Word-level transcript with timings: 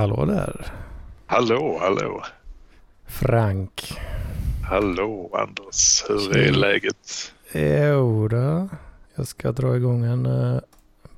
Hallå 0.00 0.24
där. 0.24 0.66
hallå, 1.26 1.78
hallå. 1.80 2.24
Frank. 3.06 4.00
Hallå 4.68 5.30
Anders, 5.32 6.04
hur 6.08 6.36
är 6.36 6.52
läget? 6.52 7.32
Jo 7.52 8.28
då. 8.28 8.68
Jag 9.14 9.26
ska 9.26 9.52
dra 9.52 9.76
igång 9.76 10.04
en 10.04 10.26
uh, 10.26 10.60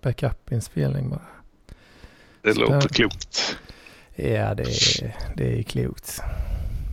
backup-inspelning 0.01 1.11
bara. 1.11 1.27
Det 2.43 2.55
Så 2.55 2.61
låter 2.61 2.89
klokt. 2.89 3.57
Ja, 4.15 4.55
det 4.55 4.63
är, 4.63 5.17
det 5.37 5.59
är 5.59 5.63
klokt. 5.63 6.21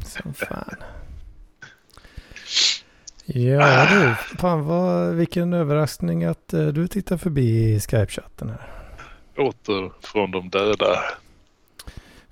Som 0.06 0.34
fan. 0.34 0.76
Ja 3.26 3.88
du, 3.90 4.16
fan 4.38 4.66
vad, 4.66 5.14
vilken 5.14 5.54
överraskning 5.54 6.24
att 6.24 6.54
eh, 6.54 6.68
du 6.68 6.88
tittar 6.88 7.18
förbi 7.18 7.80
Skype-chatten 7.80 8.50
här. 8.50 8.72
Åter 9.38 9.92
från 10.02 10.32
de 10.32 10.50
döda. 10.50 11.00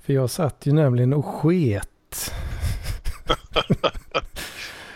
För 0.07 0.13
jag 0.13 0.29
satt 0.29 0.65
ju 0.65 0.73
nämligen 0.73 1.13
och 1.13 1.25
sket. 1.25 1.89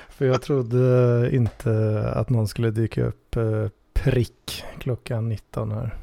För 0.09 0.25
jag 0.25 0.41
trodde 0.41 1.29
inte 1.34 2.03
att 2.15 2.29
någon 2.29 2.47
skulle 2.47 2.71
dyka 2.71 3.03
upp 3.05 3.35
eh, 3.35 3.67
prick 3.93 4.63
klockan 4.79 5.29
19 5.29 5.71
här. 5.71 5.95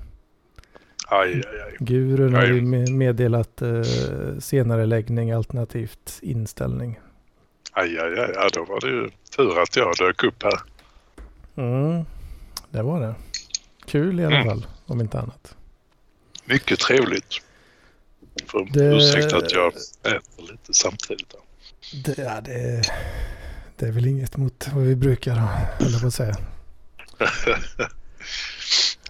Aj, 1.06 1.32
aj, 1.32 1.60
aj. 1.66 1.76
Gurun 1.78 2.34
har 2.34 2.44
ju 2.46 2.60
meddelat 2.92 3.62
eh, 3.62 3.82
senare 4.38 4.86
läggning 4.86 5.30
alternativt 5.32 6.18
inställning. 6.22 6.98
Aj, 7.72 7.98
aj, 7.98 8.18
aj. 8.20 8.30
Ja, 8.34 8.48
då 8.54 8.64
var 8.64 8.80
det 8.80 8.86
ju 8.88 9.10
tur 9.36 9.62
att 9.62 9.76
jag 9.76 9.94
dök 9.98 10.24
upp 10.24 10.42
här. 10.42 10.60
Mm, 11.56 12.04
det 12.70 12.82
var 12.82 13.00
det. 13.00 13.14
Kul 13.86 14.20
i 14.20 14.24
alla 14.24 14.36
Mm. 14.36 14.48
fall, 14.48 14.66
om 14.86 15.00
inte 15.00 15.18
annat. 15.18 15.56
Mycket 16.44 16.78
trevligt. 16.78 17.42
För 18.46 18.68
Det- 18.72 18.96
ursäkta 18.96 19.36
att 19.36 19.52
jag 19.52 19.66
äter 20.02 20.42
lite 20.52 20.74
samtidigt. 20.74 21.34
Det, 22.04 22.18
ja, 22.18 22.40
det, 22.40 22.82
det 23.76 23.86
är 23.86 23.92
väl 23.92 24.06
inget 24.06 24.36
mot 24.36 24.68
vad 24.74 24.84
vi 24.84 24.96
brukar 24.96 25.32
höll 25.34 26.00
på 26.00 26.06
att 26.06 26.14
säga. 26.14 26.36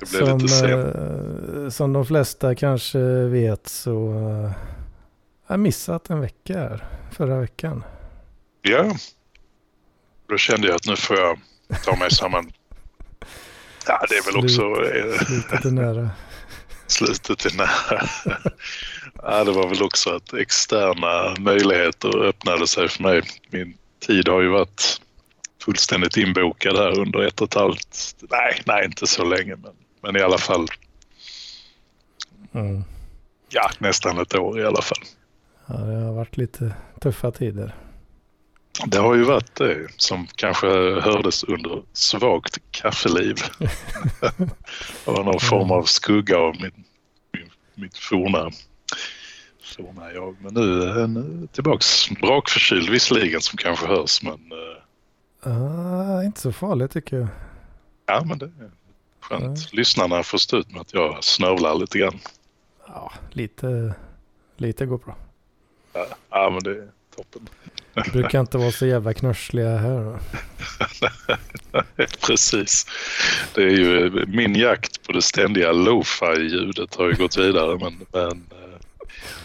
Det 0.00 0.10
blev 0.10 0.26
Som, 0.26 0.38
lite 0.38 0.54
sent. 0.54 0.96
eh, 1.64 1.68
som 1.68 1.92
de 1.92 2.06
flesta 2.06 2.54
kanske 2.54 2.98
vet 3.24 3.68
så 3.68 4.12
eh, 4.12 4.50
har 5.46 5.54
jag 5.54 5.60
missat 5.60 6.10
en 6.10 6.20
vecka 6.20 6.58
här 6.58 6.84
förra 7.12 7.40
veckan. 7.40 7.84
Ja. 8.62 8.96
Då 10.28 10.36
kände 10.36 10.66
jag 10.68 10.76
att 10.76 10.86
nu 10.86 10.96
får 10.96 11.18
jag 11.18 11.38
ta 11.84 11.96
mig 11.96 12.10
samman. 12.10 12.52
Ja, 13.86 14.06
det 14.08 14.14
är 14.14 14.24
väl 14.32 14.36
också 14.44 14.62
eh, 14.62 15.24
Slutet 15.26 15.64
är 15.64 15.70
nära. 15.70 16.10
slutet 16.86 17.44
är 17.44 17.56
nära. 17.56 18.08
Ja, 19.22 19.44
det 19.44 19.52
var 19.52 19.69
väl 19.69 19.83
också 19.83 20.11
att 20.11 20.34
externa 20.34 21.34
möjligheter 21.38 22.22
öppnade 22.24 22.66
sig 22.66 22.88
för 22.88 23.02
mig. 23.02 23.22
Min 23.50 23.77
tid 24.06 24.28
har 24.28 24.41
ju 24.41 24.48
varit 24.48 25.00
fullständigt 25.64 26.16
inbokad 26.16 26.77
här 26.77 26.98
under 26.98 27.22
ett 27.27 27.41
och 27.41 27.48
ett 27.48 27.55
halvt, 27.55 28.14
nej, 28.30 28.62
nej 28.66 28.84
inte 28.84 29.06
så 29.06 29.25
länge 29.25 29.56
men, 29.56 29.72
men 30.02 30.16
i 30.16 30.20
alla 30.20 30.38
fall, 30.38 30.66
Mm. 32.52 32.84
ja 33.48 33.70
nästan 33.78 34.19
ett 34.19 34.34
år 34.34 34.60
i 34.60 34.64
alla 34.64 34.83
fall. 34.83 34.98
Ja, 35.66 35.75
det 35.75 36.05
har 36.05 36.12
varit 36.12 36.36
lite 36.36 36.75
tuffa 37.00 37.30
tider. 37.30 37.75
Det 38.86 38.98
har 38.98 39.14
ju 39.14 39.22
varit 39.22 39.54
det 39.54 39.87
som 39.97 40.26
kanske 40.34 40.66
hördes 41.00 41.44
under 41.44 41.82
svagt 41.92 42.59
kaffeliv. 42.71 43.37
det 45.04 45.10
var 45.10 45.25
någon 45.25 45.41
form 45.41 45.71
av 45.71 45.82
skugga 45.82 46.38
av 46.38 46.54
min, 46.60 46.84
min, 47.32 47.50
mitt 47.75 47.98
forna, 47.98 48.50
forna 49.76 50.12
jag. 50.12 50.36
Men 50.40 50.54
nu 50.54 50.82
är 50.82 50.98
jag 50.98 51.24
tillbaks 51.52 52.10
brakförkyld 52.10 52.90
visserligen 52.90 53.40
som 53.40 53.56
kanske 53.56 53.86
hörs 53.86 54.22
men 54.22 54.32
eh, 54.32 54.82
Ah, 55.52 56.22
inte 56.22 56.40
så 56.40 56.52
farligt 56.52 56.90
tycker 56.90 57.16
jag. 57.16 57.28
ja 58.06 58.24
men 58.26 58.38
det 58.38 58.44
är 58.46 58.70
skönt. 59.20 59.72
Lyssnarna 59.72 60.22
får 60.22 60.38
stå 60.38 60.56
ut 60.56 60.72
med 60.72 60.80
att 60.80 60.94
jag 60.94 61.24
snörvlar 61.24 61.74
lite 61.74 61.98
grann. 61.98 62.18
Ja, 62.86 63.12
lite, 63.30 63.94
lite 64.56 64.86
går 64.86 64.98
bra. 64.98 65.16
Ja, 65.92 66.06
ja 66.30 66.50
men 66.50 66.62
det 66.62 66.70
är 66.70 66.88
toppen. 67.16 67.48
Brukar 68.12 68.40
inte 68.40 68.58
vara 68.58 68.72
så 68.72 68.86
jävla 68.86 69.14
knörsliga 69.14 69.76
här. 69.76 70.18
Precis. 72.26 72.86
Det 73.54 73.62
är 73.62 73.70
ju 73.70 74.10
min 74.26 74.54
jakt 74.54 75.06
på 75.06 75.12
det 75.12 75.22
ständiga 75.22 75.72
lo-fi-ljudet 75.72 76.94
har 76.94 77.06
ju 77.08 77.14
gått 77.14 77.36
vidare 77.36 77.78
men, 77.78 78.00
men 78.12 78.30
eh, 78.30 78.67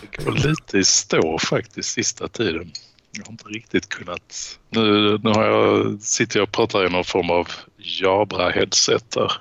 det 0.02 0.24
går 0.24 0.32
lite 0.32 0.78
i 0.78 0.84
stå 0.84 1.40
faktiskt 1.40 1.90
sista 1.90 2.28
tiden. 2.28 2.72
Jag 3.12 3.26
har 3.26 3.32
inte 3.32 3.46
riktigt 3.46 3.90
kunnat. 3.90 4.60
Nu, 4.70 5.18
nu 5.24 5.30
har 5.30 5.46
jag, 5.46 6.02
sitter 6.02 6.40
jag 6.40 6.44
och 6.44 6.52
pratar 6.52 6.86
i 6.86 6.90
någon 6.90 7.04
form 7.04 7.30
av 7.30 7.48
Jabra-headset 7.78 9.12
där. 9.12 9.32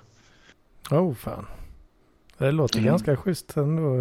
Oh 0.91 1.15
fan. 1.15 1.47
Det 2.38 2.50
låter 2.53 2.78
Mm. 2.78 2.91
ganska 2.91 3.16
schysst 3.16 3.56
ändå. 3.56 3.94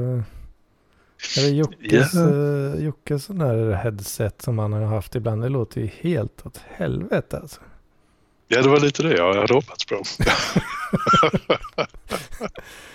Är 1.38 1.42
det 1.42 1.50
Jockes, 1.50 2.16
uh, 2.16 2.84
Jockes 2.84 3.24
sån 3.26 3.40
där 3.40 3.74
headset 3.74 4.42
som 4.42 4.60
han 4.60 4.74
har 4.74 4.86
haft 4.86 5.16
ibland? 5.16 5.42
Det 5.42 5.50
låter 5.50 5.82
ju 5.82 5.90
helt 6.02 6.46
åt 6.46 6.62
helvete 6.68 7.38
alltså. 7.38 7.62
Ja, 8.48 8.62
det 8.62 8.70
var 8.70 8.80
lite 8.80 9.04
det 9.04 9.18
jag 9.18 9.34
hade 9.34 9.54
hoppats 9.54 9.86
på. 9.86 9.96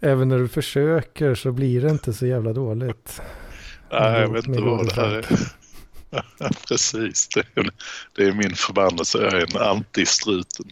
Även 0.00 0.28
när 0.28 0.38
du 0.38 0.48
försöker 0.48 1.34
så 1.34 1.52
blir 1.52 1.80
det 1.80 1.90
inte 1.90 2.12
så 2.12 2.26
jävla 2.26 2.52
dåligt. 2.52 3.20
Nej, 3.90 4.20
jag 4.20 4.32
vet 4.32 4.46
inte 4.46 4.60
vad 4.60 4.86
det 4.86 4.94
här 4.94 5.08
är. 5.08 5.26
Precis, 6.68 7.28
det 7.28 7.60
är, 7.60 7.70
det 8.16 8.24
är 8.24 8.32
min 8.32 8.54
förbannelse. 8.54 9.18
Jag 9.18 9.32
är 9.32 9.56
en 9.56 9.62
antistruten. 9.62 10.66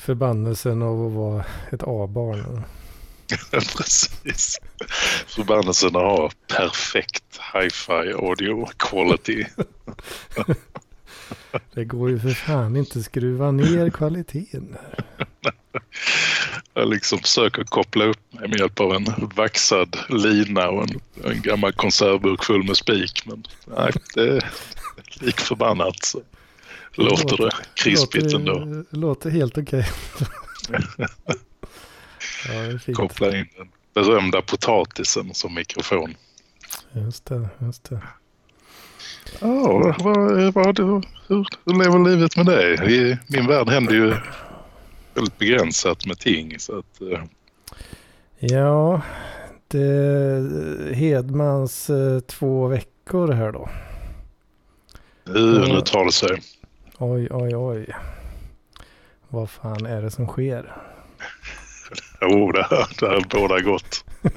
Förbannelsen 0.00 0.82
av 0.82 1.06
att 1.06 1.12
vara 1.12 1.44
ett 1.72 1.82
A-barn. 1.82 2.62
Precis. 3.50 4.58
Förbannelsen 5.26 5.96
att 5.96 6.02
ha 6.02 6.30
perfekt 6.48 7.40
hi-fi 7.54 8.12
audio 8.12 8.68
quality. 8.76 9.44
Det 11.74 11.84
går 11.84 12.10
ju 12.10 12.20
för 12.20 12.30
fan 12.30 12.76
inte 12.76 12.98
att 12.98 13.04
skruva 13.04 13.50
ner 13.50 13.90
kvaliteten. 13.90 14.76
Jag 16.74 16.88
liksom 16.88 17.18
försöker 17.18 17.64
koppla 17.64 18.04
upp 18.04 18.32
mig 18.32 18.48
med 18.48 18.58
hjälp 18.58 18.80
av 18.80 18.94
en 18.94 19.06
vaxad 19.36 19.96
lina 20.08 20.68
och 20.68 20.82
en, 20.82 21.00
en 21.24 21.42
gammal 21.42 21.72
konservburk 21.72 22.44
full 22.44 22.62
med 22.64 22.76
spik. 22.76 23.22
Men 23.26 23.44
nej, 23.66 23.92
det 24.14 24.28
är 24.28 24.50
lik 25.20 25.40
förbannat 25.40 26.04
så 26.04 26.20
låter 26.94 27.36
det 27.36 27.50
krispigt 27.74 28.32
låter, 28.32 28.36
ändå. 28.36 28.84
Låter 28.90 29.30
helt 29.30 29.58
okej. 29.58 29.88
ja, 30.98 31.08
är 32.52 32.78
fint. 32.78 32.96
Koppla 32.96 33.36
in 33.38 33.46
den 33.56 33.68
berömda 33.94 34.42
potatisen 34.42 35.34
som 35.34 35.54
mikrofon. 35.54 36.14
Just 36.92 37.24
det, 37.24 37.48
just 37.58 37.84
det. 37.84 38.02
Ja, 39.40 39.94
vad, 39.98 40.54
vad, 40.54 40.78
hur, 40.78 41.02
hur 41.64 41.84
lever 41.84 42.10
livet 42.10 42.36
med 42.36 42.46
dig? 42.46 42.74
I 42.94 43.18
min 43.26 43.46
värld 43.46 43.68
händer 43.68 43.94
ju 43.94 44.14
väldigt 45.14 45.38
begränsat 45.38 46.06
med 46.06 46.18
ting. 46.18 46.58
Så 46.58 46.78
att, 46.78 47.00
eh, 47.00 47.24
Ja, 48.38 49.00
det 49.68 50.94
Hedmans 50.94 51.90
eh, 51.90 52.20
två 52.20 52.66
veckor 52.66 53.32
här 53.32 53.52
då. 53.52 53.68
nu, 55.24 55.58
nu 55.58 55.80
tar 55.80 56.04
det 56.04 56.12
sig. 56.12 56.42
Oj, 56.98 57.28
oj, 57.30 57.56
oj. 57.56 57.86
Vad 59.28 59.50
fan 59.50 59.86
är 59.86 60.02
det 60.02 60.10
som 60.10 60.26
sker? 60.26 60.76
Jo, 62.20 62.52
det 62.52 62.66
här, 62.70 62.86
det 63.00 63.08
här 63.08 63.24
båda 63.30 63.60
gott. 63.60 64.04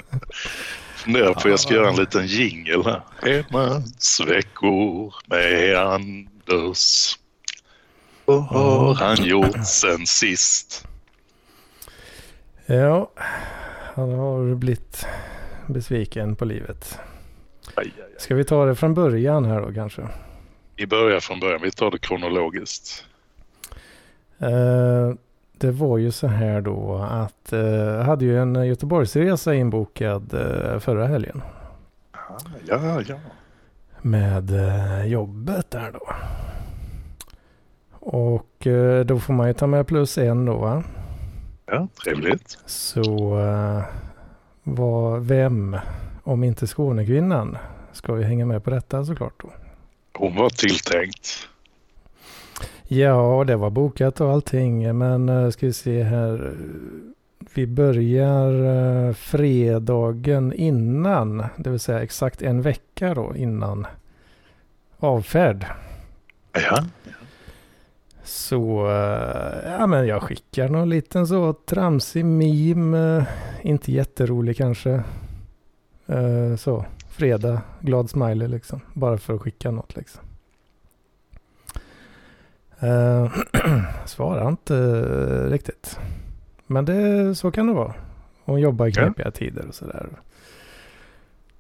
Funderar 1.06 1.34
på 1.34 1.50
jag 1.50 1.60
ska 1.60 1.74
göra 1.74 1.90
en 1.90 1.96
liten 1.96 2.28
jingel 2.28 2.84
här. 2.86 3.02
Hedmans 3.22 4.22
veckor 4.28 5.14
med 5.26 5.78
Anders. 5.78 7.18
Vad 8.26 8.44
har 8.44 8.94
han 8.94 9.26
gjort 9.26 9.68
sen 9.68 10.06
sist? 10.06 10.88
Ja, 12.66 13.12
han 13.96 14.14
har 14.14 14.56
blivit 14.56 15.06
besviken 15.68 16.36
på 16.36 16.46
livet. 16.46 17.00
Ska 18.18 18.36
vi 18.36 18.44
ta 18.44 18.66
det 18.66 18.76
från 18.76 18.94
början 18.94 19.46
här 19.46 19.62
då 19.62 19.74
kanske? 19.74 20.08
Vi 20.76 20.88
börjar 20.88 21.20
från 21.20 21.40
början. 21.40 21.62
Vi 21.62 21.72
tar 21.72 21.92
det 21.92 21.98
kronologiskt. 21.98 23.06
Eh, 24.40 25.14
det 25.58 25.72
var 25.72 25.98
ju 25.98 26.12
så 26.12 26.28
här 26.28 26.62
då 26.62 26.96
att 27.12 27.54
eh, 27.54 27.60
jag 27.60 28.04
hade 28.04 28.26
ju 28.26 28.40
en 28.40 28.68
Göteborgsresa 28.68 29.56
inbokad 29.56 30.34
eh, 30.34 30.80
förra 30.80 31.08
helgen. 31.08 31.42
Ja, 32.68 33.02
ja. 33.08 33.16
med 34.02 34.52
eh, 34.52 35.06
jobbet 35.06 35.72
där 35.72 35.92
då. 35.92 36.08
Och 37.92 38.68
eh, 38.68 39.06
då 39.06 39.20
får 39.20 39.34
man 39.34 39.48
ju 39.48 39.54
ta 39.54 39.68
med 39.68 39.88
plus 39.88 40.18
en 40.18 40.46
då 40.46 40.58
va? 40.58 40.84
Ja, 41.66 41.88
trevligt. 42.04 42.58
Så 42.66 43.38
uh, 43.40 43.84
var, 44.64 45.20
vem, 45.20 45.78
om 46.24 46.44
inte 46.44 46.68
Skånekvinnan, 46.68 47.58
ska 47.92 48.18
ju 48.18 48.24
hänga 48.24 48.46
med 48.46 48.64
på 48.64 48.70
detta 48.70 49.06
såklart 49.06 49.34
då. 49.44 49.54
Hon 50.18 50.36
var 50.36 50.50
tilltänkt. 50.50 51.50
Ja, 52.88 53.44
det 53.48 53.56
var 53.56 53.70
bokat 53.70 54.22
och 54.22 54.32
allting. 54.32 54.98
Men 54.98 55.30
uh, 55.30 55.50
ska 55.50 55.66
vi 55.66 55.74
se 55.74 56.04
här. 56.04 56.54
Vi 57.54 57.68
börjar 57.68 58.52
uh, 58.52 59.14
fredagen 59.14 60.54
innan. 60.54 61.44
Det 61.58 61.70
vill 61.70 61.80
säga 61.80 62.04
exakt 62.04 62.42
en 62.42 62.62
vecka 62.62 63.14
då 63.14 63.36
innan 63.36 63.88
avfärd. 64.98 65.66
Ja. 66.54 66.86
Så 68.24 68.88
ja, 69.64 69.88
men 69.88 70.08
jag 70.08 70.22
skickar 70.22 70.70
någon 70.70 70.90
liten 70.90 71.28
så 71.28 71.54
tramsig 71.54 72.26
meme. 72.26 73.26
Inte 73.62 73.92
jätterolig 73.92 74.58
kanske. 74.58 75.04
Så 76.58 76.86
fredag, 77.10 77.62
glad 77.82 78.10
smiley 78.10 78.48
liksom. 78.48 78.82
Bara 78.94 79.18
för 79.18 79.34
att 79.34 79.42
skicka 79.42 79.72
något 79.72 79.96
liksom. 79.96 80.25
Uh, 82.84 83.38
svarar 84.06 84.50
inte 84.50 84.74
uh, 84.74 85.50
riktigt. 85.52 86.00
Men 86.68 86.86
det, 86.86 87.36
så 87.36 87.52
kan 87.52 87.68
det 87.68 87.74
vara. 87.74 87.94
Hon 88.46 88.60
jobbar 88.60 88.88
i 88.88 88.92
knepiga 88.92 89.26
ja. 89.26 89.32
tider 89.32 89.68
och 89.68 89.76
sådär. 89.76 90.10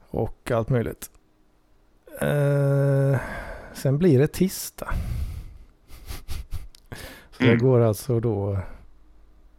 Och 0.09 0.51
allt 0.51 0.69
möjligt. 0.69 1.09
Uh, 2.23 3.17
sen 3.73 3.97
blir 3.97 4.19
det 4.19 4.27
tisdag. 4.27 4.89
Så 7.31 7.43
mm. 7.43 7.57
det 7.57 7.63
går 7.63 7.79
alltså 7.79 8.19
då 8.19 8.59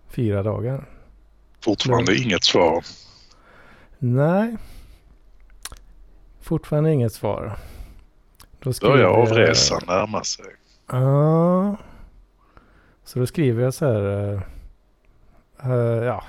fyra 0.09 0.43
dagar. 0.43 0.89
Fortfarande 1.61 2.13
då. 2.13 2.19
inget 2.19 2.45
svar. 2.45 2.85
Nej. 3.99 4.57
Fortfarande 6.41 6.93
inget 6.93 7.13
svar. 7.13 7.59
Då 8.59 8.73
börjar 8.81 9.09
avresan 9.09 9.81
närma 9.87 10.25
sig. 10.25 10.45
Ja. 10.87 11.77
Så 13.05 13.19
då 13.19 13.27
skriver 13.27 13.63
jag 13.63 13.75
så 13.75 13.87
här. 13.87 14.33
Uh, 14.33 14.41
uh, 15.67 16.05
ja. 16.05 16.25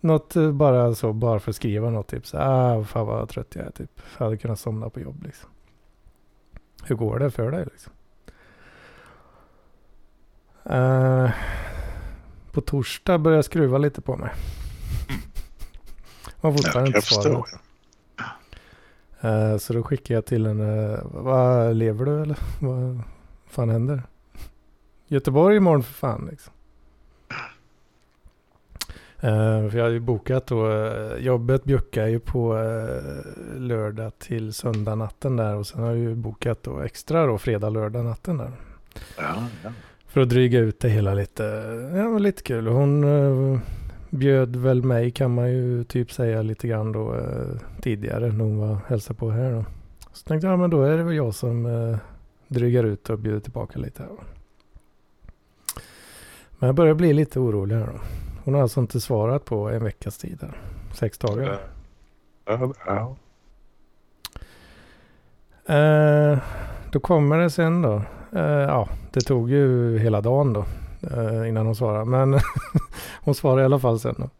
Något 0.00 0.36
uh, 0.36 0.52
bara 0.52 0.94
så, 0.94 1.12
bara 1.12 1.40
för 1.40 1.50
att 1.50 1.56
skriva 1.56 1.90
något. 1.90 2.08
Typ 2.08 2.26
så 2.26 2.38
ah, 2.38 2.84
fan 2.84 3.06
vad 3.06 3.28
trött 3.28 3.54
jag 3.54 3.66
är. 3.66 3.70
Typ. 3.70 4.00
Jag 4.18 4.24
hade 4.24 4.36
kunnat 4.36 4.60
somna 4.60 4.90
på 4.90 5.00
jobb 5.00 5.22
liksom. 5.22 5.50
Hur 6.84 6.96
går 6.96 7.18
det 7.18 7.30
för 7.30 7.50
dig 7.50 7.64
liksom? 7.64 7.92
på 12.52 12.60
torsdag 12.60 13.18
börjar 13.18 13.38
jag 13.38 13.44
skruva 13.44 13.78
lite 13.78 14.00
på 14.00 14.16
mig. 14.16 14.30
Man 16.40 16.56
fortfarande 16.56 16.88
inte 16.88 17.02
svarat. 17.02 17.46
Uh, 19.24 19.56
så 19.58 19.72
då 19.72 19.82
skickar 19.82 20.14
jag 20.14 20.26
till 20.26 20.46
henne. 20.46 21.00
Vad 21.04 21.76
lever 21.76 22.04
du 22.04 22.22
eller? 22.22 22.38
Vad 22.60 23.02
fan 23.48 23.68
händer? 23.68 24.02
Göteborg 25.06 25.56
imorgon 25.56 25.82
för 25.82 25.92
fan 25.92 26.28
liksom. 26.30 26.52
Uh, 29.24 29.70
för 29.70 29.76
jag 29.76 29.84
hade 29.84 29.94
ju 29.94 30.00
bokat 30.00 30.46
då. 30.46 30.66
Uh, 30.66 31.18
jobbet 31.18 31.64
bjuckar 31.64 32.06
ju 32.06 32.20
på 32.20 32.54
uh, 32.54 33.60
lördag 33.60 34.12
till 34.18 34.52
söndag 34.52 34.94
natten 34.94 35.36
där. 35.36 35.54
Och 35.54 35.66
sen 35.66 35.80
har 35.80 35.88
jag 35.88 35.98
ju 35.98 36.14
bokat 36.14 36.62
då 36.62 36.80
extra 36.80 37.26
då 37.26 37.38
fredag, 37.38 37.70
lördag 37.70 38.04
natten 38.04 38.36
där. 38.38 38.50
Ja, 39.16 39.46
ja. 39.64 39.70
För 40.06 40.20
att 40.20 40.28
dryga 40.28 40.58
ut 40.58 40.80
det 40.80 40.88
hela 40.88 41.14
lite. 41.14 41.42
Ja, 41.94 42.08
men 42.08 42.22
lite 42.22 42.42
kul. 42.42 42.66
Hon 42.66 43.60
bjöd 44.10 44.56
väl 44.56 44.82
mig 44.82 45.10
kan 45.10 45.34
man 45.34 45.50
ju 45.50 45.84
typ 45.84 46.12
säga 46.12 46.42
lite 46.42 46.68
grann 46.68 46.92
då 46.92 47.16
tidigare 47.82 48.32
när 48.32 48.44
hon 48.44 48.58
var 48.58 48.78
hälsa 48.86 49.14
på 49.14 49.30
här 49.30 49.52
då. 49.52 49.64
Så 50.12 50.24
tänkte 50.24 50.46
jag, 50.46 50.52
ja 50.52 50.56
men 50.56 50.70
då 50.70 50.82
är 50.82 50.96
det 50.96 51.02
väl 51.02 51.16
jag 51.16 51.34
som 51.34 51.66
drygar 52.48 52.84
ut 52.84 53.10
och 53.10 53.18
bjuder 53.18 53.40
tillbaka 53.40 53.78
lite 53.78 54.02
här. 54.02 54.10
Men 56.58 56.66
jag 56.66 56.74
börjar 56.74 56.94
bli 56.94 57.12
lite 57.12 57.40
orolig 57.40 57.76
här 57.76 57.86
då. 57.86 58.00
Hon 58.44 58.54
har 58.54 58.62
alltså 58.62 58.80
inte 58.80 59.00
svarat 59.00 59.44
på 59.44 59.68
en 59.68 59.84
veckas 59.84 60.18
tid 60.18 60.38
här. 60.40 60.60
Sex 60.94 61.18
dagar. 61.18 61.60
Ja, 62.44 62.72
ja. 62.86 63.16
Eh, 65.74 66.38
då 66.92 67.00
kommer 67.00 67.38
det 67.38 67.50
sen 67.50 67.82
då. 67.82 68.02
Eh, 68.32 68.42
ja, 68.42 68.88
det 69.12 69.20
tog 69.20 69.50
ju 69.50 69.98
hela 69.98 70.20
dagen 70.20 70.52
då 70.52 70.64
uh, 71.16 71.48
innan 71.48 71.66
hon 71.66 71.76
svarade. 71.76 72.04
Men 72.04 72.40
hon 73.20 73.34
svarade 73.34 73.62
i 73.62 73.64
alla 73.64 73.78
fall 73.78 74.00
sen. 74.00 74.14
Då. 74.18 74.30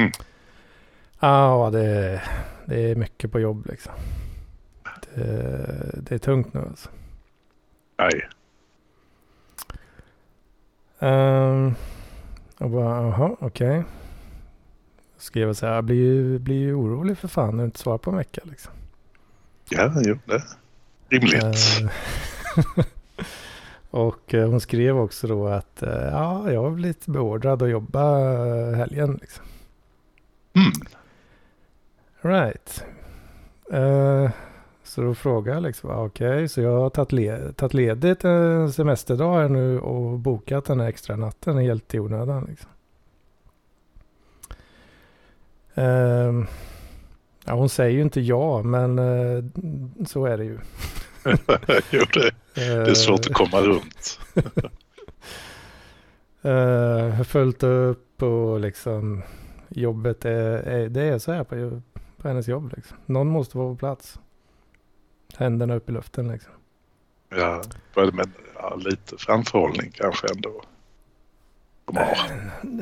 Mm. 0.00 0.12
Ja, 1.20 1.70
det, 1.72 2.22
det 2.66 2.90
är 2.90 2.94
mycket 2.94 3.32
på 3.32 3.40
jobb 3.40 3.66
liksom. 3.66 3.92
Det, 5.14 6.00
det 6.02 6.14
är 6.14 6.18
tungt 6.18 6.54
nu 6.54 6.60
alltså. 6.60 6.88
Nej. 8.02 8.28
Um, 10.98 11.74
och 12.58 12.70
bara, 12.70 13.02
jaha, 13.02 13.36
okej. 13.40 13.78
Okay. 13.78 13.82
Skrev 15.16 15.46
jag 15.46 15.56
så 15.56 15.66
här, 15.66 15.74
jag 15.74 15.84
blir 15.84 15.96
ju, 15.96 16.38
blir 16.38 16.56
ju 16.56 16.74
orolig 16.74 17.18
för 17.18 17.28
fan 17.28 17.56
när 17.56 17.62
du 17.62 17.64
inte 17.64 17.78
svarar 17.78 17.98
på 17.98 18.10
en 18.10 18.16
vecka 18.16 18.40
liksom. 18.44 18.72
Ja, 19.68 19.92
jo, 20.04 20.18
det 20.26 20.42
rimligt. 21.08 21.44
Uh, 21.44 22.84
Och 23.90 24.34
eh, 24.34 24.48
hon 24.48 24.60
skrev 24.60 24.98
också 24.98 25.26
då 25.26 25.48
att 25.48 25.82
eh, 25.82 26.08
ja, 26.10 26.52
jag 26.52 26.62
har 26.62 26.70
blivit 26.70 27.06
beordrad 27.06 27.62
att 27.62 27.70
jobba 27.70 28.20
eh, 28.20 28.74
helgen. 28.74 29.18
Liksom. 29.20 29.44
Mm. 30.52 30.72
Right. 32.20 32.84
Uh, 33.72 34.30
så 34.84 35.02
då 35.02 35.14
frågade 35.14 35.56
jag 35.56 35.62
liksom, 35.62 35.90
okej, 35.90 36.34
okay, 36.34 36.48
så 36.48 36.60
jag 36.60 36.80
har 36.80 36.90
tagit, 36.90 37.56
tagit 37.56 37.74
ledigt 37.74 38.24
en 38.24 38.72
semesterdag 38.72 39.40
här 39.40 39.48
nu 39.48 39.80
och 39.80 40.18
bokat 40.18 40.64
den 40.64 40.80
här 40.80 40.88
extra 40.88 41.16
natten 41.16 41.58
helt 41.58 41.94
i 41.94 41.98
onödan. 41.98 42.44
Liksom. 42.44 42.70
Uh, 45.78 46.46
ja, 47.44 47.54
hon 47.54 47.68
säger 47.68 47.90
ju 47.90 48.02
inte 48.02 48.20
ja, 48.20 48.62
men 48.62 48.98
uh, 48.98 49.44
så 50.06 50.26
är 50.26 50.38
det 50.38 50.44
ju. 50.44 50.58
jo, 51.90 52.04
det, 52.14 52.34
det 52.54 52.90
är 52.90 52.94
svårt 52.94 53.26
att 53.26 53.32
komma 53.32 53.60
runt. 53.60 54.20
Jag 56.44 57.10
har 57.10 57.24
följt 57.24 57.62
upp 57.62 58.22
och 58.22 58.60
liksom 58.60 59.22
jobbet 59.68 60.24
är, 60.24 60.88
det 60.88 61.02
är 61.02 61.18
så 61.18 61.32
här 61.32 61.44
på, 61.44 61.80
på 62.16 62.28
hennes 62.28 62.48
jobb. 62.48 62.72
Liksom. 62.76 62.96
Någon 63.06 63.28
måste 63.28 63.58
vara 63.58 63.68
på 63.68 63.76
plats. 63.76 64.18
Händerna 65.36 65.74
upp 65.74 65.88
i 65.88 65.92
luften 65.92 66.28
liksom. 66.28 66.52
Ja, 67.28 67.62
men 67.94 68.32
ja, 68.54 68.74
lite 68.74 69.16
framförhållning 69.18 69.90
kanske 69.94 70.26
ändå. 70.34 70.62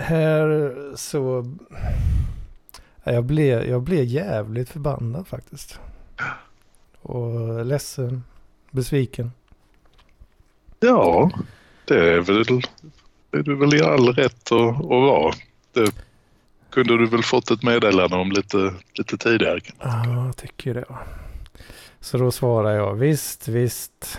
Här 0.00 0.74
så... 0.96 1.54
Jag 3.04 3.24
blev, 3.24 3.64
jag 3.68 3.82
blev 3.82 4.04
jävligt 4.04 4.68
förbannad 4.68 5.26
faktiskt. 5.26 5.80
Och 7.00 7.66
ledsen 7.66 8.24
besviken? 8.70 9.32
Ja, 10.80 11.30
det 11.84 12.14
är 12.14 12.20
väl 12.20 12.44
det 13.30 13.38
är 13.38 13.42
du 13.42 13.56
väl 13.56 13.74
i 13.74 13.82
all 13.82 14.12
rätt 14.12 14.52
att, 14.52 14.76
att 14.76 14.84
vara. 14.84 15.34
Det 15.72 15.94
kunde 16.70 16.98
du 16.98 17.06
väl 17.06 17.22
fått 17.22 17.50
ett 17.50 17.62
meddelande 17.62 18.16
om 18.16 18.32
lite, 18.32 18.74
lite 18.94 19.16
tidigare? 19.16 19.60
Ja, 19.78 20.24
jag 20.24 20.36
tycker 20.36 20.74
det. 20.74 20.84
Så 22.00 22.18
då 22.18 22.30
svarar 22.30 22.74
jag 22.74 22.94
visst, 22.94 23.48
visst. 23.48 24.18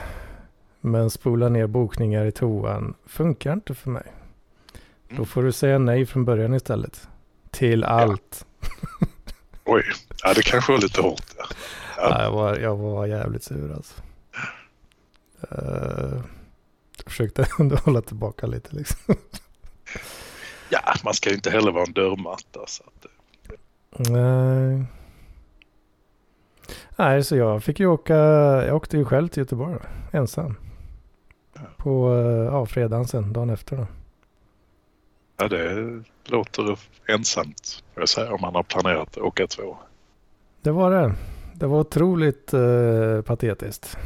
Men 0.81 1.09
spola 1.09 1.49
ner 1.49 1.67
bokningar 1.67 2.25
i 2.25 2.31
toan 2.31 2.93
funkar 3.05 3.53
inte 3.53 3.75
för 3.75 3.89
mig. 3.89 4.03
Mm. 4.05 5.17
Då 5.17 5.25
får 5.25 5.43
du 5.43 5.51
säga 5.51 5.77
nej 5.79 6.05
från 6.05 6.25
början 6.25 6.53
istället. 6.53 7.07
Till 7.51 7.83
allt. 7.83 8.45
Ja. 8.61 9.07
Oj, 9.65 9.83
ja, 10.23 10.33
det 10.33 10.41
kanske 10.41 10.71
var 10.71 10.79
lite 10.79 11.01
hårt. 11.01 11.23
Ja. 11.37 11.45
Ja. 11.97 12.23
jag, 12.23 12.31
var, 12.31 12.57
jag 12.57 12.75
var 12.75 13.05
jävligt 13.05 13.43
sur 13.43 13.73
alltså. 13.73 14.01
Uh, 15.51 16.21
jag 16.97 17.05
försökte 17.05 17.47
ändå 17.59 17.75
hålla 17.75 18.01
tillbaka 18.01 18.47
lite 18.47 18.75
liksom. 18.75 19.15
Ja, 20.69 20.93
man 21.03 21.13
ska 21.13 21.29
ju 21.29 21.35
inte 21.35 21.49
heller 21.49 21.71
vara 21.71 21.83
en 21.83 21.93
dörrmatta. 21.93 22.59
Så 22.67 22.83
att... 22.83 23.05
Nej. 24.09 24.85
Nej, 26.95 27.23
så 27.23 27.35
jag 27.35 27.63
fick 27.63 27.79
ju 27.79 27.87
åka. 27.87 28.15
Jag 28.65 28.75
åkte 28.75 28.97
ju 28.97 29.05
själv 29.05 29.27
till 29.27 29.41
Göteborg 29.41 29.73
då, 29.73 30.17
ensam. 30.17 30.55
På 31.77 32.15
ja, 32.51 32.65
fredagen 32.65 33.07
sen, 33.07 33.33
dagen 33.33 33.49
efter 33.49 33.77
då. 33.77 33.87
Ja, 35.37 35.47
det 35.47 36.03
låter 36.25 36.79
ensamt, 37.07 37.83
får 37.93 38.01
jag 38.01 38.09
säga, 38.09 38.33
om 38.33 38.41
man 38.41 38.55
har 38.55 38.63
planerat 38.63 39.07
att 39.07 39.17
åka 39.17 39.47
två. 39.47 39.77
Det 40.61 40.71
var 40.71 40.91
det. 40.91 41.13
Det 41.53 41.67
var 41.67 41.79
otroligt 41.79 42.53
uh, 42.53 43.21
patetiskt. 43.21 43.97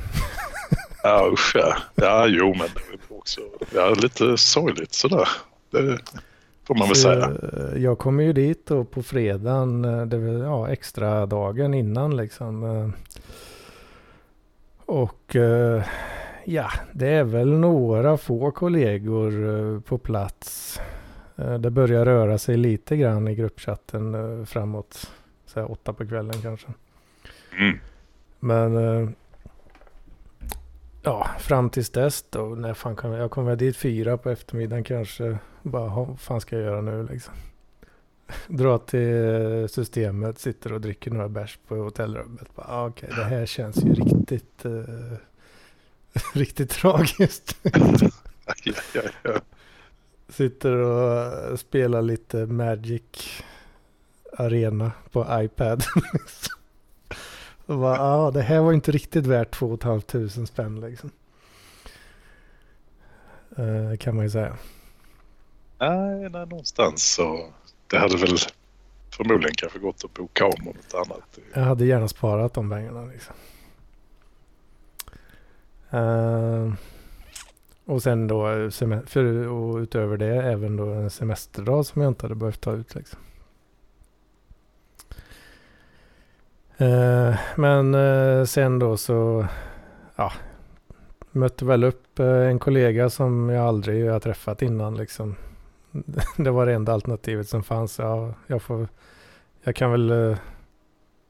Ja 1.03 1.29
usch 1.33 1.55
ja. 1.55 1.77
Ja 1.95 2.27
jo 2.27 2.47
men 2.47 2.67
det 2.73 3.13
är 3.13 3.17
också 3.17 3.41
ja, 3.73 3.89
lite 3.89 4.37
sorgligt 4.37 4.93
sådär. 4.93 5.27
Det... 5.71 5.99
får 6.65 6.75
man 6.75 6.87
väl 6.87 6.95
säga. 6.95 7.31
Eh, 7.53 7.83
jag 7.83 7.97
kommer 7.97 8.23
ju 8.23 8.33
dit 8.33 8.65
då 8.65 8.83
på 8.83 9.03
fredagen, 9.03 9.85
eh, 9.85 10.05
det 10.05 10.17
var 10.17 10.43
ja, 10.43 10.69
extra 10.69 11.25
dagen 11.25 11.73
innan 11.73 12.17
liksom. 12.17 12.63
Eh. 12.63 12.89
Och 14.85 15.35
ja, 16.45 16.71
det 16.93 17.07
är 17.07 17.23
väl 17.23 17.53
några 17.53 18.17
få 18.17 18.51
kollegor 18.51 19.79
på 19.79 19.97
plats. 19.97 20.79
Det 21.59 21.71
börjar 21.71 22.05
röra 22.05 22.37
sig 22.37 22.57
lite 22.57 22.97
grann 22.97 23.27
i 23.27 23.35
gruppchatten 23.35 24.45
framåt 24.45 25.11
så 25.45 25.59
här, 25.59 25.71
åtta 25.71 25.93
på 25.93 26.07
kvällen 26.07 26.41
kanske. 26.41 26.67
Mm. 27.59 27.79
Men 28.39 29.15
ja, 31.05 31.29
fram 31.39 31.69
tills 31.69 31.89
dess 31.89 32.25
då, 32.29 32.45
när 32.45 32.73
fan 32.73 32.95
kan 32.95 33.11
jag, 33.11 33.21
jag 33.21 33.31
kommer 33.31 33.55
dit 33.55 33.77
fyra 33.77 34.17
på 34.17 34.29
eftermiddagen 34.29 34.83
kanske. 34.83 35.37
Bara, 35.61 35.89
vad 35.89 36.19
fan 36.19 36.41
ska 36.41 36.55
jag 36.55 36.65
göra 36.65 36.81
nu 36.81 37.07
liksom? 37.11 37.33
Dra 38.47 38.77
till 38.77 39.67
systemet, 39.69 40.39
sitter 40.39 40.73
och 40.73 40.81
dricker 40.81 41.11
några 41.11 41.29
bärs 41.29 41.59
på 41.67 41.75
hotellrummet. 41.75 42.55
Bara, 42.55 42.67
ah, 42.69 42.87
Okej, 42.87 43.09
okay, 43.11 43.23
det 43.23 43.29
här 43.29 43.45
känns 43.45 43.77
ju 43.77 43.93
riktigt, 43.93 44.65
uh, 44.65 44.83
riktigt 46.33 46.69
tragiskt. 46.69 47.57
Sitter 50.29 50.71
och 50.71 51.59
spelar 51.59 52.01
lite 52.01 52.45
Magic 52.45 53.41
Arena 54.37 54.91
på 55.11 55.27
iPad 55.31 55.83
och 57.65 57.79
bara, 57.79 57.99
ah, 57.99 58.31
det 58.31 58.41
här 58.41 58.61
var 58.61 58.73
inte 58.73 58.91
riktigt 58.91 59.25
värt 59.25 59.51
två 59.51 59.67
och 59.67 59.73
ett 59.73 59.83
halvt 59.83 60.07
tusen 60.07 60.47
spänn 60.47 60.81
liksom. 60.81 61.11
Uh, 63.59 63.97
kan 63.97 64.15
man 64.15 64.25
ju 64.25 64.29
säga. 64.29 64.57
Nej, 65.79 66.29
nej, 66.29 66.45
någonstans 66.45 67.13
så. 67.13 67.49
Det 67.87 67.97
hade 67.97 68.17
väl 68.17 68.37
förmodligen 69.09 69.55
kanske 69.55 69.79
gått 69.79 70.05
att 70.05 70.13
boka 70.13 70.45
om 70.45 70.67
och 70.67 70.75
något 70.75 70.93
annat. 70.93 71.39
Jag 71.53 71.61
hade 71.61 71.85
gärna 71.85 72.07
sparat 72.07 72.53
de 72.53 72.69
pengarna 72.69 73.05
liksom. 73.05 73.35
Uh, 75.93 76.73
och 77.85 78.03
sen 78.03 78.27
då, 78.27 78.69
för, 79.05 79.47
och 79.47 79.77
utöver 79.77 80.17
det, 80.17 80.35
även 80.43 80.77
då 80.77 80.85
en 80.85 81.09
semesterdag 81.09 81.85
som 81.85 82.01
jag 82.01 82.11
inte 82.11 82.25
hade 82.25 82.35
behövt 82.35 82.61
ta 82.61 82.71
ut 82.71 82.95
liksom. 82.95 83.19
Uh, 86.81 87.35
men 87.55 87.95
uh, 87.95 88.45
sen 88.45 88.79
då 88.79 88.97
så, 88.97 89.47
ja, 90.15 90.31
mötte 91.31 91.65
väl 91.65 91.83
upp 91.83 92.19
en 92.19 92.59
kollega 92.59 93.09
som 93.09 93.49
jag 93.49 93.65
aldrig 93.65 94.11
har 94.11 94.19
träffat 94.19 94.61
innan 94.61 94.97
liksom. 94.97 95.35
det 96.37 96.51
var 96.51 96.65
det 96.65 96.73
enda 96.73 96.93
alternativet 96.93 97.49
som 97.49 97.63
fanns. 97.63 97.99
Ja, 97.99 98.33
jag, 98.47 98.61
får, 98.61 98.87
jag 99.63 99.75
kan 99.75 99.91
väl 99.91 100.11
uh, 100.11 100.37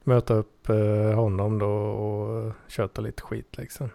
möta 0.04 0.34
upp 0.34 0.68
honom 1.14 1.58
då 1.58 1.70
och 1.70 2.52
köta 2.68 3.02
lite 3.02 3.22
skit 3.22 3.58
liksom. 3.58 3.90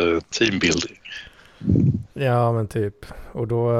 Uh, 0.00 0.20
teambuilding. 0.20 0.98
Ja, 2.14 2.52
men 2.52 2.68
typ. 2.68 3.06
Och 3.32 3.48
då, 3.48 3.72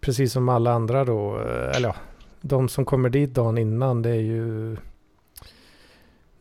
precis 0.00 0.32
som 0.32 0.48
alla 0.48 0.72
andra 0.72 1.04
då, 1.04 1.38
eller 1.74 1.88
ja, 1.88 1.94
de 2.40 2.68
som 2.68 2.84
kommer 2.84 3.08
dit 3.08 3.34
dagen 3.34 3.58
innan, 3.58 4.02
det 4.02 4.10
är 4.10 4.20
ju 4.20 4.76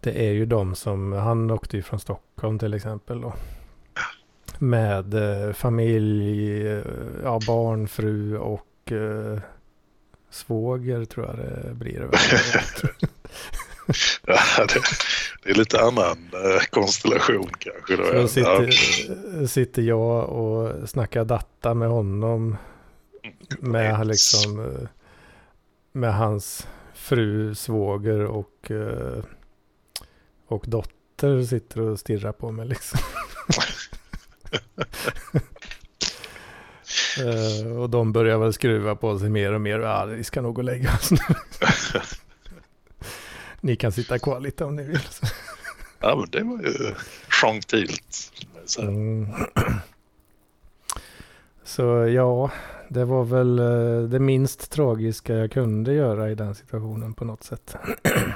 det 0.03 0.27
är 0.27 0.31
ju 0.31 0.45
de 0.45 0.75
som, 0.75 1.13
han 1.13 1.51
åkte 1.51 1.77
ju 1.77 1.83
från 1.83 1.99
Stockholm 1.99 2.59
till 2.59 2.73
exempel 2.73 3.21
då 3.21 3.33
med 4.63 5.13
eh, 5.13 5.53
familj, 5.53 6.67
eh, 6.67 6.83
ja, 7.23 7.39
barn, 7.47 7.87
fru 7.87 8.37
och 8.37 8.91
eh, 8.91 9.39
svåger 10.29 11.05
tror 11.05 11.25
jag 11.25 11.37
det 11.37 11.73
blir. 11.73 11.99
ja, 14.25 14.39
det, 14.57 14.81
det, 15.43 15.49
är 15.49 15.55
lite 15.55 15.81
annan 15.81 16.29
eh, 16.33 16.61
konstellation 16.69 17.49
kanske. 17.59 17.95
Då. 17.95 18.21
Så 18.21 18.27
sitter, 18.27 19.47
sitter 19.47 19.81
jag 19.81 20.29
och 20.29 20.89
snackar 20.89 21.25
datta 21.25 21.73
med 21.73 21.89
honom. 21.89 22.57
Med, 23.59 24.07
liksom, 24.07 24.59
eh, 24.59 24.87
med 25.91 26.15
hans 26.15 26.67
fru, 26.93 27.55
svåger 27.55 28.25
och, 28.25 28.71
eh, 28.71 29.23
och 30.53 30.65
dotter 30.67 31.43
sitter 31.43 31.81
och 31.81 31.99
stirrar 31.99 32.31
på 32.31 32.51
mig 32.51 32.67
liksom. 32.67 32.99
uh, 37.21 37.77
och 37.81 37.89
de 37.89 38.11
börjar 38.11 38.37
väl 38.37 38.53
skruva 38.53 38.95
på 38.95 39.19
sig 39.19 39.29
mer 39.29 39.53
och 39.53 39.61
mer. 39.61 39.79
Ja, 39.79 40.05
vi 40.05 40.23
ska 40.23 40.41
nog 40.41 40.55
gå 40.55 40.59
och 40.59 40.65
lägga 40.65 40.93
oss 40.93 41.11
nu. 41.11 41.17
ni 43.61 43.75
kan 43.75 43.91
sitta 43.91 44.19
kvar 44.19 44.39
lite 44.39 44.65
om 44.65 44.75
ni 44.75 44.83
vill. 44.83 44.99
ja, 45.99 46.15
men 46.15 46.29
det 46.29 46.43
var 46.43 46.63
ju 46.63 46.95
gentilt. 47.29 48.31
Mm. 48.79 49.27
Så 51.63 52.07
ja, 52.07 52.51
det 52.89 53.05
var 53.05 53.23
väl 53.23 53.59
uh, 53.59 54.09
det 54.09 54.19
minst 54.19 54.71
tragiska 54.71 55.33
jag 55.33 55.51
kunde 55.51 55.93
göra 55.93 56.31
i 56.31 56.35
den 56.35 56.55
situationen 56.55 57.13
på 57.13 57.25
något 57.25 57.43
sätt. 57.43 57.75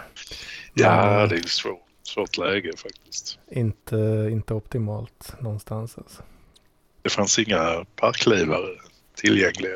ja, 0.73 1.27
det 1.27 1.35
är 1.35 1.47
svårt 1.47 1.86
svårt 2.07 2.37
läge 2.37 2.71
faktiskt. 2.77 3.39
Inte, 3.51 4.29
inte 4.31 4.53
optimalt 4.53 5.33
någonstans 5.39 5.97
alltså. 5.97 6.23
Det 7.01 7.09
fanns 7.09 7.39
inga 7.39 7.85
parklivare 7.95 8.69
tillgängliga 9.15 9.75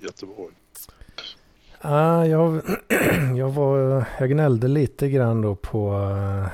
i 0.00 0.04
Göteborg. 0.04 0.54
Ah, 1.80 2.24
jag, 2.24 2.62
jag, 3.36 3.50
var, 3.50 4.04
jag 4.18 4.30
gnällde 4.30 4.68
lite 4.68 5.08
grann 5.08 5.40
då 5.42 5.54
på 5.54 5.92
uh, 5.92 6.48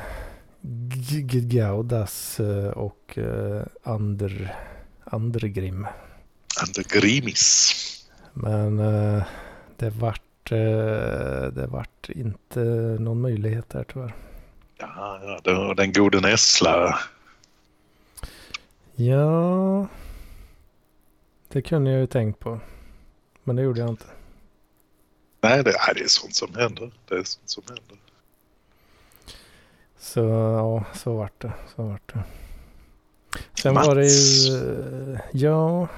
Gaudas 1.32 2.40
uh, 2.40 2.68
och 2.68 3.18
uh, 3.18 3.62
Ander, 3.82 4.56
Andergrim. 5.04 5.86
Andergrimis. 6.66 7.74
Men 8.32 8.78
uh, 8.78 9.22
det 9.76 9.90
vart, 9.90 10.50
det 11.54 11.66
vart 11.68 12.08
inte 12.08 12.60
någon 13.00 13.20
möjlighet 13.20 13.68
där 13.68 13.84
tyvärr. 13.92 14.14
Ja, 14.78 15.20
ja 15.22 15.40
den, 15.44 15.76
den 15.76 15.92
gode 15.92 16.20
Nessla. 16.20 16.98
Ja, 18.94 19.88
det 21.48 21.62
kunde 21.62 21.90
jag 21.90 22.00
ju 22.00 22.06
tänkt 22.06 22.38
på. 22.38 22.60
Men 23.44 23.56
det 23.56 23.62
gjorde 23.62 23.80
jag 23.80 23.88
inte. 23.88 24.06
Nej, 25.40 25.64
det, 25.64 25.70
nej, 25.70 25.94
det 25.94 26.00
är 26.00 26.08
sånt 26.08 26.34
som 26.34 26.54
händer. 26.54 26.90
Det 27.08 27.14
är 27.14 27.24
sånt 27.24 27.50
som 27.50 27.62
händer. 27.68 27.98
Så 29.98 30.20
ja, 30.20 30.84
så 30.94 31.16
vart 31.16 31.40
det. 31.40 31.52
Så 31.76 31.82
vart 31.82 32.12
det. 32.14 32.22
Sen 33.54 33.74
Mats. 33.74 33.86
var 33.86 33.94
det 33.94 34.06
ju, 34.06 35.18
ja, 35.32 35.88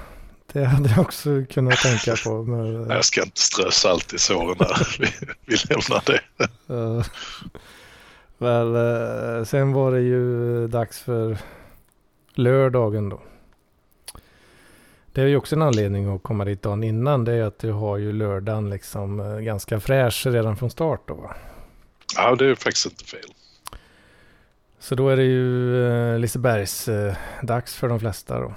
det 0.53 0.65
hade 0.65 0.89
jag 0.89 0.99
också 0.99 1.45
kunnat 1.49 1.79
tänka 1.79 2.15
på. 2.23 2.43
Men, 2.43 2.89
jag 2.89 3.05
ska 3.05 3.23
inte 3.23 3.41
strö 3.41 3.71
salt 3.71 4.13
i 4.13 4.19
såren 4.19 4.57
där. 4.57 4.97
vi, 4.99 5.07
vi 5.45 5.55
lämnar 5.69 6.03
det. 6.05 6.21
Väl, 8.41 8.75
eh, 8.75 9.43
sen 9.43 9.73
var 9.73 9.91
det 9.91 10.01
ju 10.01 10.67
dags 10.67 10.99
för 10.99 11.37
lördagen 12.33 13.09
då. 13.09 13.21
Det 15.11 15.21
är 15.21 15.25
ju 15.25 15.35
också 15.35 15.55
en 15.55 15.61
anledning 15.61 16.15
att 16.15 16.23
komma 16.23 16.45
dit 16.45 16.61
dagen 16.61 16.83
innan. 16.83 17.25
Det 17.25 17.33
är 17.33 17.43
att 17.43 17.59
du 17.59 17.71
har 17.71 17.97
ju 17.97 18.13
lördagen 18.13 18.69
liksom 18.69 19.19
eh, 19.19 19.39
ganska 19.39 19.79
fräsch 19.79 20.27
redan 20.27 20.57
från 20.57 20.69
start 20.69 21.01
då 21.07 21.13
va? 21.13 21.35
Ja, 22.15 22.35
det 22.35 22.45
är 22.45 22.55
faktiskt 22.55 22.85
inte 22.85 23.03
fel. 23.05 23.29
Så 24.79 24.95
då 24.95 25.09
är 25.09 25.17
det 25.17 25.23
ju 25.23 25.75
eh, 25.87 26.19
Lisebergs 26.19 26.89
dags 27.41 27.75
för 27.75 27.89
de 27.89 27.99
flesta 27.99 28.39
då. 28.39 28.53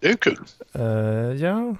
Det 0.00 0.08
är 0.08 0.16
kul. 0.16 0.44
Uh, 0.76 1.42
ja, 1.42 1.76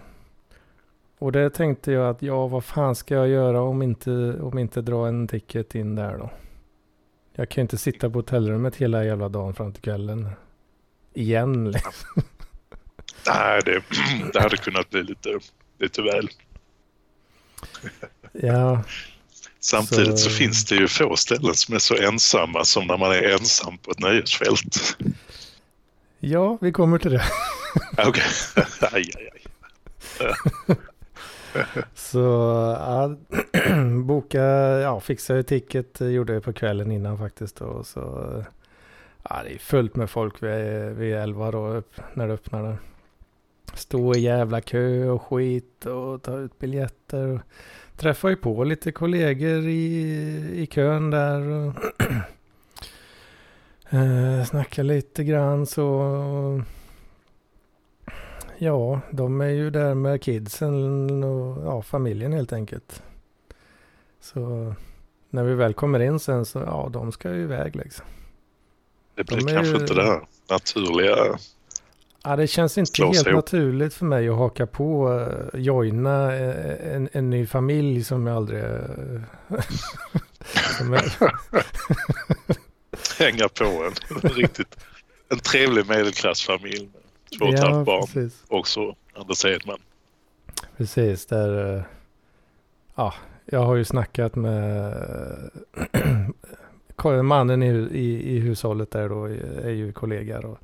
och 1.19 1.33
det 1.33 1.51
tänkte 1.51 1.93
jag 1.93 2.11
att 2.11 2.23
ja, 2.23 2.47
vad 2.47 2.65
fan 2.65 2.95
ska 2.95 3.15
jag 3.15 3.29
göra 3.29 3.63
om 3.63 3.83
inte, 3.83 4.11
om 4.41 4.59
inte 4.59 4.81
dra 4.81 5.09
en 5.09 5.29
ticket 5.29 5.75
in 5.75 5.95
där 5.95 6.19
då? 6.19 6.31
Jag 7.33 7.49
kan 7.49 7.63
ju 7.63 7.63
inte 7.63 7.79
sitta 7.79 8.11
på 8.11 8.19
hotellrummet 8.19 8.77
hela 8.77 9.05
jävla 9.05 9.29
dagen 9.29 9.55
fram 9.55 9.73
till 9.73 9.83
kvällen. 9.83 10.31
Igen 11.15 11.71
liksom. 11.71 11.93
Nej, 13.27 13.61
det, 13.65 13.83
det 14.33 14.41
hade 14.41 14.57
kunnat 14.57 14.91
bli 14.91 15.03
lite, 15.03 15.39
lite 15.79 16.03
väl. 16.03 16.29
Ja. 18.33 18.83
Samtidigt 19.61 20.19
så... 20.19 20.31
så... 20.31 20.37
finns 20.37 20.65
det 20.65 20.75
ju 20.75 20.89
få 20.89 21.17
ställen 21.17 21.55
som 21.55 21.75
är 21.75 21.79
så 21.79 21.97
ensamma 21.97 22.65
som 22.65 22.87
när 22.87 22.97
man 22.97 23.13
är 23.13 23.23
ensam 23.23 23.79
på 23.79 23.91
ett 23.91 23.99
nöjesfält. 23.99 24.97
Ja, 26.21 26.59
vi 26.61 26.73
kommer 26.73 26.99
till 26.99 27.11
det. 27.11 27.25
Okej. 27.93 28.09
Okay. 28.09 28.65
aj, 28.93 29.11
aj, 29.17 29.31
aj. 30.69 30.77
Så 31.95 32.19
ja, 32.79 33.17
boka, 34.05 34.43
ja 34.81 35.01
fixa 35.01 35.43
ticket 35.43 36.01
eh, 36.01 36.09
gjorde 36.09 36.33
jag 36.33 36.43
på 36.43 36.53
kvällen 36.53 36.91
innan 36.91 37.19
faktiskt. 37.19 37.61
Och 37.61 37.87
så, 37.87 38.01
eh, 38.01 38.45
ja, 39.29 39.37
det 39.45 39.55
är 39.55 39.59
fullt 39.59 39.97
med 39.97 40.11
folk 40.11 40.43
vid, 40.43 40.97
vid 40.97 41.15
11 41.15 41.51
då 41.51 41.69
upp, 41.69 42.01
när 42.15 42.29
det 42.29 42.35
öppnade. 42.35 42.77
stå 43.75 44.15
i 44.15 44.21
jävla 44.21 44.61
kö 44.61 45.09
och 45.09 45.23
skit 45.23 45.87
och 45.87 46.23
ta 46.23 46.39
ut 46.39 46.59
biljetter. 46.59 47.29
Och 47.29 47.41
träffade 47.97 48.33
ju 48.33 48.37
på 48.37 48.65
lite 48.65 48.93
kollegor 48.93 49.67
i, 49.67 50.63
i 50.63 50.67
kön 50.67 51.11
där. 51.11 51.41
Och 51.41 51.75
eh, 53.91 54.45
snacka 54.45 54.83
lite 54.83 55.25
grann 55.25 55.67
så. 55.67 56.63
Ja, 58.61 59.01
de 59.11 59.41
är 59.41 59.49
ju 59.49 59.71
där 59.71 59.95
med 59.95 60.23
kidsen 60.23 61.25
och 61.25 61.65
ja, 61.65 61.83
familjen 61.83 62.33
helt 62.33 62.53
enkelt. 62.53 63.03
Så 64.21 64.75
när 65.31 65.45
vi 65.45 65.55
väl 65.55 65.75
kommer 65.75 66.01
in 66.01 66.21
sen 66.21 66.45
så 66.45 66.59
ja, 66.59 66.91
de 66.93 67.13
ska 67.13 67.35
ju 67.35 67.43
iväg 67.43 67.77
liksom. 67.77 68.07
Det 69.15 69.25
blir 69.25 69.37
de 69.37 69.53
kanske 69.53 69.75
ju... 69.75 69.81
inte 69.81 69.95
det 69.95 70.05
här 70.05 70.21
naturliga. 70.51 71.17
Ja, 72.25 72.37
det 72.37 72.47
känns 72.47 72.79
inte 72.79 73.05
helt 73.05 73.27
ihop. 73.27 73.37
naturligt 73.37 73.95
för 73.95 74.05
mig 74.05 74.29
att 74.29 74.37
haka 74.37 74.67
på, 74.67 75.09
uh, 75.09 75.61
joina 75.61 76.33
uh, 76.33 76.95
en, 76.95 77.09
en 77.13 77.31
ny 77.31 77.47
familj 77.47 78.05
som 78.05 78.27
jag 78.27 78.37
aldrig... 78.37 78.65
Uh, 78.65 79.23
som 80.79 80.93
jag... 80.93 81.03
Hänga 83.19 83.49
på 83.49 83.65
en 83.65 84.31
riktigt, 84.31 84.77
en 85.29 85.39
trevlig 85.39 85.89
medelklassfamilj 85.89 86.89
med 86.93 86.98
två 87.39 87.45
och 87.45 87.55
ett 87.55 87.61
halvt 87.61 87.87
barn. 87.87 88.07
Precis. 88.07 88.45
Också 88.49 88.95
Anders 89.15 89.45
Edman. 89.45 89.79
Precis, 90.77 91.27
där... 91.27 91.75
Uh, 91.77 91.83
ja, 92.95 93.15
jag 93.45 93.65
har 93.65 93.77
ju 93.77 93.85
snackat 93.85 94.35
med 94.37 94.95
mannen 97.23 97.63
i, 97.63 97.69
i, 97.93 98.37
i 98.37 98.39
hushållet 98.39 98.91
där 98.91 99.09
då 99.09 99.25
är 99.65 99.71
ju 99.71 99.93
kollega 99.93 100.39
och 100.39 100.59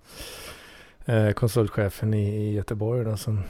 eh, 1.09 1.33
konsultchefen 1.33 2.15
i, 2.15 2.37
i 2.37 2.53
Göteborg 2.53 3.05
då 3.05 3.17
som 3.17 3.43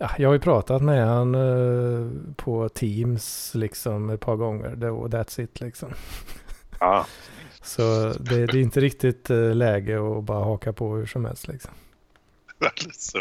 Ja, 0.00 0.10
jag 0.18 0.28
har 0.28 0.34
ju 0.34 0.40
pratat 0.40 0.82
med 0.82 1.06
han 1.06 1.34
eh, 1.34 2.10
på 2.36 2.68
Teams 2.68 3.54
liksom 3.54 4.10
ett 4.10 4.20
par 4.20 4.36
gånger. 4.36 4.90
Och 4.90 5.08
that's 5.08 5.40
it 5.40 5.60
liksom. 5.60 5.92
Ah. 6.78 7.04
Så 7.62 8.14
det, 8.20 8.46
det, 8.46 8.58
är 8.58 8.62
inte 8.62 8.80
riktigt 8.80 9.30
eh, 9.30 9.54
läge 9.54 10.18
att 10.18 10.24
bara 10.24 10.44
haka 10.44 10.72
på 10.72 10.96
hur 10.96 11.06
som 11.06 11.24
helst 11.24 11.48
liksom. 11.48 11.70
så. 12.92 13.18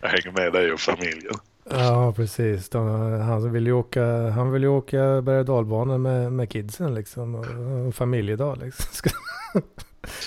Jag 0.00 0.08
hänger 0.08 0.32
med 0.32 0.52
dig 0.52 0.72
och 0.72 0.80
familjen. 0.80 1.34
Ja, 1.70 2.12
precis. 2.16 2.68
De, 2.68 2.88
han 3.20 3.52
vill 3.52 3.66
ju 3.66 3.72
åka, 3.72 4.30
han 4.30 4.52
vill 4.52 4.62
ju 4.62 4.68
åka 4.68 5.22
berg 5.22 5.38
och 5.38 5.44
dalbana 5.44 5.98
med, 5.98 6.32
med 6.32 6.50
kidsen 6.50 6.94
liksom. 6.94 7.34
Och, 7.34 7.86
och 7.86 7.94
familjedag 7.94 8.58
liksom. 8.58 9.10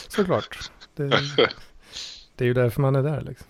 Såklart. 0.08 0.72
Det, 0.96 1.08
det 2.36 2.44
är 2.44 2.48
ju 2.48 2.54
därför 2.54 2.82
man 2.82 2.96
är 2.96 3.04
där 3.04 3.22
liksom. 3.22 3.48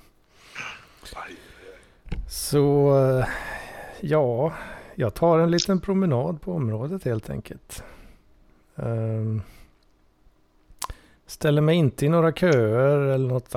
Så 2.27 2.93
ja, 3.99 4.53
jag 4.95 5.13
tar 5.13 5.39
en 5.39 5.51
liten 5.51 5.79
promenad 5.79 6.41
på 6.41 6.53
området 6.53 7.03
helt 7.03 7.29
enkelt. 7.29 7.83
Um, 8.75 9.41
ställer 11.31 11.61
mig 11.61 11.75
inte 11.75 12.05
i 12.05 12.09
några 12.09 12.33
köer 12.33 12.97
eller 12.97 13.27
något 13.27 13.51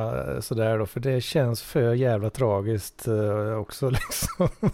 sådär 0.44 0.78
då, 0.78 0.86
för 0.86 1.00
det 1.00 1.20
känns 1.20 1.62
för 1.62 1.94
jävla 1.94 2.30
tragiskt 2.30 3.08
uh, 3.08 3.54
också 3.54 3.90
liksom. 3.90 4.48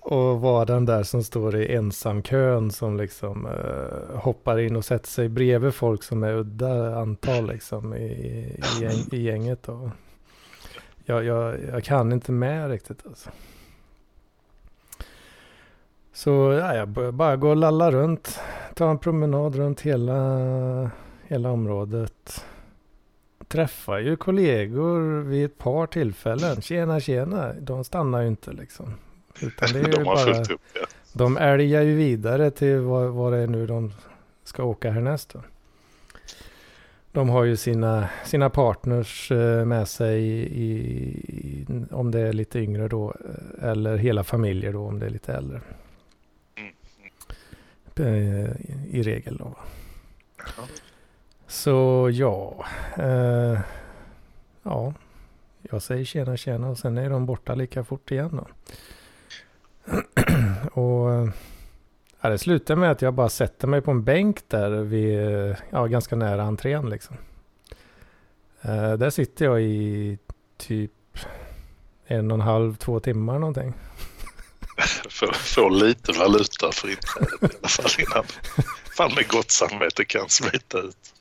och 0.00 0.40
vara 0.40 0.64
den 0.64 0.84
där 0.84 1.02
som 1.02 1.24
står 1.24 1.56
i 1.56 1.74
ensamkön 1.74 2.70
som 2.70 2.96
liksom 2.96 3.46
uh, 3.46 4.16
hoppar 4.16 4.58
in 4.58 4.76
och 4.76 4.84
sätter 4.84 5.08
sig 5.08 5.28
bredvid 5.28 5.74
folk 5.74 6.02
som 6.02 6.22
är 6.22 6.32
udda 6.32 6.96
antal 6.96 7.46
liksom 7.46 7.94
i, 7.94 8.04
i, 8.04 8.62
gäng, 8.80 8.98
i 9.12 9.22
gänget. 9.22 9.62
Då. 9.62 9.90
Jag, 11.04 11.24
jag, 11.24 11.56
jag 11.72 11.84
kan 11.84 12.12
inte 12.12 12.32
med 12.32 12.70
riktigt 12.70 13.06
alltså. 13.06 13.30
Så 16.12 16.30
ja, 16.30 16.74
jag 16.74 16.88
bara 17.14 17.36
gå 17.36 17.48
och 17.48 17.56
lalla 17.56 17.90
runt. 17.90 18.40
Ta 18.74 18.90
en 18.90 18.98
promenad 18.98 19.56
runt 19.56 19.80
hela, 19.80 20.90
hela 21.28 21.50
området. 21.50 22.44
Träffar 23.48 23.98
ju 23.98 24.16
kollegor 24.16 25.22
vid 25.22 25.44
ett 25.44 25.58
par 25.58 25.86
tillfällen. 25.86 26.62
Tjena, 26.62 27.00
tjena. 27.00 27.52
De 27.52 27.84
stannar 27.84 28.22
ju 28.22 28.28
inte 28.28 28.52
liksom. 28.52 28.94
Utan 29.40 29.68
det 29.72 29.78
är 29.78 29.84
ju 29.86 29.90
de 29.90 29.96
har 29.96 30.04
bara, 30.04 30.40
upp, 30.40 30.60
ja. 30.74 30.86
De 31.12 31.36
älgar 31.36 31.82
ju 31.82 31.94
vidare 31.94 32.50
till 32.50 32.78
vad, 32.78 33.10
vad 33.10 33.32
det 33.32 33.38
är 33.38 33.46
nu 33.46 33.66
de 33.66 33.92
ska 34.44 34.64
åka 34.64 34.90
härnäst. 34.90 35.32
Då. 35.32 35.40
De 37.12 37.28
har 37.28 37.44
ju 37.44 37.56
sina, 37.56 38.08
sina 38.24 38.50
partners 38.50 39.32
eh, 39.32 39.64
med 39.64 39.88
sig 39.88 40.22
i, 40.22 40.72
i, 41.26 41.66
om 41.90 42.10
det 42.10 42.20
är 42.20 42.32
lite 42.32 42.58
yngre 42.58 42.88
då. 42.88 43.14
Eh, 43.60 43.70
eller 43.70 43.96
hela 43.96 44.24
familjer 44.24 44.72
då 44.72 44.86
om 44.86 44.98
det 44.98 45.06
är 45.06 45.10
lite 45.10 45.32
äldre. 45.32 45.60
Mm. 46.56 48.48
I 48.90 49.02
regel 49.02 49.36
då. 49.36 49.56
Så 51.54 52.10
ja. 52.12 52.64
Eh, 52.98 53.58
ja. 54.62 54.94
Jag 55.62 55.82
säger 55.82 56.04
tjena 56.04 56.36
tjena 56.36 56.68
och 56.68 56.78
sen 56.78 56.98
är 56.98 57.10
de 57.10 57.26
borta 57.26 57.54
lika 57.54 57.84
fort 57.84 58.10
igen 58.10 58.30
då. 58.36 58.46
och 60.80 61.28
ja, 62.20 62.28
det 62.28 62.38
slutar 62.38 62.76
med 62.76 62.90
att 62.90 63.02
jag 63.02 63.14
bara 63.14 63.28
sätter 63.28 63.68
mig 63.68 63.80
på 63.80 63.90
en 63.90 64.04
bänk 64.04 64.48
där 64.48 64.70
vid, 64.70 65.18
ja, 65.70 65.86
ganska 65.86 66.16
nära 66.16 66.42
entrén 66.42 66.90
liksom. 66.90 67.16
Eh, 68.62 68.92
där 68.92 69.10
sitter 69.10 69.44
jag 69.44 69.62
i 69.62 70.18
typ 70.56 71.18
en 72.06 72.30
och 72.30 72.34
en 72.34 72.40
halv, 72.40 72.76
två 72.76 73.00
timmar 73.00 73.38
någonting. 73.38 73.74
Få 75.34 75.68
lite 75.68 76.12
valuta 76.12 76.72
för 76.72 76.90
inträdet 76.90 77.42
i 77.42 77.56
alla 77.58 77.68
fall 77.68 77.90
innan 77.98 78.24
fan 78.96 79.14
med 79.14 79.28
gott 79.28 79.50
samvete 79.50 80.04
kan 80.04 80.28
smita 80.28 80.78
ut. 80.78 81.14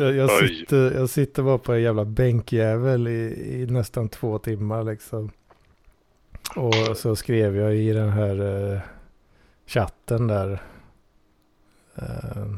Så 0.00 0.12
jag, 0.12 0.48
sitter, 0.48 0.92
jag 0.94 1.10
sitter 1.10 1.42
bara 1.42 1.58
på 1.58 1.72
en 1.72 1.82
jävla 1.82 2.04
bänkjävel 2.04 3.08
i, 3.08 3.60
i 3.62 3.66
nästan 3.66 4.08
två 4.08 4.38
timmar 4.38 4.84
liksom. 4.84 5.30
Och 6.56 6.96
så 6.96 7.16
skrev 7.16 7.56
jag 7.56 7.76
i 7.76 7.92
den 7.92 8.08
här 8.08 8.40
uh, 8.40 8.80
chatten 9.66 10.26
där. 10.26 10.62
Uh, 12.02 12.56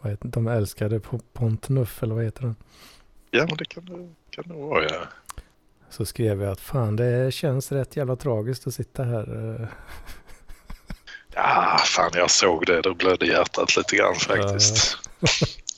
vad 0.00 0.12
heter, 0.12 0.28
de 0.28 0.46
älskade 0.46 1.00
Pontnuff 1.32 2.02
eller 2.02 2.14
vad 2.14 2.24
heter 2.24 2.42
den? 2.42 2.56
Ja, 3.30 3.46
men 3.48 3.56
det 3.56 3.64
kan 3.64 3.84
det, 3.84 4.08
kan 4.30 4.44
det 4.46 4.54
vara 4.54 4.84
ja. 4.84 5.00
Så 5.90 6.04
skrev 6.04 6.42
jag 6.42 6.52
att 6.52 6.60
fan 6.60 6.96
det 6.96 7.34
känns 7.34 7.72
rätt 7.72 7.96
jävla 7.96 8.16
tragiskt 8.16 8.66
att 8.66 8.74
sitta 8.74 9.04
här. 9.04 9.34
Uh. 9.34 9.66
Ja, 11.34 11.78
fan 11.84 12.10
jag 12.14 12.30
såg 12.30 12.66
det. 12.66 12.80
Då 12.80 12.94
blödde 12.94 13.26
hjärtat 13.26 13.76
lite 13.76 13.96
grann 13.96 14.14
faktiskt. 14.14 14.98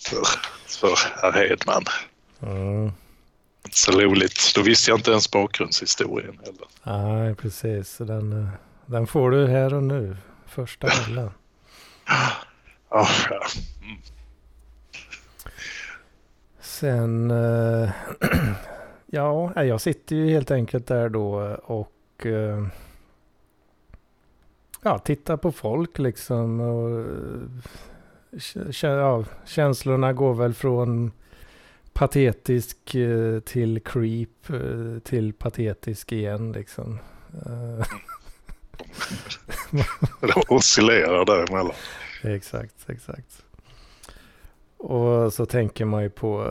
För, 0.04 0.22
för 0.68 0.96
herr 1.22 1.48
Hedman. 1.48 1.84
Mm 2.42 2.92
så 3.72 3.92
roligt. 3.92 4.52
Då 4.54 4.62
visste 4.62 4.90
jag 4.90 4.98
inte 4.98 5.10
ens 5.10 5.30
bakgrundshistorien 5.30 6.40
heller. 6.44 6.66
Nej, 6.82 7.34
precis. 7.34 7.98
Den, 7.98 8.32
eh, 8.32 8.48
den 8.86 9.06
får 9.06 9.30
du 9.30 9.46
här 9.46 9.74
och 9.74 9.82
nu. 9.82 10.16
Första 10.46 10.86
delen. 10.86 11.30
oh, 12.90 13.10
ja. 13.30 13.46
Mm. 13.82 13.96
Sen, 16.60 17.30
äh, 17.30 17.90
ja, 19.06 19.62
jag 19.64 19.80
sitter 19.80 20.16
ju 20.16 20.30
helt 20.30 20.50
enkelt 20.50 20.86
där 20.86 21.08
då 21.08 21.56
och 21.64 22.26
äh, 22.26 22.66
ja, 24.82 24.98
tittar 24.98 25.36
på 25.36 25.52
folk 25.52 25.98
liksom. 25.98 26.60
Och, 26.60 27.06
ja, 28.82 29.24
känslorna 29.44 30.12
går 30.12 30.34
väl 30.34 30.54
från 30.54 31.12
patetisk 31.94 32.94
eh, 32.94 33.40
till 33.40 33.80
creep 33.80 34.50
eh, 34.50 34.98
till 34.98 35.32
patetisk 35.32 36.12
igen 36.12 36.52
liksom. 36.52 36.98
Eh. 37.46 37.86
Det 40.20 40.34
oscillerar 40.48 41.24
däremellan. 41.24 41.76
Exakt, 42.22 42.90
exakt. 42.90 43.44
Och 44.76 45.32
så 45.32 45.46
tänker 45.46 45.84
man 45.84 46.02
ju 46.02 46.10
på 46.10 46.42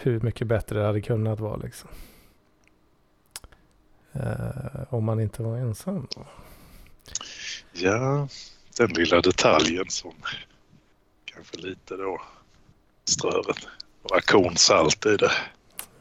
hur 0.00 0.20
mycket 0.20 0.46
bättre 0.46 0.78
det 0.78 0.86
hade 0.86 1.00
kunnat 1.00 1.40
vara 1.40 1.56
liksom. 1.56 1.90
om 4.88 5.04
man 5.04 5.20
inte 5.20 5.42
var 5.42 5.56
ensam. 5.56 6.06
Ja, 7.72 8.28
den 8.78 8.88
lilla 8.88 9.20
detaljen 9.20 9.84
som 9.88 10.12
kanske 11.24 11.56
lite 11.56 11.96
då 11.96 12.22
strör 13.04 13.44
några 14.02 14.20
kornsalt 14.20 15.06
i 15.06 15.16
det. 15.16 15.32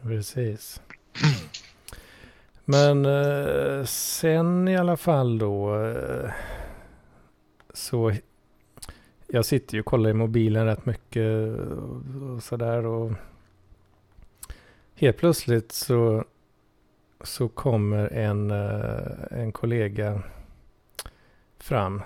Precis. 0.02 0.82
Men 2.66 3.06
eh, 3.06 3.86
sen 3.86 4.68
i 4.68 4.78
alla 4.78 4.98
fall 4.98 5.38
då 5.38 5.86
eh, 5.86 6.32
så 7.74 8.14
jag 9.28 9.46
sitter 9.46 9.74
ju 9.76 9.80
och 9.80 9.86
kollar 9.86 10.10
i 10.10 10.14
mobilen 10.14 10.66
rätt 10.66 10.86
mycket 10.86 11.60
och, 11.60 12.34
och 12.36 12.44
sådär 12.44 12.86
och 12.86 13.12
helt 14.96 15.18
plötsligt 15.18 15.72
så, 15.72 16.26
så 17.22 17.48
kommer 17.48 18.14
en, 18.14 18.52
eh, 18.52 19.40
en 19.40 19.52
kollega 19.52 20.22
fram. 21.58 22.02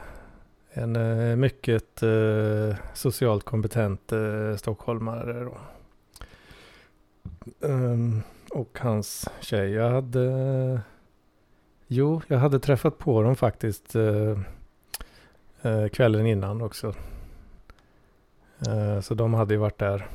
En 0.73 0.95
eh, 0.95 1.36
mycket 1.36 2.03
eh, 2.03 2.75
socialt 2.93 3.43
kompetent 3.43 4.12
eh, 4.12 4.55
stockholmare. 4.55 5.43
Då. 5.43 5.57
Um, 7.60 8.23
och 8.51 8.79
hans 8.81 9.29
tjej. 9.41 9.71
Jag 9.71 9.89
hade... 9.89 10.81
Jo, 11.88 12.21
jag 12.27 12.38
hade 12.38 12.60
träffat 12.60 12.97
på 12.97 13.21
dem 13.21 13.36
faktiskt 13.36 13.95
eh, 13.95 15.88
kvällen 15.91 16.25
innan 16.25 16.62
också. 16.62 16.93
så 19.01 19.13
de 19.13 19.34
hade 19.34 19.53
ju 19.53 19.60
varit 19.60 19.77
där 19.77 20.07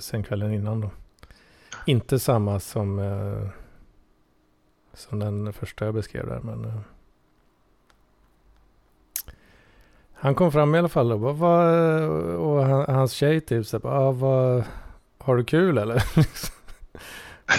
sen 0.00 0.22
kvällen 0.22 0.52
innan 0.52 0.80
då. 0.80 0.90
Inte 1.86 2.18
samma 2.18 2.60
som, 2.60 2.98
som 4.94 5.18
den 5.18 5.52
första 5.52 5.84
jag 5.84 5.94
beskrev 5.94 6.26
där 6.26 6.40
men 6.40 6.64
eh, 6.64 6.80
han 10.22 10.34
kom 10.34 10.52
fram 10.52 10.74
i 10.74 10.78
alla 10.78 10.88
fall 10.88 11.12
och, 11.12 11.20
bara, 11.20 11.32
vad, 11.32 11.74
och 12.34 12.66
hans 12.94 13.12
tjej 13.12 13.40
typ 13.40 13.66
så 13.66 13.78
bara, 13.78 13.98
ah, 13.98 14.12
vad, 14.12 14.64
har 15.18 15.36
du 15.36 15.44
kul 15.44 15.78
eller? 15.78 15.94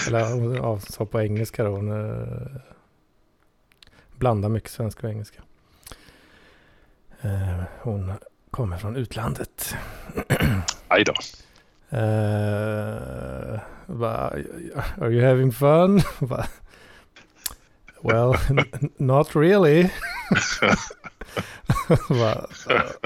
eller 0.08 0.34
hon 0.34 0.56
ja, 0.56 0.80
sa 0.80 1.06
på 1.06 1.22
engelska 1.22 1.64
då. 1.64 1.70
Hon 1.70 1.92
eh, 1.92 2.62
blandar 4.18 4.50
mycket 4.50 4.70
svenska 4.70 5.08
och 5.08 5.14
engelska. 5.14 5.42
Eh, 7.22 7.64
hon 7.82 8.14
kommer 8.52 8.78
från 8.78 8.96
utlandet. 8.96 9.76
Aj 10.88 11.04
då. 11.04 11.14
Uh, 11.98 13.60
are 15.02 15.12
you 15.12 15.26
having 15.26 15.52
fun? 15.52 16.02
well, 18.02 18.36
not 18.98 19.36
really. 19.36 19.90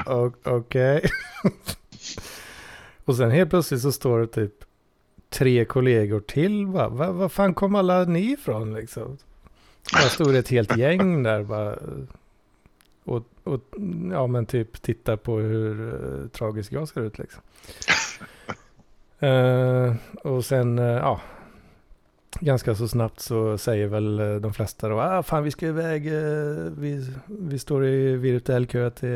Okej. 0.43 1.09
Och 3.05 3.15
sen 3.15 3.31
helt 3.31 3.49
plötsligt 3.49 3.81
så 3.81 3.91
står 3.91 4.19
det 4.19 4.27
typ 4.27 4.53
tre 5.29 5.65
kollegor 5.65 6.19
till. 6.19 6.65
Vad 6.65 6.91
va, 6.91 7.11
va 7.11 7.29
fan 7.29 7.53
kom 7.53 7.75
alla 7.75 8.03
ni 8.03 8.31
ifrån 8.31 8.73
liksom? 8.73 9.17
Bara 9.93 10.09
stod 10.09 10.35
ett 10.35 10.49
helt 10.49 10.77
gäng 10.77 11.23
där 11.23 11.43
bara. 11.43 11.77
Och, 13.03 13.23
och 13.43 13.61
ja 14.11 14.27
men 14.27 14.45
typ 14.45 14.81
titta 14.81 15.17
på 15.17 15.37
hur 15.37 15.81
uh, 15.81 16.27
tragisk 16.27 16.71
jag 16.71 16.87
ser 16.87 17.01
ut 17.01 17.17
liksom. 17.17 17.41
Uh, 19.23 19.95
och 20.33 20.45
sen, 20.45 20.79
uh, 20.79 20.85
ja, 20.85 21.21
ganska 22.39 22.75
så 22.75 22.87
snabbt 22.87 23.19
så 23.19 23.57
säger 23.57 23.87
väl 23.87 24.19
uh, 24.19 24.41
de 24.41 24.53
flesta 24.53 24.89
då, 24.89 25.01
ah, 25.01 25.23
fan 25.23 25.43
vi 25.43 25.51
ska 25.51 25.67
iväg, 25.67 26.03
vi, 26.77 27.13
vi 27.25 27.59
står 27.59 27.85
i 27.85 28.15
virtuell 28.15 28.67
kö 28.67 28.89
till 28.89 29.09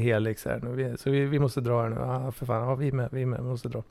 Helix 0.00 0.44
här 0.44 0.60
nu, 0.62 0.96
så 0.96 1.10
vi, 1.10 1.24
vi 1.24 1.38
måste 1.38 1.60
dra 1.60 1.82
här 1.82 1.88
nu, 1.88 1.96
ah, 2.00 2.32
för 2.32 2.46
fan, 2.46 2.68
ja, 2.68 2.74
vi 2.74 2.88
är 2.88 2.92
med, 2.92 3.08
vi 3.12 3.22
är 3.22 3.26
med, 3.26 3.40
vi 3.40 3.46
måste 3.46 3.68
dra. 3.68 3.82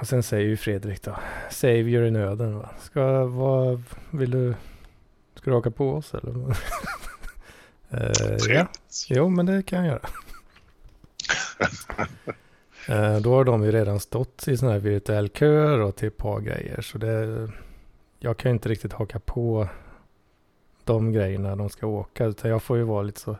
och 0.00 0.06
sen 0.06 0.22
säger 0.22 0.46
ju 0.46 0.56
Fredrik 0.56 1.02
då, 1.02 1.16
Savior 1.50 2.04
i 2.04 2.10
nöden 2.10 2.58
va, 2.58 2.70
ska, 2.80 3.24
vad, 3.24 3.82
vill 4.10 4.30
du, 4.30 4.54
ska 5.34 5.50
du 5.50 5.56
åka 5.56 5.70
på 5.70 5.94
oss 5.94 6.14
eller? 6.14 6.56
ja, 8.54 8.68
jo 9.08 9.28
men 9.28 9.46
det 9.46 9.62
kan 9.62 9.78
jag 9.78 9.86
göra. 9.86 10.08
Eh, 12.88 13.16
då 13.16 13.34
har 13.34 13.44
de 13.44 13.64
ju 13.64 13.72
redan 13.72 14.00
stått 14.00 14.48
i 14.48 14.56
sådana 14.56 14.72
här 14.72 14.80
virtuell 14.80 15.28
köer 15.28 15.80
och 15.80 15.96
till 15.96 16.08
ett 16.08 16.16
par 16.16 16.40
grejer. 16.40 16.80
Så 16.80 16.98
det, 16.98 17.48
jag 18.18 18.36
kan 18.36 18.50
ju 18.50 18.54
inte 18.54 18.68
riktigt 18.68 18.92
haka 18.92 19.18
på 19.18 19.68
de 20.84 21.12
grejerna 21.12 21.56
de 21.56 21.68
ska 21.68 21.86
åka. 21.86 22.24
Utan 22.24 22.50
jag 22.50 22.62
får 22.62 22.76
ju 22.76 22.82
vara 22.82 23.02
lite 23.02 23.20
så 23.20 23.36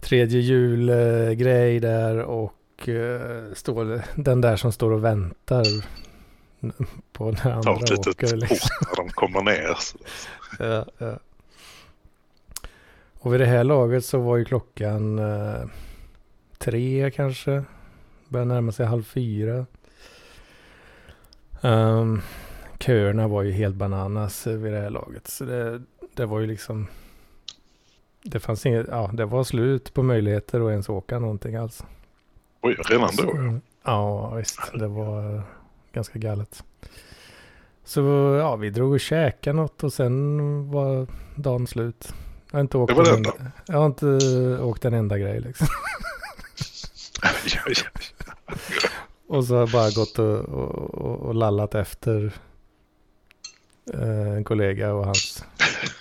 tredje 0.00 0.40
julgrej 0.40 1.80
där 1.80 2.18
och 2.18 2.88
uh, 2.88 3.52
stå, 3.54 4.00
den 4.14 4.40
där 4.40 4.56
som 4.56 4.72
står 4.72 4.90
och 4.90 5.04
väntar 5.04 5.64
på 7.12 7.30
när 7.30 7.50
andra 7.50 7.72
åker. 7.72 7.86
Ta 7.86 7.94
ett 7.94 8.06
litet 8.06 8.38
liksom. 8.38 8.68
när 8.80 8.96
de 8.96 9.08
kommer 9.08 9.42
ner. 9.42 9.76
ja, 10.58 10.84
ja. 10.98 11.18
Och 13.20 13.32
vid 13.32 13.40
det 13.40 13.46
här 13.46 13.64
laget 13.64 14.04
så 14.04 14.18
var 14.18 14.36
ju 14.36 14.44
klockan 14.44 15.18
uh, 15.18 15.66
tre 16.58 17.10
kanske 17.10 17.64
börjar 18.28 18.46
närma 18.46 18.72
sig 18.72 18.86
halv 18.86 19.02
fyra. 19.02 19.66
Um, 21.60 22.22
köerna 22.78 23.28
var 23.28 23.42
ju 23.42 23.52
helt 23.52 23.76
bananas 23.76 24.46
vid 24.46 24.72
det 24.72 24.80
här 24.80 24.90
laget. 24.90 25.28
Så 25.28 25.44
det, 25.44 25.82
det 26.14 26.26
var 26.26 26.40
ju 26.40 26.46
liksom... 26.46 26.86
Det 28.22 28.40
fanns 28.40 28.66
inget, 28.66 28.86
ja 28.88 29.10
det 29.12 29.24
var 29.24 29.44
slut 29.44 29.94
på 29.94 30.02
möjligheter 30.02 30.60
att 30.60 30.70
ens 30.70 30.88
åka 30.88 31.18
någonting 31.18 31.56
alls. 31.56 31.84
Oj, 32.62 32.76
redan 32.88 33.10
då? 33.16 33.22
Så, 33.22 33.60
ja, 33.84 34.30
visst. 34.30 34.60
Det 34.74 34.88
var 34.88 35.42
ganska 35.92 36.18
galet. 36.18 36.64
Så 37.84 38.00
ja, 38.40 38.56
vi 38.56 38.70
drog 38.70 38.92
och 38.92 39.00
käkade 39.00 39.56
något 39.56 39.84
och 39.84 39.92
sen 39.92 40.70
var 40.70 41.06
dagen 41.34 41.66
slut. 41.66 42.14
Jag 42.50 42.56
har 42.56 42.60
inte 42.60 42.78
åkt, 42.78 42.94
det 42.94 43.02
var 43.02 43.08
en, 43.08 43.14
enda, 43.14 43.32
jag 43.66 43.78
har 43.78 43.86
inte 43.86 44.06
åkt 44.62 44.84
en 44.84 44.94
enda 44.94 45.18
grej 45.18 45.40
liksom. 45.40 45.66
och 49.28 49.44
så 49.44 49.54
har 49.54 49.60
jag 49.60 49.70
bara 49.70 49.90
gått 49.90 50.18
och, 50.18 50.40
och, 50.40 51.20
och 51.20 51.34
lallat 51.34 51.74
efter 51.74 52.32
eh, 53.94 54.32
en 54.32 54.44
kollega 54.44 54.94
och 54.94 55.04
hans 55.04 55.44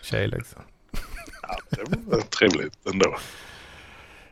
tjej 0.01 0.27
liksom. 0.27 0.61
Ja, 1.41 1.57
det 1.69 1.99
var 2.05 2.21
trevligt 2.21 2.87
ändå. 2.93 3.17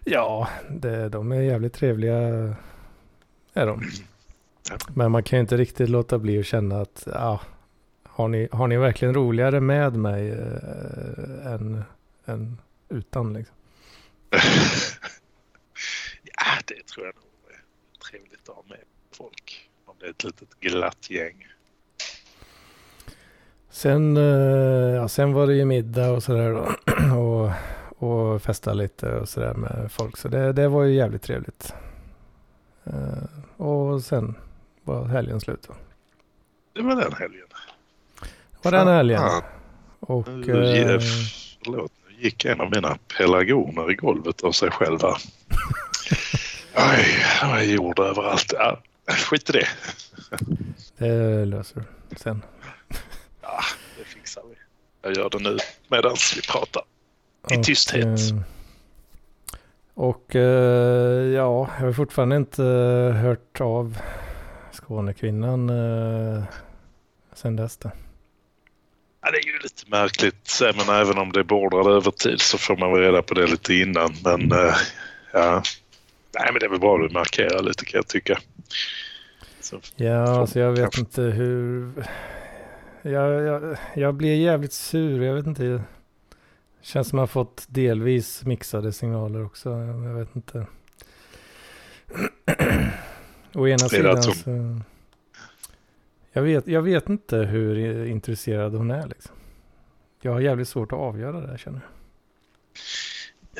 Ja, 0.03 0.49
det, 0.69 1.09
de 1.09 1.31
är 1.31 1.41
jävligt 1.41 1.73
trevliga. 1.73 2.17
Är 3.53 3.65
de. 3.65 3.81
Men 4.87 5.11
man 5.11 5.23
kan 5.23 5.37
ju 5.39 5.41
inte 5.41 5.57
riktigt 5.57 5.89
låta 5.89 6.19
bli 6.19 6.39
att 6.39 6.45
känna 6.45 6.81
att 6.81 7.03
ja, 7.05 7.41
har, 8.03 8.27
ni, 8.27 8.47
har 8.51 8.67
ni 8.67 8.77
verkligen 8.77 9.13
roligare 9.13 9.59
med 9.59 9.95
mig 9.95 10.29
äh, 10.29 11.53
än, 11.53 11.83
än 12.25 12.61
utan 12.89 13.33
liksom? 13.33 13.55
ja, 16.23 16.45
det 16.65 16.87
tror 16.87 17.05
jag 17.05 17.15
nog 17.15 17.25
är 17.49 17.63
trevligt 18.09 18.49
att 18.49 18.55
ha 18.55 18.63
med 18.67 18.84
det 19.99 20.05
är 20.05 20.09
ett 20.09 20.23
litet 20.23 20.59
glatt 20.59 21.09
gäng. 21.09 21.47
Sen, 23.75 24.17
eh, 24.17 24.95
ja, 24.95 25.07
sen 25.07 25.33
var 25.33 25.47
det 25.47 25.53
ju 25.53 25.65
middag 25.65 26.11
och 26.11 26.23
sådär 26.23 26.51
då. 26.51 26.67
och, 27.17 27.51
och 28.09 28.41
festa 28.41 28.73
lite 28.73 29.15
och 29.15 29.29
sådär 29.29 29.53
med 29.53 29.91
folk. 29.91 30.17
Så 30.17 30.27
det, 30.27 30.53
det 30.53 30.67
var 30.67 30.83
ju 30.83 30.93
jävligt 30.93 31.21
trevligt. 31.21 31.73
Uh, 32.87 33.61
och 33.67 34.01
sen 34.03 34.35
var 34.83 35.05
helgen 35.05 35.39
slut 35.41 35.67
då. 35.67 35.73
Det 36.73 36.81
var 36.81 36.95
den 36.95 37.13
helgen. 37.13 37.47
Det 38.61 38.69
var 38.69 38.71
den 38.71 38.87
helgen. 38.87 39.21
Och, 39.99 40.27
nu, 40.27 40.53
uh, 40.53 40.99
förlåt, 41.63 41.91
nu 42.07 42.15
gick 42.23 42.45
en 42.45 42.61
av 42.61 42.71
mina 42.71 42.97
pelargoner 43.17 43.91
i 43.91 43.95
golvet 43.95 44.43
av 44.43 44.51
sig 44.51 44.71
själva. 44.71 45.09
Oj, 46.75 47.25
det 47.41 47.47
var 47.47 47.61
jord 47.61 47.99
överallt. 47.99 48.53
Ja, 48.53 48.79
skit 49.11 49.49
i 49.49 49.53
det. 49.53 49.67
Det 50.97 51.45
löser 51.45 51.83
du 52.09 52.15
sen. 52.15 52.41
Ja, 53.41 53.59
det 53.97 54.03
fixar 54.03 54.41
vi. 54.49 54.55
Jag 55.01 55.17
gör 55.17 55.29
det 55.29 55.39
nu 55.39 55.57
medan 55.87 56.15
vi 56.35 56.41
pratar. 56.41 56.83
I 57.51 57.57
och, 57.57 57.63
tysthet. 57.63 58.05
Eh, 58.05 58.37
och 59.93 60.35
eh, 60.35 60.41
ja, 61.23 61.69
jag 61.79 61.85
har 61.85 61.93
fortfarande 61.93 62.35
inte 62.35 62.63
eh, 62.63 63.11
hört 63.11 63.61
av 63.61 63.97
Skånekvinnan 64.71 65.71
sen 67.33 67.55
dess. 67.55 67.77
Det. 67.77 67.91
Ja, 69.21 69.31
det 69.31 69.37
är 69.37 69.45
ju 69.45 69.59
lite 69.59 69.83
märkligt. 69.87 70.61
Men 70.61 70.95
även 70.95 71.17
om 71.17 71.31
det 71.31 71.39
är 71.39 71.43
beordrad 71.43 71.87
övertid 71.87 72.41
så 72.41 72.57
får 72.57 72.77
man 72.77 72.93
väl 72.93 73.01
reda 73.01 73.21
på 73.21 73.33
det 73.33 73.47
lite 73.47 73.73
innan. 73.73 74.15
Men 74.23 74.51
ja, 75.33 75.63
Nej, 76.39 76.49
men 76.51 76.59
det 76.59 76.65
är 76.65 76.69
väl 76.69 76.79
bra 76.79 76.95
att 76.95 77.09
du 77.09 77.13
markerar 77.13 77.63
lite 77.63 77.85
kan 77.85 77.97
jag 77.97 78.07
tycka. 78.07 78.39
Så, 79.59 79.79
ja, 79.95 80.39
alltså 80.39 80.59
jag 80.59 80.71
vet 80.71 80.79
kanske. 80.79 80.99
inte 80.99 81.21
hur... 81.21 81.91
Jag, 83.01 83.43
jag, 83.43 83.77
jag 83.95 84.15
blir 84.15 84.35
jävligt 84.35 84.73
sur. 84.73 85.21
Jag 85.23 85.35
vet 85.35 85.45
inte. 85.45 85.81
Känns 86.81 87.09
som 87.09 87.19
att 87.19 87.21
jag 87.21 87.29
fått 87.29 87.65
delvis 87.69 88.45
mixade 88.45 88.91
signaler 88.93 89.45
också. 89.45 89.69
Jag 89.69 90.13
vet 90.13 90.35
inte. 90.35 90.65
Å 93.53 93.67
ena 93.67 93.89
sidan 93.89 94.23
så... 94.23 94.31
Jag 96.31 96.41
vet, 96.41 96.67
jag 96.67 96.81
vet 96.81 97.09
inte 97.09 97.37
hur 97.37 98.05
intresserad 98.05 98.73
hon 98.73 98.91
är 98.91 99.07
liksom. 99.07 99.35
Jag 100.21 100.31
har 100.31 100.39
jävligt 100.39 100.67
svårt 100.67 100.91
att 100.91 100.99
avgöra 100.99 101.41
det 101.41 101.47
här 101.47 101.57
känner 101.57 101.79
jag. 101.79 101.89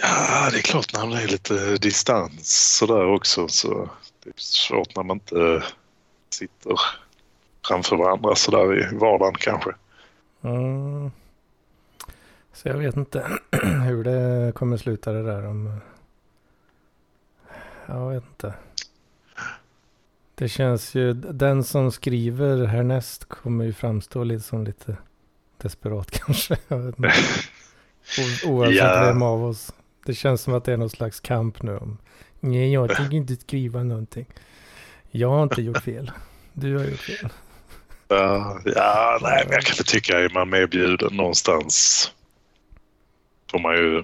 Ja, 0.02 0.50
det 0.52 0.58
är 0.58 0.62
klart 0.62 0.94
när 0.94 1.08
det 1.08 1.24
är 1.24 1.28
lite 1.28 1.78
distans 1.78 2.76
sådär 2.78 3.06
också 3.14 3.48
så 3.48 3.90
det 4.24 4.30
är 4.30 4.34
svårt 4.38 4.96
när 4.96 5.04
man 5.04 5.16
inte 5.16 5.64
sitter 6.30 6.74
framför 7.68 7.96
varandra 7.96 8.36
sådär 8.36 8.94
i 8.94 8.96
vardagen 8.98 9.36
kanske. 9.40 9.70
Mm. 10.42 11.12
Så 12.54 12.68
jag 12.68 12.78
vet 12.78 12.96
inte 12.96 13.28
hur 13.86 14.04
det 14.04 14.52
kommer 14.56 14.78
sluta 14.78 15.12
det 15.12 15.24
där 15.24 15.46
om... 15.46 15.78
Jag 17.88 18.10
vet 18.10 18.24
inte. 18.24 18.54
Det 20.36 20.50
känns 20.50 20.96
ju, 20.96 21.14
den 21.14 21.64
som 21.64 21.92
skriver 21.92 22.66
härnäst 22.66 23.26
kommer 23.26 23.66
ju 23.66 23.74
framstå 23.74 24.24
lite 24.24 24.44
som 24.44 24.64
lite 24.64 24.98
desperat 25.58 26.12
kanske. 26.26 26.58
Jag 26.68 26.78
vet 26.78 26.98
inte. 26.98 27.14
O- 28.46 28.50
Oavsett 28.50 28.76
Ja. 28.78 29.02
vem 29.06 29.22
av 29.22 29.44
oss. 29.44 29.74
Det 30.06 30.14
känns 30.14 30.42
som 30.42 30.54
att 30.54 30.64
det 30.66 30.74
är 30.74 30.78
någon 30.78 30.90
slags 30.90 31.20
kamp 31.20 31.62
nu 31.62 31.78
om. 31.78 31.98
Nej, 32.40 32.74
jag 32.74 32.96
tänker 32.96 33.18
inte 33.18 33.36
skriva 33.36 33.84
någonting. 33.84 34.26
Jag 35.12 35.30
har 35.30 35.44
inte 35.44 35.62
gjort 35.62 35.84
fel. 35.84 36.12
Du 36.54 36.78
har 36.78 36.86
gjort 36.86 37.00
fel. 37.00 37.30
Ja, 38.08 38.60
ja, 38.66 39.20
nej, 39.22 39.44
men 39.46 39.54
jag 39.54 39.64
kan 39.64 39.76
väl 39.76 39.86
tycka 39.86 40.20
är 40.20 40.30
man 40.30 40.50
medbjuden 40.50 41.16
någonstans 41.16 42.12
får 43.52 43.60
man 43.60 43.76
ju 43.76 44.04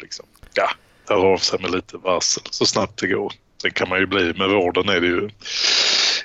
liksom, 0.00 0.26
ja, 0.54 0.70
höra 1.08 1.28
av 1.28 1.38
sig 1.38 1.60
med 1.60 1.70
lite 1.70 1.96
varsel 1.96 2.42
så 2.50 2.66
snabbt 2.66 3.00
det 3.00 3.06
går. 3.06 3.32
Sen 3.62 3.70
kan 3.70 3.88
man 3.88 3.98
ju 3.98 4.06
bli, 4.06 4.34
med 4.38 4.48
vården 4.48 4.88
är 4.88 5.00
det 5.00 5.06
ju, 5.06 5.30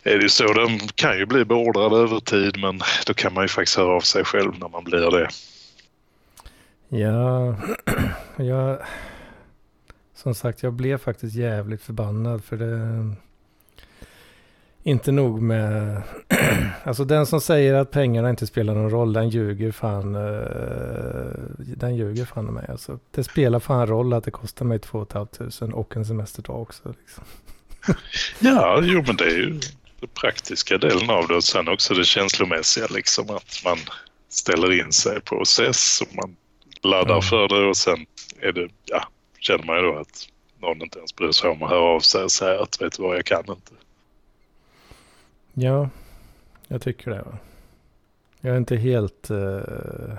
är 0.03 0.17
det 0.17 0.23
ju 0.23 0.29
så, 0.29 0.53
den 0.53 0.79
kan 0.79 1.17
ju 1.17 1.25
bli 1.25 1.45
beordrad 1.45 1.93
över 1.93 2.19
tid 2.19 2.59
men 2.59 2.81
då 3.05 3.13
kan 3.13 3.33
man 3.33 3.43
ju 3.43 3.47
faktiskt 3.47 3.77
höra 3.77 3.95
av 3.95 4.01
sig 4.01 4.23
själv 4.23 4.59
när 4.59 4.69
man 4.69 4.83
blir 4.83 5.11
det. 5.11 5.29
Ja, 6.89 7.55
jag... 8.45 8.77
Som 10.15 10.35
sagt, 10.35 10.63
jag 10.63 10.73
blev 10.73 10.97
faktiskt 10.97 11.35
jävligt 11.35 11.81
förbannad 11.81 12.43
för 12.43 12.57
det... 12.57 13.13
Inte 14.83 15.11
nog 15.11 15.41
med... 15.41 16.01
Alltså 16.83 17.05
den 17.05 17.25
som 17.25 17.41
säger 17.41 17.73
att 17.73 17.91
pengarna 17.91 18.29
inte 18.29 18.47
spelar 18.47 18.75
någon 18.75 18.89
roll, 18.89 19.13
den 19.13 19.29
ljuger 19.29 19.71
fan... 19.71 20.15
eh, 20.15 21.71
Den 21.77 21.95
ljuger 21.95 22.25
fan 22.25 22.47
i 22.47 22.51
mig 22.51 22.65
alltså. 22.69 22.99
Det 23.11 23.23
spelar 23.23 23.59
fan 23.59 23.87
roll 23.87 24.13
att 24.13 24.23
det 24.23 24.31
kostar 24.31 24.65
mig 24.65 24.79
2 24.79 25.05
500 25.11 25.75
och 25.77 25.97
en 25.97 26.05
semesterdag 26.05 26.61
också. 26.61 26.93
Liksom. 26.99 27.23
Ja, 28.39 28.79
jo 28.83 29.03
men 29.07 29.15
det 29.15 29.23
är 29.25 29.37
ju 29.37 29.49
den 29.99 30.09
praktiska 30.21 30.77
delen 30.77 31.09
av 31.09 31.27
det 31.27 31.35
och 31.35 31.43
sen 31.43 31.67
också 31.67 31.93
det 31.93 32.03
känslomässiga 32.05 32.87
liksom 32.89 33.29
att 33.29 33.61
man 33.65 33.77
ställer 34.29 34.85
in 34.85 34.91
sig 34.91 35.21
på 35.21 35.35
process 35.37 36.01
och 36.01 36.15
man 36.15 36.35
laddar 36.83 37.11
Mm. 37.11 37.21
för 37.21 37.47
det 37.47 37.69
och 37.69 37.77
sen 37.77 38.05
är 38.39 38.51
det, 38.51 38.69
ja, 38.85 39.07
känner 39.39 39.63
man 39.63 39.75
ju 39.75 39.81
då 39.81 39.97
att 39.97 40.29
någon 40.59 40.81
inte 40.81 40.97
ens 40.97 41.15
bryr 41.15 41.31
sig 41.31 41.49
om 41.49 41.63
att 41.63 41.69
höra 41.69 41.81
av 41.81 41.99
sig 41.99 42.23
och 42.23 42.31
säga 42.31 42.61
att 42.61 42.81
vet 42.81 42.97
du 42.97 43.03
vad, 43.03 43.15
jag 43.15 43.25
kan 43.25 43.43
inte. 43.49 43.71
Ja, 45.53 45.89
jag 46.67 46.81
tycker 46.81 47.11
det. 47.11 47.21
Va? 47.21 47.37
Jag 48.41 48.53
är 48.53 48.57
inte 48.57 48.75
helt 48.75 49.29
eh, 49.29 50.17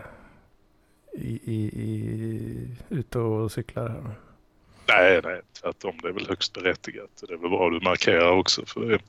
i, 1.12 1.40
i, 1.44 1.70
i, 1.74 2.68
ute 2.88 3.18
och 3.18 3.52
cyklar 3.52 3.88
här. 3.88 4.14
Nej, 4.88 5.20
nej, 5.24 5.40
tvärtom. 5.62 5.98
Det 6.02 6.08
är 6.08 6.12
väl 6.12 6.28
högst 6.28 6.52
berättigat. 6.52 7.24
Det 7.28 7.34
är 7.34 7.38
väl 7.38 7.50
bra 7.50 7.70
du 7.70 7.80
markerar 7.80 8.30
också. 8.30 8.66
För 8.66 9.00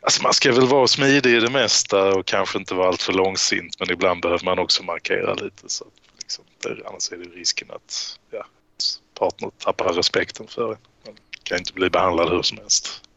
alltså 0.00 0.22
man 0.22 0.32
ska 0.32 0.52
väl 0.52 0.66
vara 0.66 0.86
smidig 0.86 1.30
i 1.30 1.40
det 1.40 1.50
mesta 1.50 2.14
och 2.14 2.26
kanske 2.26 2.58
inte 2.58 2.74
vara 2.74 2.88
alltför 2.88 3.12
långsint 3.12 3.80
men 3.80 3.90
ibland 3.90 4.22
behöver 4.22 4.44
man 4.44 4.58
också 4.58 4.82
markera 4.82 5.34
lite. 5.34 5.68
Så 5.68 5.84
att 5.84 6.07
det, 6.62 6.86
annars 6.86 7.12
är 7.12 7.16
det 7.16 7.24
risken 7.24 7.70
att 7.70 8.18
ja, 8.30 8.46
partner 9.18 9.50
tappar 9.58 9.92
respekten 9.92 10.46
för 10.46 10.72
en. 10.72 10.78
Man 11.06 11.14
kan 11.42 11.58
inte 11.58 11.72
bli 11.72 11.90
behandlad 11.90 12.30
hur 12.30 12.42
som 12.42 12.58
helst. 12.58 13.08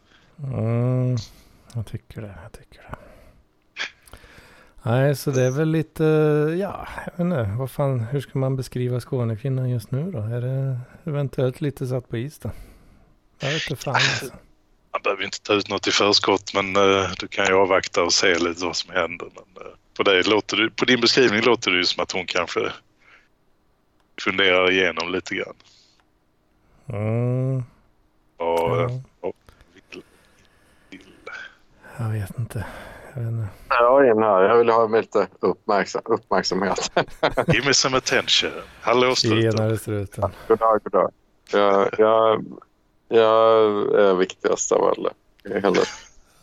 Mm, 0.43 1.17
jag 1.73 1.87
tycker 1.87 2.21
det. 2.21 2.35
Jag 2.43 2.51
tycker 2.51 2.81
det. 2.81 2.97
Nej, 4.83 5.15
så 5.15 5.31
det 5.31 5.41
är 5.41 5.51
väl 5.51 5.71
lite, 5.71 6.03
ja, 6.59 6.87
jag 7.05 7.11
vet 7.11 7.19
inte, 7.19 7.55
vad 7.57 7.71
fan, 7.71 7.99
hur 7.99 8.21
ska 8.21 8.39
man 8.39 8.55
beskriva 8.55 8.99
Skånekvinnan 8.99 9.69
just 9.69 9.91
nu 9.91 10.11
då? 10.11 10.19
Är 10.19 10.41
det 10.41 10.79
eventuellt 11.03 11.61
lite 11.61 11.87
satt 11.87 12.09
på 12.09 12.17
is 12.17 12.39
då? 12.39 12.51
Jag 13.39 13.51
vet 13.51 13.69
inte 13.69 13.83
fan 13.83 13.95
alltså. 13.95 14.25
Man 14.91 15.01
behöver 15.03 15.23
inte 15.23 15.41
ta 15.41 15.53
ut 15.53 15.69
något 15.69 15.87
i 15.87 15.91
förskott 15.91 16.53
men 16.53 16.75
eh, 16.75 17.11
du 17.19 17.27
kan 17.27 17.45
ju 17.45 17.53
avvakta 17.53 18.03
och 18.03 18.13
se 18.13 18.39
lite 18.39 18.65
vad 18.65 18.75
som 18.75 18.93
händer. 18.93 19.27
Men, 19.33 19.65
eh, 19.65 19.71
på, 19.97 20.03
dig 20.03 20.23
låter 20.23 20.57
det, 20.57 20.69
på 20.69 20.85
din 20.85 21.01
beskrivning 21.01 21.41
låter 21.41 21.71
det 21.71 21.77
ju 21.77 21.85
som 21.85 22.03
att 22.03 22.11
hon 22.11 22.25
kanske 22.25 22.71
funderar 24.19 24.71
igenom 24.71 25.11
lite 25.11 25.35
grann. 25.35 25.53
Mm, 26.89 27.63
Och, 28.37 28.45
ja, 28.47 28.81
eh, 28.83 28.89
vill, 29.73 30.03
vill. 30.89 31.01
jag 31.99 32.09
vet 32.09 32.39
inte. 32.39 32.65
Jag 33.13 33.21
vet 33.21 33.31
inte. 33.31 33.47
Jag 33.69 34.05
är 34.07 34.11
in 34.11 34.23
här. 34.23 34.41
Jag 34.43 34.57
vill 34.57 34.69
ha 34.69 34.87
lite 34.87 35.27
uppmärksam, 35.39 36.01
uppmärksamhet. 36.05 36.91
Give 37.47 37.65
me 37.67 37.73
some 37.73 37.97
attention. 37.97 38.51
Hallå 38.81 39.15
struten. 39.15 39.51
Tjenare 39.51 39.77
struten. 39.77 40.29
God 40.47 40.59
dag, 40.59 40.79
god 40.83 40.91
dag. 40.91 41.11
Jag, 41.51 41.89
jag, 41.97 42.45
jag 43.07 43.99
är 44.01 44.13
viktigast 44.15 44.71
av 44.71 44.83
alla. 44.83 45.09
hela- 45.61 45.81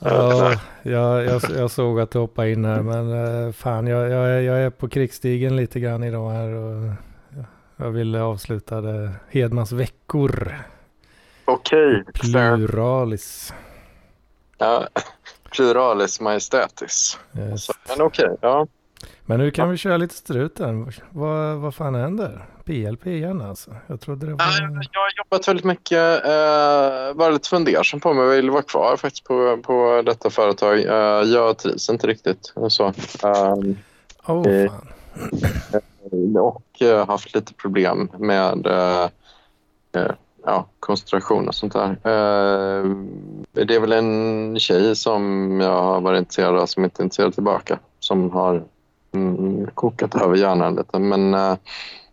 Ja, 0.01 0.53
jag, 0.83 1.25
jag, 1.25 1.43
jag 1.57 1.71
såg 1.71 2.01
att 2.01 2.11
du 2.11 2.19
hoppade 2.19 2.51
in 2.51 2.65
här 2.65 2.83
men 2.83 3.13
eh, 3.47 3.53
fan 3.53 3.87
jag, 3.87 4.03
jag, 4.11 4.29
är- 4.29 4.41
jag 4.41 4.59
är 4.59 4.71
på 4.71 4.89
krigsstigen 4.89 5.57
lite 5.57 5.81
grann 5.81 6.05
idag 6.05 6.31
här 6.31 6.49
och 6.55 6.91
jag 7.79 7.91
ville 7.91 8.23
avsluta 8.23 8.81
det. 8.81 9.13
Hedmans 9.31 9.73
veckor. 9.73 10.55
Okej. 11.45 12.05
Pluralis. 12.15 13.53
Ja, 14.59 14.89
pluralis 15.51 16.21
majestätis. 16.21 17.19
Yes. 17.39 17.65
Så, 17.65 17.73
Men 17.89 18.01
okej, 18.07 18.37
ja. 18.41 18.67
Men 19.27 19.39
nu 19.39 19.51
kan 19.51 19.71
vi 19.71 19.77
köra 19.77 19.97
lite 19.97 20.15
struten. 20.15 20.93
Vad, 21.11 21.57
vad 21.57 21.75
fan 21.75 21.95
händer? 21.95 22.47
PLP 22.65 23.07
igen 23.07 23.41
alltså. 23.43 23.71
Jag 23.87 24.01
trodde 24.01 24.27
det 24.27 24.31
Ja, 24.33 24.37
var... 24.37 24.61
Jag 24.93 25.01
har 25.01 25.11
jobbat 25.17 25.49
väldigt 25.49 25.65
mycket. 25.65 26.25
Eh, 26.25 27.15
var 27.15 27.31
lite 27.33 27.49
fundersam 27.49 28.01
på 28.01 28.11
om 28.11 28.19
jag 28.19 28.29
vill 28.29 28.51
vara 28.51 28.63
kvar 28.63 28.97
faktiskt 28.97 29.25
på, 29.25 29.59
på 29.63 30.03
detta 30.07 30.31
företag. 30.31 30.79
Eh, 30.79 31.29
jag 31.29 31.59
trivs 31.59 31.89
inte 31.91 32.07
riktigt. 32.07 32.53
och 32.55 32.73
Så. 32.73 32.87
Ehm, 33.23 33.77
Åh 34.27 34.49
eh, 34.49 34.73
fan. 36.25 36.37
och 36.37 36.83
eh, 36.83 37.07
haft 37.07 37.35
lite 37.35 37.55
problem 37.55 38.11
med 38.19 38.67
eh, 38.67 39.11
eh, 39.93 40.13
ja, 40.45 40.67
koncentration 40.81 41.49
och 41.49 41.55
sånt 41.55 41.73
där. 41.73 41.91
Eh, 41.91 42.91
det 43.53 43.75
är 43.75 43.81
väl 43.81 43.93
en 43.93 44.59
tjej 44.59 44.97
som 44.97 45.53
jag 45.61 45.83
har 45.83 46.01
varit 46.01 46.19
intresserad 46.19 46.59
av 46.59 46.67
som 46.67 46.85
inte 46.85 47.03
är 47.03 47.05
intresserad 47.05 47.35
tillbaka 47.35 47.79
som 47.99 48.31
har 48.31 48.65
mm, 49.15 49.67
kokat 49.75 50.15
över 50.15 50.37
hjärnan 50.37 50.75
lite. 50.75 50.99
Men 50.99 51.35
eh, 51.35 51.57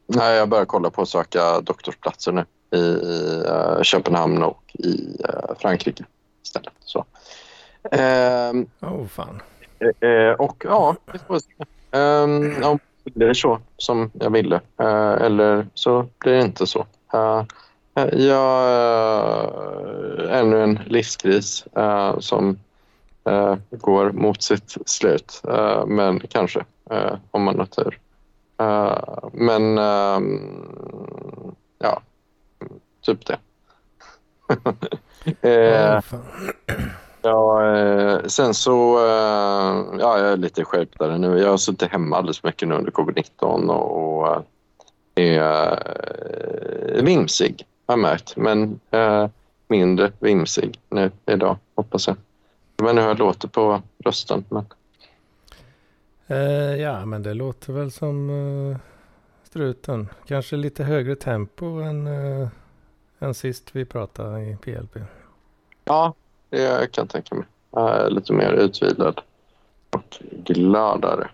nej, 0.08 0.38
jag 0.38 0.50
börjar 0.50 0.66
kolla 0.66 0.90
på 0.90 1.02
att 1.02 1.10
söka 1.10 1.62
doktorsplatser 1.62 2.32
nu 2.32 2.46
i, 2.78 3.00
eh, 3.48 3.82
Köpenhamn 3.82 4.44
och 4.44 4.72
i 4.74 5.18
eh, 5.24 5.56
Frankrike 5.60 6.04
istället. 6.44 6.74
Så. 6.80 7.06
Åh 8.82 9.06
fan. 9.10 9.42
Eh, 9.80 10.32
och 10.40 10.64
ja, 10.66 10.96
vi 11.14 11.20
får 11.20 11.40
se. 11.40 11.54
Om 12.64 12.80
det 12.80 12.95
blir 13.14 13.34
så 13.34 13.60
som 13.78 14.12
jag 14.14 14.30
ville 14.30 14.56
eh, 14.80 15.12
eller 15.12 15.68
så 15.74 16.06
blir 16.20 16.34
det 16.34 16.42
inte 16.42 16.68
så. 16.68 16.86
Eh, 17.14 17.44
jag 18.14 18.66
eh, 18.74 20.40
ännu 20.40 20.64
en 20.64 20.80
livskris 20.86 21.66
eh, 21.76 22.20
som 22.20 22.60
eh, 23.26 23.56
går 23.72 24.12
mot 24.12 24.42
sitt 24.44 24.78
slut. 24.86 25.42
Eh, 25.48 25.86
men 25.86 26.20
kanske, 26.20 26.66
eh, 26.92 27.14
om 27.32 27.44
man 27.44 27.60
har 27.60 27.66
tur. 27.66 28.00
Eh, 28.60 29.30
men 29.34 29.78
ehm, 29.78 31.56
ja, 31.80 32.02
typ 33.06 33.26
det. 33.26 33.38
Eh, 35.42 35.96
eh 35.96 36.02
Ja, 37.26 37.76
eh, 37.76 38.24
sen 38.26 38.54
så... 38.54 38.98
Eh, 38.98 40.00
ja, 40.00 40.20
jag 40.20 40.32
är 40.32 40.38
lite 40.38 40.66
skärptare 40.66 41.18
nu. 41.18 41.40
Jag 41.40 41.50
har 41.50 41.58
suttit 41.58 41.92
hemma 41.92 42.18
alldeles 42.18 42.40
för 42.40 42.48
mycket 42.48 42.68
nu 42.68 42.76
under 42.76 42.92
covid-19 42.92 43.70
och, 43.70 44.20
och 44.20 44.46
eh, 45.16 45.78
är 46.98 47.04
vimsig, 47.04 47.66
har 47.88 47.94
jag 47.94 48.00
märkt. 48.00 48.36
Men 48.38 48.80
eh, 48.92 49.28
mindre 49.68 50.12
vimsig 50.20 50.80
nu 50.90 51.12
idag, 51.26 51.58
hoppas 51.76 52.08
jag. 52.08 52.16
Men 52.78 52.98
hur 52.98 53.08
jag 53.08 53.20
låter 53.20 53.48
på 53.48 53.82
rösten. 54.04 54.46
Men, 54.50 54.66
Eh, 56.28 56.76
ja, 56.76 57.06
men 57.06 57.24
det 57.24 57.34
låter 57.34 57.74
väl 57.74 57.92
som 57.92 58.30
eh, 58.30 58.78
struten. 59.44 60.10
Kanske 60.28 60.56
lite 60.56 60.84
högre 60.84 61.16
tempo 61.16 61.66
än, 61.66 62.08
eh, 62.08 62.48
än 63.20 63.34
sist 63.34 63.70
vi 63.72 63.86
pratade 63.86 64.42
i 64.42 64.58
PLP. 64.62 64.98
ja, 65.84 66.14
det 66.50 66.92
kan 66.92 67.02
jag 67.02 67.10
tänka 67.10 67.36
mig. 67.36 67.46
Lite 68.10 68.34
mer 68.34 68.52
utvilad 68.54 69.22
och 69.90 70.18
gladare. 70.32 71.28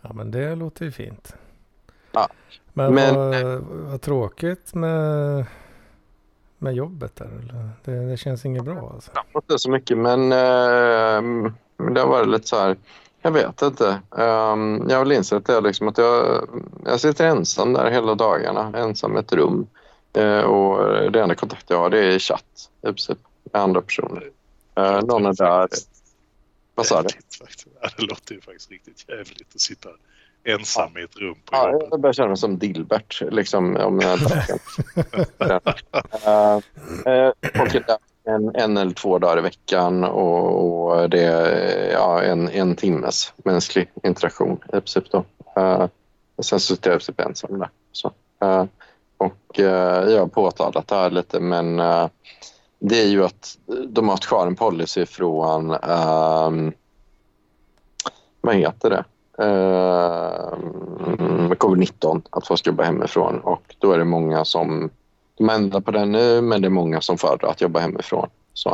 Ja, 0.00 0.12
men 0.12 0.30
det 0.30 0.54
låter 0.54 0.84
ju 0.84 0.92
fint. 0.92 1.34
Ja, 2.12 2.28
Men, 2.72 2.94
men- 2.94 3.14
vad, 3.14 3.60
vad 3.90 4.00
tråkigt 4.00 4.74
med, 4.74 5.44
med 6.58 6.74
jobbet 6.74 7.16
där? 7.16 7.24
Eller? 7.42 7.70
Det, 7.84 8.10
det 8.10 8.16
känns 8.16 8.44
inget 8.44 8.64
bra 8.64 8.90
alltså. 8.94 9.10
Inte 9.34 9.58
så 9.58 9.70
mycket 9.70 9.98
men 9.98 10.32
eh, 10.32 11.52
det 11.94 12.04
varit 12.04 12.28
lite 12.28 12.48
så 12.48 12.56
här. 12.56 12.76
Jag 13.22 13.30
vet 13.30 13.62
inte. 13.62 14.00
Um, 14.10 14.86
jag 14.88 14.96
har 14.96 15.04
väl 15.04 15.12
insett 15.12 15.46
det 15.46 15.60
liksom 15.60 15.88
att 15.88 15.98
jag, 15.98 16.48
jag 16.84 17.00
sitter 17.00 17.26
ensam 17.26 17.72
där 17.72 17.90
hela 17.90 18.14
dagarna. 18.14 18.72
Ensam 18.78 19.16
i 19.16 19.20
ett 19.20 19.32
rum. 19.32 19.66
Uh, 20.18 20.40
och 20.40 21.12
det 21.12 21.22
enda 21.22 21.34
kontakt 21.34 21.70
jag 21.70 21.78
har 21.78 21.90
det 21.90 21.98
är 21.98 22.10
i 22.10 22.18
chatt 22.18 22.70
i 22.82 22.86
princip 22.86 23.18
andra 23.52 23.82
personer. 23.82 24.30
Uh, 24.78 25.00
någon 25.06 25.26
är 25.26 25.32
där. 25.32 25.68
Vad 26.74 26.86
sa 26.86 27.02
du? 27.02 27.08
Det 27.96 28.02
låter 28.02 28.34
ju 28.34 28.40
faktiskt 28.40 28.70
riktigt 28.70 29.04
jävligt 29.08 29.54
att 29.54 29.60
sitta 29.60 29.88
ensam 30.44 30.98
i 30.98 31.02
ett 31.02 31.16
rum 31.16 31.34
på 31.34 31.56
Ja, 31.56 31.72
jobbet. 31.72 31.88
jag 31.90 32.00
börjar 32.00 32.12
känna 32.12 32.28
mig 32.28 32.36
som 32.36 32.58
Dilbert. 32.58 33.22
Liksom, 33.30 33.76
om 33.76 34.00
jag 34.00 34.18
tar 34.18 34.36
uh, 35.46 36.60
uh, 37.06 37.32
och 37.60 37.74
är 37.74 37.84
där 37.86 37.98
en, 38.24 38.54
en 38.54 38.76
eller 38.76 38.92
två 38.92 39.18
dagar 39.18 39.38
i 39.38 39.42
veckan 39.42 40.04
och, 40.04 40.92
och 41.00 41.10
det 41.10 41.22
är 41.22 41.92
ja, 41.92 42.22
en, 42.22 42.48
en 42.48 42.76
timmes 42.76 43.32
mänsklig 43.36 43.90
interaktion 44.02 44.60
i 44.68 44.70
princip. 44.70 45.04
Då. 45.10 45.24
Uh, 45.58 45.86
sen 46.42 46.60
så 46.60 46.74
sitter 46.74 46.90
jag 46.90 46.96
i 46.96 46.98
princip 46.98 47.20
ensam 47.20 47.58
där. 47.58 47.68
Så, 47.92 48.12
uh, 48.44 48.64
och 49.16 49.58
uh, 49.58 49.64
jag 50.10 50.20
har 50.20 50.26
påtalat 50.26 50.88
det 50.88 50.94
här 50.94 51.10
lite 51.10 51.40
men 51.40 51.80
det 52.80 53.02
är 53.02 53.08
ju 53.08 53.24
att 53.24 53.58
de 53.88 54.08
har 54.08 54.16
kvar 54.16 54.46
en 54.46 54.56
policy 54.56 55.06
från 55.06 55.70
um, 55.70 56.72
vad 58.40 58.54
heter 58.54 58.90
det? 58.90 59.04
Uh, 59.42 60.54
covid-19 61.50 62.22
att 62.30 62.46
få 62.46 62.56
jobba 62.64 62.84
hemifrån 62.84 63.40
och 63.40 63.76
då 63.78 63.92
är 63.92 63.98
det 63.98 64.04
många 64.04 64.44
som 64.44 64.90
de 65.38 65.48
ändrar 65.48 65.80
på 65.80 65.90
det 65.90 66.04
nu 66.04 66.40
men 66.40 66.62
det 66.62 66.68
är 66.68 66.70
många 66.70 67.00
som 67.00 67.18
föredrar 67.18 67.50
att 67.50 67.60
jobba 67.60 67.80
hemifrån. 67.80 68.28
Så, 68.52 68.70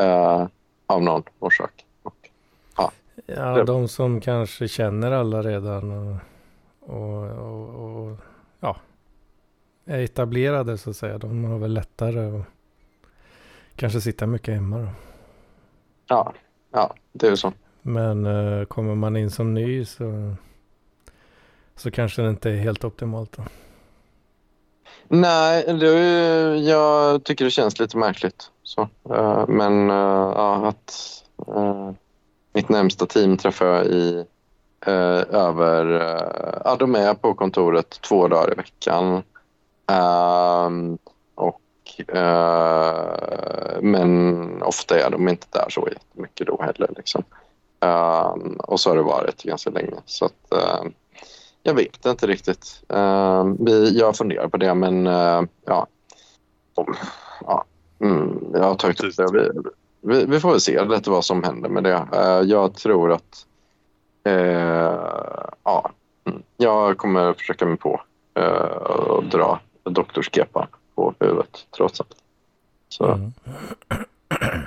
uh, 0.00 0.46
av 0.86 1.02
någon 1.02 1.22
orsak. 1.38 1.84
Och, 2.02 2.30
Ja, 3.26 3.64
de 3.64 3.88
som 3.88 4.20
kanske 4.20 4.68
känner 4.68 5.12
alla 5.12 5.42
redan 5.42 5.90
och, 5.90 6.16
och, 6.80 7.30
och, 7.30 8.08
och 8.08 8.16
ja, 8.60 8.76
är 9.84 9.98
etablerade 9.98 10.78
så 10.78 10.90
att 10.90 10.96
säga. 10.96 11.18
De 11.18 11.44
har 11.44 11.58
väl 11.58 11.74
lättare 11.74 12.40
att 12.40 12.46
kanske 13.76 14.00
sitta 14.00 14.26
mycket 14.26 14.54
hemma 14.54 14.78
då. 14.78 14.88
ja, 16.08 16.34
ja, 16.72 16.94
det 17.12 17.26
är 17.26 17.36
så. 17.36 17.52
Men 17.82 18.26
uh, 18.26 18.64
kommer 18.64 18.94
man 18.94 19.16
in 19.16 19.30
som 19.30 19.54
ny 19.54 19.84
så, 19.84 20.34
så 21.76 21.90
kanske 21.90 22.22
det 22.22 22.30
inte 22.30 22.50
är 22.50 22.56
helt 22.56 22.84
optimalt 22.84 23.36
då. 23.36 23.42
Nej, 25.08 25.64
det 25.80 25.98
är, 25.98 26.54
jag 26.54 27.24
tycker 27.24 27.44
det 27.44 27.50
känns 27.50 27.78
lite 27.78 27.96
märkligt. 27.96 28.50
Så, 28.62 28.88
uh, 29.10 29.48
men 29.48 29.90
uh, 29.90 30.32
ja, 30.36 30.68
att 30.68 31.24
uh, 31.48 31.90
mitt 32.52 32.68
närmsta 32.68 33.06
team 33.06 33.36
träffar 33.36 33.66
jag 33.66 33.86
i 33.86 34.24
över... 34.86 35.84
Ja, 36.64 36.76
de 36.78 36.94
är 36.94 37.14
på 37.14 37.34
kontoret 37.34 38.00
två 38.00 38.28
dagar 38.28 38.52
i 38.52 38.56
veckan. 38.56 39.22
Uh, 42.00 43.82
men 43.82 44.62
ofta 44.62 44.98
är 44.98 45.10
de 45.10 45.28
inte 45.28 45.46
där 45.50 45.66
så 45.70 45.88
jättemycket 45.92 46.46
då 46.46 46.62
heller. 46.62 46.90
Liksom. 46.96 47.22
Uh, 47.84 48.34
och 48.58 48.80
så 48.80 48.90
har 48.90 48.96
det 48.96 49.02
varit 49.02 49.42
ganska 49.42 49.70
länge. 49.70 49.96
Så 50.06 50.24
att, 50.24 50.52
uh, 50.54 50.90
jag 51.62 51.74
vet 51.74 52.06
inte 52.06 52.26
riktigt. 52.26 52.82
Uh, 52.92 53.54
vi, 53.60 53.98
jag 53.98 54.16
funderar 54.16 54.48
på 54.48 54.56
det, 54.56 54.74
men 54.74 55.06
uh, 55.06 55.42
ja. 55.64 55.86
Om, 56.74 56.94
ja. 57.40 57.64
Mm, 58.00 58.38
jag 58.52 58.62
har 58.62 58.74
tagit 58.74 59.00
upp 59.00 59.16
det. 59.16 59.32
Vi, 59.32 59.50
vi, 60.00 60.24
vi 60.24 60.40
får 60.40 60.50
väl 60.50 60.60
se 60.60 60.84
lite 60.84 61.10
vad 61.10 61.24
som 61.24 61.42
händer 61.42 61.68
med 61.68 61.84
det. 61.84 62.08
Uh, 62.14 62.50
jag 62.50 62.74
tror 62.74 63.12
att 63.12 63.46
uh, 64.28 65.54
ja, 65.64 65.90
mm, 66.26 66.42
jag 66.56 66.98
kommer 66.98 67.32
försöka 67.32 67.66
mig 67.66 67.76
på 67.76 68.00
uh, 68.38 68.44
och 68.44 69.24
dra 69.24 69.60
doktorskepa 69.84 70.68
på 70.94 71.14
huvudet 71.20 71.66
trots 71.76 72.00
allt. 72.00 72.16
Så 72.88 73.04
Mm. 73.04 73.32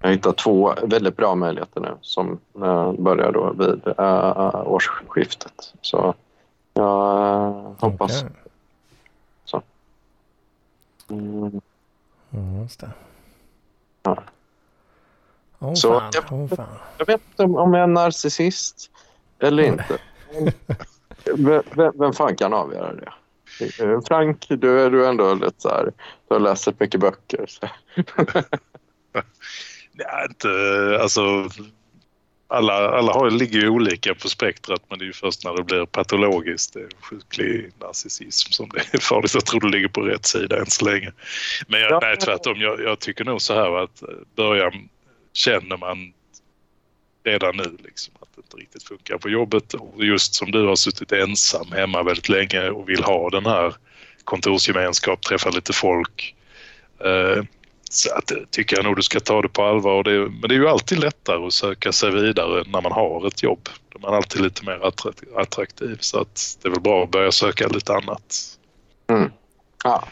jag 0.00 0.08
har 0.08 0.10
hittat 0.12 0.36
två 0.38 0.74
väldigt 0.82 1.16
bra 1.16 1.34
möjligheter 1.34 1.80
nu 1.80 1.96
som 2.00 2.38
uh, 2.58 2.92
börjar 2.92 3.32
då 3.32 3.52
vid 3.52 3.86
uh, 4.00 4.62
årsskiftet. 4.66 5.74
Så 5.80 6.14
jag 6.74 6.84
uh, 6.84 7.72
hoppas. 7.78 8.22
Okej. 8.22 8.30
Mm, 11.10 11.60
Ja, 12.30 12.40
just 12.62 12.80
det. 12.80 12.90
Ja. 14.02 14.22
Åh 15.58 15.74
Så- 15.74 16.00
fan, 16.00 16.12
åh 16.30 16.48
fan. 16.48 16.66
jag 16.98 17.06
vet 17.06 17.20
inte 17.30 17.42
om, 17.42 17.56
om 17.56 17.74
jag 17.74 17.82
är 17.82 17.86
narcissist 17.86 18.90
eller 19.38 19.62
inte. 19.62 19.98
vem, 21.74 21.92
vem 21.94 22.12
fan 22.12 22.36
kan 22.36 22.54
avgöra 22.54 22.94
det? 22.94 23.12
Eh, 23.60 24.00
Frank, 24.08 24.46
du 24.48 24.80
är 24.80 24.90
du 24.90 25.06
ändå 25.06 25.34
lite 25.34 25.52
så 25.60 25.68
här, 25.68 25.84
du 26.28 26.34
har 26.34 26.40
läst 26.40 26.68
rätt 26.68 26.80
mycket 26.80 27.00
böcker. 27.00 27.46
Så. 27.48 27.68
Ja, 29.92 30.24
inte, 30.28 30.48
alltså, 31.00 31.48
alla, 32.48 32.72
alla 32.72 33.12
har, 33.12 33.30
ligger 33.30 33.60
ju 33.60 33.68
olika 33.68 34.14
på 34.14 34.28
spektrat 34.28 34.82
men 34.88 34.98
det 34.98 35.04
är 35.04 35.06
ju 35.06 35.12
först 35.12 35.44
när 35.44 35.56
det 35.56 35.62
blir 35.62 35.86
patologiskt, 35.86 36.74
det 36.74 36.80
är 36.80 36.88
sjuklig 37.00 37.72
narcissism 37.80 38.52
som 38.52 38.68
det 38.68 38.94
är 38.94 38.98
farligt. 38.98 39.34
Jag 39.34 39.46
tror 39.46 39.60
du 39.60 39.68
ligger 39.68 39.88
på 39.88 40.00
rätt 40.00 40.26
sida 40.26 40.58
än 40.58 40.66
så 40.66 40.84
länge. 40.84 41.12
Men 41.68 41.80
jag, 41.80 41.92
Ja. 41.92 41.98
nej, 42.02 42.16
tvärtom, 42.16 42.60
jag, 42.60 42.80
jag 42.80 42.98
tycker 42.98 43.24
nog 43.24 43.42
så 43.42 43.54
här 43.54 43.82
att 43.82 44.02
början 44.36 44.88
känner 45.32 45.76
man 45.76 46.12
redan 47.24 47.56
nu 47.56 47.76
liksom, 47.84 48.14
att 48.20 48.28
det 48.34 48.40
inte 48.40 48.56
riktigt 48.56 48.82
funkar 48.82 49.18
på 49.18 49.28
jobbet. 49.28 49.74
Och 49.74 50.04
just 50.04 50.34
som 50.34 50.50
du 50.50 50.66
har 50.66 50.76
suttit 50.76 51.12
ensam 51.12 51.72
hemma 51.72 52.02
väldigt 52.02 52.28
länge 52.28 52.70
och 52.70 52.88
vill 52.88 53.04
ha 53.04 53.30
den 53.30 53.46
här 53.46 53.74
kontorsgemenskap, 54.24 55.22
träffa 55.22 55.50
lite 55.50 55.72
folk. 55.72 56.34
Eh, 57.04 57.44
så 57.90 58.14
att, 58.14 58.32
tycker 58.50 58.76
jag 58.76 58.84
nog 58.84 58.96
du 58.96 59.02
ska 59.02 59.20
ta 59.20 59.42
det 59.42 59.48
på 59.48 59.62
allvar. 59.64 60.02
Det, 60.02 60.10
men 60.10 60.48
det 60.48 60.54
är 60.54 60.58
ju 60.58 60.68
alltid 60.68 60.98
lättare 60.98 61.46
att 61.46 61.52
söka 61.52 61.92
sig 61.92 62.10
vidare 62.10 62.64
när 62.66 62.80
man 62.80 62.92
har 62.92 63.26
ett 63.26 63.42
jobb. 63.42 63.68
Då 63.88 63.98
är 63.98 64.02
man 64.02 64.14
alltid 64.14 64.42
lite 64.42 64.64
mer 64.64 64.78
attrakt- 64.78 65.36
attraktiv. 65.36 65.96
Så 66.00 66.20
att 66.20 66.58
det 66.62 66.68
är 66.68 66.70
väl 66.70 66.80
bra 66.80 67.04
att 67.04 67.10
börja 67.10 67.32
söka 67.32 67.68
lite 67.68 67.92
annat. 67.92 68.58
Ja, 69.84 70.08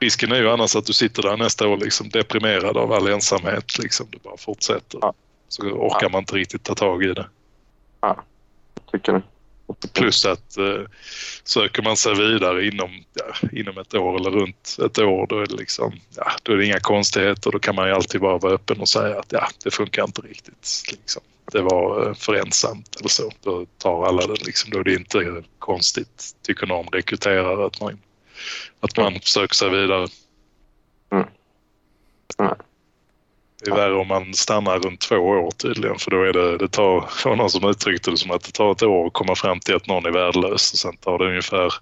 Risken 0.00 0.32
är 0.32 0.36
ju 0.36 0.50
annars 0.50 0.76
att 0.76 0.86
du 0.86 0.92
sitter 0.92 1.22
där 1.22 1.36
nästa 1.36 1.68
år 1.68 1.76
liksom 1.76 2.08
deprimerad 2.08 2.76
av 2.76 2.92
all 2.92 3.06
ensamhet. 3.06 3.78
Liksom. 3.78 4.06
Du 4.10 4.18
bara 4.18 4.36
fortsätter. 4.36 4.98
Ja. 5.02 5.14
Så 5.48 5.62
orkar 5.62 6.10
man 6.10 6.18
inte 6.18 6.34
riktigt 6.34 6.62
ta 6.62 6.74
tag 6.74 7.04
i 7.04 7.14
det. 7.14 7.26
tycker 8.92 9.12
du? 9.12 9.22
Plus 9.92 10.24
att 10.24 10.56
eh, 10.56 10.80
söker 11.44 11.82
man 11.82 11.96
sig 11.96 12.14
vidare 12.14 12.66
inom, 12.66 12.90
ja, 13.14 13.48
inom 13.52 13.78
ett 13.78 13.94
år 13.94 14.16
eller 14.16 14.30
runt 14.30 14.76
ett 14.86 14.98
år 14.98 15.26
då 15.26 15.38
är 15.38 15.46
det 15.46 15.54
liksom, 15.54 15.92
ja, 16.16 16.32
då 16.42 16.52
är 16.52 16.56
det 16.56 16.66
inga 16.66 16.80
konstigheter. 16.80 17.50
Då 17.50 17.58
kan 17.58 17.74
man 17.74 17.88
ju 17.88 17.94
alltid 17.94 18.20
bara 18.20 18.38
vara 18.38 18.52
öppen 18.52 18.80
och 18.80 18.88
säga 18.88 19.18
att 19.18 19.32
ja, 19.32 19.48
det 19.64 19.70
funkar 19.70 20.04
inte 20.04 20.22
riktigt. 20.22 20.82
Liksom. 20.90 21.22
Det 21.52 21.62
var 21.62 22.08
eh, 22.08 22.14
för 22.14 22.34
ensamt 22.34 22.96
eller 23.00 23.08
så. 23.08 23.30
Då 23.40 23.66
tar 23.78 24.06
alla 24.06 24.26
det 24.26 24.46
liksom. 24.46 24.70
Då 24.70 24.78
är 24.78 24.84
det 24.84 24.94
inte 24.94 25.42
konstigt, 25.58 26.36
tycker 26.42 26.66
någon 26.66 26.86
rekryterare, 26.92 27.66
att 27.66 27.80
man, 27.80 27.98
att 28.80 28.96
man 28.96 29.20
söker 29.22 29.54
sig 29.54 29.70
vidare. 29.70 30.08
Mm. 31.10 31.26
Nej. 32.38 32.54
Det 33.66 33.72
är 33.72 33.76
värre 33.76 33.94
om 33.94 34.08
man 34.08 34.34
stannar 34.34 34.78
runt 34.78 35.00
två 35.00 35.16
år 35.16 35.50
tydligen 35.50 35.98
för 35.98 36.10
då 36.10 36.22
är 36.22 36.32
det, 36.32 36.58
det 36.58 36.68
tar, 36.68 37.00
det 37.22 37.28
var 37.28 37.36
någon 37.36 37.50
som 37.50 37.70
uttryckte 37.70 38.10
det 38.10 38.16
som 38.16 38.30
att 38.30 38.44
det 38.44 38.52
tar 38.52 38.72
ett 38.72 38.82
år 38.82 39.06
att 39.06 39.12
komma 39.12 39.34
fram 39.34 39.60
till 39.60 39.76
att 39.76 39.86
någon 39.86 40.06
är 40.06 40.10
värdelös 40.10 40.72
och 40.72 40.78
sen 40.78 40.96
tar 40.96 41.18
det 41.18 41.24
ungefär 41.24 41.74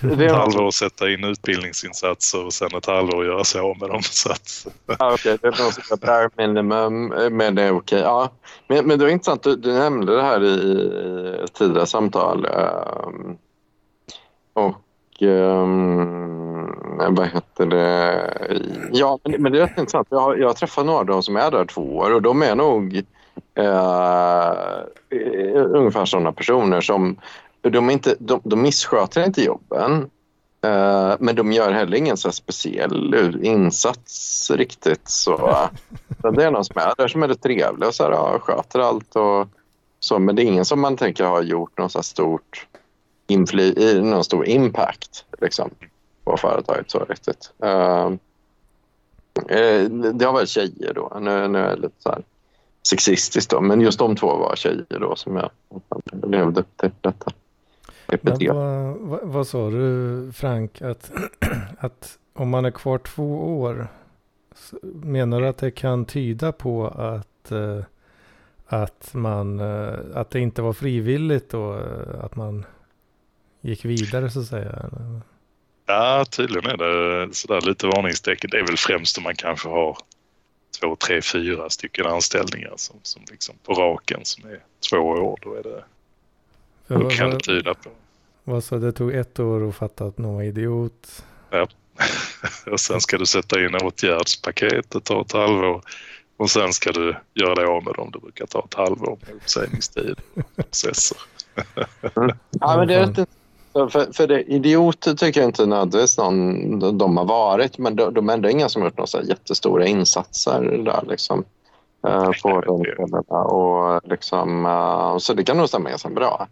Det 0.00 0.24
ett 0.26 0.32
halvår 0.32 0.68
att 0.68 0.74
sätta 0.74 1.10
in 1.10 1.24
utbildningsinsatser 1.24 2.44
och 2.44 2.52
sen 2.52 2.68
ett 2.76 2.86
halvår 2.86 3.20
att 3.20 3.26
göra 3.26 3.44
sig 3.44 3.60
av 3.60 3.78
med 3.80 3.88
dem. 3.88 4.02
Så 4.02 4.30
att, 4.32 4.66
Ja, 4.98 5.14
okej, 5.14 5.38
det 5.42 5.48
är 5.48 5.62
någon 5.62 5.72
som 5.72 5.82
är 5.90 6.06
bare 6.06 6.30
minimum, 6.36 7.06
men 7.36 7.54
det 7.54 7.62
är 7.62 7.72
okej. 7.72 8.00
Ja. 8.00 8.30
Men, 8.68 8.86
men 8.86 8.98
det 8.98 9.04
var 9.04 9.12
intressant, 9.12 9.42
du, 9.42 9.56
du 9.56 9.72
nämnde 9.72 10.16
det 10.16 10.22
här 10.22 10.44
i, 10.44 10.48
i 10.48 11.46
tidigare 11.58 11.86
samtal. 11.86 12.44
ehm, 12.44 13.36
och 14.52 15.22
um, 15.22 16.57
vad 16.98 17.28
heter 17.28 17.66
det? 17.66 18.90
Ja, 18.92 19.18
men, 19.24 19.42
men 19.42 19.52
det 19.52 19.58
är 19.58 19.66
rätt 19.66 19.78
intressant. 19.78 20.08
Jag 20.10 20.20
har, 20.20 20.36
jag 20.36 20.46
har 20.46 20.54
träffat 20.54 20.86
några 20.86 20.98
av 20.98 21.06
dem 21.06 21.22
som 21.22 21.36
är 21.36 21.50
där 21.50 21.64
två 21.64 21.96
år 21.96 22.14
och 22.14 22.22
de 22.22 22.42
är 22.42 22.54
nog 22.54 23.02
eh, 23.54 24.52
ungefär 25.74 26.04
sådana 26.04 26.32
personer 26.32 26.80
som 26.80 27.16
de, 27.60 27.90
inte, 27.90 28.14
de, 28.18 28.40
de 28.44 28.62
missköter 28.62 29.24
inte 29.24 29.42
jobben. 29.42 30.10
Eh, 30.64 31.14
men 31.18 31.36
de 31.36 31.52
gör 31.52 31.72
heller 31.72 31.96
ingen 31.96 32.16
så 32.16 32.32
speciell 32.32 33.38
insats 33.42 34.50
riktigt. 34.50 35.08
Så, 35.08 35.36
så 36.22 36.30
det 36.30 36.44
är 36.44 36.50
någon 36.50 36.64
som 36.64 36.80
är 36.80 36.92
där 36.96 37.08
som 37.08 37.22
är 37.22 37.28
lite 37.28 37.42
trevlig 37.42 37.88
och 37.88 37.94
så 37.94 38.04
här, 38.04 38.10
ja, 38.10 38.38
sköter 38.38 38.80
allt. 38.80 39.16
Och, 39.16 39.48
så, 40.00 40.18
men 40.18 40.36
det 40.36 40.42
är 40.42 40.46
ingen 40.46 40.64
som 40.64 40.80
man 40.80 40.96
tänker 40.96 41.24
har 41.24 41.42
gjort 41.42 41.78
någon 41.78 41.90
så 41.90 42.02
stort 42.02 42.66
infly, 43.26 44.00
någon 44.00 44.24
stor 44.24 44.46
impact 44.46 45.24
liksom, 45.40 45.70
på 46.28 46.36
företaget 46.36 46.90
så 46.90 47.04
riktigt. 47.04 47.52
Uh, 47.64 48.10
det 50.12 50.24
har 50.24 50.32
varit 50.32 50.48
tjejer 50.48 50.92
då. 50.94 51.18
Nu, 51.20 51.48
nu 51.48 51.58
är 51.58 51.76
det 51.76 51.76
lite 51.76 51.94
så 51.98 52.08
här 52.08 52.22
sexistiskt 52.88 53.50
då. 53.50 53.60
Men 53.60 53.80
just 53.80 53.98
de 53.98 54.16
två 54.16 54.36
var 54.36 54.56
tjejer 54.56 54.98
då 55.00 55.16
som 55.16 55.36
jag 55.36 55.50
levde 56.22 56.60
upp 56.60 56.76
till 56.76 56.90
detta. 57.00 57.32
Men 58.22 58.56
vad, 58.56 58.96
vad, 58.96 59.20
vad, 59.22 59.46
sa 59.46 59.70
du 59.70 60.30
Frank? 60.34 60.82
Att, 60.82 61.12
att 61.78 62.18
om 62.32 62.48
man 62.48 62.64
är 62.64 62.70
kvar 62.70 62.98
två 62.98 63.60
år. 63.60 63.88
Menar 64.82 65.40
du 65.40 65.48
att 65.48 65.58
det 65.58 65.70
kan 65.70 66.04
tyda 66.04 66.52
på 66.52 66.88
att, 66.88 67.52
uh, 67.52 67.82
att, 68.66 69.14
man, 69.14 69.60
uh, 69.60 69.98
att 70.14 70.30
det 70.30 70.40
inte 70.40 70.62
var 70.62 70.72
frivilligt 70.72 71.50
då? 71.50 71.72
Att 72.20 72.36
man 72.36 72.64
gick 73.60 73.84
vidare 73.84 74.30
så 74.30 74.40
att 74.40 74.46
säga? 74.46 74.90
Ja, 75.88 76.24
tydligen 76.24 76.70
är 76.70 76.76
det 76.76 77.34
sådär 77.34 77.60
lite 77.60 77.86
varningstecken. 77.86 78.50
Det 78.50 78.58
är 78.58 78.66
väl 78.66 78.76
främst 78.76 79.18
om 79.18 79.24
man 79.24 79.34
kanske 79.34 79.68
har 79.68 79.98
två, 80.80 80.96
tre, 80.96 81.22
fyra 81.22 81.70
stycken 81.70 82.06
anställningar 82.06 82.72
som, 82.76 82.96
som 83.02 83.22
liksom 83.30 83.54
på 83.64 83.72
raken 83.72 84.20
som 84.22 84.50
är 84.50 84.60
två 84.90 84.98
år. 84.98 85.38
Då 85.42 85.54
är 85.54 85.62
det... 85.62 85.84
Då 86.86 87.10
kan 87.10 87.30
det 87.30 87.38
tyda 87.38 87.74
på. 87.74 87.90
Vad 88.44 88.64
sa 88.64 88.76
det 88.76 88.92
tog 88.92 89.14
ett 89.14 89.38
år 89.38 89.68
att 89.68 89.76
fatta 89.76 90.04
att 90.04 90.18
någon 90.18 90.34
var 90.34 90.42
idiot? 90.42 91.24
Ja. 91.50 91.68
och 92.72 92.80
sen 92.80 93.00
ska 93.00 93.18
du 93.18 93.26
sätta 93.26 93.64
in 93.64 93.74
åtgärdspaket, 93.74 94.90
det 94.90 95.00
tar 95.00 95.20
ett 95.20 95.32
halvår. 95.32 95.82
Och 96.36 96.50
sen 96.50 96.72
ska 96.72 96.92
du 96.92 97.16
göra 97.34 97.54
dig 97.54 97.64
av 97.64 97.84
med 97.84 97.94
dem. 97.94 98.10
Det 98.12 98.18
brukar 98.18 98.46
ta 98.46 98.64
ett 98.70 98.74
halvår 98.74 99.18
med 99.26 99.36
uppsägningstid. 99.36 100.20
Processer. 100.56 101.18
mm. 102.16 102.36
Ja, 102.50 102.76
men 102.76 102.88
det 102.88 102.94
är 102.94 103.26
rätt 103.84 103.92
för, 103.92 104.12
för 104.12 104.26
det, 104.26 104.42
idioter 104.42 105.14
tycker 105.14 105.40
jag 105.40 105.48
inte 105.48 105.66
nödvändigtvis 105.66 106.18
någon 106.18 106.98
de 106.98 107.16
har 107.16 107.24
varit 107.24 107.78
men 107.78 107.96
de, 107.96 108.14
de 108.14 108.28
är 108.28 108.34
ändå 108.34 108.50
inga 108.50 108.68
som 108.68 108.82
har 108.82 108.88
gjort 108.88 108.98
några 108.98 109.24
jättestora 109.24 109.86
insatser 109.86 110.60
där 110.84 111.04
liksom. 111.08 111.44
Uh, 112.06 112.30
på 112.42 112.60
de 112.60 112.84
ställena. 112.84 113.44
Och 113.44 114.00
liksom, 114.04 114.66
uh, 114.66 115.18
så 115.18 115.34
det 115.34 115.44
kan 115.44 115.56
nog 115.56 115.68
stämma 115.68 115.90
ganska 115.90 116.08
bra. 116.08 116.48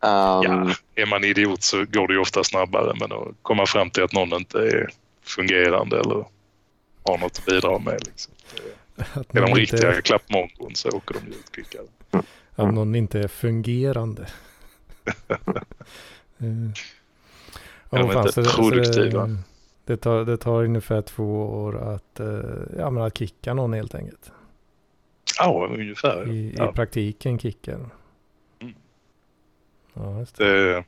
Um, 0.00 0.10
ja, 0.42 0.74
är 0.94 1.06
man 1.06 1.24
idiot 1.24 1.62
så 1.62 1.76
går 1.76 2.08
det 2.08 2.14
ju 2.14 2.20
ofta 2.20 2.44
snabbare 2.44 2.92
men 3.00 3.12
att 3.12 3.28
komma 3.42 3.66
fram 3.66 3.90
till 3.90 4.02
att 4.02 4.12
någon 4.12 4.32
inte 4.32 4.58
är 4.58 4.90
fungerande 5.22 6.00
eller 6.00 6.24
har 7.02 7.18
något 7.18 7.38
att 7.38 7.46
bidra 7.46 7.78
med. 7.78 8.00
Liksom. 8.06 8.32
Det 9.30 9.38
är 9.38 9.46
de 9.46 9.54
riktiga 9.54 9.92
är... 9.92 10.00
klappmongon 10.00 10.74
så 10.74 10.88
åker 10.88 11.14
de 11.14 11.28
ut 11.28 11.52
kvickare. 11.52 11.82
Att 12.56 12.74
någon 12.74 12.94
inte 12.94 13.20
är 13.20 13.28
fungerande. 13.28 14.26
Mm. 16.40 16.72
Ja, 17.90 18.12
fan, 18.12 18.26
inte 18.26 18.42
produktiva. 18.42 19.26
Det, 19.26 19.36
det, 19.84 19.96
tar, 19.96 20.24
det 20.24 20.36
tar 20.36 20.64
ungefär 20.64 21.02
två 21.02 21.42
år 21.42 21.94
att, 21.94 22.20
eh, 22.20 22.26
ja, 22.78 22.90
men 22.90 23.02
att 23.02 23.18
kicka 23.18 23.54
någon 23.54 23.72
helt 23.72 23.94
enkelt. 23.94 24.32
Ja, 25.38 25.68
ungefär. 25.70 26.32
I, 26.32 26.54
ja. 26.58 26.70
i 26.70 26.72
praktiken 26.72 27.38
kicka. 27.38 27.72
Mm. 27.72 28.74
Ja, 29.94 30.18
just 30.18 30.36
det. 30.36 30.72
det. 30.72 30.84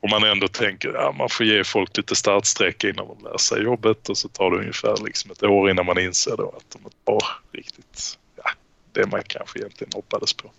Om 0.00 0.10
man 0.10 0.24
ändå 0.24 0.48
tänker 0.48 0.88
att 0.88 0.94
ja, 0.94 1.14
man 1.18 1.28
får 1.28 1.46
ge 1.46 1.64
folk 1.64 1.96
lite 1.96 2.16
startsträcka 2.16 2.88
innan 2.88 3.06
de 3.08 3.24
lär 3.24 3.38
sig 3.38 3.62
jobbet 3.62 4.08
och 4.08 4.18
så 4.18 4.28
tar 4.28 4.50
det 4.50 4.56
ungefär 4.56 5.04
liksom 5.04 5.30
ett 5.30 5.42
år 5.42 5.70
innan 5.70 5.86
man 5.86 5.98
inser 5.98 6.36
då 6.36 6.48
att 6.56 6.70
de 6.70 6.78
inte 6.84 6.96
har 7.04 7.22
riktigt 7.52 8.18
ja, 8.36 8.50
det 8.92 9.06
man 9.06 9.22
kanske 9.26 9.58
egentligen 9.58 9.90
hoppades 9.94 10.34
på. 10.34 10.50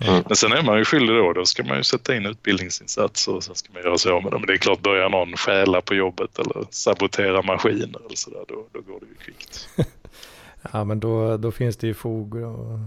Mm. 0.00 0.22
Men 0.26 0.36
sen 0.36 0.52
är 0.52 0.62
man 0.62 0.78
ju 0.78 0.84
skyldig 0.84 1.16
då. 1.16 1.32
Då 1.32 1.44
ska 1.44 1.64
man 1.64 1.76
ju 1.76 1.82
sätta 1.82 2.16
in 2.16 2.26
utbildningsinsatser 2.26 3.34
och 3.34 3.44
sen 3.44 3.54
ska 3.54 3.72
man 3.72 3.82
göra 3.82 3.98
sig 3.98 4.12
av 4.12 4.22
med 4.22 4.32
dem. 4.32 4.40
Men 4.40 4.46
det 4.46 4.52
är 4.52 4.58
klart, 4.58 4.82
börjar 4.82 5.10
någon 5.10 5.36
stjäla 5.36 5.80
på 5.80 5.94
jobbet 5.94 6.38
eller 6.38 6.66
sabotera 6.70 7.42
maskiner 7.42 8.00
eller 8.06 8.16
sådär, 8.16 8.44
då, 8.48 8.66
då 8.72 8.80
går 8.80 9.00
det 9.00 9.06
ju 9.06 9.14
kvickt. 9.14 9.68
ja, 10.72 10.84
men 10.84 11.00
då, 11.00 11.36
då 11.36 11.52
finns 11.52 11.76
det 11.76 11.86
ju 11.86 11.94
fog 11.94 12.34
och, 12.34 12.78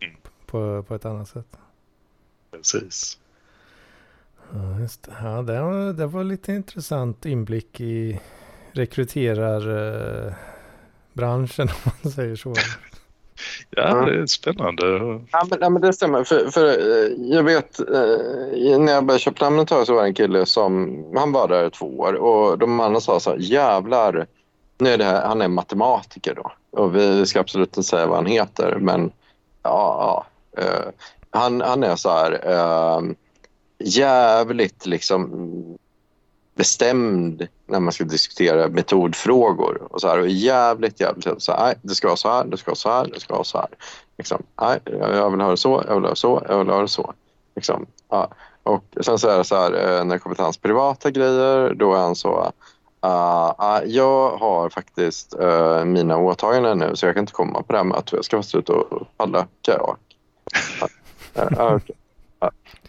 mm. 0.00 0.16
på, 0.46 0.82
på 0.82 0.94
ett 0.94 1.04
annat 1.04 1.28
sätt. 1.28 1.56
Precis. 2.50 3.18
Ja, 4.52 4.80
just 4.80 5.02
det. 5.02 5.12
Ja, 5.22 5.42
det, 5.42 5.60
var, 5.60 5.92
det 5.92 6.06
var 6.06 6.24
lite 6.24 6.52
intressant 6.52 7.26
inblick 7.26 7.80
i 7.80 8.20
rekryterarbranschen 8.72 11.68
om 11.84 11.92
man 12.02 12.12
säger 12.12 12.36
så. 12.36 12.54
Ja, 13.70 13.94
det 13.94 14.20
är 14.20 14.26
spännande. 14.26 14.84
Ja, 15.32 15.46
men, 15.50 15.58
ja, 15.60 15.70
men 15.70 15.82
det 15.82 15.92
stämmer. 15.92 16.24
För, 16.24 16.50
för 16.50 16.64
eh, 16.64 17.12
jag 17.18 17.42
vet, 17.42 17.80
eh, 17.80 18.78
när 18.78 18.92
jag 18.92 19.04
började 19.04 19.22
köpa 19.22 19.44
namnet 19.44 19.68
så 19.68 19.94
var 19.94 20.02
det 20.02 20.08
en 20.08 20.14
kille 20.14 20.46
som, 20.46 21.04
han 21.16 21.32
var 21.32 21.48
där 21.48 21.66
i 21.66 21.70
två 21.70 21.98
år 21.98 22.12
och 22.12 22.58
de 22.58 22.80
andra 22.80 23.00
sa 23.00 23.20
så 23.20 23.30
här, 23.30 23.38
jävlar, 23.38 24.26
nu 24.78 24.90
är 24.90 24.98
det 24.98 25.04
här, 25.04 25.26
han 25.26 25.42
är 25.42 25.48
matematiker 25.48 26.34
då 26.34 26.52
och 26.70 26.96
vi 26.96 27.26
ska 27.26 27.40
absolut 27.40 27.68
inte 27.68 27.88
säga 27.88 28.06
vad 28.06 28.16
han 28.16 28.26
heter 28.26 28.76
men 28.80 29.12
ja, 29.62 30.26
ja 30.54 30.62
uh, 30.62 30.90
han, 31.30 31.60
han 31.60 31.82
är 31.82 31.96
så 31.96 32.10
här 32.10 32.32
uh, 32.52 33.12
jävligt 33.78 34.86
liksom 34.86 35.30
bestämd 36.56 37.48
när 37.66 37.80
man 37.80 37.92
ska 37.92 38.04
diskutera 38.04 38.68
metodfrågor. 38.68 39.82
Och 39.90 40.00
så 40.00 40.08
här, 40.08 40.20
och 40.20 40.28
jävligt, 40.28 41.00
jävligt 41.00 41.42
så 41.42 41.52
här, 41.52 41.64
nej, 41.64 41.74
det 41.82 41.94
ska 41.94 42.08
vara 42.08 42.16
så 42.16 42.28
här, 42.28 42.44
det 42.44 42.56
ska 42.56 42.70
vara 42.70 42.76
så 42.76 42.90
här, 42.90 43.10
det 43.14 43.20
ska 43.20 43.34
vara 43.34 43.44
så 43.44 43.58
här. 43.58 43.68
Liksom, 44.18 44.42
nej, 44.60 44.80
jag 44.84 45.30
vill 45.30 45.40
ha 45.40 45.50
det 45.50 45.56
så, 45.56 45.84
jag 45.86 45.94
vill 45.94 46.04
ha 46.04 46.10
det 46.10 46.16
så, 46.16 46.42
jag 46.48 46.58
vill 46.58 46.68
ha 46.68 46.80
det 46.80 46.88
så. 46.88 47.14
Liksom, 47.56 47.86
ja. 48.08 48.28
Och 48.62 48.84
sen 49.00 49.18
så 49.18 49.28
är 49.28 49.38
det 49.38 49.44
så 49.44 49.56
här, 49.56 49.72
eh, 49.72 50.04
när 50.04 50.14
det 50.14 50.18
kommer 50.18 50.36
till 50.36 50.44
hans 50.44 50.58
privata 50.58 51.10
grejer, 51.10 51.74
då 51.74 51.94
är 51.94 51.98
han 51.98 52.16
så 52.16 52.52
Uh, 53.06 53.52
uh, 53.60 53.80
jag 53.86 54.36
har 54.36 54.68
faktiskt 54.68 55.34
uh, 55.40 55.84
mina 55.84 56.16
åtaganden 56.16 56.78
nu 56.78 56.96
så 56.96 57.06
jag 57.06 57.14
kan 57.14 57.22
inte 57.22 57.32
komma 57.32 57.62
på 57.62 57.72
det 57.72 57.78
här 57.78 57.84
mötet. 57.84 58.12
Jag 58.12 58.24
ska 58.24 58.36
faktiskt 58.36 58.54
ut 58.54 58.68
och 58.68 59.06
paddla 59.16 59.46
kajak. 59.62 59.98
Uh, 61.38 61.74
okay. 61.74 61.96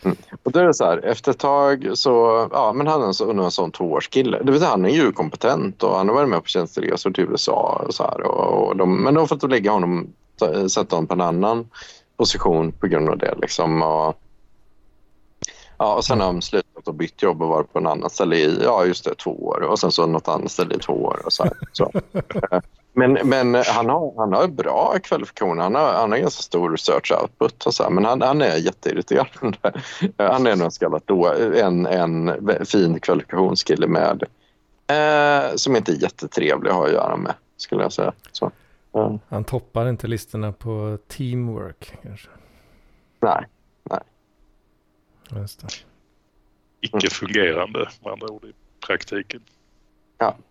Mm. 0.04 0.18
Och 0.44 0.52
då 0.52 0.60
är 0.60 0.64
det 0.64 0.74
så 0.74 0.86
här, 0.86 0.98
efter 0.98 1.32
ett 1.32 1.40
tag 1.40 1.90
så, 1.94 2.48
ja 2.52 2.74
men 2.74 2.88
han 2.88 3.02
är 3.02 3.06
en, 3.06 3.14
så, 3.14 3.32
en 3.32 3.52
sån 3.52 3.72
tvåårskille. 3.72 4.44
Det 4.44 4.52
vill 4.52 4.60
säga 4.60 4.72
han 4.72 4.86
är 4.86 4.90
ju 4.90 5.12
kompetent 5.12 5.84
och 5.84 5.96
han 5.96 6.08
har 6.08 6.16
varit 6.16 6.30
med 6.30 6.42
på 6.42 6.48
tjänsteresor 6.48 7.12
till 7.12 7.24
USA 7.24 7.84
och 7.88 7.94
så 7.94 8.04
här. 8.04 8.22
Och, 8.22 8.68
och 8.68 8.78
de, 8.78 9.04
men 9.04 9.14
de 9.14 9.20
har 9.20 9.28
fått 9.28 9.50
lägga 9.50 9.72
honom, 9.72 10.14
sätta 10.70 10.96
honom 10.96 11.08
på 11.08 11.14
en 11.14 11.22
annan 11.22 11.70
position 12.18 12.72
på 12.72 12.88
grund 12.88 13.10
av 13.10 13.18
det 13.18 13.36
liksom. 13.42 13.82
Och, 13.82 14.20
ja, 15.78 15.96
och 15.96 16.06
sen 16.06 16.20
har 16.20 16.28
de 16.28 16.42
slutat 16.42 16.88
och 16.88 16.96
bytt 16.96 17.22
jobb 17.22 17.42
och 17.42 17.50
varit 17.50 17.74
på 17.74 17.80
en 17.80 17.88
annan 17.88 18.10
ställe 18.10 18.36
i, 18.36 18.60
ja 18.64 18.86
just 18.86 19.06
det, 19.06 19.16
två 19.16 19.46
år. 19.46 19.62
Och 19.62 19.80
sen 19.80 19.92
så 19.92 20.08
något 20.08 20.28
annat 20.28 20.52
ställe 20.52 20.76
i 20.76 20.80
två 20.80 20.94
år 20.94 21.22
och 21.26 21.34
så 21.34 21.44
här. 21.44 21.54
Så. 21.72 21.92
Men, 22.98 23.14
men 23.14 23.56
han, 23.56 23.90
har, 23.90 24.14
han 24.18 24.34
har 24.34 24.48
bra 24.48 24.98
kvalifikationer. 25.04 25.64
Han 25.64 25.76
har, 25.76 25.94
han 25.94 26.12
har 26.12 26.20
ganska 26.20 26.42
stor 26.42 26.72
research 26.72 27.12
output. 27.22 27.66
Och 27.66 27.74
så 27.74 27.90
men 27.90 28.06
han, 28.06 28.22
han 28.22 28.42
är 28.42 28.56
jätteirriterande. 28.56 29.58
Han 30.18 30.48
är 30.48 30.56
nog 30.56 31.02
då 31.06 31.34
en, 31.56 31.86
en 31.86 32.66
fin 32.66 33.00
kvalifikationskille 33.00 33.88
med 33.88 34.24
eh, 34.88 35.56
som 35.56 35.76
inte 35.76 35.92
är 35.92 35.96
jättetrevlig 35.96 36.70
att 36.70 36.76
ha 36.76 36.86
att 36.86 36.94
göra 36.94 37.18
med, 37.18 37.34
skulle 37.58 37.82
jag 37.82 37.94
säga. 37.94 38.14
Så, 38.32 38.52
eh. 38.96 39.16
Han 39.30 39.44
toppar 39.44 39.90
inte 39.90 40.08
listorna 40.08 40.52
på 40.52 40.98
teamwork 41.08 41.98
kanske? 42.04 42.30
Nej, 43.20 43.46
nej. 43.84 44.00
Just 45.30 45.62
det. 45.62 45.68
Icke 46.82 47.10
fungerande 47.10 47.90
med 48.04 48.14
andra 48.14 48.28
ord 48.28 48.46
i 48.46 48.54
praktiken. 48.88 49.42
Ja, 50.18 50.26
ja. 50.26 50.44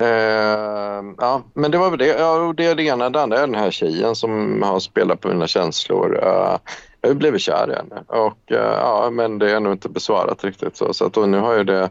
Uh, 0.00 1.14
ja, 1.18 1.42
men 1.54 1.70
det 1.70 1.78
var 1.78 1.90
väl 1.90 1.98
det. 1.98 2.06
Ja, 2.06 2.54
det 2.56 2.66
är 2.66 2.74
det 2.74 2.82
ena. 2.82 3.10
Det 3.10 3.22
andra 3.22 3.38
är 3.38 3.46
den 3.46 3.54
här 3.54 3.70
tjejen 3.70 4.14
som 4.14 4.62
har 4.62 4.80
spelat 4.80 5.20
på 5.20 5.28
mina 5.28 5.46
känslor. 5.46 6.14
Uh, 6.14 6.58
jag 7.00 7.10
har 7.10 7.14
blivit 7.14 7.40
kär 7.40 7.70
i 7.70 7.74
henne. 7.74 8.02
Och, 8.06 8.38
uh, 8.50 8.56
ja, 8.58 9.08
men 9.12 9.38
det 9.38 9.50
är 9.50 9.60
nog 9.60 9.72
inte 9.72 9.88
besvarat 9.88 10.44
riktigt. 10.44 10.76
Så, 10.76 10.94
så 10.94 11.06
att, 11.06 11.16
nu 11.16 11.38
har 11.38 11.54
jag 11.54 11.66
det... 11.66 11.90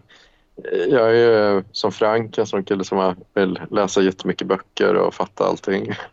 Jag 0.90 1.10
är 1.10 1.14
ju 1.14 1.64
som 1.72 1.92
Frank, 1.92 2.38
en 2.38 2.46
sån 2.46 2.64
kille 2.64 2.84
som 2.84 3.16
vill 3.34 3.60
läsa 3.72 4.02
jättemycket 4.02 4.48
böcker 4.48 4.96
och 4.96 5.14
fatta 5.14 5.46
allting. 5.46 5.94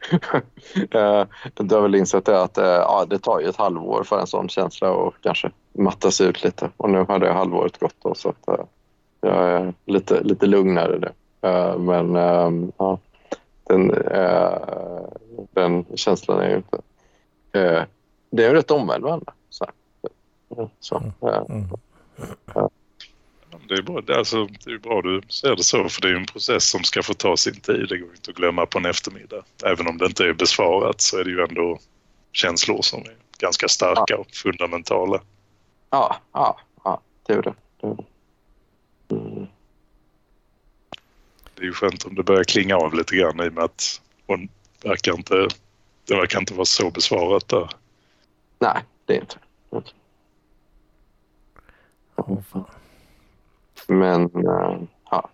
Eh, 0.90 1.24
du 1.54 1.74
har 1.74 1.82
väl 1.82 1.94
insett 1.94 2.24
det 2.24 2.42
att 2.42 2.56
ja, 2.56 3.06
det 3.08 3.18
tar 3.18 3.40
ju 3.40 3.48
ett 3.48 3.56
halvår 3.56 4.02
för 4.04 4.20
en 4.20 4.26
sån 4.26 4.48
känsla 4.48 4.90
och 4.90 5.14
kanske 5.22 5.50
mattas 5.72 6.20
ut 6.20 6.44
lite. 6.44 6.70
Och 6.76 6.90
nu 6.90 7.04
har 7.08 7.18
det 7.18 7.32
halvåret 7.32 7.78
gått 7.78 7.94
då, 8.02 8.14
så 8.14 8.28
att 8.28 8.68
jag 9.20 9.50
är 9.50 9.74
lite, 9.86 10.22
lite 10.22 10.46
lugnare 10.46 10.98
nu. 10.98 11.08
Uh, 11.46 11.78
men 11.78 12.16
uh, 12.16 12.68
ja, 12.78 12.98
den, 13.64 13.90
uh, 13.90 15.08
den 15.50 15.84
känslan 15.94 16.40
är 16.40 16.50
ju 16.50 16.56
inte... 16.56 16.80
det 18.30 18.44
är 18.44 18.48
ju 18.48 18.54
rätt 18.54 18.70
omvälvande. 18.70 19.32
Så, 19.50 19.66
så 20.80 20.96
mm. 20.96 21.68
Det 23.68 23.74
är, 23.74 23.82
bra. 23.82 24.00
Det, 24.00 24.12
är 24.12 24.18
alltså, 24.18 24.46
det 24.64 24.70
är 24.70 24.78
bra 24.78 25.02
du 25.02 25.20
ser 25.28 25.56
det 25.56 25.62
så, 25.62 25.88
för 25.88 26.02
det 26.02 26.08
är 26.08 26.14
en 26.14 26.26
process 26.26 26.70
som 26.70 26.84
ska 26.84 27.02
få 27.02 27.14
ta 27.14 27.36
sin 27.36 27.60
tid. 27.60 27.86
Det 27.88 27.98
går 27.98 28.10
inte 28.10 28.30
att 28.30 28.36
glömma 28.36 28.66
på 28.66 28.78
en 28.78 28.86
eftermiddag. 28.86 29.44
Även 29.64 29.88
om 29.88 29.98
det 29.98 30.06
inte 30.06 30.24
är 30.24 30.32
besvarat 30.32 31.00
så 31.00 31.18
är 31.18 31.24
det 31.24 31.30
ju 31.30 31.40
ändå 31.42 31.78
känslor 32.32 32.82
som 32.82 33.00
är 33.00 33.16
ganska 33.38 33.68
starka 33.68 34.04
ja. 34.06 34.16
och 34.16 34.30
fundamentala. 34.30 35.20
Ja, 35.90 36.16
ja, 36.32 36.60
ja 36.84 37.00
det 37.26 37.32
är 37.32 37.42
det. 37.42 37.54
det, 37.80 37.86
är 37.86 37.96
det. 37.96 39.14
Mm. 39.14 39.46
Det 41.56 41.62
är 41.62 41.66
ju 41.66 41.72
skönt 41.72 42.04
om 42.04 42.14
det 42.14 42.22
börjar 42.22 42.44
klinga 42.44 42.76
av 42.76 42.94
lite 42.94 43.16
grann 43.16 43.40
i 43.40 43.48
och 43.48 43.52
med 43.52 43.64
att 43.64 44.00
hon 44.26 44.48
verkar 44.82 45.12
inte, 45.12 45.48
det 46.04 46.14
verkar 46.14 46.38
inte 46.38 46.54
vara 46.54 46.64
så 46.64 46.90
besvarat 46.90 47.48
där. 47.48 47.70
Nej, 48.58 48.82
det 49.04 49.16
är 49.16 49.20
inte 49.20 49.36
det. 49.70 49.82
Åh, 52.16 52.40
fan. 52.52 52.64
Men, 53.86 54.24
äh, 54.24 54.78
ja. 55.10 55.30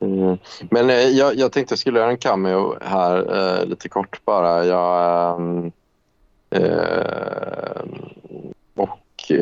Mm. 0.00 0.38
Men 0.70 0.90
äh, 0.90 0.96
jag, 0.96 1.36
jag 1.36 1.52
tänkte 1.52 1.72
jag 1.72 1.78
skulle 1.78 1.98
göra 1.98 2.10
en 2.10 2.18
cameo 2.18 2.78
här 2.80 3.36
äh, 3.60 3.66
lite 3.66 3.88
kort 3.88 4.24
bara. 4.24 4.64
Jag, 4.64 5.40
och 8.74 9.32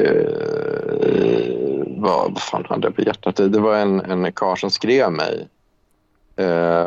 vad, 2.00 2.32
vad 2.32 2.42
fan 2.42 2.64
hade 2.68 2.86
jag 2.86 2.96
på 2.96 3.02
hjärtat? 3.02 3.36
Det 3.36 3.60
var 3.60 3.76
en, 3.76 4.00
en 4.00 4.32
karl 4.32 4.56
som 4.56 4.70
skrev 4.70 5.12
mig. 5.12 5.48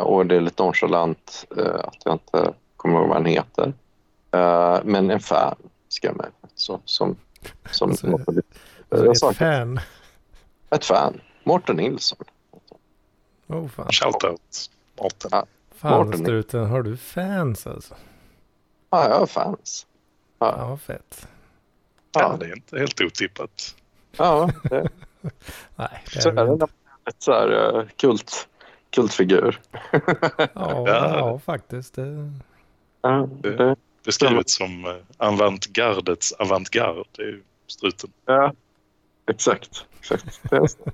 och 0.02 0.26
det 0.26 0.36
är 0.36 0.42
lite 0.42 0.64
nonchalant 0.64 1.46
att 1.84 1.98
jag 2.06 2.14
inte 2.14 2.54
kommer 2.78 3.00
ihåg 3.00 3.08
vad 3.08 3.18
han 3.18 3.26
heter. 3.26 3.74
men 4.84 5.10
en 5.12 5.20
fan 5.20 5.56
skrev 5.90 6.16
mig. 6.18 6.28
Så, 6.56 6.80
som, 6.86 7.16
som 7.72 7.90
Alltså, 7.90 8.08
lite, 8.32 8.48
Alltså, 8.90 9.06
jag 9.06 9.12
ett 9.12 9.18
sa- 9.18 9.34
fan. 9.34 9.80
ett 10.70 10.86
fan. 10.86 11.22
Mårten 11.44 11.76
Nilsson. 11.76 12.18
Åh 13.48 13.68
fan. 13.68 13.88
Shoutout 13.92 14.70
Mårten. 15.02 15.30
Ja. 15.32 15.46
Fan 15.76 16.06
Mårten. 16.06 16.22
struten, 16.24 16.66
har 16.66 16.82
du 16.84 16.98
fans 16.98 17.68
alltså? 17.68 17.96
Ja, 18.90 19.10
jag 19.10 19.20
har 19.20 19.26
fans. 19.26 19.88
Ja, 20.40 20.68
vad 20.70 20.82
fett. 20.82 21.28
Ja, 22.14 22.22
Ja, 22.22 22.38
det 22.40 22.46
är 22.46 22.56
inte 22.56 22.80
helt 22.80 23.02
otippat. 23.02 23.76
Ja 24.18 24.50
det, 24.64 24.90
Nej, 25.76 26.04
det 26.14 26.22
så 26.22 26.30
är 26.30 26.34
väl 26.34 26.58
det 26.58 26.68
ett 27.06 27.16
så 27.20 27.32
här 27.32 27.78
eh, 27.78 27.86
kult, 27.96 28.48
kultfigur. 28.90 29.60
Ja, 29.92 30.00
Ja. 30.56 30.86
ja, 30.86 31.40
faktiskt. 31.40 31.94
Det... 31.94 32.32
Ja, 33.02 33.28
det, 33.42 33.76
Beskrivet 34.06 34.50
som 34.50 34.86
eh, 34.86 34.96
avantgardets 35.18 36.32
avantgard. 36.32 37.06
Det 37.12 37.22
är 37.22 37.28
ju 37.28 37.44
struten. 37.68 38.12
ja 38.26 38.54
exakt. 39.28 39.86
exakt. 40.00 40.42
Så. 40.72 40.92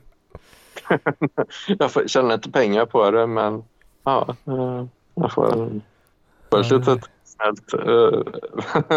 jag 1.79 2.09
tjänar 2.09 2.33
inte 2.33 2.51
pengar 2.51 2.85
på 2.85 3.11
det, 3.11 3.27
men 3.27 3.63
ja, 4.03 4.35
eh, 4.45 4.85
jag 5.15 5.33
får, 5.33 5.81
får 6.49 6.89
ett 6.89 7.09
snällt 7.23 7.73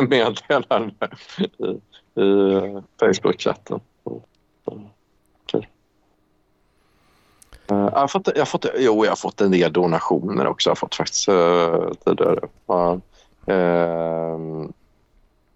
meddelande 0.08 1.08
i, 1.36 1.64
i 2.20 2.82
Facebook-chatten. 3.00 3.80
Kul. 5.46 5.66
Eh, 7.70 7.76
jag, 7.76 7.90
har 7.90 8.08
fått, 8.08 8.26
jag, 8.26 8.40
har 8.40 8.46
fått, 8.46 8.66
jo, 8.78 9.04
jag 9.04 9.10
har 9.10 9.16
fått 9.16 9.40
en 9.40 9.50
del 9.50 9.72
donationer 9.72 10.46
också. 10.46 10.68
Jag 10.68 10.72
har 10.72 10.76
fått 10.76 10.94
faktiskt 10.94 11.28
uh, 11.28 11.92
tidigare. 12.04 12.48
Uh, 12.70 12.98
uh, 13.54 14.68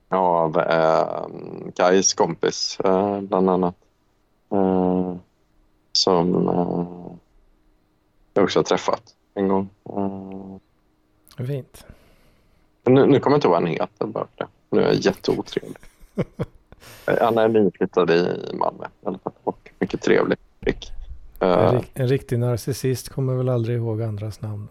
av 0.08 0.56
uh, 0.56 1.26
Kajs 1.74 2.14
kompis, 2.14 2.80
eh, 2.80 3.20
bland 3.20 3.50
annat. 3.50 3.74
Eh, 4.54 5.16
som 5.92 6.48
eh, 6.48 7.16
jag 8.34 8.44
också 8.44 8.58
har 8.58 8.64
träffat 8.64 9.14
en 9.34 9.48
gång. 9.48 9.68
Eh, 9.88 11.46
Fint. 11.46 11.86
nu, 12.84 13.06
nu 13.06 13.20
kommer 13.20 13.34
jag 13.34 13.38
inte 13.38 13.46
ihåg 13.46 13.52
vad 13.52 13.62
han 13.62 13.66
heter. 13.66 14.06
Bara 14.06 14.26
för 14.26 14.44
det. 14.44 14.46
Nu 14.70 14.80
är 14.80 14.86
jag 14.86 14.94
jätteotrevlig. 14.94 15.76
Han 17.20 17.38
är 17.38 17.48
nyinflyttad 17.48 18.10
i 18.10 18.36
Malmö 18.54 18.84
i 19.02 19.06
alla 19.06 19.18
fall. 19.18 19.32
Och 19.44 19.70
mycket 19.78 20.02
trevlig. 20.02 20.38
Rick. 20.60 20.92
En, 21.40 21.50
Eh, 21.50 21.72
rik- 21.72 21.90
en 21.94 22.08
riktig 22.08 22.38
narcissist 22.38 23.08
kommer 23.08 23.34
väl 23.34 23.48
aldrig 23.48 23.76
ihåg 23.76 24.02
andras 24.02 24.40
namn. 24.40 24.68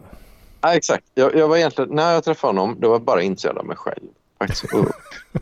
Ja, 0.60 0.74
exakt. 0.74 1.04
Jag, 1.14 1.34
jag 1.34 1.48
var 1.48 1.56
egentligen, 1.56 1.90
när 1.94 2.12
jag 2.12 2.24
träffade 2.24 2.48
honom, 2.48 2.76
det 2.80 2.88
var 2.88 2.98
bara 2.98 3.22
intresserad 3.22 3.58
av 3.58 3.66
mig 3.66 3.76
själv. 3.76 4.02
Faktiskt. 4.38 4.64
Och 4.74 4.86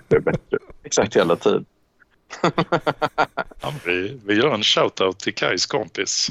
det 0.09 0.17
är 0.17 0.21
bättre. 0.21 0.59
Exakt 0.83 1.17
hela 1.17 1.37
tiden. 1.37 1.65
Ja, 3.63 3.73
vi, 3.87 4.21
vi 4.27 4.35
gör 4.35 4.55
en 4.55 4.63
shoutout 4.63 5.19
till 5.19 5.35
Kajs 5.35 5.67
kompis. 5.67 6.29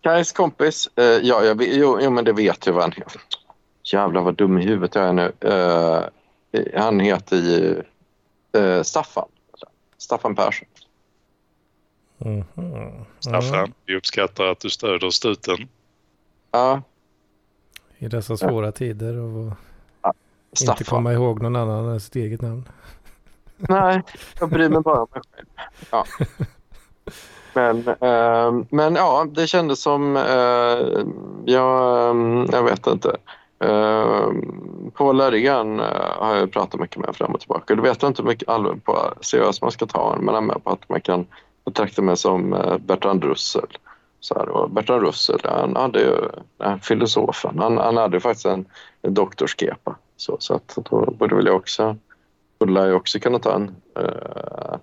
Kajs 0.00 0.32
kompis, 0.32 0.88
eh, 0.96 1.04
ja, 1.04 1.44
jag, 1.44 1.62
jo, 1.62 1.98
jo, 2.02 2.10
men 2.10 2.24
det 2.24 2.32
vet 2.32 2.66
jag 2.66 2.72
vad 2.72 2.82
han 2.82 2.92
heter. 2.92 3.20
Jävlar 3.92 4.20
vad 4.22 4.34
dum 4.34 4.58
i 4.58 4.64
huvudet 4.66 4.94
jag 4.94 5.04
är 5.04 5.12
nu. 5.12 5.32
Eh, 5.40 6.80
han 6.80 7.00
heter 7.00 7.36
ju 7.36 7.82
eh, 8.60 8.82
Staffan. 8.82 9.28
Staffan 10.08 10.34
Persson. 10.34 10.68
Mhm. 12.18 12.44
Ja, 12.54 13.04
Staffan, 13.18 13.72
vi 13.86 13.96
uppskattar 13.96 14.44
att 14.44 14.60
du 14.60 14.70
stöder 14.70 15.10
struten. 15.10 15.68
Ja, 16.50 16.82
I 17.98 18.08
dessa 18.08 18.36
svåra 18.36 18.72
tider 18.72 19.16
och 19.16 19.44
inte 19.44 19.56
Staffan. 20.52 20.84
komma 20.84 21.12
ihåg 21.12 21.42
någon 21.42 21.56
annan 21.56 21.88
än 21.88 22.00
sitt 22.00 22.16
eget 22.16 22.42
namn. 22.42 22.68
Nej, 23.56 24.02
jag 24.40 24.48
bryr 24.50 24.68
mig 24.68 24.80
bara 24.80 25.00
om 25.00 25.08
mig 25.14 25.22
själv. 25.34 25.46
Ja. 25.90 26.04
Men, 27.54 27.88
eh, 27.88 28.64
men 28.70 28.94
ja, 28.94 29.26
det 29.30 29.46
kändes 29.46 29.82
som... 29.82 30.16
Eh, 30.16 31.06
jag, 31.54 32.10
eh, 32.10 32.46
jag 32.52 32.62
vet 32.62 32.86
inte. 32.86 33.16
Eh, 33.60 34.32
Paul 34.94 35.20
Örjan 35.20 35.80
eh, 35.80 36.12
har 36.18 36.36
jag 36.36 36.52
pratat 36.52 36.80
mycket 36.80 36.96
med 36.96 37.16
fram 37.16 37.34
och 37.34 37.40
tillbaka. 37.40 37.74
Du 37.74 37.82
vet 37.82 38.02
jag 38.02 38.10
inte 38.10 38.22
hur 38.22 38.28
mycket 38.28 38.48
allvar 38.48 38.74
på 38.84 39.14
seriöst 39.20 39.62
man 39.62 39.70
ska 39.70 39.86
ta 39.86 40.02
honom, 40.02 40.24
men 40.24 40.34
han 40.34 40.44
är 40.44 40.46
med 40.48 40.64
på 40.64 40.70
att 40.70 40.88
man 40.88 41.00
kan 41.00 41.26
betrakta 41.64 42.02
mig 42.02 42.16
som 42.16 42.52
eh, 42.52 42.78
Bertrand 42.78 43.24
Russell. 43.24 43.78
Så 44.20 44.34
här, 44.34 44.48
och 44.48 44.70
Bertrand 44.70 45.02
Russell, 45.02 45.40
han 45.44 45.76
hade 45.76 46.00
ju, 46.00 46.16
den 46.56 46.80
filosofen, 46.80 47.58
han, 47.58 47.78
han 47.78 47.96
hade 47.96 48.20
faktiskt 48.20 48.46
en, 48.46 48.66
en 49.02 49.14
doktorskepa. 49.14 49.96
Så, 50.16 50.36
så 50.40 50.54
att 50.54 50.78
då 50.90 51.10
borde 51.18 51.34
väl 51.34 51.46
jag 51.46 51.56
också 51.56 51.96
skulle 52.58 52.80
jag 52.80 52.96
också 52.96 53.20
kunna 53.20 53.38
ta 53.38 53.54
en 53.54 53.76
uh, 53.98 54.76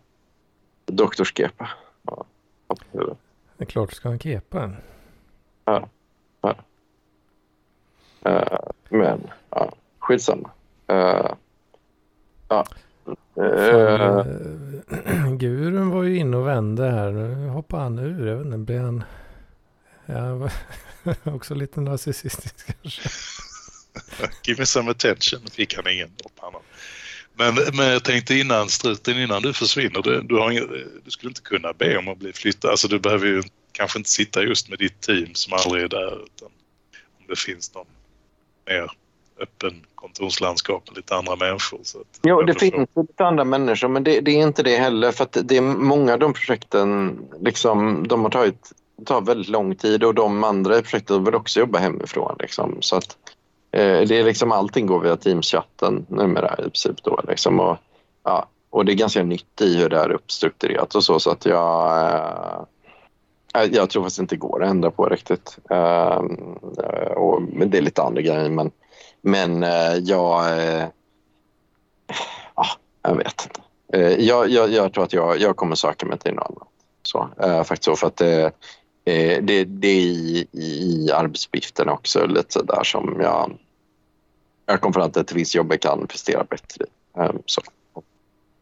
doktorskepa. 0.86 1.70
Ja. 2.04 2.26
Det 3.58 3.64
är 3.64 3.66
klart 3.66 3.90
du 3.90 3.96
ska 3.96 4.10
ha 4.10 4.14
en 4.14 4.20
kepa. 4.20 4.64
en. 4.64 4.76
Eh, 5.66 6.54
men 8.90 9.28
ja, 9.50 9.74
skitsamma. 10.00 10.52
Uh, 10.92 11.34
ja. 12.48 12.66
Eh, 13.38 13.98
Fan, 13.98 14.20
eh, 15.06 15.34
Gurun 15.38 15.90
var 15.90 16.04
ju 16.04 16.18
inne 16.18 16.38
och 16.38 16.48
vände 16.48 16.92
här. 16.92 17.12
Nu 17.12 17.48
hoppar 17.48 17.80
han 17.80 18.00
ur. 18.00 18.28
Jag 18.28 18.36
vet 18.36 18.46
inte, 18.46 18.58
blir 18.58 18.80
han... 18.80 19.04
Ja, 20.06 20.50
också 21.34 21.56
lite 21.56 21.82
narcissistisk 21.82 22.82
kanske. 22.82 23.10
Give 24.44 24.62
me 24.62 24.66
some 24.66 24.92
attention 24.92 25.40
fick 25.52 25.76
han 25.76 25.88
ingen 25.88 26.08
upp. 26.08 26.32
Men, 27.34 27.56
men 27.74 27.88
jag 27.88 28.04
tänkte 28.04 28.36
innan 28.36 28.70
struten, 28.70 29.20
innan 29.20 29.42
du 29.42 29.54
försvinner, 29.54 30.02
du, 30.02 30.22
du, 30.22 30.36
har 30.36 30.52
ingen, 30.52 30.68
du 31.06 31.12
skulle 31.12 31.30
inte 31.30 31.42
kunna 31.42 31.74
be 31.74 31.98
om 31.98 32.08
att 32.08 32.18
bli 32.18 32.34
flyttad. 32.34 32.72
Alltså 32.72 32.88
du 32.88 33.00
behöver 33.00 33.28
ju 33.28 33.44
kanske 33.72 34.00
inte 34.00 34.10
sitta 34.10 34.44
just 34.44 34.70
med 34.70 34.80
ditt 34.80 35.02
team 35.02 35.34
som 35.34 35.54
aldrig 35.54 35.84
är 35.84 35.88
där 35.88 36.24
utan 36.24 36.48
om 37.20 37.26
det 37.28 37.40
finns 37.40 37.74
någon 37.74 37.86
mer 38.68 38.92
öppen 39.42 39.86
kontorslandskap 39.96 40.84
med 40.88 40.98
lite 40.98 41.16
andra 41.16 41.36
människor. 41.36 41.80
Så 41.84 42.04
Jo, 42.24 42.42
det 42.42 42.54
förstår. 42.54 42.78
finns 42.78 42.90
lite 42.96 43.26
andra 43.26 43.44
människor, 43.44 43.88
men 43.88 44.04
det, 44.04 44.22
det 44.22 44.32
är 44.32 44.42
inte 44.42 44.64
det 44.64 44.78
heller. 44.78 45.12
För 45.12 45.24
att 45.24 45.38
det 45.44 45.58
är 45.58 45.62
många 45.62 46.14
av 46.14 46.20
de 46.20 46.34
projekten, 46.34 47.20
liksom, 47.42 48.08
de 48.08 48.24
har 48.24 48.30
tagit 48.30 48.72
tar 49.06 49.22
väldigt 49.22 49.48
lång 49.50 49.76
tid 49.76 50.04
och 50.04 50.16
de 50.16 50.44
andra 50.44 50.78
i 50.78 50.82
projektet 50.82 51.22
vill 51.22 51.36
också 51.36 51.60
jobba 51.60 51.80
hemifrån. 51.80 52.36
Liksom. 52.40 52.78
Så 52.80 52.96
att, 52.96 53.18
eh, 53.72 54.02
det 54.02 54.20
är 54.20 54.24
liksom, 54.24 54.52
allting 54.52 54.88
går 54.88 55.00
via 55.00 55.16
Teams-chatten 55.16 56.06
numera 56.08 56.56
i 56.60 56.62
princip. 56.62 57.04
Då, 57.04 57.22
liksom. 57.28 57.60
och, 57.60 57.78
ja, 58.24 58.48
och 58.70 58.86
det 58.86 58.92
är 58.92 58.96
ganska 58.96 59.24
nytt 59.24 59.62
i 59.62 59.78
hur 59.78 59.90
det 59.90 59.98
är 59.98 60.12
uppstrukturerat 60.12 60.96
och 60.96 61.04
så. 61.04 61.20
Så 61.20 61.32
att 61.32 61.46
jag, 61.46 61.98
eh, 62.14 62.64
Eh, 63.56 63.64
jag 63.64 63.90
tror 63.90 64.04
faktiskt 64.04 64.20
inte 64.20 64.36
det 64.36 64.40
går 64.40 64.64
att 64.64 64.70
ändra 64.70 64.92
på 64.92 65.06
riktigt. 65.06 65.58
Uh, 65.72 66.18
och, 67.16 67.42
men 67.42 67.70
det 67.70 67.78
är 67.78 67.82
lite 67.82 68.04
andra 68.04 68.22
grejer. 68.22 68.50
Men, 68.50 68.72
men 69.22 69.64
uh, 69.64 69.96
jag... 70.04 70.58
Uh, 70.58 70.86
jag 73.02 73.16
vet 73.16 73.48
inte. 73.48 73.62
Jag, 74.24 74.50
jag, 74.50 74.70
jag 74.70 74.94
tror 74.94 75.04
att 75.04 75.14
jag, 75.14 75.40
jag 75.40 75.56
kommer 75.56 75.76
söka 75.76 76.06
mig 76.06 76.20
till 76.20 76.34
något 76.34 76.46
annat. 76.50 76.68
Så, 77.04 77.30
faktiskt 77.66 77.84
så 77.84 77.96
för 77.96 78.08
att 78.08 78.18
det, 78.18 78.52
det, 79.42 79.64
det 79.64 79.88
är 79.88 80.02
i, 80.02 80.48
i 80.52 81.12
arbetsuppgifterna 81.12 81.94
också 81.94 82.26
lite 82.26 82.64
där 82.64 82.84
som 82.84 83.18
jag... 83.22 83.58
Jag 84.66 84.82
kom 84.82 84.94
fram 84.94 85.12
till 85.12 85.22
att 85.22 85.30
ett 85.30 85.36
visst 85.36 85.56
jobb 85.56 85.72
jag 85.72 85.82
kan 85.82 86.08
prestera 86.08 86.44
bättre 86.44 86.86
i. 86.86 86.88
Så. 87.46 87.62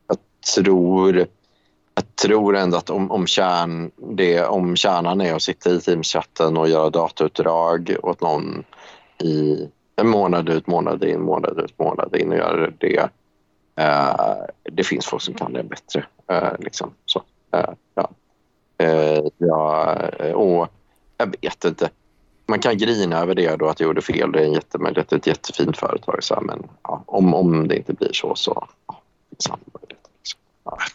Jag 0.07 0.17
tror, 0.55 1.27
jag 1.95 2.15
tror 2.15 2.55
ändå 2.55 2.77
att 2.77 2.89
om, 2.89 3.11
om, 3.11 3.27
kärn, 3.27 3.91
det, 3.95 4.45
om 4.45 4.75
kärnan 4.75 5.21
är 5.21 5.33
att 5.33 5.41
sitta 5.41 5.69
i 5.69 5.79
Teams-chatten 5.79 6.57
och 6.57 6.69
göra 6.69 6.89
datautdrag 6.89 7.95
åt 8.03 8.21
någon 8.21 8.63
i 9.23 9.67
en 9.95 10.07
månad 10.07 10.49
ut, 10.49 10.67
månad 10.67 11.03
in, 11.03 11.21
månad 11.21 11.59
ut, 11.59 11.79
månad 11.79 12.15
in 12.15 12.31
och 12.31 12.37
göra 12.37 12.71
det. 12.77 13.09
Eh, 13.75 14.35
det 14.63 14.83
finns 14.83 15.05
folk 15.05 15.21
som 15.21 15.33
kan 15.33 15.53
det 15.53 15.63
bättre. 15.63 16.05
Eh, 16.27 16.59
liksom. 16.59 16.93
så, 17.05 17.23
eh, 17.51 17.69
ja. 17.95 18.09
Eh, 18.77 19.23
ja, 19.37 19.95
eh, 20.19 20.31
och 20.31 20.67
jag 21.17 21.35
vet 21.41 21.65
inte. 21.65 21.89
man 22.45 22.59
kan 22.59 22.77
grina 22.77 23.19
över 23.19 23.35
det 23.35 23.55
då 23.55 23.67
att 23.67 23.79
jag 23.79 23.87
gjorde 23.87 24.01
fel. 24.01 24.31
Det 24.31 24.39
är 24.39 24.45
en 24.45 24.53
jätte, 24.53 24.77
Det 24.77 25.11
är 25.11 25.15
ett 25.15 25.27
jättefint 25.27 25.77
företag. 25.77 26.23
Så 26.23 26.35
här, 26.35 26.41
men 26.41 26.69
ja, 26.83 27.03
om, 27.05 27.33
om 27.33 27.67
det 27.67 27.77
inte 27.77 27.93
blir 27.93 28.13
så 28.13 28.35
så 28.35 28.67
ja, 28.87 29.01
finns 29.29 29.49
andra 29.49 29.65
möjligheter. 29.73 30.11
liksom. 30.17 30.39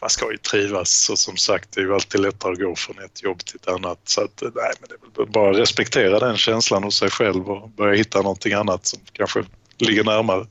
Man 0.01 0.11
ska 0.11 0.31
ju 0.31 0.37
trivas 0.37 1.09
och 1.11 1.19
som 1.19 1.37
sagt 1.37 1.73
det 1.75 1.81
är 1.81 1.85
ju 1.85 1.95
alltid 1.95 2.21
lättare 2.21 2.53
att 2.53 2.59
gå 2.59 2.75
från 2.77 2.99
ett 3.05 3.23
jobb 3.23 3.39
till 3.39 3.57
ett 3.57 3.69
annat. 3.69 3.99
Så 4.05 4.25
att, 4.25 4.43
nej, 4.43 4.73
men 4.81 4.89
det 4.89 4.95
är 4.95 4.99
väl 5.25 5.33
bara 5.33 5.51
att 5.51 5.57
respektera 5.57 6.19
den 6.19 6.37
känslan 6.37 6.85
hos 6.85 6.99
sig 6.99 7.11
själv 7.11 7.51
och 7.51 7.69
börja 7.69 7.95
hitta 7.95 8.23
någonting 8.23 8.53
annat 8.53 8.87
som 8.87 9.01
kanske 9.13 9.45
ligger 9.79 10.05
närmare. 10.05 10.47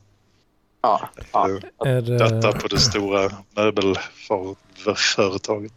Ja, 0.82 1.10
ja. 1.32 1.50
Eh, 1.50 1.56
Är 1.92 2.02
det, 2.02 2.18
Detta 2.18 2.52
på 2.52 2.68
det 2.68 2.80
stora 2.80 3.32
möbelföretaget. 3.56 5.74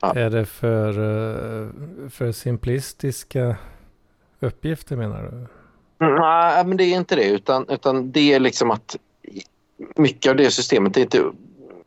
är 0.00 0.30
det 0.30 0.46
för, 0.46 0.88
eh, 0.88 1.68
för 2.10 2.32
simplistiska 2.32 3.56
uppgifter 4.40 4.96
menar 4.96 5.22
du? 5.22 5.46
Nej, 6.06 6.64
men 6.64 6.76
det 6.76 6.84
är 6.84 6.96
inte 6.96 7.16
det. 7.16 7.28
Utan, 7.28 7.68
utan 7.68 8.12
det 8.12 8.32
är 8.32 8.40
liksom 8.40 8.70
att 8.70 8.96
mycket 9.96 10.30
av 10.30 10.36
det 10.36 10.50
systemet 10.50 10.96
är 10.96 11.00
inte... 11.00 11.24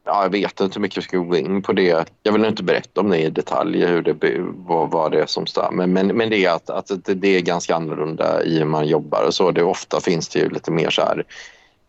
Ja, 0.06 0.24
jag 0.24 0.30
vet 0.30 0.60
inte 0.60 0.76
hur 0.76 0.82
mycket 0.82 0.98
jag 0.98 1.04
ska 1.04 1.18
gå 1.18 1.38
in 1.38 1.62
på 1.62 1.74
det. 1.74 2.10
Jag 2.24 2.34
vill 2.34 2.46
inte 2.46 2.64
berätta 2.64 3.02
om 3.02 3.10
det 3.10 3.20
i 3.20 3.30
detalj, 3.30 3.86
hur 3.86 4.02
det, 4.02 4.16
vad, 4.56 4.92
vad 4.92 5.12
det 5.12 5.22
är 5.22 5.26
som 5.26 5.46
stör. 5.46 5.70
Men, 5.72 5.94
men, 5.94 6.30
det 6.30 6.46
är 6.46 6.52
att, 6.52 6.70
att 6.70 7.06
det, 7.06 7.14
det 7.14 7.28
är 7.28 7.42
ganska 7.42 7.76
annorlunda 7.76 8.44
i 8.44 8.58
hur 8.58 8.66
man 8.66 8.88
jobbar. 8.88 9.24
och 9.28 9.34
så. 9.34 9.52
Det, 9.52 9.64
ofta 9.64 10.02
finns 10.02 10.30
det 10.30 10.40
ju 10.40 10.50
lite 10.50 10.72
mer 10.72 10.90
så 10.90 11.02
här... 11.02 11.26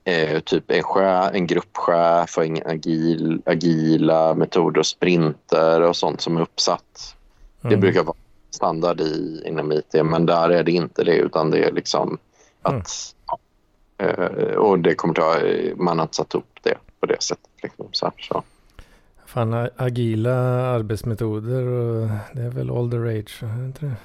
Eh, 0.07 0.41
typ 0.41 0.71
en, 0.71 0.83
chef, 0.83 1.31
en 1.35 1.47
gruppchef 1.47 2.39
och 2.39 2.45
en 2.45 2.67
agil, 2.67 3.43
agila 3.47 4.35
metoder 4.35 4.79
och 4.79 4.87
sprinter 4.87 5.81
och 5.81 5.97
sånt 5.97 6.21
som 6.21 6.37
är 6.37 6.41
uppsatt. 6.41 7.17
Det 7.61 7.69
Mm. 7.69 7.81
brukar 7.81 8.03
vara 8.03 8.17
standard 8.51 9.01
i, 9.01 9.43
inom 9.47 9.73
IT, 9.73 9.95
men 10.05 10.27
där 10.27 10.51
är 10.51 10.63
det 10.63 10.73
inte 10.73 11.05
det 11.05 11.17
utan 11.17 11.51
det 11.51 11.65
är 11.65 11.73
liksom 11.73 12.19
att... 12.63 13.15
Ja, 13.27 13.39
eh, 14.05 14.55
och 14.55 14.79
det 14.79 14.95
kommer 14.95 15.15
ta... 15.15 15.37
Man 15.77 15.99
har 15.99 16.05
inte 16.05 16.17
satt 16.17 16.35
upp 16.35 16.59
det 16.63 16.75
på 17.01 17.07
det 17.07 17.23
sättet. 17.23 17.54
Liksom, 17.65 17.89
så, 17.93 18.13
så. 18.19 18.43
Fan, 19.27 19.69
agila 19.77 20.35
arbetsmetoder 20.67 21.67
och 21.67 22.09
det 22.33 22.43
är 22.43 22.51
väl 22.51 22.71
all 22.71 22.91
the 22.91 22.97
rage? 22.97 23.43
inte 23.43 23.87
det? 23.87 23.97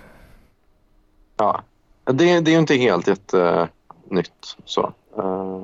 Ja. 1.37 1.61
Det, 2.03 2.39
det 2.39 2.51
är 2.51 2.53
ju 2.53 2.59
inte 2.59 2.75
helt 2.75 3.07
jättenytt. 3.07 4.57
Så. 4.65 4.93
Eh, 5.17 5.63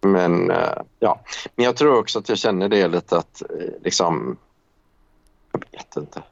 men 0.00 0.50
eh, 0.50 0.82
ja, 0.98 1.20
men 1.54 1.64
jag 1.64 1.76
tror 1.76 1.98
också 1.98 2.18
att 2.18 2.28
jag 2.28 2.38
känner 2.38 2.68
det 2.68 2.88
lite 2.88 3.16
att 3.16 3.42
eh, 3.42 3.82
liksom... 3.82 4.36
Jag 5.52 5.64
vet 5.70 5.96
inte. 5.96 6.22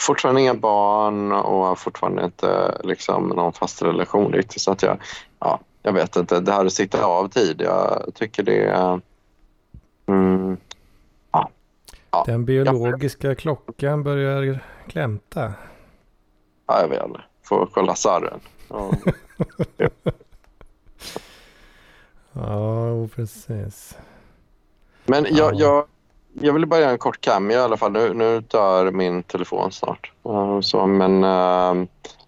Fortfarande 0.00 0.40
inga 0.40 0.54
barn 0.54 1.32
och 1.32 1.78
fortfarande 1.78 2.24
inte 2.24 2.80
liksom, 2.84 3.28
någon 3.28 3.52
fast 3.52 3.82
relation 3.82 4.32
riktigt. 4.32 4.62
Så 4.62 4.72
att 4.72 4.82
jag, 4.82 4.98
ja, 5.38 5.60
jag 5.82 5.92
vet 5.92 6.16
inte. 6.16 6.40
Det 6.40 6.52
här 6.52 6.64
att 6.66 6.72
sitta 6.72 7.04
av 7.04 7.28
tid, 7.28 7.60
jag 7.60 8.10
tycker 8.14 8.42
det 8.42 8.64
är... 8.64 9.00
Mm, 10.06 10.56
Ja. 12.12 12.24
Den 12.26 12.44
biologiska 12.44 13.34
klockan 13.34 14.02
börjar 14.02 14.64
klämta. 14.88 15.52
ja, 16.66 16.80
jag 16.80 16.88
vet 16.88 17.06
inte. 17.06 17.20
Får 17.42 17.66
kolla 17.66 17.94
sarren. 17.94 18.40
Ja. 18.68 18.90
Ja, 22.32 23.08
precis. 23.14 23.98
Men 25.06 25.26
jag, 25.30 25.54
Ja. 25.54 25.58
jag, 25.58 25.84
jag 26.46 26.52
ville 26.52 26.66
bara 26.66 26.80
göra 26.80 26.90
en 26.90 26.98
kort 26.98 27.20
cameo 27.20 27.56
i 27.56 27.60
alla 27.60 27.76
fall. 27.76 27.92
Nu, 27.92 28.14
nu 28.14 28.40
dör 28.40 28.90
min 28.90 29.22
telefon 29.22 29.72
snart. 29.72 30.12
Så, 30.62 30.86
men 30.86 31.24
uh, 31.24 31.86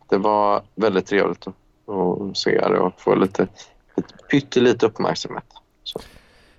det 0.09 0.19
var 0.19 0.63
väldigt 0.75 1.07
trevligt 1.07 1.47
att, 1.47 1.55
att 1.87 2.37
se 2.37 2.51
er 2.51 2.73
och 2.73 3.01
få 3.01 3.15
lite, 3.15 3.49
lite 3.97 4.15
pyttelite 4.31 4.87
uppmärksamhet. 4.87 5.45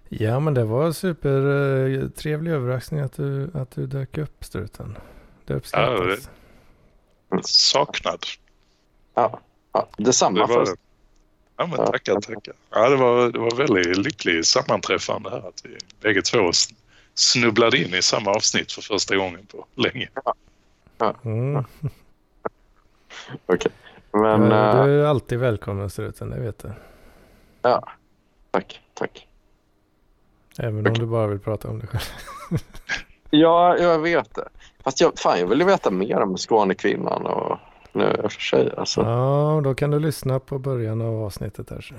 Ja, 0.10 0.40
men 0.40 0.54
det 0.54 0.64
var 0.64 0.92
supertrevlig 0.92 2.52
överraskning 2.52 3.00
att 3.00 3.14
du, 3.14 3.52
att 3.54 3.72
du 3.72 3.88
dök 3.88 4.18
upp, 4.18 4.44
Struten. 4.44 4.98
Det 5.46 5.54
uppskattas. 5.54 6.30
Saknad. 7.44 8.26
Ja, 9.14 9.40
ja, 9.72 9.90
detsamma. 9.98 10.48
Det 10.48 10.54
var 10.54 10.66
först. 10.66 10.72
det. 10.72 10.78
Ja, 11.58 11.68
men 11.68 11.78
tackar, 11.78 12.22
tackar. 12.22 12.54
Ja, 12.70 12.90
det 12.90 12.96
var, 12.96 13.32
det 13.32 13.40
var 13.40 13.56
väldigt 13.56 13.98
lyckligt 13.98 14.48
sammanträffande 14.48 15.30
här 15.30 15.48
att 15.48 15.62
vi 15.66 15.78
bägge 16.02 16.22
två 16.22 16.38
sn- 16.38 16.76
snubblade 17.16 17.78
in 17.78 17.94
i 17.94 18.02
samma 18.02 18.32
avsnitt 18.32 18.72
för 18.72 18.82
första 18.82 19.16
gången 19.16 19.46
på 19.46 19.66
länge. 19.76 20.10
Mm. 21.24 21.64
Okej. 23.46 23.72
Men 23.82 23.83
Men, 24.14 24.42
uh, 24.44 24.86
du 24.86 25.02
är 25.02 25.06
alltid 25.06 25.40
välkommen, 25.40 25.90
Struten, 25.90 26.30
det 26.30 26.40
vet 26.40 26.60
du. 26.60 26.72
ja, 27.62 27.90
tack, 28.52 28.82
tack. 28.94 29.28
Även 30.58 30.88
om 30.88 30.94
du 30.94 31.06
bara 31.06 31.28
vill 31.28 31.40
prata 31.40 31.70
om 31.70 31.80
dig 31.80 31.88
själv. 31.88 32.02
Ja, 33.36 33.78
jag 33.78 34.00
vet 34.00 34.36
det. 34.36 34.48
Fast 34.84 35.02
jag, 35.02 35.20
fan, 35.20 35.40
jag 35.40 35.48
vill 35.48 35.60
ju 35.60 35.66
veta 35.66 35.92
mer 35.92 36.22
om 36.22 36.38
Skånekvinnan 36.38 37.26
och 37.26 37.58
nu 37.92 38.04
i 38.24 38.28
och 38.28 38.32
för 38.32 38.42
sig. 38.42 38.74
Alltså. 38.78 39.02
Ja, 39.02 39.62
då 39.64 39.76
kan 39.76 39.92
du 39.92 40.00
lyssna 40.00 40.40
på 40.40 40.60
början 40.60 41.02
av 41.02 41.24
avsnittet 41.24 41.70
här. 41.70 41.82
Så. 41.82 41.94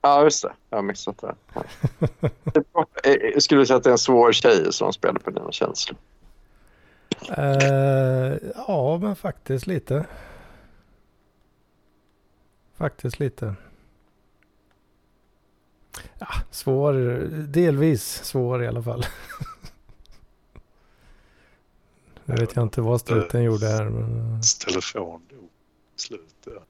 Ja, 0.00 0.22
just 0.22 0.42
det. 0.42 0.52
Jag 0.70 0.78
har 0.78 0.82
missat 0.82 1.18
det. 1.18 1.34
Ja. 2.72 2.86
Jag 3.32 3.42
skulle 3.42 3.66
säga 3.66 3.76
att 3.76 3.84
det 3.84 3.90
är 3.90 3.92
en 3.92 3.98
svår 3.98 4.32
tjej 4.32 4.72
som 4.72 4.92
spelar 4.92 5.20
på 5.20 5.30
dina 5.30 5.52
känslor. 5.52 5.98
Eh, 7.36 8.36
ja, 8.68 8.98
men 9.02 9.16
faktiskt 9.16 9.66
lite. 9.66 10.04
Faktiskt 12.78 13.18
lite. 13.18 13.54
Ja, 16.18 16.28
svår. 16.50 16.92
Delvis 17.46 18.24
svår 18.24 18.62
i 18.62 18.66
alla 18.66 18.82
fall. 18.82 19.06
Nu 22.24 22.34
vet 22.34 22.56
jag 22.56 22.62
inte 22.62 22.80
vad 22.80 23.00
struten 23.00 23.42
gjorde 23.42 23.66
här. 23.66 23.84
Men... 23.84 24.34
eh, 24.34 24.40
telefon 24.66 25.22
dog 25.30 25.48
i 25.96 26.00
slutet. 26.00 26.62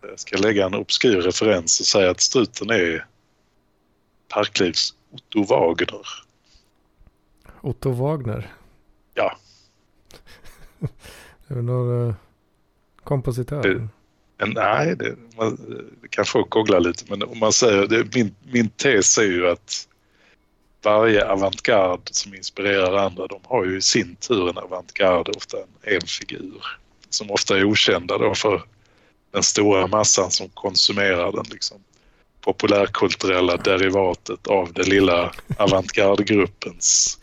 Jag 0.00 0.18
ska 0.18 0.36
lägga 0.36 0.66
en 0.66 0.74
obskyr 0.74 1.20
referens 1.20 1.80
och 1.80 1.86
säga 1.86 2.10
att 2.10 2.20
struten 2.20 2.70
är 2.70 3.06
Parklivs 4.28 4.94
Otto 5.10 5.42
Wagner. 5.42 6.06
Otto 7.60 7.90
Wagner. 7.90 8.52
Ja. 9.14 9.38
Det 11.48 11.54
är 11.54 11.62
någon 11.62 12.08
uh, 12.08 12.14
kompositör. 13.04 13.88
En, 14.38 14.50
nej, 14.50 14.96
det, 14.96 15.16
man, 15.36 15.56
det 16.02 16.08
kan 16.08 16.24
folk 16.24 16.50
googla 16.50 16.78
lite, 16.78 17.04
men 17.08 17.22
om 17.22 17.38
man 17.38 17.52
säger 17.52 17.86
det, 17.86 18.14
min, 18.14 18.34
min 18.42 18.68
tes 18.68 19.18
är 19.18 19.22
ju 19.22 19.48
att 19.48 19.88
varje 20.82 21.28
avantgarde 21.28 22.02
som 22.04 22.34
inspirerar 22.34 22.96
andra, 22.96 23.26
de 23.26 23.40
har 23.44 23.64
ju 23.64 23.76
i 23.78 23.82
sin 23.82 24.16
tur 24.16 24.50
en 24.50 24.58
avantgarde, 24.58 25.32
ofta 25.36 25.56
en, 25.56 25.94
en 25.94 26.06
figur 26.06 26.66
som 27.10 27.30
ofta 27.30 27.58
är 27.58 27.64
okända 27.64 28.18
då 28.18 28.34
för 28.34 28.62
den 29.30 29.42
stora 29.42 29.86
massan 29.86 30.30
som 30.30 30.48
konsumerar 30.48 31.32
den. 31.32 31.44
Liksom. 31.50 31.78
Populärkulturella 32.40 33.56
derivatet 33.56 34.46
av 34.46 34.72
den 34.72 34.88
lilla 34.88 35.32
avantgardgruppens 35.56 37.18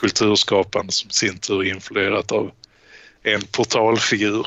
kulturskapande 0.00 0.92
som 0.92 1.10
i 1.10 1.12
sin 1.12 1.38
tur 1.38 1.62
är 1.62 1.74
influerat 1.74 2.32
av 2.32 2.50
en 3.22 3.40
portalfigur. 3.42 4.46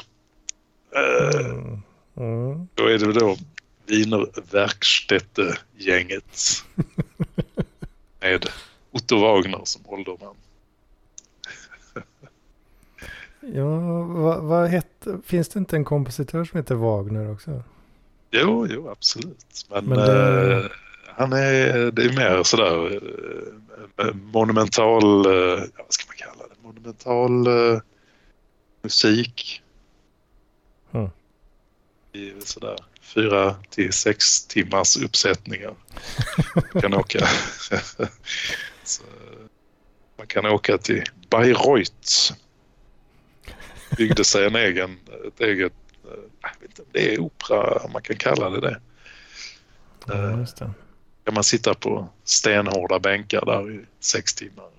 Eh, 0.96 1.46
mm. 1.46 1.82
Mm. 2.18 2.68
då 2.74 2.86
är 2.86 2.98
det 3.00 3.14
då 3.14 3.38
Wiener 3.86 4.28
Werkstätte-gänget 4.52 6.42
med 8.22 8.46
Otto 8.92 9.20
Wagner 9.20 9.62
som 9.64 9.82
ålderman. 9.86 10.36
Ja, 13.54 13.80
vad, 14.04 14.44
vad 14.44 14.68
hette, 14.70 15.20
finns 15.26 15.50
det 15.50 15.60
inte 15.60 15.76
en 15.76 15.86
kompositör 15.86 16.46
som 16.46 16.58
heter 16.58 16.76
Wagner 16.76 17.32
också? 17.32 17.64
Jo, 18.32 18.68
jo, 18.70 18.90
absolut. 18.90 19.66
Men, 19.70 19.86
Men 19.86 19.98
det- 20.00 20.54
eh, 20.58 20.66
han 21.16 21.34
är, 21.34 21.92
det 21.92 22.04
är 22.04 22.16
mer 22.16 22.44
sådär 22.44 23.02
eh, 23.98 24.14
monumental, 24.14 25.04
eh, 25.26 25.60
vad 25.78 25.86
ska 25.94 26.06
man 26.08 26.16
kalla 26.18 26.44
det, 26.48 26.56
monumental 26.68 27.48
eh, 27.48 27.80
musik. 28.82 29.62
Mm. 30.92 31.10
I 32.18 32.34
sådär 32.40 32.76
fyra 33.02 33.56
till 33.70 33.94
sex 33.94 34.48
timmars 34.48 34.98
uppsättningar. 34.98 35.76
Man 36.56 36.82
kan 36.82 36.94
åka, 36.94 37.20
så, 38.84 39.04
man 40.18 40.28
kan 40.28 40.46
åka 40.46 40.78
till 40.78 41.04
Bayreuth. 41.30 42.34
Byggde 43.98 44.24
sig 44.24 44.46
en 44.46 44.56
egen, 44.56 45.00
ett 45.28 45.42
eget, 45.42 45.74
eh, 46.04 46.10
jag 46.42 46.50
vet 46.60 46.70
inte 46.70 46.82
om 46.82 46.88
det 46.92 47.14
är 47.14 47.20
opera, 47.20 47.88
man 47.94 48.02
kan 48.02 48.16
kalla 48.16 48.50
det 48.50 48.62
det. 48.62 48.80
Ja, 50.06 50.40
just 50.40 50.58
det. 50.58 50.72
kan 51.26 51.34
man 51.34 51.44
sitta 51.44 51.74
på 51.74 52.10
stenhårda 52.24 53.00
bänkar 53.00 53.46
där 53.46 53.72
i 53.72 53.86
sex 54.00 54.34
timmar. 54.34 54.70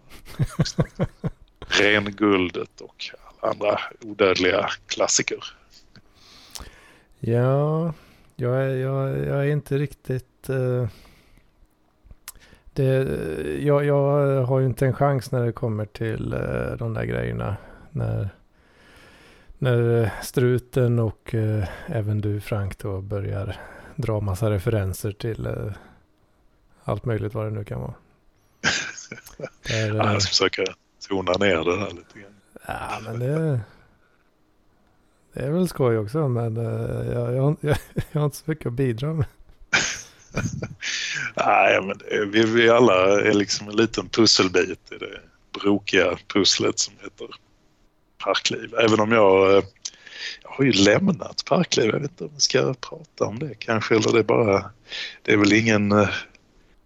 Renguldet 1.61 2.81
och 2.81 3.11
andra 3.41 3.81
odödliga 4.01 4.71
klassiker. 4.87 5.58
Ja, 7.21 7.93
jag 8.37 8.57
är, 8.57 8.77
jag, 8.77 9.19
jag 9.19 9.47
är 9.47 9.51
inte 9.51 9.79
riktigt... 9.79 10.51
Uh, 10.51 10.89
det, 12.73 12.85
jag, 13.61 13.85
jag 13.85 14.45
har 14.45 14.61
ju 14.61 14.67
inte 14.67 14.87
en 14.87 14.95
chans 14.95 15.33
när 15.33 15.47
det 15.47 15.53
kommer 15.53 15.85
till 15.85 16.35
uh, 16.35 16.77
de 16.77 16.95
där 16.95 17.05
grejerna. 17.05 17.57
När, 17.91 18.29
när 19.59 20.11
struten 20.23 20.99
och 20.99 21.35
uh, 21.35 21.65
även 21.87 22.21
du 22.21 22.41
Frank 22.41 22.79
då 22.79 23.01
börjar 23.01 23.57
dra 23.97 24.21
massa 24.21 24.51
referenser 24.51 25.13
till 25.13 25.49
allt 26.85 27.05
möjligt 27.05 27.35
vad 27.35 27.47
det 27.47 27.51
nu 27.51 27.65
kan 27.65 27.81
vara. 27.81 27.95
Där, 29.63 29.95
ja, 29.95 30.13
jag 30.13 30.23
ska 30.23 30.29
försöka 30.29 30.65
tona 31.09 31.33
ner 31.33 31.57
det 31.57 31.77
där 31.77 31.91
lite 31.91 32.19
grann. 32.19 32.35
Ja, 32.67 33.01
men 33.05 33.19
det, 33.19 33.61
det 35.39 35.45
är 35.45 35.51
väl 35.51 35.69
skoj 35.69 35.99
också, 35.99 36.29
men 36.29 36.57
uh, 36.57 37.13
jag, 37.13 37.35
jag, 37.35 37.57
jag, 37.61 37.77
jag 38.13 38.21
har 38.21 38.25
inte 38.25 38.37
så 38.37 38.45
mycket 38.47 38.67
att 38.67 38.73
bidra 38.73 39.15
med. 39.15 39.27
Nej, 41.37 41.83
men 41.83 42.31
vi, 42.31 42.45
vi 42.45 42.69
alla 42.69 43.21
är 43.21 43.35
liksom 43.35 43.69
en 43.69 43.77
liten 43.77 44.09
pusselbit 44.09 44.93
i 44.93 44.99
det 44.99 45.21
brokiga 45.61 46.19
pusslet 46.35 46.79
som 46.79 46.95
heter 47.03 47.29
parkliv. 48.25 48.75
Även 48.75 49.01
om 49.01 49.13
jag, 49.13 49.57
eh, 49.57 49.65
jag 50.43 50.51
har 50.51 50.65
ju 50.65 50.73
lämnat 50.73 51.45
parkliv. 51.45 51.87
Jag 51.87 52.01
vet 52.01 52.11
inte 52.11 52.25
om 52.25 52.31
vi 52.35 52.41
ska 52.41 52.75
prata 52.75 53.25
om 53.25 53.39
det 53.39 53.55
kanske. 53.59 53.97
Eller 53.97 54.13
det 54.13 54.19
är 54.19 54.23
bara... 54.23 54.71
Det 55.23 55.33
är 55.33 55.37
väl 55.37 55.53
ingen... 55.53 55.93
Eh, 55.93 56.09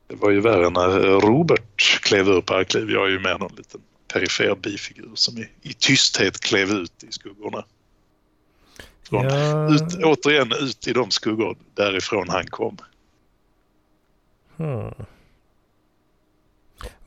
det 0.06 0.16
var 0.16 0.30
ju 0.30 0.40
värre 0.40 0.70
när 0.70 1.20
Robert 1.20 2.00
klev 2.02 2.28
ur 2.28 2.40
parkliv. 2.40 2.90
Jag 2.90 3.06
är 3.06 3.10
ju 3.10 3.20
med 3.20 3.40
någon 3.40 3.54
liten 3.56 3.80
perifer 4.12 4.54
bifigur 4.54 5.10
som 5.14 5.38
i, 5.38 5.48
i 5.62 5.72
tysthet 5.72 6.40
klev 6.40 6.70
ut 6.70 7.04
i 7.04 7.12
skuggorna. 7.12 7.64
Från, 9.12 9.24
ja. 9.24 9.74
ut, 9.74 10.04
återigen 10.04 10.52
ut 10.52 10.88
i 10.88 10.92
de 10.92 11.10
skuggor 11.10 11.56
därifrån 11.74 12.28
han 12.28 12.46
kom. 12.46 12.76
Hmm. 14.56 14.94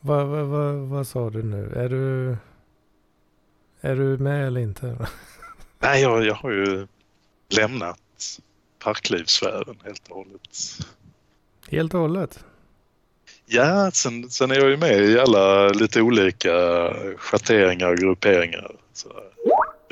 Vad, 0.00 0.26
vad, 0.26 0.46
vad, 0.46 0.74
vad 0.74 1.06
sa 1.06 1.30
du 1.30 1.42
nu? 1.42 1.72
Är 1.76 1.88
du, 1.88 2.36
är 3.80 3.96
du 3.96 4.18
med 4.18 4.46
eller 4.46 4.60
inte? 4.60 4.96
Nej, 5.78 6.02
jag, 6.02 6.24
jag 6.24 6.34
har 6.34 6.50
ju 6.50 6.86
lämnat 7.48 8.40
parklivssfären 8.78 9.76
helt 9.84 10.08
och 10.08 10.16
hållet. 10.16 10.58
Helt 11.68 11.94
och 11.94 12.00
hållet? 12.00 12.44
Ja, 13.46 13.90
sen, 13.90 14.30
sen 14.30 14.50
är 14.50 14.54
jag 14.54 14.70
ju 14.70 14.76
med 14.76 15.04
i 15.04 15.18
alla 15.18 15.68
lite 15.68 16.02
olika 16.02 16.52
schatteringar 17.16 17.88
och 17.88 17.96
grupperingar. 17.96 18.76
Så 18.92 19.08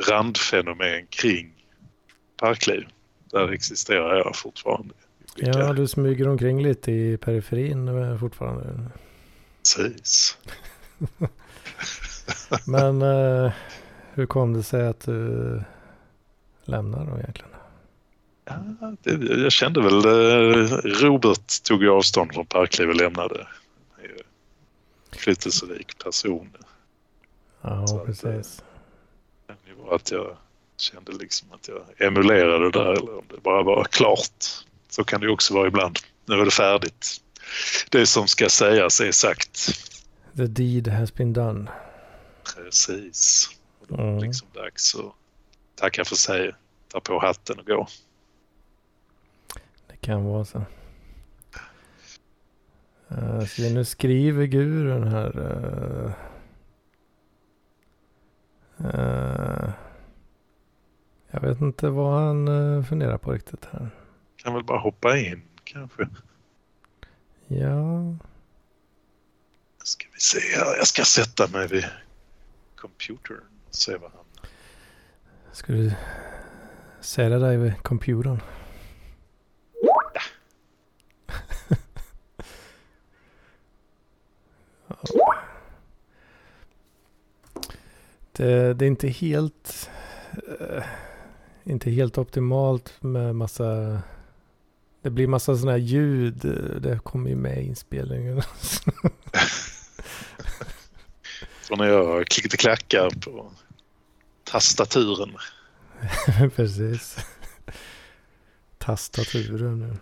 randfenomen 0.08 1.06
kring 1.06 1.53
parkliv. 2.36 2.86
Där 3.30 3.52
existerar 3.52 4.16
jag 4.16 4.36
fortfarande. 4.36 4.94
Ja, 5.36 5.72
du 5.72 5.88
smyger 5.88 6.28
omkring 6.28 6.62
lite 6.62 6.92
i 6.92 7.16
periferin 7.16 8.18
fortfarande. 8.18 8.90
Precis. 9.58 10.38
Men 12.66 13.02
eh, 13.02 13.52
hur 14.14 14.26
kom 14.26 14.52
det 14.52 14.62
sig 14.62 14.86
att 14.86 15.00
du 15.00 15.62
lämnade 16.64 17.10
då 17.10 17.18
egentligen? 17.18 17.50
Ja, 18.44 18.94
det, 19.02 19.42
jag 19.42 19.52
kände 19.52 19.80
väl, 19.82 20.04
eh, 20.04 20.66
Robert 20.84 21.62
tog 21.62 21.82
ju 21.82 21.90
avstånd 21.90 22.34
från 22.34 22.46
parkliv 22.46 22.88
och 22.88 22.96
lämnade. 22.96 23.46
Flyttelserik 25.12 26.04
person. 26.04 26.56
Ja, 27.60 27.86
Så 27.86 27.98
precis. 27.98 28.62
Att, 29.46 29.56
det 29.66 29.82
var 29.82 29.94
att 29.94 30.10
jag 30.10 30.36
kände 30.76 31.12
liksom 31.12 31.52
att 31.52 31.68
jag 31.68 32.06
emulerade 32.06 32.64
det 32.64 32.78
där 32.78 32.92
eller 32.92 33.18
om 33.18 33.24
det 33.28 33.42
bara 33.42 33.62
var 33.62 33.84
klart. 33.84 34.44
Så 34.88 35.04
kan 35.04 35.20
det 35.20 35.28
också 35.28 35.54
vara 35.54 35.68
ibland. 35.68 35.98
Nu 36.26 36.34
är 36.34 36.44
det 36.44 36.50
färdigt. 36.50 37.20
Det 37.90 38.06
som 38.06 38.28
ska 38.28 38.48
sägas 38.48 39.00
är 39.00 39.12
sagt. 39.12 39.68
The 40.36 40.46
deed 40.46 40.88
has 40.88 41.14
been 41.14 41.32
done. 41.32 41.70
Precis. 42.54 43.48
Och 43.80 43.86
då 43.88 44.02
är 44.02 44.12
det 44.12 44.20
liksom 44.20 44.48
dags 44.54 44.94
att 44.94 45.12
tacka 45.74 46.04
för 46.04 46.16
sig, 46.16 46.52
ta 46.88 47.00
på 47.00 47.20
hatten 47.20 47.58
och 47.58 47.66
gå. 47.66 47.88
Det 49.86 49.96
kan 49.96 50.24
vara 50.24 50.44
så. 50.44 50.64
Uh, 53.12 53.46
så 53.46 53.62
nu 53.62 53.84
skriver 53.84 54.44
gurun 54.46 55.08
här. 55.08 55.38
Uh, 55.38 56.12
uh, 58.80 59.70
jag 61.34 61.40
vet 61.40 61.60
inte 61.60 61.88
vad 61.88 62.20
han 62.20 62.48
uh, 62.48 62.84
funderar 62.84 63.18
på 63.18 63.32
riktigt 63.32 63.68
här. 63.70 63.90
Kan 64.36 64.54
väl 64.54 64.64
bara 64.64 64.78
hoppa 64.78 65.18
in 65.18 65.42
kanske. 65.64 66.08
Ja. 67.46 68.16
Ska 69.84 70.06
vi 70.12 70.20
se 70.20 70.38
här. 70.56 70.76
Jag 70.76 70.86
ska 70.86 71.04
sätta 71.04 71.48
mig 71.48 71.68
vid 71.68 71.84
computern 72.76 73.40
och 73.68 73.74
se 73.74 73.96
vad 73.96 74.10
han... 74.12 74.24
Ska 75.52 75.72
du 75.72 75.92
sätta 77.00 77.38
dig 77.38 77.56
vid 77.56 77.82
computern? 77.82 78.40
Ja. 79.82 80.02
det, 88.32 88.74
det, 88.74 88.84
är 88.84 88.88
inte 88.88 89.08
helt... 89.08 89.90
Uh, 90.60 90.84
inte 91.64 91.90
helt 91.90 92.18
optimalt 92.18 92.94
med 93.00 93.36
massa... 93.36 93.98
Det 95.02 95.10
blir 95.10 95.26
massa 95.26 95.56
sådana 95.56 95.72
här 95.72 95.78
ljud. 95.78 96.36
Det 96.82 97.00
kommer 97.02 97.30
ju 97.30 97.36
med 97.36 97.62
i 97.62 97.66
inspelningen. 97.66 98.42
Så 101.62 101.76
när 101.76 101.86
jag 101.86 102.26
klickade 102.26 102.56
klackar 102.56 103.10
på 103.10 103.52
tastaturen. 104.44 105.36
Precis. 106.56 107.16
Tastaturen 108.78 109.78
nu. 109.78 109.96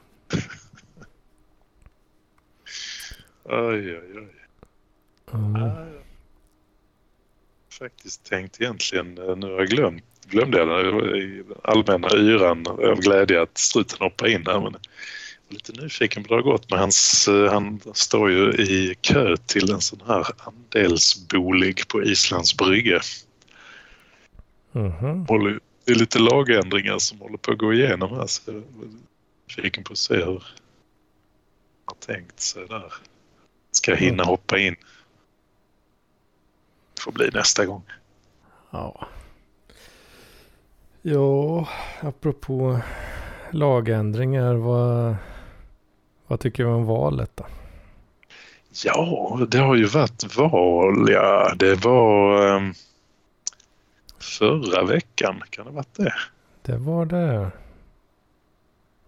oj, 3.45 3.99
oj, 3.99 4.19
oj. 4.19 4.29
Mm. 5.33 6.03
faktiskt 7.79 8.25
tänkt 8.25 8.61
egentligen, 8.61 9.15
nu 9.15 9.47
har 9.47 9.59
jag 9.59 9.69
glömt 9.69 10.12
glömde 10.27 10.59
jag 10.59 10.69
det 10.69 11.19
i 11.19 11.43
allmänna 11.65 12.09
yran 12.17 12.67
av 12.67 13.01
glädje 13.01 13.43
att 13.43 13.59
struten 13.59 13.99
hoppar 14.01 14.27
in 14.27 14.47
här. 14.47 14.61
Men 14.61 14.63
jag 14.63 14.73
var 14.73 14.81
lite 15.49 15.73
nyfiken 15.73 16.25
på 16.25 16.35
hur 16.35 16.43
det 16.43 16.49
har 16.49 16.53
gått 16.53 16.71
med 16.71 16.81
hans... 16.81 17.29
Eh, 17.29 17.53
han 17.53 17.81
står 17.95 18.31
ju 18.31 18.53
i 18.53 18.95
kö 19.01 19.37
till 19.37 19.73
en 19.73 19.81
sån 19.81 20.01
här 20.07 20.27
andelsbolig 20.39 21.89
på 21.89 22.03
Islands 22.03 22.57
brygge. 22.57 23.01
Mm 24.75 24.93
-hmm. 24.93 25.61
Det 25.85 25.93
är 25.93 25.97
lite 25.97 26.19
lagändringar 26.19 26.99
som 26.99 27.21
håller 27.21 27.39
på 27.39 27.53
att 27.53 27.59
gå 27.59 27.73
igenom 27.73 28.17
här 28.17 28.27
så 28.27 28.43
jag 28.47 28.57
är 28.57 28.63
nyfiken 29.49 29.85
på 29.85 29.93
att 29.93 29.99
se 29.99 30.15
hur 30.15 30.25
han 30.25 30.41
har 31.85 32.15
tänkt 32.15 32.41
sig 32.41 32.67
där. 32.69 32.93
Ska 33.71 33.91
jag 33.91 33.99
hinna 33.99 34.25
hoppa 34.25 34.59
in? 34.59 34.77
Det 36.95 37.03
får 37.03 37.13
bli 37.13 37.31
nästa 37.33 37.67
gång. 37.67 37.83
Ja. 38.71 39.09
Ja, 41.05 41.69
apropå 42.01 42.81
lagändringar, 43.51 44.55
vad, 44.55 45.17
vad 46.27 46.41
tycker 46.41 46.65
du 46.65 46.71
om 46.71 46.87
valet 46.87 47.31
då? 47.35 47.47
Ja, 48.85 49.47
det 49.49 49.59
har 49.59 49.75
ju 49.75 49.87
varit 49.87 50.37
val, 50.37 51.11
ja. 51.11 51.55
Det 51.57 51.75
var 51.75 52.47
um, 52.57 52.75
förra 54.19 54.85
veckan, 54.85 55.43
kan 55.51 55.65
det 55.65 55.71
ha 55.71 55.77
varit 55.77 55.95
det? 55.95 56.15
Det 56.63 56.77
var 56.77 57.07
det. 57.07 57.51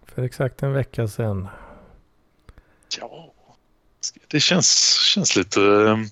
För 0.05 0.23
exakt 0.23 0.63
en 0.63 0.73
vecka 0.73 1.07
sedan. 1.07 1.47
Ja, 2.99 3.33
det 4.27 4.39
känns, 4.39 4.93
känns 5.13 5.35
lite... 5.35 5.59
Um, 5.59 6.05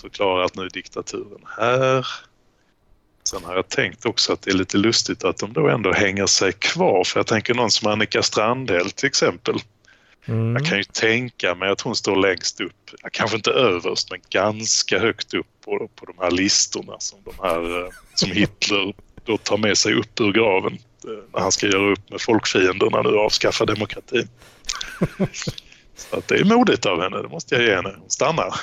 Förklarar 0.00 0.44
att 0.44 0.56
nu 0.56 0.62
är 0.62 0.70
diktaturen 0.70 1.40
här. 1.58 2.06
Sen 3.24 3.44
har 3.44 3.54
jag 3.56 3.68
tänkt 3.68 4.06
också 4.06 4.32
att 4.32 4.42
det 4.42 4.50
är 4.50 4.54
lite 4.54 4.76
lustigt 4.76 5.24
att 5.24 5.38
de 5.38 5.52
då 5.52 5.68
ändå 5.68 5.92
hänger 5.92 6.26
sig 6.26 6.52
kvar. 6.52 7.04
För 7.04 7.20
jag 7.20 7.26
tänker 7.26 7.54
någon 7.54 7.70
som 7.70 7.92
Annika 7.92 8.22
Strandhäll 8.22 8.90
till 8.90 9.06
exempel. 9.06 9.58
Mm. 10.24 10.52
Jag 10.52 10.66
kan 10.66 10.78
ju 10.78 10.84
tänka 10.84 11.54
mig 11.54 11.70
att 11.70 11.80
hon 11.80 11.96
står 11.96 12.16
längst 12.16 12.60
upp, 12.60 12.90
kanske 13.12 13.36
inte 13.36 13.50
överst 13.50 14.10
men 14.10 14.20
ganska 14.30 14.98
högt 14.98 15.34
upp 15.34 15.46
på, 15.64 15.88
på 15.94 16.06
de 16.06 16.14
här 16.18 16.30
listorna 16.30 16.96
som, 16.98 17.18
de 17.24 17.32
här, 17.42 17.84
eh, 17.84 17.90
som 18.14 18.30
Hitler 18.30 18.94
då 19.24 19.36
tar 19.36 19.56
med 19.56 19.78
sig 19.78 19.94
upp 19.94 20.20
ur 20.20 20.32
graven 20.32 20.72
eh, 21.04 21.24
när 21.32 21.40
han 21.40 21.52
ska 21.52 21.66
göra 21.66 21.92
upp 21.92 22.10
med 22.10 22.20
folkfienderna 22.20 23.02
nu 23.02 23.08
och 23.08 23.24
avskaffa 23.24 23.64
demokratin. 23.64 24.28
Så 25.96 26.16
att 26.16 26.28
det 26.28 26.34
är 26.34 26.44
modigt 26.44 26.86
av 26.86 27.02
henne, 27.02 27.22
det 27.22 27.28
måste 27.28 27.54
jag 27.54 27.64
ge 27.64 27.74
henne. 27.74 27.94
Hon 27.98 28.10
stannar. 28.10 28.54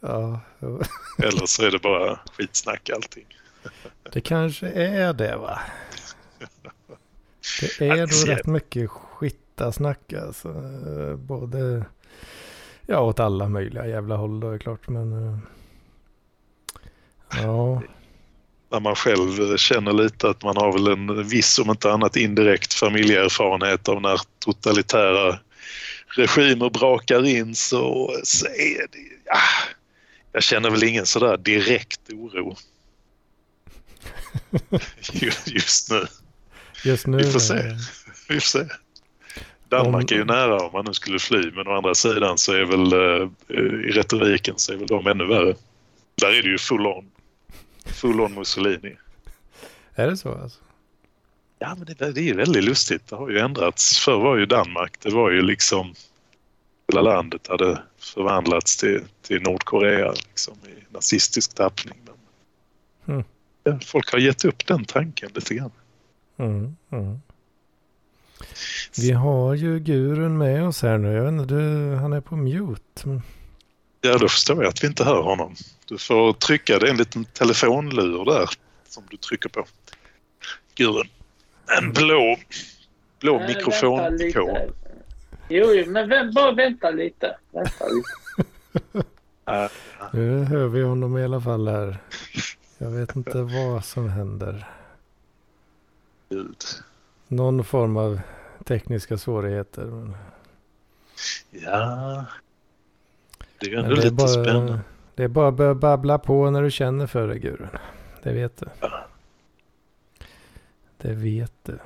Ja. 0.00 0.40
Eller 1.18 1.46
så 1.46 1.62
är 1.66 1.70
det 1.70 1.78
bara 1.78 2.18
skitsnack 2.36 2.90
allting. 2.90 3.26
det 4.12 4.20
kanske 4.20 4.68
är 4.68 5.12
det 5.12 5.36
va? 5.36 5.58
Det 7.78 7.88
är 7.88 8.06
ser- 8.06 8.26
rätt 8.36 8.46
mycket 8.46 8.90
skittasnack 8.90 10.12
alltså. 10.12 10.52
Både, 11.16 11.84
ja 12.86 13.00
åt 13.00 13.20
alla 13.20 13.48
möjliga 13.48 13.86
jävla 13.86 14.16
håll 14.16 14.40
då 14.40 14.48
är 14.48 14.52
det 14.52 14.58
klart 14.58 14.88
men. 14.88 15.28
eh, 15.28 15.38
Ja, 17.42 17.82
När 18.70 18.80
man 18.80 18.94
själv 18.94 19.56
känner 19.56 19.92
lite 19.92 20.30
att 20.30 20.42
man 20.42 20.56
har 20.56 20.72
väl 20.72 20.86
en 20.86 21.28
viss, 21.28 21.58
om 21.58 21.70
inte 21.70 21.92
annat 21.92 22.16
indirekt 22.16 22.74
familjeerfarenhet 22.74 23.88
av 23.88 24.02
när 24.02 24.20
totalitära 24.38 25.38
regimer 26.16 26.70
brakar 26.70 27.26
in 27.26 27.54
så, 27.54 28.16
så 28.24 28.46
är 28.46 28.78
det... 28.92 28.98
Ja, 29.24 29.38
jag 30.32 30.42
känner 30.42 30.70
väl 30.70 30.84
ingen 30.84 31.06
sådär 31.06 31.36
direkt 31.36 32.00
oro 32.12 32.56
Ju- 35.12 35.30
just 35.46 35.90
nu. 35.90 36.06
just 36.84 37.06
nu. 37.06 37.16
Vi 37.16 37.32
får 37.32 37.40
se. 37.40 37.76
Vi 38.28 38.34
får 38.34 38.40
se. 38.40 38.66
Danmark 39.68 40.10
är 40.10 40.16
ju 40.16 40.24
nära 40.24 40.56
om 40.56 40.72
man 40.72 40.84
nu 40.84 40.94
skulle 40.94 41.18
fly 41.18 41.50
men 41.54 41.66
å 41.66 41.76
andra 41.76 41.94
sidan 41.94 42.38
så 42.38 42.52
är 42.52 42.64
väl 42.64 42.92
eh, 42.92 43.28
i 43.88 43.90
retoriken 43.92 44.54
så 44.56 44.72
är 44.72 44.76
väl 44.76 44.86
de 44.86 45.06
ännu 45.06 45.26
värre. 45.26 45.54
Där 46.14 46.28
är 46.28 46.42
det 46.42 46.48
ju 46.48 46.58
full 46.58 46.86
on. 46.86 47.10
Full 47.86 48.20
on 48.20 48.34
Mussolini. 48.34 48.96
Är 49.94 50.06
det 50.06 50.16
så 50.16 50.34
alltså? 50.34 50.58
Ja, 51.62 51.74
men 51.74 51.84
det, 51.86 51.94
det 52.12 52.20
är 52.20 52.24
ju 52.24 52.34
väldigt 52.34 52.64
lustigt. 52.64 53.06
Det 53.08 53.16
har 53.16 53.30
ju 53.30 53.38
ändrats. 53.38 53.98
Förr 53.98 54.18
var 54.20 54.36
ju 54.36 54.46
Danmark, 54.46 54.96
det 55.02 55.10
var 55.10 55.30
ju 55.30 55.42
liksom... 55.42 55.94
Hela 56.92 57.02
landet 57.02 57.46
hade 57.48 57.82
förvandlats 57.98 58.76
till, 58.76 59.02
till 59.22 59.42
Nordkorea 59.42 60.12
liksom, 60.12 60.54
i 60.54 60.92
nazistisk 60.94 61.54
tappning. 61.54 61.98
Men, 63.04 63.24
Mm. 63.66 63.80
folk 63.80 64.12
har 64.12 64.18
gett 64.18 64.44
upp 64.44 64.66
den 64.66 64.84
tanken 64.84 65.30
lite 65.34 65.54
grann. 65.54 65.70
Mm, 66.38 66.76
mm. 66.92 67.18
Vi 68.98 69.10
har 69.12 69.54
ju 69.54 69.78
Gurun 69.78 70.38
med 70.38 70.64
oss 70.66 70.82
här 70.82 70.98
nu. 70.98 71.12
Jag 71.12 71.22
vet 71.24 71.32
inte, 71.32 71.54
du, 71.54 71.94
han 71.96 72.12
är 72.12 72.20
på 72.20 72.36
mute. 72.36 73.08
Men- 73.08 73.22
Ja, 74.00 74.18
då 74.18 74.28
förstår 74.28 74.62
jag 74.62 74.68
att 74.70 74.82
vi 74.82 74.86
inte 74.86 75.04
hör 75.04 75.22
honom. 75.22 75.54
Du 75.86 75.98
får 75.98 76.32
trycka, 76.32 76.78
det 76.78 76.86
är 76.86 76.90
en 76.90 76.96
liten 76.96 77.24
telefonlur 77.24 78.24
där 78.24 78.50
som 78.88 79.02
du 79.10 79.16
trycker 79.16 79.48
på. 79.48 79.64
Gurun. 80.74 81.08
En 81.78 81.92
blå, 81.92 82.36
blå 83.20 83.38
mikrofonikon. 83.38 84.16
lite. 84.16 84.68
Jo, 85.48 85.66
jo, 85.74 85.90
men 85.90 86.08
vänt, 86.08 86.34
bara 86.34 86.52
vänta 86.52 86.90
lite. 86.90 87.36
Vänta 87.50 87.84
lite. 87.84 88.10
Äh, 89.46 89.70
Nu 90.12 90.44
hör 90.44 90.66
vi 90.66 90.82
honom 90.82 91.18
i 91.18 91.24
alla 91.24 91.40
fall 91.40 91.68
här. 91.68 91.96
Jag 92.78 92.90
vet 92.90 93.16
inte 93.16 93.38
vad 93.42 93.84
som 93.84 94.08
händer. 94.08 94.68
Gud. 96.28 96.56
Någon 97.28 97.64
form 97.64 97.96
av 97.96 98.20
tekniska 98.64 99.18
svårigheter. 99.18 99.84
Men, 99.84 100.16
Ja. 101.50 102.24
Det 103.60 103.66
är 103.66 103.70
ju 103.70 103.76
ändå 103.76 103.94
lite 103.94 104.10
bara, 104.10 104.28
spännande. 104.28 104.80
det 105.14 105.24
är 105.24 105.28
bara 105.28 105.48
att 105.48 105.54
börja 105.54 105.74
babbla 105.74 106.18
på 106.18 106.50
när 106.50 106.62
du 106.62 106.70
känner 106.70 107.06
för 107.06 107.28
det 107.28 107.38
Gurun. 107.38 107.68
Det 108.22 108.32
vet 108.32 108.56
du. 108.56 108.66
Det 111.02 111.12
vet 111.12 111.52
du. 111.62 111.78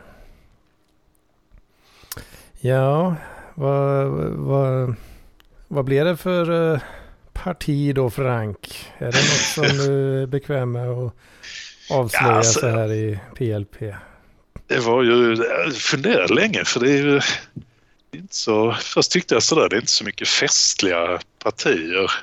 Ja, 2.60 3.16
vad, 3.54 4.06
vad, 4.32 4.94
vad 5.68 5.84
blir 5.84 6.04
det 6.04 6.16
för 6.16 6.72
eh, 6.72 6.80
parti 7.32 7.94
då 7.94 8.10
Frank? 8.10 8.86
Är 8.98 9.12
det 9.12 9.18
något 9.18 9.68
som 9.68 9.78
du 9.78 10.22
är 10.22 10.26
bekväm 10.26 10.72
med 10.72 10.88
att 10.90 11.14
avslöja 11.90 12.26
Ja, 12.32 12.36
alltså- 12.36 12.60
så 12.60 12.68
här 12.68 12.92
i 12.92 13.18
PLP? 13.34 13.76
Det 14.66 14.78
var 14.78 15.02
ju, 15.02 15.34
jag 15.34 15.74
funderade 15.74 16.34
länge 16.34 16.64
för 16.64 16.80
det 16.80 16.90
är 16.90 16.96
ju 16.96 17.20
det 18.10 18.18
är 18.18 18.22
inte 18.22 18.36
så, 18.36 18.72
först 18.72 19.10
tyckte 19.10 19.34
jag 19.34 19.42
sådär, 19.42 19.68
det 19.68 19.76
är 19.76 19.80
inte 19.80 19.92
så 19.92 20.04
mycket 20.04 20.28
festliga 20.28 21.18
partier. 21.44 22.10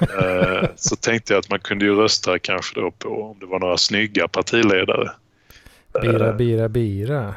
Eh, 0.00 0.68
så 0.76 0.96
tänkte 0.96 1.32
jag 1.32 1.38
att 1.40 1.50
man 1.50 1.60
kunde 1.60 1.84
ju 1.84 1.94
rösta 1.94 2.38
kanske 2.38 2.80
då 2.80 2.90
på 2.90 3.08
om 3.30 3.38
det 3.38 3.46
var 3.46 3.58
några 3.60 3.76
snygga 3.76 4.28
partiledare. 4.28 5.10
Bira, 6.02 6.32
bira, 6.32 6.68
bira. 6.68 7.34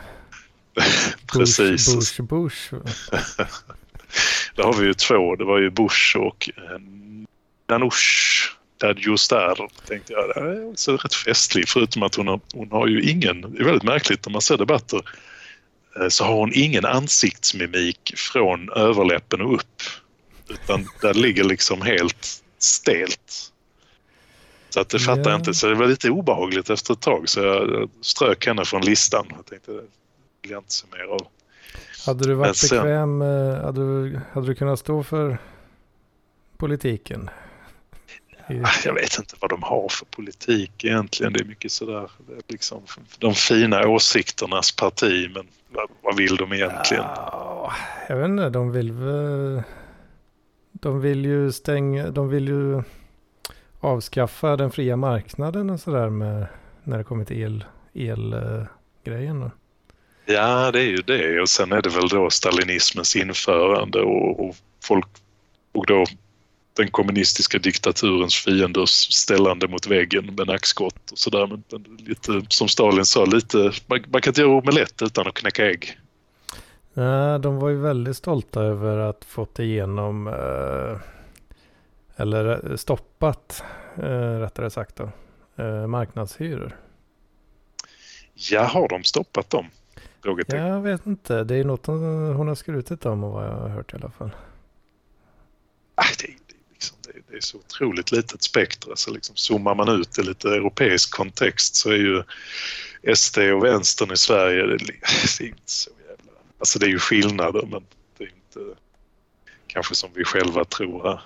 Precis. 1.33 1.95
Bush, 1.95 2.21
Bush, 2.21 2.73
Bush. 2.73 2.93
Där 4.55 4.63
har 4.63 4.73
vi 4.73 4.85
ju 4.85 4.93
två, 4.93 5.35
det 5.35 5.43
var 5.43 5.59
ju 5.59 5.69
Bush 5.69 6.17
och 6.17 6.49
eh, 6.57 6.79
Nanoush 7.69 8.51
Dadjostar 8.77 9.69
tänkte 9.87 10.13
jag. 10.13 10.29
Det 10.29 10.39
är 10.39 10.69
också 10.69 10.97
rätt 10.97 11.13
festlig 11.13 11.69
förutom 11.69 12.03
att 12.03 12.15
hon 12.15 12.27
har, 12.27 12.39
hon 12.53 12.71
har 12.71 12.87
ju 12.87 13.01
ingen, 13.01 13.41
det 13.41 13.59
är 13.59 13.63
väldigt 13.63 13.83
märkligt 13.83 14.25
när 14.25 14.31
man 14.31 14.41
ser 14.41 14.57
debatter, 14.57 15.01
eh, 15.99 16.07
så 16.07 16.23
har 16.23 16.33
hon 16.33 16.51
ingen 16.53 16.85
ansiktsmimik 16.85 18.13
från 18.15 18.69
överläppen 18.69 19.41
och 19.41 19.53
upp. 19.55 19.81
Utan 20.49 20.87
där 21.01 21.13
ligger 21.13 21.43
liksom 21.43 21.81
helt 21.81 22.43
stelt. 22.59 23.51
Så 24.77 24.81
att 24.81 24.89
det 24.89 24.99
fattar 24.99 25.21
Ja. 25.23 25.29
jag 25.29 25.39
inte. 25.39 25.53
Så 25.53 25.67
det 25.67 25.75
var 25.75 25.87
lite 25.87 26.09
obehagligt 26.09 26.69
efter 26.69 26.93
ett 26.93 26.99
tag 27.01 27.29
så 27.29 27.39
jag 27.39 27.89
strök 28.01 28.47
henne 28.47 28.65
från 28.65 28.81
listan. 28.81 29.25
Jag 29.35 29.45
tänkte 29.45 29.71
det 29.71 29.81
vill 30.41 30.51
jag 30.51 30.59
inte 30.59 30.73
se 30.73 30.85
mer 30.91 31.13
av. 31.13 31.27
Hade 32.05 32.27
du 32.27 32.33
varit 32.33 32.55
sen- 32.55 32.77
bekväm, 32.77 33.21
eh, 33.21 33.63
hade 33.63 33.81
du, 33.81 34.19
hade 34.33 34.47
du 34.47 34.55
kunnat 34.55 34.79
stå 34.79 35.03
för 35.03 35.37
politiken? 36.57 37.29
Ah, 38.49 38.69
Jag 38.85 38.93
vet 38.93 39.17
inte 39.19 39.35
vad 39.39 39.49
de 39.49 39.63
har 39.63 39.89
för 39.89 40.05
politik 40.05 40.83
egentligen. 40.83 41.33
Det 41.33 41.39
är 41.39 41.45
mycket 41.45 41.71
sådär, 41.71 42.11
det 42.27 42.51
liksom 42.51 42.81
de 43.19 43.33
fina 43.33 43.87
åsikternas 43.87 44.71
parti. 44.75 45.31
Men 45.33 45.47
vad, 45.73 45.89
vad 46.03 46.15
vill 46.17 46.35
de 46.35 46.53
egentligen? 46.53 47.03
Ja, 47.15 47.73
jag 48.09 48.15
vet 48.17 48.25
inte, 48.25 48.49
de 48.49 48.71
vill 48.71 48.91
väl... 48.91 49.63
De 50.71 51.01
vill 51.01 51.25
ju 51.25 51.51
stänga, 51.51 52.09
de 52.11 52.29
vill 52.29 52.47
ju 52.47 52.83
avskaffa 53.79 54.55
den 54.55 54.71
fria 54.71 54.95
marknaden 54.95 55.69
och 55.69 55.79
sådär 55.79 56.09
med 56.09 56.47
när 56.83 56.97
det 56.97 57.03
kommer 57.03 57.25
till 57.25 57.43
el, 57.43 57.65
elgrejen. 57.93 59.39
då. 59.39 59.51
Ja, 60.25 60.71
det 60.71 60.79
är 60.79 60.89
ju 60.89 60.97
det. 60.97 61.41
Och 61.41 61.49
sen 61.49 61.71
är 61.71 61.81
det 61.81 61.89
väl 61.89 62.07
då 62.07 62.29
stalinismens 62.29 63.15
införande 63.15 64.01
och, 64.01 64.47
och 64.47 64.55
folk 64.83 65.07
och 65.73 65.85
då 65.85 66.05
den 66.77 66.87
kommunistiska 66.87 67.59
diktaturens 67.59 68.35
fienders 68.35 69.13
ställande 69.13 69.67
mot 69.67 69.87
väggen 69.87 70.25
med 70.25 70.47
nackskott 70.47 71.11
och 71.11 71.17
sådär. 71.17 71.47
Men, 71.47 71.63
men 71.71 71.97
lite, 72.05 72.41
som 72.49 72.67
Stalin 72.67 73.05
sa, 73.05 73.25
lite, 73.25 73.57
man, 73.57 74.03
man 74.11 74.21
kan 74.21 74.31
inte 74.31 74.41
göra 74.41 74.51
omelett 74.51 75.01
utan 75.01 75.27
att 75.27 75.33
knäcka 75.33 75.65
ägg. 75.65 75.99
Nej, 76.93 77.39
de 77.39 77.59
var 77.59 77.69
ju 77.69 77.77
väldigt 77.77 78.17
stolta 78.17 78.61
över 78.61 78.97
att 78.97 79.25
fått 79.25 79.59
igenom, 79.59 80.27
eh, 80.27 80.99
eller 82.17 82.71
eh, 82.71 82.77
stoppat, 82.77 83.63
eh, 83.97 84.39
rättare 84.39 84.69
sagt 84.69 84.95
då, 84.95 85.09
eh, 85.63 85.87
marknadshyror. 85.87 86.79
Ja, 88.33 88.63
har 88.63 88.87
de 88.87 89.03
stoppat 89.03 89.49
dem? 89.49 89.69
Frågetecken. 90.23 90.65
Jag 90.65 90.81
vet 90.81 91.05
inte, 91.05 91.43
det 91.43 91.55
är 91.55 91.63
något 91.63 91.85
hon 91.85 92.47
har 92.47 92.55
skrutit 92.55 93.05
om 93.05 93.21
vad 93.21 93.45
jag 93.45 93.51
har 93.51 93.69
hört 93.69 93.93
i 93.93 93.95
alla 93.95 94.11
fall. 94.11 94.31
Ah, 95.95 96.03
det, 96.19 96.27
det, 96.27 96.53
är 96.53 96.73
liksom, 96.73 96.97
det, 97.01 97.11
det 97.29 97.37
är 97.37 97.41
så 97.41 97.57
otroligt 97.57 98.11
litet 98.11 98.43
spektra. 98.43 98.95
Så 98.95 99.11
liksom 99.11 99.35
zoomar 99.35 99.75
man 99.75 99.89
ut 99.89 100.19
i 100.19 100.23
lite 100.23 100.49
europeisk 100.49 101.11
kontext 101.11 101.75
så 101.75 101.89
är 101.89 101.97
ju 101.97 102.23
SD 103.15 103.37
och 103.37 103.63
vänstern 103.63 104.11
i 104.11 104.17
Sverige, 104.17 104.61
det, 104.61 104.77
det 105.37 105.43
är 105.43 105.47
inte 105.47 105.61
så 105.65 105.89
jävla... 106.07 106.31
Alltså 106.59 106.79
det 106.79 106.85
är 106.85 106.89
ju 106.89 106.99
skillnader 106.99 107.67
men 107.71 107.85
det 108.17 108.23
är 108.23 108.29
inte... 108.29 108.79
kanske 109.67 109.95
som 109.95 110.09
vi 110.13 110.23
själva 110.23 110.65
tror 110.65 111.03
här. 111.03 111.21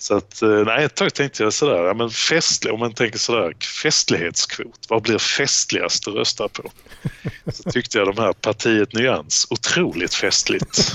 Så 0.00 0.16
att, 0.16 0.42
eh, 0.42 0.48
nej, 0.48 0.84
ett 0.84 0.94
tag 0.94 1.14
tänkte 1.14 1.42
jag 1.42 1.52
sådär, 1.52 1.84
ja, 1.84 1.94
men 1.94 2.10
festlig, 2.10 2.72
om 2.72 2.80
man 2.80 2.92
tänker 2.92 3.18
sådär, 3.18 3.54
festlighetskvot, 3.82 4.86
vad 4.88 5.02
blir 5.02 5.18
festligast 5.18 6.08
att 6.08 6.14
rösta 6.14 6.48
på? 6.48 6.70
Så 7.52 7.70
tyckte 7.70 7.98
jag 7.98 8.14
de 8.14 8.22
här 8.22 8.32
partiet 8.32 8.94
Nyans, 8.94 9.46
otroligt 9.50 10.14
festligt. 10.14 10.94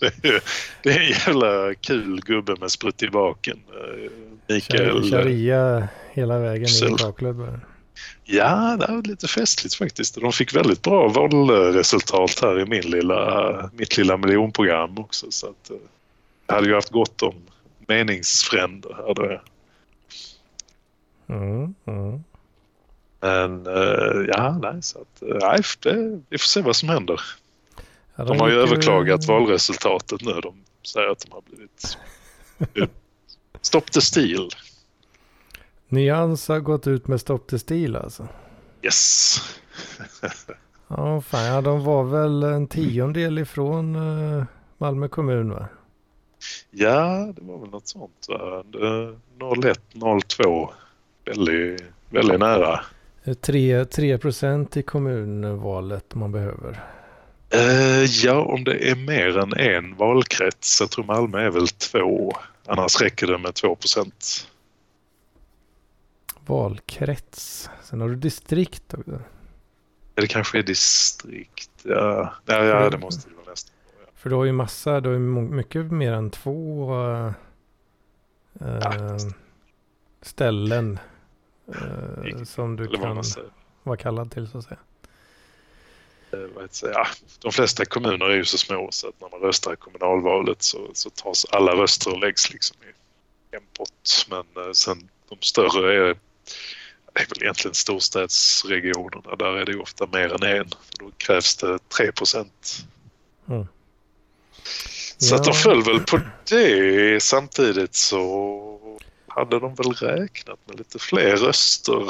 det, 0.00 0.28
är, 0.28 0.42
det 0.82 0.90
är 0.90 1.00
en 1.00 1.08
jävla 1.08 1.74
kul 1.74 2.20
gubbe 2.20 2.56
med 2.60 2.70
sprutt 2.70 3.02
i 3.02 3.08
baken. 3.08 3.58
Eh, 3.68 4.10
Mikael. 4.54 5.10
Sharia 5.10 5.88
hela 6.12 6.38
vägen 6.38 6.68
in 6.68 7.28
i 7.28 7.32
bara. 7.32 7.60
Ja, 8.24 8.76
det 8.80 8.92
var 8.92 9.02
lite 9.02 9.28
festligt 9.28 9.74
faktiskt. 9.74 10.20
De 10.20 10.32
fick 10.32 10.56
väldigt 10.56 10.82
bra 10.82 11.08
valresultat 11.08 12.38
här 12.42 12.60
i 12.60 12.66
min 12.66 12.90
lilla, 12.90 13.70
mitt 13.72 13.96
lilla 13.96 14.16
miljonprogram 14.16 14.98
också. 14.98 15.26
Så 15.30 15.46
att, 15.46 15.70
eh, 15.70 15.76
jag 16.46 16.54
hade 16.54 16.68
ju 16.68 16.74
haft 16.74 16.90
gott 16.90 17.22
om 17.22 17.34
meningsfränder 17.88 18.94
här 18.94 19.14
då. 19.14 19.40
Mm, 21.34 21.74
mm. 21.84 22.24
Men 23.20 23.66
eh, 23.66 24.26
ja, 24.28 24.58
nej, 24.62 24.82
så 24.82 24.98
att, 24.98 25.22
eh, 25.22 25.36
nej, 25.40 25.60
det, 25.82 26.20
vi 26.28 26.38
får 26.38 26.46
se 26.46 26.62
vad 26.62 26.76
som 26.76 26.88
händer. 26.88 27.20
Ja, 28.16 28.24
De 28.24 28.40
har 28.40 28.48
ju 28.48 28.54
överklagat 28.54 29.26
valresultatet 29.26 30.22
nu. 30.22 30.32
De 30.32 30.64
säger 30.86 31.08
att 31.08 31.20
de 31.20 31.32
har 31.32 31.42
blivit 31.50 31.98
Stop 33.60 33.80
the 33.80 34.00
steal. 34.00 34.48
Nyans 35.88 36.48
har 36.48 36.60
gått 36.60 36.86
ut 36.86 37.08
med 37.08 37.20
Stop 37.20 37.38
the 37.38 37.58
Steal 37.58 37.96
alltså. 37.96 38.28
Yes. 38.82 39.36
Ja, 40.88 41.20
fan, 41.20 41.44
ja, 41.44 41.60
de 41.60 41.84
var 41.84 42.04
väl 42.04 42.42
en 42.42 42.66
tiondel 42.66 43.38
ifrån 43.38 43.96
eh, 43.96 44.44
Malmö 44.78 45.08
kommun 45.08 45.50
va? 45.50 45.68
Ja, 46.70 47.32
det 47.36 47.42
var 47.42 47.58
väl 47.58 47.70
något 47.70 47.88
sånt. 47.88 48.26
va? 48.28 48.62
Det- 48.66 49.68
01, 49.68 49.80
02. 50.28 50.70
Väldigt, 51.24 51.82
väldigt 52.10 52.40
nära. 52.40 52.80
Det 53.24 53.30
är 53.30 53.34
Tre, 53.34 53.84
3 53.84 54.18
procent 54.18 54.76
i 54.76 54.82
kommunvalet 54.82 56.14
man 56.14 56.32
behöver. 56.32 56.80
Eh, 57.50 58.04
ja, 58.04 58.40
om 58.40 58.64
det 58.64 58.90
är 58.90 58.96
mer 58.96 59.38
än 59.38 59.52
en 59.52 59.96
valkrets. 59.96 60.80
Jag 60.80 60.90
tror 60.90 61.04
Malmö 61.04 61.38
är 61.38 61.50
väl 61.50 61.68
två. 61.68 62.32
Annars 62.66 63.00
räcker 63.00 63.26
det 63.26 63.38
med 63.38 63.54
2 63.54 63.74
procent. 63.76 64.48
Valkrets. 66.46 67.70
Sen 67.84 68.00
har 68.00 68.08
du 68.08 68.14
distrikt 68.16 68.94
också. 68.94 69.20
Det 70.14 70.26
kanske 70.26 70.58
är 70.58 70.62
distrikt. 70.62 71.70
Ja, 71.82 72.34
ja, 72.46 72.64
ja 72.64 72.90
det 72.90 72.98
måste 72.98 73.28
det. 73.28 73.34
För 74.18 74.30
du 74.30 74.36
har 74.36 74.44
ju 74.44 74.52
massa, 74.52 75.00
du 75.00 75.08
har 75.08 75.14
ju 75.14 75.20
mycket 75.20 75.92
mer 75.92 76.12
än 76.12 76.30
två 76.30 76.92
eh, 77.04 77.32
eh, 78.60 79.16
ställen 80.22 80.98
eh, 81.68 82.44
som 82.44 82.76
du 82.76 82.84
Eller 82.84 82.98
kan 82.98 83.24
vara 83.82 83.96
kallad 83.96 84.30
till 84.30 84.48
så 84.48 84.58
att 84.58 84.64
säga. 84.64 84.78
Eh? 86.32 86.40
Ja, 86.82 87.06
de 87.38 87.52
flesta 87.52 87.84
kommuner 87.84 88.26
är 88.26 88.36
ju 88.36 88.44
så 88.44 88.58
små 88.58 88.88
så 88.90 89.08
att 89.08 89.20
när 89.20 89.28
man 89.30 89.40
röstar 89.40 89.72
i 89.72 89.76
kommunalvalet 89.76 90.62
så, 90.62 90.90
så 90.92 91.10
tas 91.10 91.46
alla 91.50 91.72
röster 91.72 92.12
och 92.12 92.20
läggs 92.20 92.52
liksom 92.52 92.76
i 92.82 93.56
en 93.56 93.62
pott. 93.78 94.26
Men 94.30 94.64
eh, 94.64 94.72
sen 94.72 95.08
de 95.28 95.38
större 95.40 95.94
är, 95.94 96.16
det 97.12 97.20
är 97.20 97.26
väl 97.28 97.42
egentligen 97.42 97.74
storstadsregionerna. 97.74 99.36
Där 99.36 99.56
är 99.56 99.64
det 99.64 99.72
ju 99.72 99.80
ofta 99.80 100.06
mer 100.06 100.44
än 100.44 100.56
en. 100.56 100.68
För 100.68 101.04
då 101.04 101.10
krävs 101.16 101.56
det 101.56 101.78
3 101.88 102.12
procent. 102.12 102.86
Mm. 103.48 103.66
Så 105.18 105.34
att 105.34 105.44
de 105.44 105.50
Ja. 105.50 105.54
föll 105.54 105.82
väl 105.82 106.00
på 106.00 106.20
det. 106.50 107.22
Samtidigt 107.22 107.94
så 107.94 108.80
hade 109.26 109.60
de 109.60 109.74
väl 109.74 109.92
räknat 109.92 110.58
med 110.64 110.78
lite 110.78 110.98
fler 110.98 111.36
röster. 111.36 112.02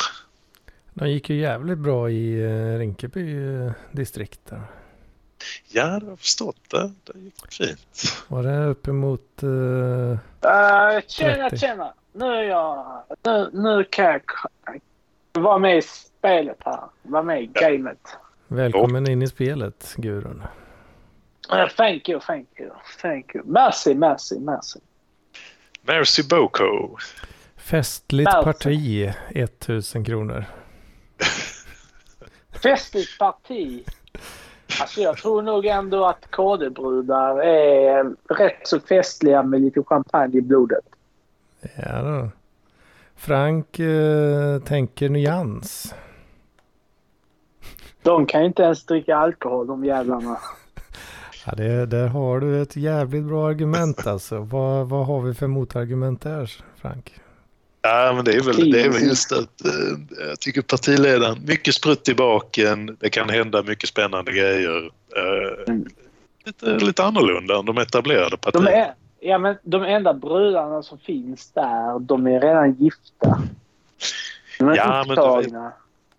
De 0.94 1.10
gick 1.10 1.30
ju 1.30 1.36
jävligt 1.40 1.78
bra 1.78 2.10
i 2.10 2.40
eh, 2.44 2.78
Rinkeby 2.78 3.54
eh, 3.54 3.72
distrikt 3.92 4.40
där. 4.48 4.62
Ja, 5.68 5.84
det 5.84 5.90
har 5.90 6.08
jag 6.08 6.18
förstått 6.18 6.60
det. 6.70 6.92
Det 7.04 7.18
gick 7.18 7.52
fint. 7.52 8.16
Var 8.28 8.42
det 8.42 8.66
uppemot... 8.66 9.42
Uh, 9.42 10.18
Uh, 10.44 11.00
tjena, 11.06 11.50
30. 11.50 11.58
tjena. 11.58 11.92
Nu 12.12 12.24
är 12.24 12.42
jag... 12.42 13.02
Nu, 13.24 13.50
nu 13.52 13.84
kan 13.90 14.04
jag 14.04 14.22
vara 15.32 15.58
med 15.58 15.78
i 15.78 15.82
spelet 15.82 16.56
här. 16.64 16.80
Vara 17.02 17.22
med 17.22 17.42
i 17.42 17.46
gamet. 17.46 17.98
välkommen 18.48 19.10
in 19.10 19.22
i 19.22 19.28
spelet, 19.28 19.94
Gurun. 19.96 20.42
Uh, 21.52 21.68
thank 21.76 22.08
you, 22.08 22.20
thank 22.20 22.48
you, 22.58 22.70
thank 23.02 23.34
you. 23.34 23.42
Merci, 23.46 23.94
merci, 23.94 24.40
merci. 24.40 24.80
Mercy 25.82 26.22
Boko. 26.22 26.96
Festligt 27.56 28.28
Alltså. 28.28 28.52
parti, 28.52 29.12
1000 29.34 30.04
kronor. 30.04 30.44
Festligt 32.62 33.18
parti. 33.18 33.84
Alltså 34.80 35.00
jag 35.00 35.16
tror 35.16 35.42
nog 35.42 35.66
ändå 35.66 36.04
att 36.06 36.30
KD-brudar 36.30 37.42
är 37.42 38.14
rätt 38.34 38.68
så 38.68 38.80
festliga 38.80 39.42
med 39.42 39.60
lite 39.60 39.82
champagne 39.82 40.38
i 40.38 40.40
blodet. 40.40 40.84
Ja 41.76 42.02
då. 42.02 42.30
Frank 43.16 43.78
eh, 43.78 44.58
tänker 44.58 45.08
nyans. 45.08 45.94
De 48.02 48.26
kan 48.26 48.40
ju 48.40 48.46
inte 48.46 48.62
ens 48.62 48.86
dricka 48.86 49.16
alkohol 49.16 49.66
de 49.66 49.84
jävlarna. 49.84 50.38
Ja, 51.50 51.54
det, 51.56 51.86
där 51.86 52.06
har 52.08 52.40
du 52.40 52.62
ett 52.62 52.76
jävligt 52.76 53.24
bra 53.24 53.48
argument 53.48 54.06
alltså. 54.06 54.38
vad, 54.38 54.88
vad 54.88 55.06
har 55.06 55.20
vi 55.22 55.34
för 55.34 55.46
motargument 55.46 56.20
där, 56.22 56.50
Frank? 56.80 57.14
Ja, 57.82 58.12
men 58.16 58.24
det 58.24 58.32
är 58.32 58.42
väl, 58.42 58.70
det 58.70 58.80
är 58.80 58.90
väl 58.90 59.02
just 59.02 59.32
att 59.32 59.64
eh, 59.64 60.26
jag 60.28 60.40
tycker 60.40 60.62
partiledaren, 60.62 61.36
mycket 61.46 61.74
sprutt 61.74 62.08
i 62.08 62.14
baken, 62.14 62.96
det 63.00 63.10
kan 63.10 63.28
hända 63.28 63.62
mycket 63.62 63.88
spännande 63.88 64.32
grejer. 64.32 64.90
Eh, 65.16 65.72
Mm. 65.74 65.88
lite, 66.44 66.84
lite 66.86 67.04
annorlunda 67.04 67.58
än 67.58 67.64
de 67.66 67.78
etablerade 67.78 68.30
De 68.30 68.36
partierna. 68.36 68.70
är, 68.70 68.94
ja, 69.20 69.38
men 69.38 69.56
de 69.62 69.82
enda 69.82 70.14
brudarna 70.14 70.82
som 70.82 70.98
finns 70.98 71.50
där, 71.50 71.98
de 71.98 72.26
är 72.26 72.40
redan 72.40 72.72
gifta. 72.74 73.42
De 74.58 74.68
är 74.68 74.76
Ja, 74.76 75.00
inte 75.02 75.14
men 75.22 75.42
du. 75.42 75.70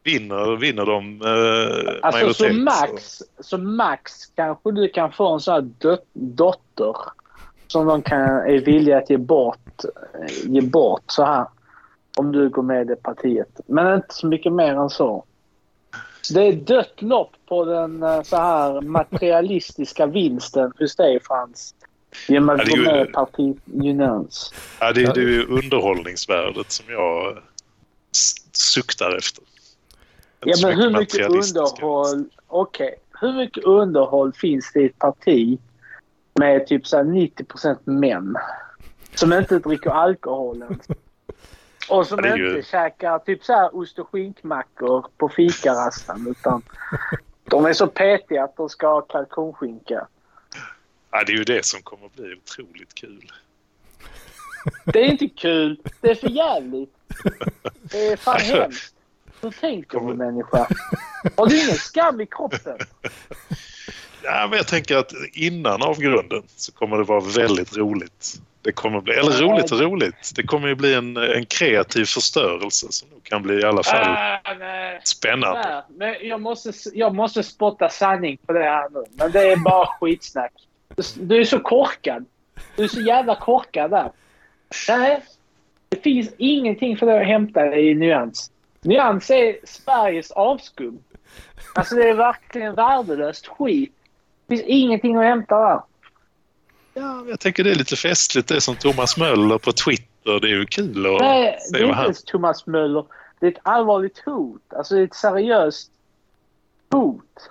Vinner, 0.09 0.55
vinner 0.55 0.85
de 0.85 1.21
eh, 1.21 1.99
Alltså 2.01 2.19
majoritet 2.19 2.37
så 2.37 2.53
max, 2.53 3.21
så 3.39 3.57
max 3.57 4.25
kanske 4.35 4.71
du 4.71 4.89
kan 4.89 5.11
få 5.11 5.33
en 5.33 5.39
sån 5.39 5.53
här 5.53 5.61
dot- 5.61 6.09
dotter 6.13 6.95
som 7.67 7.85
de 7.85 8.01
kan, 8.01 8.19
är 8.21 8.65
villiga 8.65 8.97
att 8.97 9.09
ge 9.09 9.17
bort, 9.17 9.83
eh, 9.83 10.51
ge 10.51 10.61
bort 10.61 11.03
så 11.07 11.23
här. 11.23 11.45
Om 12.17 12.31
du 12.31 12.49
går 12.49 12.63
med 12.63 12.81
i 12.81 12.85
det 12.85 12.95
partiet. 12.95 13.59
Men 13.67 13.95
inte 13.95 14.13
så 14.13 14.27
mycket 14.27 14.53
mer 14.53 14.75
än 14.75 14.89
så. 14.89 15.25
Så 16.21 16.33
det 16.33 16.43
är 16.43 16.53
dött 16.53 17.01
lopp 17.01 17.31
på 17.47 17.65
den 17.65 18.03
eh, 18.03 18.21
så 18.21 18.35
här 18.35 18.81
materialistiska 18.81 20.05
vinsten 20.05 20.71
hos 20.79 20.95
dig 20.95 21.19
Frans. 21.23 21.75
Genom 22.27 22.49
att 22.49 22.69
gå 22.69 22.77
med 22.77 23.07
i 23.07 23.11
partiet 23.11 23.57
Unans. 23.73 24.53
Ja, 24.79 24.93
det, 24.93 25.01
är 25.01 25.17
ju 25.17 25.45
underhållningsvärdet 25.45 26.71
som 26.71 26.85
jag 26.89 27.37
suktar 28.51 29.17
efter. 29.17 29.43
Ja, 30.39 30.53
Inte 30.55 30.67
men 30.67 30.77
hur 30.79 30.89
mycket 30.99 31.27
underhåll... 31.29 32.25
Okej. 32.47 32.95
Hur 33.21 33.33
mycket 33.33 33.63
underhåll 33.63 34.33
finns 34.33 34.71
det 34.73 34.81
i 34.81 34.85
ett 34.85 34.99
parti 34.99 35.59
med 36.39 36.67
typ 36.67 36.87
så 36.87 36.97
här 36.97 37.03
90% 37.03 37.77
män 37.83 38.35
som 39.15 39.33
inte 39.33 39.59
dricker 39.59 39.89
alkohol 39.89 40.61
ens? 40.61 40.87
Och 41.89 42.07
som 42.07 42.19
är 42.19 42.37
ju- 42.37 42.49
inte 42.57 42.69
käkar 42.69 43.19
typ 43.19 43.43
så 43.43 43.53
här 43.53 43.75
ost 43.75 43.99
och 43.99 44.09
skinkmackor 44.09 45.05
på 45.17 45.29
fikarasten 45.29 46.27
utan 46.29 46.61
de 47.43 47.65
är 47.65 47.73
så 47.73 47.87
petiga 47.87 48.43
att 48.43 48.55
de 48.57 48.69
ska 48.69 48.87
ha 48.87 49.01
kalkonskinka. 49.01 50.07
Ja, 51.11 51.23
det 51.27 51.31
är 51.33 51.37
ju 51.37 51.43
det 51.43 51.65
som 51.65 51.81
kommer 51.81 52.05
att 52.05 52.15
bli 52.15 52.35
otroligt 52.35 52.93
kul. 52.95 53.31
Det 54.85 54.99
är 54.99 55.05
inte 55.05 55.27
kul. 55.27 55.81
Det 56.01 56.11
är 56.11 56.15
för 56.15 56.29
jävligt. 56.29 56.93
Det 57.81 58.07
är 58.07 58.15
fan 58.17 58.33
Alltså, 58.35 58.61
hemskt. 58.61 58.95
Hur 59.41 59.51
tänker 59.51 59.99
du 59.99 60.13
människa? 60.13 60.67
Har 61.37 61.47
du 61.47 61.63
ingen 61.63 61.75
skam 61.75 62.21
i 62.21 62.25
kroppen? 62.25 62.77
Ja, 64.23 64.47
men 64.49 64.57
jag 64.57 64.67
tänker 64.67 64.97
att 64.97 65.11
innan 65.33 65.81
avgrunden 65.81 66.43
så 66.55 66.71
kommer 66.71 66.97
det 66.97 67.03
vara 67.03 67.19
väldigt 67.37 67.77
roligt. 67.77 68.35
Det 68.61 68.71
kommer 68.71 69.01
bli, 69.01 69.13
eller 69.13 69.31
roligt 69.31 69.71
och 69.71 69.79
roligt. 69.79 70.31
Det 70.35 70.43
kommer 70.43 70.67
ju 70.67 70.75
bli 70.75 70.93
en, 70.93 71.17
en 71.17 71.45
kreativ 71.45 72.05
förstörelse 72.05 72.87
som 72.89 73.09
nog 73.09 73.23
kan 73.23 73.41
bli 73.43 73.53
i 73.61 73.63
alla 73.63 73.83
fall 73.83 74.07
Ah, 74.43 74.53
nej. 74.59 75.01
spännande. 75.03 75.83
Nej, 75.97 76.15
men 76.19 76.27
jag 76.27 76.41
måste, 76.41 76.71
jag 76.93 77.15
måste 77.15 77.43
spotta 77.43 77.89
sanning 77.89 78.37
på 78.45 78.53
det 78.53 78.63
här 78.63 78.89
nu. 78.89 79.03
Men 79.11 79.31
det 79.31 79.39
är 79.51 79.57
bara 79.57 79.85
skitsnack. 79.85 80.51
Du, 80.95 81.03
du 81.15 81.37
är 81.39 81.43
så 81.45 81.59
korkad. 81.59 82.25
Du 82.75 82.83
är 82.83 82.87
så 82.87 83.01
jävla 83.01 83.35
korkad 83.35 83.91
där. 83.91 84.11
Nej, 84.89 85.21
det 85.89 86.03
finns 86.03 86.29
ingenting 86.37 86.97
för 86.97 87.05
dig 87.05 87.21
att 87.21 87.27
hämta 87.27 87.75
i 87.77 87.95
Nyans. 87.95 88.51
Nyans 88.81 89.29
är 89.29 89.57
Sveriges 89.63 90.31
avskum. 90.31 90.99
Alltså 91.75 91.95
det 91.95 92.09
är 92.09 92.13
verkligen 92.13 92.75
värdelöst 92.75 93.47
skit. 93.47 93.93
Det 94.47 94.55
finns 94.55 94.67
ingenting 94.67 95.15
att 95.15 95.23
hämta 95.23 95.59
där. 95.59 95.81
Ja, 96.93 97.25
jag 97.29 97.39
tänker 97.39 97.63
det 97.63 97.71
är 97.71 97.75
lite 97.75 97.95
festligt. 97.95 98.47
Det 98.47 98.55
är 98.55 98.59
som 98.59 98.75
Thomas 98.75 99.17
Möller 99.17 99.57
på 99.57 99.71
Twitter. 99.71 100.39
Det 100.39 100.47
är 100.47 100.55
ju 100.55 100.65
kul 100.65 101.05
att 101.05 101.21
Nej, 101.21 101.57
det 101.71 101.77
se 101.77 101.83
är 101.83 101.87
vad 101.87 101.95
han... 101.95 102.07
inte 102.07 102.21
Thomas 102.21 102.67
Möller. 102.67 103.05
Det 103.39 103.47
är 103.47 103.51
ett 103.51 103.59
allvarligt 103.63 104.19
hot. 104.25 104.73
Alltså 104.73 104.95
det 104.95 105.01
är 105.01 105.05
ett 105.05 105.13
seriöst 105.13 105.91
hot. 106.91 107.49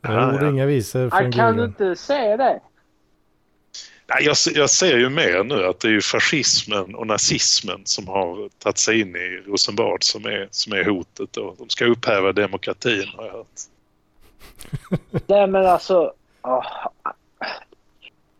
Ja, 0.00 0.34
Ord 0.34 0.42
ja. 0.42 0.48
inga 0.48 0.66
visor 0.66 1.10
Han 1.10 1.32
kan 1.32 1.56
du 1.56 1.64
inte 1.64 1.96
säga 1.96 2.36
det? 2.36 2.60
Jag, 4.20 4.36
jag 4.54 4.70
ser 4.70 4.98
ju 4.98 5.08
mer 5.08 5.44
nu 5.44 5.66
att 5.66 5.80
det 5.80 5.88
är 5.88 5.92
ju 5.92 6.00
fascismen 6.00 6.94
och 6.94 7.06
nazismen 7.06 7.80
som 7.84 8.08
har 8.08 8.48
tagit 8.58 8.78
sig 8.78 9.00
in 9.00 9.16
i 9.16 9.42
Rosenbad 9.46 10.02
som 10.02 10.24
är, 10.24 10.48
som 10.50 10.72
är 10.72 10.84
hotet. 10.84 11.36
Och 11.36 11.54
de 11.58 11.68
ska 11.68 11.84
upphäva 11.84 12.32
demokratin 12.32 13.08
har 13.16 13.24
jag 13.24 13.32
hört. 13.32 13.46
Nej 15.26 15.46
men 15.46 15.66
alltså... 15.66 16.12
åh. 16.42 16.66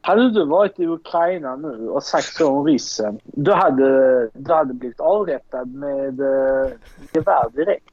Hade 0.04 0.30
du 0.30 0.44
varit 0.46 0.80
i 0.80 0.86
Ukraina 0.86 1.56
nu 1.56 1.88
och 1.88 2.02
sagt 2.02 2.34
så 2.34 2.48
om 2.48 2.66
ryssen, 2.66 3.20
du 3.24 3.52
hade, 3.52 4.28
du 4.34 4.52
hade 4.52 4.74
blivit 4.74 5.00
avrättad 5.00 5.74
med 5.74 6.20
uh, 6.20 6.68
gevär 7.12 7.50
direkt. 7.50 7.88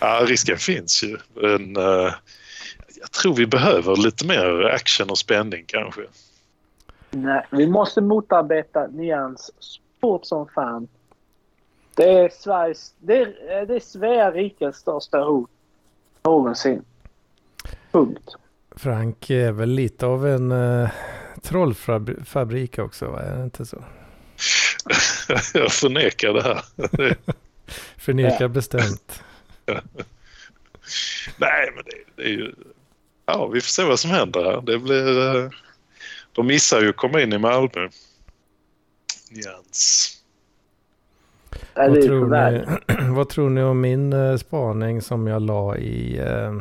Ja, 0.00 0.22
risken 0.26 0.56
finns 0.56 1.02
ju. 1.02 1.16
Men, 1.34 1.76
eh, 1.76 2.12
jag 3.00 3.10
tror 3.10 3.34
vi 3.34 3.46
behöver 3.46 3.96
lite 3.96 4.26
mer 4.26 4.64
action 4.64 5.10
och 5.10 5.18
spänning 5.18 5.64
kanske. 5.66 6.02
Nej, 7.10 7.46
vi 7.50 7.66
måste 7.66 8.00
motarbeta 8.00 8.86
nyans 8.86 9.50
fort 10.00 10.26
som 10.26 10.48
fan. 10.48 10.88
Det 11.94 12.10
är 12.10 12.28
Sveriges... 12.28 12.94
Det 12.98 13.16
är, 13.16 13.66
det 13.66 13.74
är 13.74 13.80
Svea 13.80 14.30
rikes 14.30 14.76
största 14.76 15.18
hot 15.18 15.50
någonsin. 16.22 16.84
Punkt. 17.92 18.36
Frank 18.76 19.30
är 19.30 19.52
väl 19.52 19.70
lite 19.70 20.06
av 20.06 20.26
en 20.26 20.52
uh, 20.52 20.88
trollfabrik 21.42 22.78
också, 22.78 23.10
va? 23.10 23.20
är 23.20 23.36
det 23.36 23.44
inte 23.44 23.66
så? 23.66 23.84
jag 25.54 25.72
förnekar 25.72 26.32
det 26.32 26.42
här. 26.42 26.62
Förnekar 27.96 28.48
bestämt. 28.48 29.22
Nej, 31.36 31.72
men 31.74 31.84
det, 31.84 32.22
det 32.22 32.22
är 32.22 32.28
ju... 32.28 32.54
Ja, 33.32 33.46
vi 33.46 33.60
får 33.60 33.68
se 33.68 33.84
vad 33.84 34.00
som 34.00 34.10
händer 34.10 34.44
här. 34.44 34.60
Det 34.60 34.78
blir... 34.78 35.36
eh, 35.36 35.50
De 36.32 36.46
missar 36.46 36.80
ju 36.80 36.88
att 36.88 36.96
komma 36.96 37.20
in 37.20 37.32
i 37.32 37.38
Malmö. 37.38 37.88
Det 41.74 41.74
Vad 41.74 42.02
tror, 42.02 42.50
ni, 42.50 42.64
vad 43.14 43.28
tror 43.28 43.50
ni 43.50 43.62
om 43.62 43.80
min 43.80 44.12
uh, 44.12 44.36
spaning 44.36 45.02
som 45.02 45.26
jag 45.26 45.42
la 45.42 45.76
i, 45.76 46.20
uh, 46.20 46.60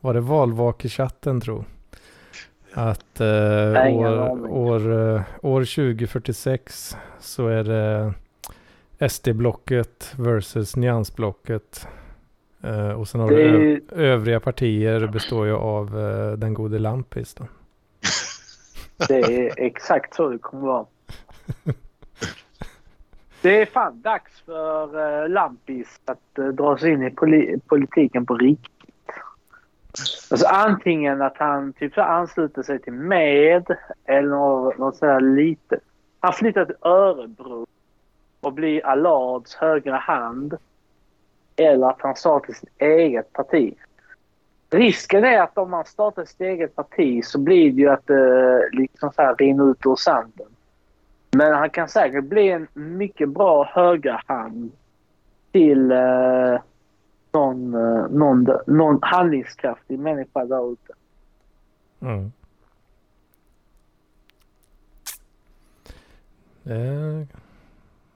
var 0.00 0.14
det 0.14 0.20
valvakechatten 0.20 1.40
tro? 1.40 1.64
Att 2.72 3.20
ingen 3.88 4.06
år, 4.06 4.48
år, 4.48 4.80
år 5.42 5.60
2046 5.60 6.96
så 7.20 7.46
är 7.48 7.64
det 7.64 8.14
SD-blocket 9.08 10.12
versus 10.16 10.76
nyansblocket. 10.76 11.86
Uh, 12.64 12.90
och 12.90 13.08
sen 13.08 13.20
har 13.20 13.30
Det 13.30 13.36
du 13.36 13.82
övriga 13.90 14.40
partier 14.40 15.06
består 15.06 15.46
ju 15.46 15.52
av 15.52 15.96
uh, 15.96 16.32
den 16.32 16.54
gode 16.54 16.78
Lampis 16.78 17.34
då. 17.34 17.44
Det 19.08 19.18
är 19.18 19.52
exakt 19.56 20.14
så 20.14 20.28
det 20.28 20.38
kommer 20.38 20.66
vara. 20.66 20.86
Det 23.42 23.62
är 23.62 23.66
fan 23.66 24.00
dags 24.00 24.40
för 24.40 24.98
uh, 24.98 25.28
Lampis 25.28 26.00
att 26.04 26.38
uh, 26.38 26.48
dra 26.48 26.78
sig 26.78 26.90
in 26.90 27.02
i 27.02 27.10
poli- 27.10 27.60
politiken 27.66 28.26
på 28.26 28.34
riktigt. 28.34 28.80
Alltså 30.30 30.46
antingen 30.46 31.22
att 31.22 31.36
han 31.36 31.72
typ 31.72 31.94
så 31.94 32.00
ansluter 32.00 32.62
sig 32.62 32.78
till 32.78 32.92
med 32.92 33.76
eller 34.04 34.28
något, 34.28 34.78
något 34.78 34.96
sådär 34.96 35.20
lite. 35.20 35.78
Han 36.20 36.32
flyttar 36.32 36.64
till 36.64 36.76
Örebro 36.80 37.66
och 38.40 38.52
blir 38.52 38.86
Allards 38.86 39.54
högra 39.54 39.96
hand. 39.96 40.56
Eller 41.60 41.86
att 41.86 42.00
han 42.02 42.16
startar 42.16 42.52
sitt 42.52 42.70
eget 42.78 43.32
parti. 43.32 43.74
Risken 44.70 45.24
är 45.24 45.42
att 45.42 45.58
om 45.58 45.70
man 45.70 45.84
startar 45.84 46.24
sitt 46.24 46.40
eget 46.40 46.76
parti 46.76 47.24
så 47.24 47.38
blir 47.38 47.72
det 47.72 47.80
ju 47.80 47.88
att 47.88 48.06
det 48.06 48.68
liksom 48.72 49.12
så 49.12 49.22
här 49.22 49.34
rinner 49.34 49.70
ut 49.70 49.86
ur 49.86 49.96
sanden. 49.96 50.46
Men 51.30 51.54
han 51.54 51.70
kan 51.70 51.88
säkert 51.88 52.24
bli 52.24 52.50
en 52.50 52.68
mycket 52.72 53.28
bra 53.28 53.64
högerhand 53.64 54.72
till 55.52 55.92
eh, 55.92 56.60
någon, 57.32 57.74
eh, 57.74 58.08
någon, 58.10 58.48
någon 58.66 58.98
handlingskraftig 59.02 59.98
människa 59.98 60.44
där 60.44 60.72
ute. 60.72 60.92
Mm. 62.00 62.32
Eh, 66.64 67.26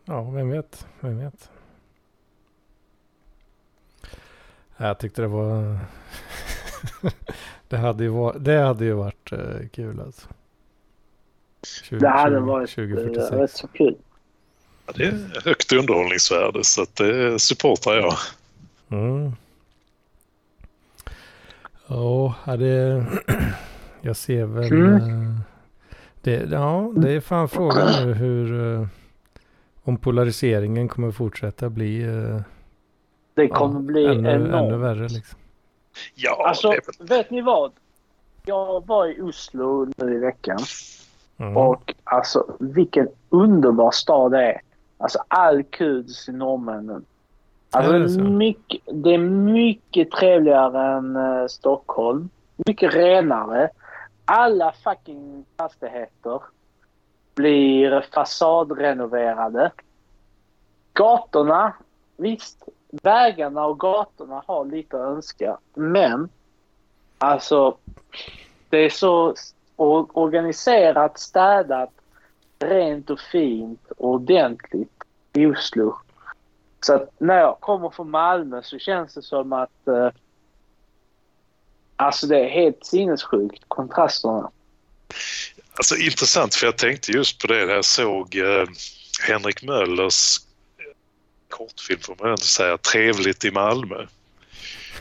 ja, 0.04 0.22
vem 0.22 0.50
vet, 0.50 0.86
vem 1.00 1.18
vet. 1.18 1.50
Jag 4.76 4.98
tyckte 4.98 5.22
det 5.22 5.28
var... 5.28 5.78
det, 7.68 7.76
hade 7.76 8.04
ju 8.04 8.10
varit, 8.10 8.44
det 8.44 8.58
hade 8.60 8.84
ju 8.84 8.92
varit 8.92 9.32
eh, 9.32 9.68
kul 9.72 10.00
alltså. 10.00 10.28
20, 11.82 11.98
Det 11.98 12.08
hade 12.08 12.40
varit 12.40 12.78
eh, 12.78 12.84
2046. 12.84 13.32
rätt 13.32 13.50
så 13.50 13.68
kul. 13.68 13.96
Ja, 14.86 14.92
det 14.96 15.04
är 15.04 15.40
högt 15.44 15.72
underhållningsvärde 15.72 16.64
så 16.64 16.82
att 16.82 16.96
det 16.96 17.38
supportar 17.38 17.94
jag. 17.94 18.14
Mm. 18.88 19.32
Ja, 21.86 22.34
det... 22.58 23.06
Jag 24.00 24.16
ser 24.16 24.44
väl... 24.44 24.72
Mm. 24.72 24.94
eh, 24.94 25.36
Det, 26.20 26.50
ja, 26.50 26.92
det 26.96 27.10
är 27.12 27.20
fan 27.20 27.48
frågan 27.48 28.06
nu 28.06 28.12
hur... 28.14 28.74
eh, 28.80 28.86
Om 29.82 29.96
polariseringen 29.96 30.88
kommer 30.88 31.10
fortsätta 31.10 31.70
bli... 31.70 32.02
Det 33.34 33.48
kommer 33.48 33.74
ja, 33.74 33.80
bli 33.80 34.06
ännu, 34.06 34.30
enormt. 34.30 34.54
ännu 34.54 34.76
värre 34.76 35.08
liksom. 35.08 35.38
Ja, 36.14 36.48
Alltså, 36.48 36.74
det 36.98 37.04
vet 37.10 37.30
ni 37.30 37.40
vad? 37.40 37.72
Jag 38.46 38.86
var 38.86 39.06
i 39.06 39.20
Oslo 39.20 39.88
nu 39.96 40.14
i 40.14 40.18
veckan. 40.18 40.58
Mm. 41.38 41.56
Och 41.56 41.94
alltså 42.04 42.56
vilken 42.58 43.08
underbar 43.28 43.90
stad 43.90 44.32
det 44.32 44.42
är. 44.42 44.60
Alltså 44.98 45.18
all 45.28 45.62
kudos 45.62 46.28
i 46.28 46.32
norrmännen. 46.32 47.04
Alltså, 47.70 47.92
det, 47.92 47.98
är 47.98 48.30
mycket, 48.30 48.80
det 48.92 49.14
är 49.14 49.18
mycket 49.18 50.10
trevligare 50.10 50.96
än 50.96 51.16
eh, 51.16 51.46
Stockholm. 51.46 52.28
Mycket 52.56 52.94
renare. 52.94 53.70
Alla 54.24 54.72
fucking 54.84 55.44
fastigheter 55.56 56.40
blir 57.34 58.04
fasadrenoverade. 58.14 59.70
Gatorna, 60.92 61.72
visst, 62.16 62.68
vägarna 63.02 63.64
och 63.64 63.80
gatorna 63.80 64.42
har 64.46 64.64
lite 64.64 64.96
att 64.96 65.16
önska. 65.16 65.58
Men 65.74 66.28
alltså, 67.18 67.76
det 68.68 68.78
är 68.78 68.90
så 68.90 69.34
organiserat, 69.76 71.18
städat, 71.18 71.90
rent 72.58 73.10
och 73.10 73.20
fint 73.20 73.90
och 73.90 74.08
ordentligt 74.08 75.02
i 75.32 75.46
Oslo. 75.46 75.96
Så 76.80 76.94
att 76.94 77.20
när 77.20 77.38
jag 77.38 77.60
kommer 77.60 77.90
från 77.90 78.10
Malmö 78.10 78.62
så 78.62 78.78
känns 78.78 79.14
det 79.14 79.22
som 79.22 79.52
att 79.52 79.88
eh, 79.88 80.10
Alltså 81.96 82.26
det 82.26 82.38
är 82.38 82.48
helt 82.48 82.86
sinnessjukt, 82.86 83.64
kontrasterna. 83.68 84.50
Alltså 85.74 85.96
intressant 85.96 86.54
för 86.54 86.66
jag 86.66 86.78
tänkte 86.78 87.12
just 87.12 87.40
på 87.40 87.46
det 87.46 87.66
när 87.66 87.74
jag 87.74 87.84
såg 87.84 88.36
eh, 88.36 88.66
Henrik 89.28 89.62
Möllers 89.62 90.38
kortfilm 91.54 92.00
får 92.00 92.16
man 92.20 92.28
ändå 92.28 92.36
säga, 92.36 92.78
Trevligt 92.78 93.44
i 93.44 93.50
Malmö. 93.50 94.06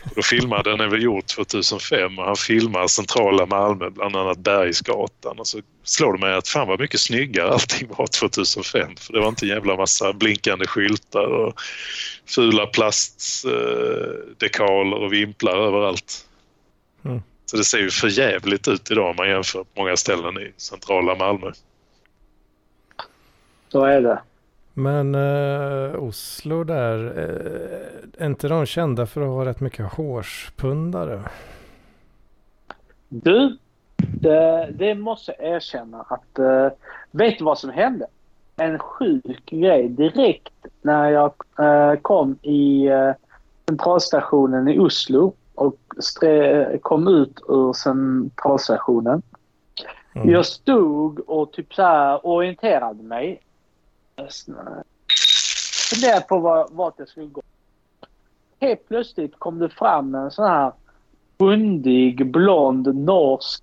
Och 0.04 0.10
då 0.14 0.22
filmade 0.22 0.70
den 0.70 0.80
är 0.80 0.88
väl 0.88 1.02
gjord 1.02 1.26
2005 1.26 2.18
och 2.18 2.24
han 2.24 2.36
filmar 2.36 2.86
centrala 2.86 3.46
Malmö, 3.46 3.90
bland 3.90 4.16
annat 4.16 4.38
Bergsgatan. 4.38 5.38
Och 5.38 5.46
så 5.46 5.60
slår 5.84 6.12
det 6.12 6.18
mig 6.18 6.34
att 6.34 6.48
fan 6.48 6.68
vad 6.68 6.80
mycket 6.80 7.00
snyggare 7.00 7.50
allting 7.50 7.88
var 7.98 8.06
2005. 8.06 8.96
För 8.96 9.12
det 9.12 9.20
var 9.20 9.28
inte 9.28 9.44
en 9.44 9.48
jävla 9.48 9.76
massa 9.76 10.12
blinkande 10.12 10.66
skyltar 10.66 11.26
och 11.26 11.60
fula 12.26 12.66
plastdekaler 12.66 14.96
och 14.96 15.12
vimplar 15.12 15.56
överallt. 15.56 16.26
Mm. 17.04 17.22
Så 17.46 17.56
det 17.56 17.64
ser 17.64 17.78
ju 17.78 17.90
för 17.90 18.08
jävligt 18.08 18.68
ut 18.68 18.90
idag 18.90 19.10
om 19.10 19.16
man 19.16 19.28
jämför 19.28 19.64
på 19.64 19.70
många 19.76 19.96
ställen 19.96 20.38
i 20.38 20.52
centrala 20.56 21.14
Malmö. 21.14 21.52
Så 23.72 23.84
är 23.84 24.00
det. 24.00 24.22
Men 24.74 25.14
eh, 25.14 26.02
Oslo 26.02 26.64
där, 26.64 27.04
eh, 27.18 28.22
är 28.24 28.26
inte 28.26 28.48
de 28.48 28.66
kända 28.66 29.06
för 29.06 29.20
att 29.20 29.28
ha 29.28 29.44
rätt 29.44 29.60
mycket 29.60 29.92
hårspundare? 29.92 31.20
Du, 33.08 33.58
det, 33.96 34.70
det 34.72 34.94
måste 34.94 35.34
jag 35.38 35.52
erkänna 35.52 36.00
att... 36.08 36.38
Uh, 36.38 36.68
vet 37.10 37.38
du 37.38 37.44
vad 37.44 37.58
som 37.58 37.70
hände? 37.70 38.06
En 38.56 38.78
sjuk 38.78 39.46
grej 39.46 39.88
direkt 39.88 40.66
när 40.82 41.10
jag 41.10 41.32
eh, 41.58 42.00
kom 42.00 42.38
i 42.42 42.86
eh, 42.86 43.12
centralstationen 43.68 44.68
i 44.68 44.78
Oslo 44.78 45.34
och 45.54 45.76
kom 46.82 47.08
ut 47.08 47.40
ur 47.48 47.72
centralstationen. 47.72 49.22
Mm. 50.14 50.30
Jag 50.30 50.46
stod 50.46 51.20
och 51.20 51.52
typ 51.52 51.74
så 51.74 52.18
orienterade 52.22 53.02
mig. 53.02 53.40
Funderade 55.90 56.20
på 56.28 56.38
var, 56.38 56.68
vart 56.70 56.94
jag 56.98 57.08
skulle 57.08 57.26
gå. 57.26 57.42
Helt 58.60 58.88
plötsligt 58.88 59.38
kom 59.38 59.58
det 59.58 59.68
fram 59.68 60.14
en 60.14 60.30
sån 60.30 60.44
här 60.44 60.72
hundig, 61.38 62.30
blond, 62.30 62.94
norsk 62.94 63.62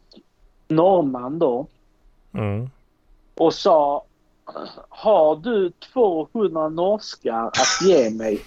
norrman 0.68 1.40
då. 1.40 1.68
Mm. 2.34 2.70
Och 3.36 3.54
sa 3.54 4.04
Har 4.90 5.36
du 5.36 5.72
200 5.94 6.70
norskar 6.70 7.46
att 7.46 7.82
ge 7.88 8.10
mig? 8.10 8.40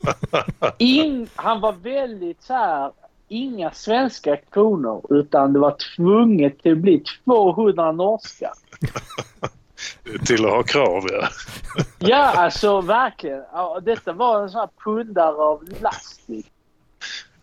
In, 0.78 1.28
han 1.34 1.60
var 1.60 1.72
väldigt 1.72 2.42
så 2.42 2.54
här 2.54 2.92
inga 3.28 3.70
svenska 3.70 4.36
kronor 4.36 5.06
utan 5.10 5.52
det 5.52 5.58
var 5.58 5.76
tvunget 5.96 6.62
till 6.62 6.72
att 6.72 6.78
bli 6.78 7.04
200 7.24 7.92
norska. 7.92 8.52
Till 10.26 10.46
att 10.46 10.50
ha 10.50 10.62
krav, 10.62 11.04
ja. 11.12 11.28
Ja, 11.98 12.32
alltså 12.36 12.80
verkligen. 12.80 13.42
Detta 13.82 14.12
var 14.12 14.42
en 14.42 14.50
sån 14.50 14.60
här 14.60 14.68
pundare 14.84 15.36
av 15.36 15.64
last. 15.80 16.20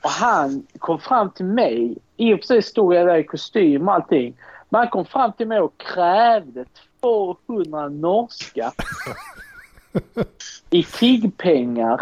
Och 0.02 0.10
han 0.10 0.68
kom 0.80 1.00
fram 1.00 1.32
till 1.32 1.46
mig. 1.46 1.98
I 2.18 2.34
och 2.34 2.40
för 2.40 2.46
sig 2.46 2.62
stod 2.62 2.96
jag 2.96 3.08
där 3.08 3.18
i 3.18 3.24
kostym 3.24 3.88
och 3.88 3.94
allting. 3.94 4.38
Men 4.70 4.80
han 4.80 4.90
kom 4.90 5.06
fram 5.06 5.34
till 5.34 5.48
mig 5.48 5.60
och 5.60 5.78
krävde 5.78 6.66
200 7.02 7.90
norska 7.90 8.72
i 10.70 10.84
tiggpengar. 10.84 12.02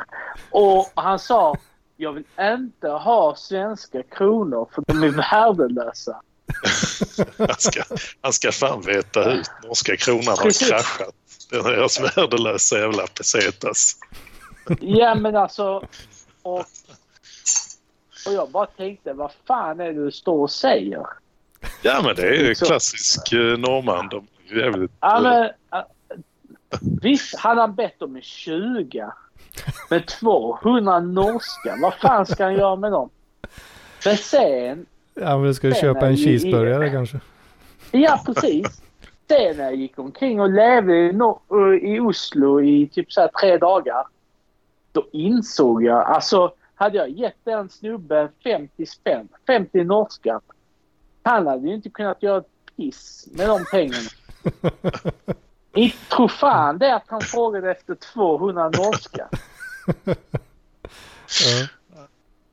Och 0.51 0.91
han 0.95 1.19
sa 1.19 1.55
jag 1.97 2.13
vill 2.13 2.23
inte 2.39 2.89
ha 2.89 3.35
svenska 3.35 4.03
kronor 4.03 4.69
för 4.71 4.83
de 4.87 5.03
är 5.03 5.09
värdelösa. 5.09 6.21
Han 7.37 7.55
ska, 7.57 7.83
han 8.21 8.33
ska 8.33 8.51
fan 8.51 8.81
veta 8.81 9.23
hur 9.23 9.43
norska 9.67 9.97
kronan 9.97 10.37
har 10.37 10.67
kraschat. 10.67 11.15
Den 11.51 11.65
är 11.65 11.71
deras 11.71 11.99
värdelösa 11.99 12.79
jävla 12.79 13.07
pesetas. 13.07 13.95
Ja 14.79 15.15
men 15.15 15.35
alltså. 15.35 15.87
Och, 16.41 16.59
och 18.25 18.33
jag 18.33 18.49
bara 18.51 18.65
tänkte 18.65 19.13
vad 19.13 19.31
fan 19.47 19.79
är 19.79 19.85
det 19.85 20.03
du 20.03 20.11
står 20.11 20.41
och 20.41 20.51
säger? 20.51 21.05
Ja, 21.81 22.01
men 22.03 22.15
det 22.15 22.27
är 22.27 22.33
ju 22.33 22.55
klassisk 22.55 23.33
eh, 23.33 23.57
norrman. 23.57 24.09
De 24.09 24.27
är 24.49 24.55
jävligt... 24.57 24.91
Ja, 24.99 25.19
men, 25.21 25.43
äh, 25.79 25.85
visst, 27.01 27.35
hade 27.35 27.61
han 27.61 27.75
bett 27.75 28.01
om 28.01 28.15
en 28.15 28.21
20. 28.21 29.11
Men 29.89 30.03
200 30.03 30.99
norska, 30.99 31.77
vad 31.81 31.93
fan 31.93 32.25
ska 32.25 32.43
han 32.43 32.53
göra 32.53 32.75
med 32.75 32.91
dem? 32.91 33.09
Men 34.05 34.17
sen, 34.17 34.85
Ja, 35.15 35.37
men 35.37 35.55
ska 35.55 35.71
Sen 35.71 35.81
köpa 35.81 36.07
en 36.07 36.15
ju- 36.15 36.25
cheeseburgare 36.25 36.89
kanske? 36.89 37.19
ja 37.91 38.21
precis. 38.25 38.81
Sen 39.27 39.57
när 39.57 39.63
jag 39.63 39.75
gick 39.75 39.99
omkring 39.99 40.41
och 40.41 40.49
levde 40.49 40.93
i, 40.95 41.11
Nor- 41.11 41.75
i 41.77 41.99
Oslo 41.99 42.61
i 42.61 42.87
typ 42.87 43.11
så 43.11 43.21
här 43.21 43.27
tre 43.41 43.57
dagar. 43.57 44.03
Då 44.91 45.07
insåg 45.11 45.83
jag, 45.83 46.05
alltså 46.05 46.53
hade 46.75 46.97
jag 46.97 47.09
gett 47.09 47.37
den 47.43 47.69
snubben 47.69 48.29
50 48.43 48.85
spänn, 48.85 49.27
50 49.47 49.83
norska. 49.83 50.39
Han 51.23 51.47
hade 51.47 51.67
ju 51.67 51.73
inte 51.75 51.89
kunnat 51.89 52.23
göra 52.23 52.37
ett 52.37 52.75
piss 52.77 53.27
med 53.31 53.49
de 53.49 53.65
pengarna. 53.71 54.09
Inte 55.73 55.97
tror 56.15 56.27
fan 56.27 56.77
det 56.77 56.95
att 56.95 57.03
han 57.07 57.21
frågade 57.21 57.71
efter 57.71 57.95
200 57.95 58.69
norska. 58.69 59.29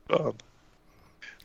Ja. 0.07 0.33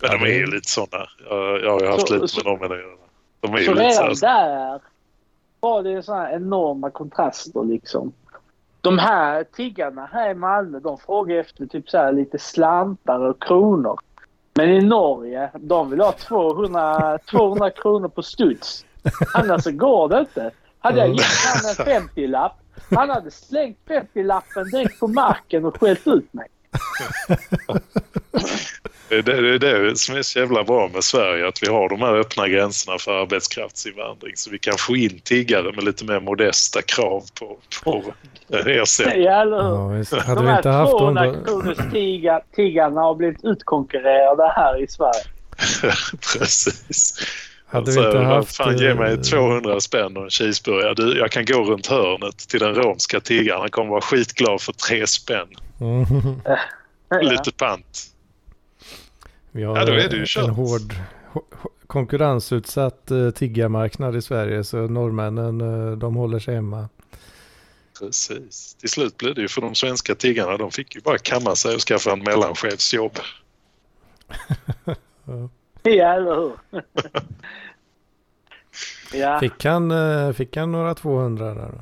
Men 0.01 0.11
Ja, 0.11 0.19
de 0.19 0.25
är 0.25 0.35
ju 0.39 0.47
lite 0.47 0.69
sådana. 0.71 1.05
Jag, 1.31 1.61
jag 1.65 1.71
har 1.73 1.81
ju 1.81 1.87
haft 1.91 2.09
Så- 2.09 2.15
lite 2.15 2.29
så- 2.29 2.37
med 2.45 2.45
dem 2.61 2.63
att 2.73 2.79
göra. 2.79 2.97
De 3.41 3.55
är 3.55 3.59
ju 3.59 3.65
Så 3.65 3.75
lite 3.75 3.91
så 3.91 4.03
redan 4.03 4.17
här, 4.23 4.71
där 4.73 4.81
var 5.61 5.83
det 5.83 6.07
här 6.09 6.33
enorma 6.37 6.91
kontraster 6.91 7.65
liksom. 7.65 8.13
De 8.81 8.99
här 8.99 9.45
tiggarna 9.45 10.09
här 10.13 10.31
i 10.31 10.35
Malmö 10.35 10.81
de 10.81 10.99
frågar 10.99 11.37
efter 11.37 11.67
typ 11.67 11.91
så 11.91 11.99
här 11.99 12.13
lite 12.13 12.39
slantar 12.39 13.21
och 13.21 13.43
kronor. 13.43 13.99
Men 14.55 14.69
i 14.69 14.81
Norge, 14.81 15.51
de 15.55 15.91
vill 15.91 16.01
ha 16.01 16.13
200, 16.13 17.19
200 17.31 17.71
kronor 17.71 18.09
på 18.09 18.23
studs. 18.23 18.85
Annars 19.35 19.63
så 19.65 19.73
går 19.73 20.09
det 20.09 20.21
inte. 20.21 20.51
Hade 20.79 20.99
jag 20.99 21.09
gett 21.09 21.27
han 21.77 21.87
en 21.89 22.03
50-lapp, 22.09 22.53
han 22.91 23.11
hade 23.11 23.31
slängt 23.31 23.79
50-lappen 23.89 24.71
direkt 24.73 25.01
på 25.01 25.09
marken 25.09 25.65
och 25.65 25.81
skällt 25.81 26.07
ut 26.07 26.33
mig. 26.33 26.47
det, 29.09 29.33
är 29.33 29.43
det, 29.43 29.59
det 29.59 29.71
är 29.71 29.81
det 29.81 29.97
som 29.97 30.17
är 30.17 30.23
så 30.23 30.39
jävla 30.39 30.65
bra 30.65 30.91
med 30.95 31.05
Sverige. 31.05 31.49
Att 31.49 31.63
vi 31.63 31.69
har 31.69 31.89
de 31.89 32.01
här 32.01 32.15
öppna 32.15 32.49
gränserna 32.49 32.99
för 32.99 33.23
arbetskraftsinvandring. 33.23 34.33
Så 34.37 34.51
vi 34.51 34.59
kan 34.59 34.75
få 34.79 34.97
in 34.97 35.21
tiggare 35.25 35.73
med 35.73 35.85
lite 35.85 36.05
mer 36.05 36.21
modesta 36.21 36.83
krav 36.83 37.25
på, 37.41 37.57
på 37.85 38.05
ersättning. 38.51 39.25
Ja, 39.25 39.43
eller 39.43 39.63
hur? 39.63 40.07
Ja. 40.11 40.23
Hade 40.23 40.41
De 40.41 40.45
vi 40.45 40.51
här 40.51 40.57
inte 40.57 40.69
haft 40.69 40.91
dem 40.91 40.99
200 40.99 41.27
då... 41.27 41.45
kronors 41.45 41.93
tiga, 41.93 42.41
tiggarna 42.57 43.01
har 43.01 43.15
blivit 43.15 43.45
utkonkurrerade 43.45 44.53
här 44.57 44.83
i 44.83 44.89
Sverige. 44.89 45.25
Precis. 46.39 47.15
Hade 47.67 47.93
Så, 47.93 48.01
vi 48.01 48.07
inte 48.07 48.19
haft... 48.19 48.57
Fan, 48.57 48.79
ge 48.79 48.95
mig 48.95 49.13
eh, 49.13 49.21
200 49.21 49.81
spänn 49.81 50.17
och 50.17 50.23
en 50.23 50.31
cheeseburgare. 50.31 50.95
Du, 50.95 51.19
jag 51.19 51.31
kan 51.31 51.45
gå 51.45 51.65
runt 51.65 51.87
hörnet 51.87 52.39
till 52.39 52.61
den 52.61 52.75
romska 52.75 53.21
tiggaren. 53.21 53.61
Han 53.61 53.71
kommer 53.71 53.91
vara 53.91 54.01
skitglad 54.01 54.61
för 54.61 54.73
tre 54.73 55.07
spänn. 55.07 55.49
Mm. 55.81 56.05
Lite 57.31 57.53
pant. 57.53 58.15
Vi 59.53 59.65
har 59.65 59.77
Ja, 59.77 59.85
då 59.85 59.93
är 59.93 60.09
det 60.09 60.17
ju 60.17 60.25
kört. 60.27 60.45
en 60.45 60.51
hård 60.51 60.95
konkurrensutsatt 61.87 63.11
uh, 63.11 63.31
tiggarmarknad 63.31 64.17
i 64.17 64.23
Sverige 64.23 64.65
så 64.65 64.77
norrmännen 64.77 65.61
eh, 65.61 65.99
de 65.99 66.15
håller 66.17 66.39
sig 66.39 66.55
hemma. 66.55 66.89
Precis. 68.01 68.75
Till 68.75 68.89
slut 68.89 69.17
blev 69.17 69.35
det 69.35 69.41
ju 69.41 69.49
för 69.49 69.61
de 69.61 69.75
svenska 69.75 70.15
tiggarna. 70.15 70.57
De 70.57 70.71
fick 70.71 70.95
ju 70.95 71.01
bara 71.01 71.19
kamma 71.19 71.55
sig 71.55 71.75
och 71.75 71.81
skaffa 71.81 72.13
en 72.13 72.23
mellanchefsjobb. 72.23 73.19
Ja, 75.83 76.15
eller 76.15 76.35
hur? 76.35 76.53
ja. 79.13 79.41
Fick 79.41 79.65
han, 79.65 79.91
eh, 79.91 80.33
fick 80.33 80.57
han 80.57 80.73
några 80.73 80.95
200 80.95 81.55
där? 81.55 81.55
då? 81.55 81.81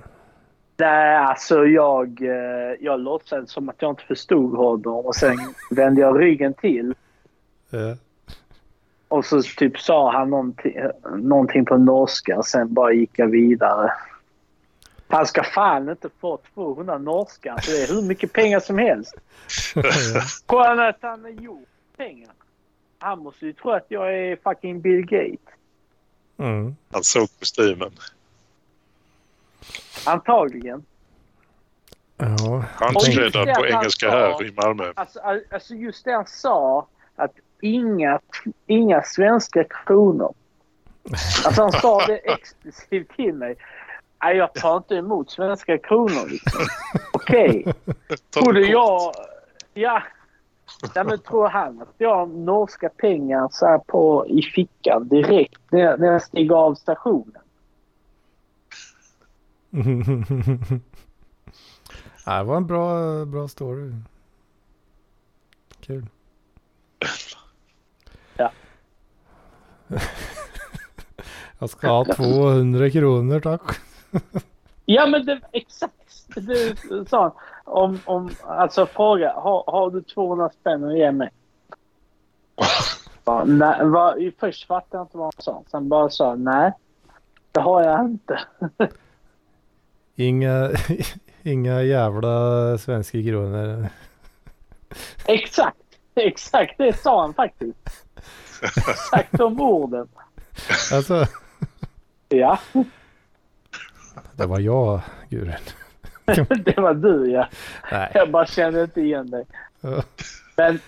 Nej, 0.76 1.16
alltså 1.16 1.64
jag, 1.66 2.22
eh, 2.22 2.76
jag 2.80 3.00
låtsades 3.00 3.50
som 3.50 3.68
att 3.68 3.76
jag 3.78 3.90
inte 3.90 4.04
förstod 4.04 4.56
honom 4.56 5.06
och 5.06 5.14
sen 5.14 5.38
vände 5.70 6.00
jag 6.00 6.20
ryggen 6.20 6.54
till. 6.54 6.94
Eh, 7.76 7.96
Och 9.08 9.24
så 9.24 9.42
typ 9.42 9.78
sa 9.80 10.12
han 10.12 10.30
någonting, 10.30 10.76
någonting 11.16 11.64
på 11.64 11.76
norska 11.76 12.38
och 12.38 12.46
sen 12.46 12.74
bara 12.74 12.92
gick 12.92 13.10
jag 13.18 13.26
vidare. 13.28 13.92
Han 15.08 15.26
ska 15.26 15.42
fan 15.44 15.88
inte 15.88 16.08
få 16.20 16.38
200 16.54 16.98
norska. 16.98 17.52
Alltså 17.52 17.70
det 17.70 17.82
är 17.82 17.88
hur 17.94 18.02
mycket 18.02 18.32
pengar 18.32 18.60
som 18.60 18.78
helst. 18.78 19.14
Kolla 20.46 20.88
att 20.88 20.98
han 21.00 21.22
har 21.22 21.30
gjort 21.30 21.68
pengar. 21.96 22.30
Han 22.98 23.18
måste 23.18 23.46
ju 23.46 23.52
tro 23.52 23.70
att 23.70 23.86
jag 23.88 24.14
är 24.18 24.36
fucking 24.36 24.80
Bill 24.80 25.00
Gates. 25.06 25.54
Mm. 26.38 26.76
Han 26.92 27.04
såg 27.04 27.28
kostymen. 27.38 27.90
Antagligen. 30.06 30.84
Ja, 32.16 32.64
Handskräddad 32.74 33.54
på 33.54 33.66
engelska 33.66 34.10
sa- 34.10 34.16
här 34.16 34.44
i 34.44 34.52
Malmö. 34.52 34.92
Alltså, 34.96 35.20
al- 35.20 35.44
alltså 35.50 35.74
just 35.74 36.04
det 36.04 36.12
han 36.12 36.26
sa 36.26 36.86
att 37.16 37.32
inga, 37.60 38.20
inga 38.66 39.02
svenska 39.02 39.64
kronor. 39.64 40.34
Alltså 41.44 41.62
han 41.62 41.72
sa 41.72 42.06
det 42.06 42.16
explicit 42.32 43.08
till 43.08 43.34
mig. 43.34 43.56
Nej, 44.22 44.36
jag 44.36 44.54
tar 44.54 44.76
inte 44.76 44.94
emot 44.94 45.30
svenska 45.30 45.78
kronor. 45.78 46.28
Liksom. 46.28 46.60
Okej. 47.12 47.74
Ta 48.30 48.40
Trodde 48.40 48.60
jag... 48.60 49.12
Ja. 49.74 50.02
ja 50.94 51.04
men 51.04 51.18
tror 51.18 51.48
han 51.48 51.82
att 51.82 51.94
jag 51.98 52.16
har 52.16 52.26
norska 52.26 52.88
pengar 52.88 53.48
så 53.52 53.66
här 53.66 53.78
på, 53.78 54.26
i 54.28 54.42
fickan 54.42 55.08
direkt 55.08 55.60
när, 55.70 55.98
när 55.98 56.06
jag 56.06 56.22
stiger 56.22 56.54
av 56.54 56.74
stationen? 56.74 57.42
det 62.24 62.42
var 62.44 62.56
en 62.56 62.66
bra, 62.66 63.24
bra 63.24 63.48
story. 63.48 63.92
Kul. 65.80 66.06
Ja. 69.88 69.98
Jag 71.58 71.70
ska 71.70 71.88
ha 71.88 72.04
200 72.04 72.90
kronor 72.90 73.40
tack. 73.40 73.62
Ja 74.88 75.06
men 75.06 75.26
det 75.26 75.40
exakt. 75.52 75.94
Det 76.34 77.08
sa 77.08 77.22
han. 77.22 77.32
Om, 77.64 78.00
om, 78.04 78.30
alltså 78.42 78.86
fråga. 78.86 79.32
Har, 79.32 79.64
har 79.66 79.90
du 79.90 80.02
200 80.02 80.50
spänn 80.60 80.84
att 80.84 80.98
ge 80.98 81.12
mig? 81.12 81.30
Ja, 83.28 83.44
nej, 83.46 83.86
var, 83.86 84.32
först 84.40 84.66
fattade 84.66 84.96
jag 84.96 85.04
inte 85.04 85.16
vad 85.16 85.34
han 85.34 85.42
sa. 85.42 85.62
Sen 85.70 85.88
bara 85.88 86.10
sa 86.10 86.34
nej. 86.34 86.72
Det 87.52 87.60
har 87.60 87.82
jag 87.82 88.04
inte. 88.04 88.40
Inga, 90.16 90.70
inga 91.42 91.82
jävla 91.82 92.78
svenska 92.78 93.22
kronor. 93.22 93.86
Exakt. 95.26 95.76
Exakt 96.14 96.78
det 96.78 96.96
sa 96.96 97.20
han 97.20 97.34
faktiskt. 97.34 98.05
Exakt 98.62 99.32
de 99.32 99.60
orden. 99.60 100.08
Alltså, 100.92 101.26
Ja, 102.28 102.58
Det 104.32 104.46
var 104.46 104.60
jag, 104.60 105.00
Guren. 105.28 105.60
det 106.64 106.76
var 106.80 106.94
du 106.94 107.30
ja. 107.30 107.48
Nej. 107.92 108.10
Jag 108.14 108.30
bara 108.30 108.46
kände 108.46 108.82
inte 108.82 109.00
igen 109.00 109.30
dig. 109.30 109.44
Men 110.56 110.78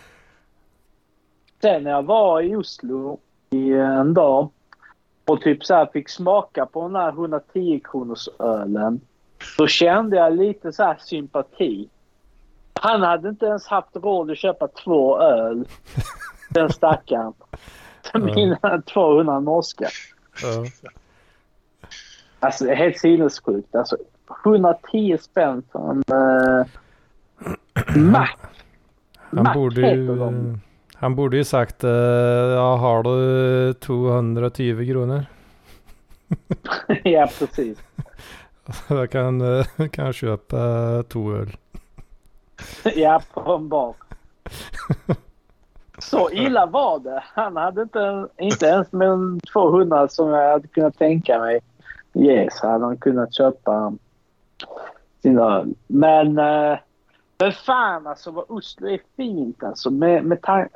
sen 1.60 1.82
när 1.82 1.90
jag 1.90 2.02
var 2.02 2.42
i 2.42 2.56
Oslo 2.56 3.18
i 3.50 3.72
en 3.72 4.14
dag 4.14 4.50
och 5.24 5.40
typ 5.40 5.64
så 5.64 5.74
här 5.74 5.86
fick 5.92 6.08
smaka 6.08 6.66
på 6.66 6.82
den 6.82 6.96
här 6.96 7.08
110 7.08 7.80
kronors 7.84 8.28
ölen. 8.38 9.00
Då 9.58 9.66
kände 9.66 10.16
jag 10.16 10.36
lite 10.36 10.72
så 10.72 10.82
här 10.82 10.96
sympati. 11.00 11.88
Han 12.80 13.02
hade 13.02 13.28
inte 13.28 13.46
ens 13.46 13.66
haft 13.66 13.96
råd 13.96 14.30
att 14.30 14.38
köpa 14.38 14.68
två 14.68 15.20
öl. 15.20 15.64
Den 16.48 16.72
stackaren. 16.72 17.32
Mina 18.14 18.82
200 18.92 19.40
norska. 19.40 19.88
Alltså 22.40 22.64
det 22.64 22.72
är 22.72 22.76
helt 22.76 22.98
sinnessjukt. 22.98 23.74
Alltså 23.74 23.96
110 24.44 25.18
spänn 25.20 25.62
för 25.72 25.90
en 25.90 26.02
uh, 26.12 26.66
mack. 27.96 28.38
Han 29.30 29.42
Mack 29.44 29.54
borde 29.54 29.80
heter 29.80 29.96
ju... 29.96 30.16
de. 30.16 30.60
Han 30.94 31.14
borde 31.14 31.36
ju 31.36 31.44
sagt 31.44 31.84
eh, 31.84 31.90
ja, 31.90 32.76
har 32.76 33.02
du 33.02 33.74
220 33.74 34.86
kronor? 34.90 35.24
ja, 37.04 37.28
precis. 37.38 37.78
Jag 38.88 39.10
kan, 39.10 39.58
eh, 39.58 39.88
kan 39.92 40.12
köpa 40.12 40.56
två 41.08 41.32
öl. 41.32 41.56
Ja, 42.94 43.22
på 43.34 43.52
en 43.52 43.68
bar. 43.68 43.94
Så 45.98 46.30
illa 46.30 46.66
var 46.66 46.98
det. 46.98 47.22
Han 47.26 47.56
hade 47.56 47.82
inte, 47.82 48.28
inte 48.38 48.66
ens 48.66 48.92
med 48.92 49.08
en 49.08 49.40
200 49.52 50.08
som 50.08 50.28
jag 50.28 50.52
hade 50.52 50.68
kunnat 50.68 50.98
tänka 50.98 51.38
mig 51.38 51.60
ge 52.12 52.48
så 52.52 52.66
hade 52.66 52.84
han 52.84 52.96
kunnat 52.96 53.34
köpa 53.34 53.92
sin 55.22 55.38
öl. 55.38 55.74
Men, 55.86 56.38
eh, 56.38 56.78
men 57.38 57.52
fan 57.52 58.06
alltså 58.06 58.30
vad 58.30 58.44
Oslo 58.48 58.88
är 58.88 59.00
fint 59.16 59.62
alltså. 59.62 59.90
Med, 59.90 60.24
med 60.24 60.68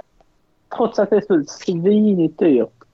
trots 0.77 0.99
att 0.99 1.11
det 1.11 1.17
är 1.17 1.21
så 1.21 1.45
svinigt 1.45 2.39
dyrt. 2.39 2.85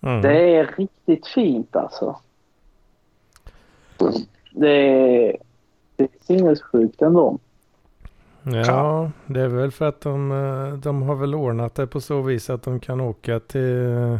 Mm. 0.00 0.22
Det 0.22 0.56
är 0.56 0.74
riktigt 0.76 1.26
fint 1.26 1.76
alltså. 1.76 2.16
Det 4.50 4.68
är, 4.68 5.36
det 5.96 6.04
är 6.04 6.08
sinnessjukt 6.20 7.02
ändå. 7.02 7.38
Ja, 8.52 9.10
det 9.26 9.40
är 9.40 9.48
väl 9.48 9.70
för 9.70 9.88
att 9.88 10.00
de, 10.00 10.32
eh, 10.32 10.72
de 10.78 11.02
har 11.02 11.14
väl 11.14 11.34
ordnat 11.34 11.74
det 11.74 11.86
på 11.86 12.00
så 12.00 12.22
vis 12.22 12.50
att 12.50 12.62
de 12.62 12.80
kan 12.80 13.00
åka 13.00 13.40
till 13.40 14.18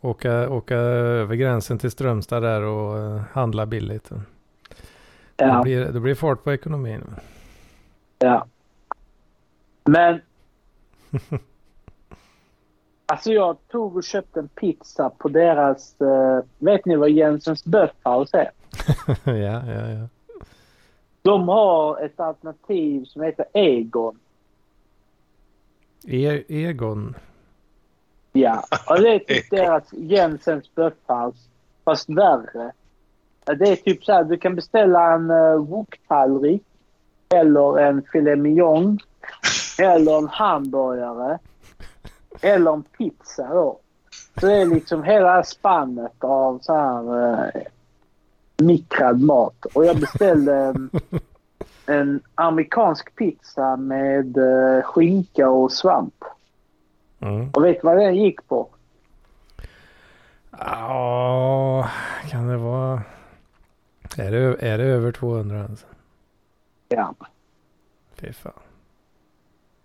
åka, 0.00 0.50
åka 0.50 0.74
över 0.76 1.34
gränsen 1.36 1.78
till 1.78 1.90
Strömstad 1.90 2.42
där 2.42 2.62
och 2.62 2.98
eh, 2.98 3.20
handla 3.32 3.66
billigt. 3.66 4.08
Det 5.36 5.44
Ja. 5.44 5.62
blir, 5.62 5.84
det 5.84 6.00
blir 6.00 6.14
fart 6.14 6.44
på 6.44 6.52
ekonomin. 6.52 7.02
Ja. 8.18 8.46
Men... 9.84 10.20
alltså 13.06 13.32
jag 13.32 13.56
tog 13.68 13.96
och 13.96 14.04
köpte 14.04 14.40
en 14.40 14.48
pizza 14.48 15.10
på 15.10 15.28
deras... 15.28 16.00
eh, 16.00 16.40
vet 16.58 16.86
ni 16.86 16.96
vad 16.96 17.10
Jensens 17.10 17.64
Böffhaus 17.64 18.34
är? 18.34 18.50
ja, 19.24 19.62
ja, 19.66 19.88
ja. 19.88 20.08
De 21.26 21.48
har 21.48 22.04
ett 22.04 22.20
alternativ 22.20 23.04
som 23.04 23.22
heter 23.22 23.46
Egon. 23.52 24.18
E 26.06 26.44
Egon. 26.48 27.14
Ja, 28.32 28.64
och 28.88 29.00
det 29.00 29.14
är 29.14 29.18
typ 29.18 29.50
deras 29.50 29.92
Jensens 29.92 30.74
Böffhaus. 30.74 31.48
Fast 31.84 32.08
värre. 32.08 32.72
Det 33.44 33.68
är 33.68 33.76
typ 33.76 34.04
så 34.04 34.12
här, 34.12 34.24
du 34.24 34.36
kan 34.36 34.54
beställa 34.54 35.12
en 35.12 35.30
uh, 35.30 35.56
woktallrik 35.56 36.62
eller 37.34 37.78
en 37.78 38.02
filet 38.12 38.38
mignon 38.38 38.98
eller 39.78 40.18
en 40.18 40.28
hamburgare 40.28 41.38
eller 42.40 42.72
en 42.72 42.82
pizza 42.82 43.54
då. 43.54 43.78
Så 44.40 44.46
det 44.46 44.54
är 44.54 44.66
liksom 44.66 45.02
hela 45.02 45.42
spannet 45.42 46.24
av 46.24 46.58
så 46.62 46.74
här 46.74 47.14
uh, 47.14 47.62
mikrad 48.56 49.20
mat. 49.20 49.64
Och 49.74 49.84
jag 49.86 50.00
beställde 50.00 50.54
en, 50.54 50.90
en 51.86 52.20
amerikansk 52.34 53.14
pizza 53.16 53.76
med 53.76 54.38
uh, 54.38 54.82
skinka 54.82 55.48
och 55.48 55.72
svamp. 55.72 56.24
Mm. 57.20 57.50
Och 57.50 57.64
vet 57.64 57.80
du 57.80 57.86
vad 57.86 57.96
den 57.96 58.16
gick 58.16 58.48
på? 58.48 58.68
Ja, 60.58 61.88
kan 62.28 62.48
det 62.48 62.56
vara... 62.56 63.02
Är 64.16 64.30
det, 64.30 64.62
är 64.62 64.78
det 64.78 64.84
över 64.84 65.12
200 65.12 65.64
alltså? 65.64 65.86
Ja. 66.88 67.14
Fy 68.14 68.32
fan. 68.32 68.52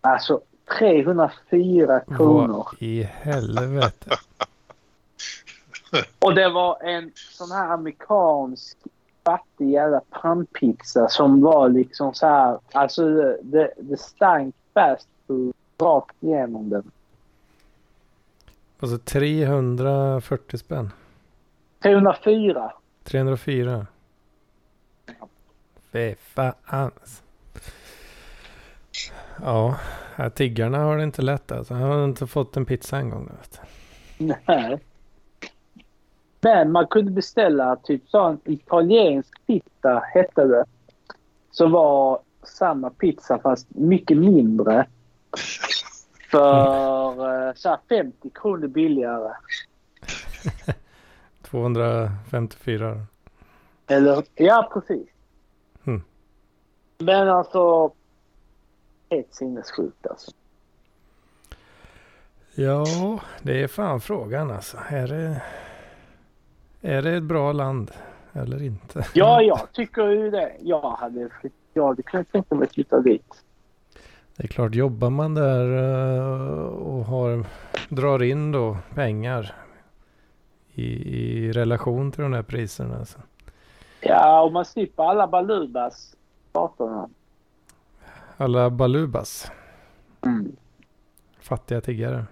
Alltså 0.01 0.41
304 0.79 1.99
kronor. 1.99 2.67
Vad 2.71 2.75
i 2.79 3.03
helvete? 3.03 4.09
Och 6.19 6.35
det 6.35 6.49
var 6.49 6.83
en 6.83 7.11
sån 7.15 7.51
här 7.51 7.69
amerikansk 7.73 8.77
fattig 9.23 9.69
jävla 9.69 10.01
pannpizza 10.09 11.09
som 11.09 11.41
var 11.41 11.69
liksom 11.69 12.13
så 12.13 12.27
här. 12.27 12.59
Alltså 12.71 13.05
det, 13.41 13.73
det 13.77 13.97
stank 13.97 14.55
fast 14.73 15.07
rakt 15.81 16.23
igenom 16.23 16.69
den. 16.69 16.91
Alltså 18.79 18.97
340 18.97 20.57
spänn. 20.57 20.91
304. 21.83 22.73
304. 23.03 23.87
Fy 25.91 26.15
fan. 26.15 26.91
Ja, 29.41 29.75
tiggarna 30.35 30.77
har 30.77 30.97
det 30.97 31.03
inte 31.03 31.21
lätt 31.21 31.51
alltså. 31.51 31.73
Jag 31.73 31.87
har 31.87 32.05
inte 32.05 32.27
fått 32.27 32.57
en 32.57 32.65
pizza 32.65 32.97
en 32.97 33.09
gång. 33.09 33.31
Vet. 33.39 33.61
Nej. 34.47 34.79
Men 36.41 36.71
man 36.71 36.87
kunde 36.87 37.11
beställa 37.11 37.75
typ 37.75 38.09
sån 38.09 38.39
italiensk 38.45 39.45
pizza 39.47 39.99
hette 40.13 40.45
det. 40.45 40.65
Som 41.51 41.71
var 41.71 42.19
samma 42.43 42.89
pizza 42.89 43.39
fast 43.39 43.67
mycket 43.69 44.17
mindre. 44.17 44.87
För 46.31 47.47
eh, 47.47 47.53
så 47.53 47.69
här 47.69 47.79
50 47.89 48.29
kronor 48.29 48.67
billigare. 48.67 49.33
254. 51.41 53.05
Eller, 53.87 54.23
ja 54.35 54.69
precis. 54.73 55.07
Mm. 55.83 56.03
Men 56.97 57.29
alltså... 57.29 57.91
Helt 59.09 59.35
sinnessjukt 59.35 60.07
alltså. 60.07 60.31
Ja, 62.55 62.85
det 63.41 63.63
är 63.63 63.67
fan 63.67 64.01
frågan 64.01 64.51
alltså. 64.51 64.77
Är 64.89 65.07
det, 65.07 65.41
är 66.81 67.01
det 67.01 67.17
ett 67.17 67.23
bra 67.23 67.51
land 67.51 67.91
eller 68.33 68.63
inte? 68.63 69.05
Ja, 69.13 69.41
jag 69.41 69.71
tycker 69.73 70.07
ju 70.09 70.31
det. 70.31 70.51
Jag 70.59 70.91
hade 70.91 71.29
jag 71.73 71.87
hade 71.87 72.03
kunnat 72.03 72.31
tänka 72.31 72.55
mig 72.55 72.65
att 72.65 72.73
flytta 72.73 72.99
dit. 72.99 73.43
Det 74.35 74.43
är 74.43 74.47
klart, 74.47 74.75
jobbar 74.75 75.09
man 75.09 75.33
där 75.33 75.77
eh, 75.77 76.65
och 76.65 77.05
har, 77.05 77.45
drar 77.89 78.23
in 78.23 78.51
då 78.51 78.77
pengar 78.93 79.55
i, 80.73 80.83
i 81.17 81.51
relation 81.51 82.11
till 82.11 82.21
de 82.21 82.33
här 82.33 82.43
priserna. 82.43 82.97
Alltså. 82.99 83.19
Ja, 84.01 84.41
och 84.41 84.51
man 84.51 84.65
slipper 84.65 85.03
alla 85.03 85.27
balubas 85.27 86.15
gatorna. 86.53 87.09
Alla 88.37 88.69
balubas, 88.69 89.51
Mm. 90.25 90.55
fattiga 91.39 91.81
tiggare. 91.81 92.25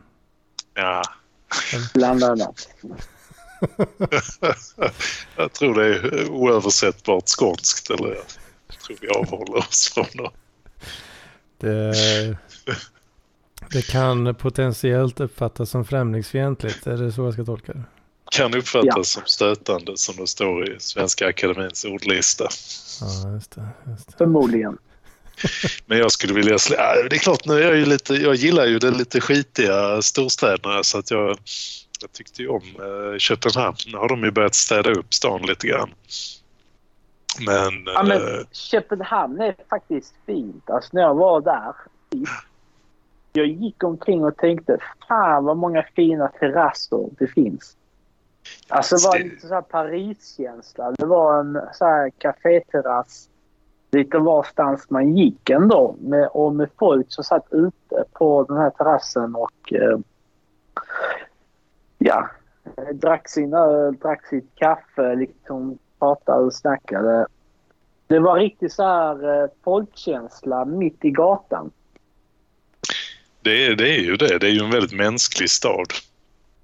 Ja, 0.74 1.02
Bland 1.94 2.24
annat. 2.24 2.70
jag 5.36 5.54
tror 5.54 5.76
det 5.76 5.86
är 5.86 6.30
oöversättbart 6.30 7.28
skånskt. 7.28 7.90
Eller 7.90 8.08
jag 8.68 8.80
tror 8.86 8.98
vi 9.02 9.08
avhåller 9.08 9.56
oss 9.58 9.92
från 9.94 10.06
det. 10.14 10.32
Det, 11.58 11.94
det 13.72 13.82
kan 13.88 14.36
potentiellt 14.36 15.20
uppfattas 15.20 15.70
som 15.70 15.86
främlingsfientligt. 15.86 16.88
Är 16.88 16.98
det 16.98 17.12
så 17.12 17.22
jag 17.24 17.34
ska 17.34 17.44
tolka 17.46 17.74
det? 17.74 17.84
Kan 18.32 18.56
uppfattas 18.56 18.96
Ja. 18.96 19.04
som 19.04 19.24
stötande 19.26 19.98
som 19.98 20.16
det 20.16 20.28
står 20.28 20.70
i 20.70 20.76
Svenska 20.80 21.28
Akademins 21.28 21.86
ordlista. 21.86 22.48
Ja, 23.02 23.32
just 23.34 23.52
det. 23.52 23.68
Just 23.88 24.08
det. 24.08 24.14
Förmodligen. 24.18 24.78
Men 25.86 25.98
jag 25.98 26.12
skulle 26.12 26.34
vilja... 26.34 26.58
Ja, 26.70 26.96
det 27.10 27.16
är 27.16 27.20
klart, 27.20 27.46
nu 27.46 27.54
är 27.54 27.68
jag 27.68 27.78
ju 27.78 27.86
lite... 27.86 28.14
Jag 28.16 28.36
gillar 28.36 28.66
ju 28.66 28.80
de 28.80 28.92
lite 28.92 29.22
skitiga 29.22 30.02
storstäderna 30.02 30.84
så 30.84 30.98
att 30.98 31.12
jag... 31.12 31.38
Jag 32.02 32.12
tyckte 32.12 32.42
ju 32.42 32.48
om 32.48 32.62
eh, 32.62 33.18
Köpenhamn. 33.18 33.78
Nu 33.92 33.98
har 33.98 34.10
de 34.10 34.24
ju 34.24 34.32
börjat 34.32 34.56
städa 34.56 34.92
upp 34.92 35.14
stan 35.14 35.42
lite 35.42 35.68
grann. 35.68 35.90
Men... 37.46 37.84
Ja, 37.86 38.04
men 38.04 38.46
Köpenhamn 38.52 39.42
är 39.42 39.56
faktiskt 39.70 40.14
fint. 40.26 40.70
Alltså 40.70 40.90
när 40.94 41.02
jag 41.02 41.16
var 41.16 41.42
där. 41.42 41.74
Jag 43.34 43.48
gick 43.48 43.84
omkring 43.84 44.24
och 44.24 44.38
tänkte 44.38 44.78
fan 45.08 45.44
vad 45.46 45.58
många 45.58 45.84
fina 45.96 46.28
terrasser 46.28 47.10
det 47.20 47.28
finns. 47.28 47.76
Alltså 48.68 48.96
det 48.96 49.08
var 49.08 49.20
lite 49.20 49.48
så 49.48 49.54
här 49.54 49.62
Paris-känsla. 49.62 50.92
Det 50.92 51.06
var 51.06 51.40
en 51.40 51.62
så 51.74 51.86
här 51.86 52.10
kaféterrass 52.10 53.30
lite 53.92 54.18
varstans 54.18 54.90
man 54.90 55.18
gick 55.18 55.50
ändå. 55.50 55.96
Med, 56.00 56.28
och 56.28 56.56
med 56.56 56.70
folk 56.80 57.06
som 57.10 57.24
satt 57.24 57.48
ute 57.52 58.04
på 58.14 58.44
den 58.44 58.58
här 58.58 58.70
terrassen 58.70 59.36
och 59.36 59.74
eh, 59.74 59.98
ja, 62.00 62.30
drack 62.94 63.30
sin 63.30 63.54
öl, 63.54 63.96
drack 63.96 64.26
sitt 64.26 64.56
kaffe, 64.56 65.16
liksom 65.16 65.78
pratade 66.00 66.46
och 66.46 66.54
snackade. 66.54 67.28
Det 68.08 68.20
var 68.20 68.40
riktigt 68.40 68.74
så 68.74 68.84
här 68.84 69.44
eh, 69.44 69.50
folkkänsla 69.64 70.66
mitt 70.66 71.06
i 71.06 71.10
gatan. 71.12 71.72
Det 73.42 73.66
är, 73.66 73.76
det 73.76 73.90
är 73.90 74.02
ju 74.02 74.16
det. 74.16 74.40
Det 74.40 74.48
är 74.48 74.52
ju 74.52 74.64
en 74.64 74.72
väldigt 74.72 74.98
mänsklig 74.98 75.50
stad. 75.50 75.88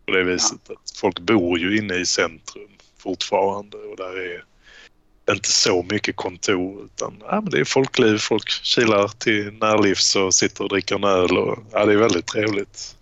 På 0.06 0.12
det 0.12 0.24
viset 0.24 0.60
ja. 0.68 0.76
att 0.76 0.98
folk 0.98 1.20
bor 1.20 1.60
ju 1.60 1.78
inne 1.78 1.95
i 1.95 2.06
centrum 2.06 2.70
fortfarande 2.98 3.78
och 3.78 3.98
där 3.98 4.20
är 4.20 4.44
inte 5.34 5.49
så 5.49 5.86
mycket 5.90 6.16
kontor 6.16 6.86
utan 6.86 7.24
ja, 7.28 7.41
men 7.41 7.49
det 7.49 7.60
är 7.60 7.66
folkliv. 7.66 8.18
Folk 8.18 8.49
kilar 8.49 9.07
till 9.07 9.53
närlivs 9.53 10.16
och 10.16 10.34
sitter 10.34 10.64
och 10.64 10.70
dricker 10.70 10.95
en 10.95 11.03
öl 11.03 11.38
och 11.38 11.57
ja, 11.72 11.86
det 11.86 11.94
är 11.94 11.98
väldigt 11.98 12.28
trevligt. 12.28 12.95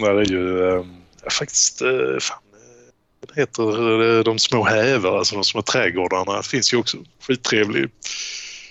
Där 0.00 0.14
är 0.14 0.24
ju 0.24 0.68
äh, 0.68 0.84
faktiskt, 1.30 1.82
eh, 1.82 2.18
fan, 2.20 2.38
eh, 2.52 2.92
vad 3.20 3.36
heter 3.36 4.18
eh, 4.18 4.24
de 4.24 4.38
små 4.38 4.64
hävar, 4.64 5.18
alltså 5.18 5.34
de 5.34 5.44
små 5.44 5.62
trädgårdarna. 5.62 6.36
Det 6.36 6.46
finns 6.46 6.72
ju 6.72 6.76
också 6.76 6.98
skittrevlig 7.20 7.90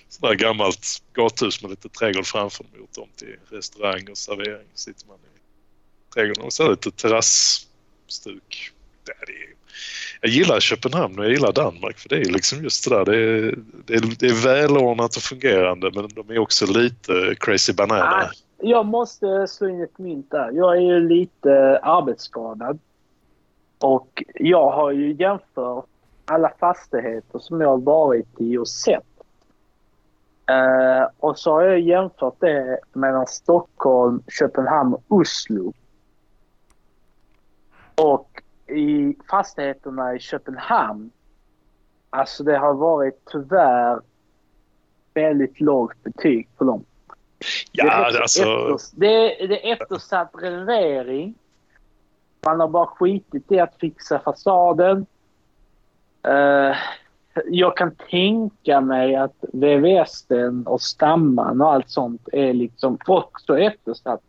sådär 0.10 0.34
gammalt 0.34 1.04
gathus 1.14 1.62
med 1.62 1.72
lite 1.72 1.90
trädgård 1.90 2.28
framför 2.28 2.66
gjort 2.78 2.98
om 2.98 3.10
till 3.16 3.36
restaurang 3.58 4.10
och 4.10 4.18
servering. 4.18 4.68
Sitter 4.76 5.08
man 5.08 5.18
i 5.18 6.14
trädgården 6.14 6.44
och 6.44 6.54
så 6.54 6.72
lite 6.72 6.92
terrasstuk. 6.92 8.72
Det 9.06 9.12
är 9.12 9.52
jag 10.22 10.32
gillar 10.32 10.60
Köpenhamn 10.60 11.20
och 11.20 11.26
jag 11.26 11.32
gillar 11.32 11.52
Danmark 11.52 12.00
för 12.00 12.10
det 12.10 12.16
är 12.16 12.26
liksom 12.26 12.64
just 12.64 12.90
det 12.90 12.96
där. 12.96 13.06
Det 13.06 13.18
är, 13.18 13.56
det 13.86 13.94
är, 13.94 14.02
det 14.20 14.28
är 14.28 14.44
välordnat 14.44 15.16
och 15.16 15.24
fungerande 15.24 15.92
men 15.94 16.08
de 16.08 16.30
är 16.30 16.38
också 16.38 16.66
lite 16.66 17.36
crazy 17.40 17.74
banana. 17.74 18.04
Ah, 18.04 18.32
jag 18.62 18.86
måste 18.86 19.48
slå 19.48 19.70
in 19.70 19.84
ett 19.84 19.98
mynt 19.98 20.32
där. 20.32 20.52
Jag 20.52 20.78
är 20.78 20.82
ju 20.82 21.00
lite 21.00 21.80
arbetsskadad. 21.84 22.80
Och 23.80 24.24
jag 24.36 24.72
har 24.72 24.92
ju 24.92 25.14
jämfört 25.14 25.86
alla 26.26 26.50
fastigheter 26.60 27.40
som 27.40 27.62
jag 27.62 27.70
har 27.70 27.78
varit 27.78 28.42
i 28.42 28.58
och 28.58 28.68
sett. 28.68 29.04
Uh, 30.52 31.08
och 31.20 31.40
så 31.40 31.52
har 31.52 31.62
jag 31.62 31.80
jämfört 31.80 32.40
det 32.40 32.80
mellan 32.94 33.28
Stockholm, 33.28 34.24
Köpenhamn 34.28 34.94
och 34.94 35.04
Oslo. 35.08 35.74
Och 37.96 38.44
i 38.68 39.18
fastigheterna 39.30 40.16
i 40.16 40.20
Köpenhamn, 40.20 41.12
alltså 42.10 42.44
det 42.44 42.58
har 42.58 42.74
varit 42.74 43.22
tyvärr 43.32 44.02
väldigt 45.14 45.62
lågt 45.62 46.04
betyg 46.04 46.50
på 46.58 46.64
dem. 46.64 46.84
Ja, 47.72 48.12
det 48.12 48.18
är, 48.18 48.22
alltså... 48.22 48.42
Efter, 48.42 49.00
det, 49.00 49.44
är, 49.44 49.48
det 49.48 49.70
är 49.70 49.74
eftersatt 49.74 50.32
renovering. 50.34 51.34
Man 52.46 52.60
har 52.60 52.68
bara 52.68 52.86
skitit 52.86 53.52
i 53.52 53.60
att 53.60 53.76
fixa 53.80 54.20
fasaden. 54.20 55.06
Uh, 56.28 56.76
jag 57.46 57.78
kan 57.78 57.96
tänka 57.96 58.82
mig 58.82 59.16
att 59.16 59.36
VVS 59.54 60.26
och 60.66 60.82
Stamman 60.82 61.62
och 61.62 61.74
allt 61.74 61.90
sånt 61.90 62.30
är 62.32 62.54
liksom 62.54 62.98
också 63.08 63.60
eftersatt. 63.60 64.22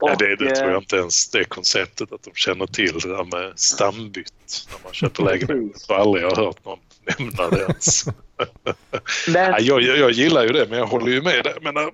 Och, 0.00 0.10
ja, 0.10 0.16
det, 0.18 0.36
det 0.36 0.54
tror 0.54 0.70
jag 0.70 0.82
inte 0.82 0.96
ens 0.96 1.30
det 1.30 1.44
konceptet 1.44 2.12
att 2.12 2.22
de 2.22 2.30
känner 2.34 2.66
till 2.66 2.98
det 2.98 3.08
där 3.08 3.24
med 3.24 3.58
stambytt 3.58 4.66
när 4.72 4.84
man 4.84 4.92
köper 4.92 5.22
lägenhet. 5.22 5.86
Tror 5.86 5.98
aldrig 5.98 6.24
har 6.24 6.36
hört 6.36 6.64
någon 6.64 6.78
nämna 7.18 7.50
det 7.50 7.62
ens. 7.62 8.04
men... 9.28 9.52
ja, 9.52 9.60
jag, 9.60 9.82
jag, 9.82 10.10
gillar 10.10 10.42
ju 10.42 10.48
det 10.48 10.66
men 10.70 10.78
jag 10.78 10.86
håller 10.86 11.12
ju 11.12 11.22
med. 11.22 11.44
Det. 11.44 11.58
Men, 11.62 11.76
äh, 11.76 11.88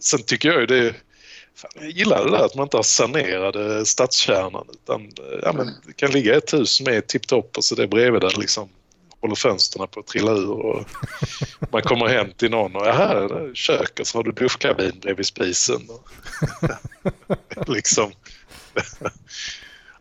sen 0.00 0.22
tycker 0.22 0.48
jag 0.48 0.60
ju 0.60 0.66
det 0.66 0.94
Fan, 1.56 1.70
jag 1.74 1.90
gillar 1.90 2.24
det 2.24 2.30
där 2.30 2.44
att 2.44 2.54
man 2.54 2.62
inte 2.62 2.76
har 2.76 2.82
sanerade 2.82 3.86
stadskärnan 3.86 4.66
utan 4.72 5.02
äh, 5.02 5.38
ja, 5.42 5.52
men 5.52 5.70
det 5.86 5.92
kan 5.92 6.10
ligga 6.10 6.36
ett 6.36 6.54
hus 6.54 6.70
som 6.70 6.86
är 6.86 7.00
tipptopp 7.00 7.56
och 7.56 7.64
så 7.64 7.74
det 7.74 7.88
bredvid 7.88 8.20
där 8.20 8.40
liksom 8.40 8.68
håller 9.24 9.34
fönstren 9.34 9.88
på 9.88 10.00
att 10.00 10.06
trilla 10.06 10.32
ur 10.32 10.50
och 10.50 10.88
man 11.72 11.82
kommer 11.82 12.06
hem 12.06 12.32
till 12.36 12.50
någon 12.50 12.76
och 12.76 12.86
här 12.86 13.16
är 13.16 13.54
kök 13.54 14.00
och 14.00 14.06
så 14.06 14.18
har 14.18 14.22
du 14.22 14.32
duschkabin 14.32 14.98
bredvid 15.00 15.26
spisen. 15.26 15.88
liksom. 17.66 18.12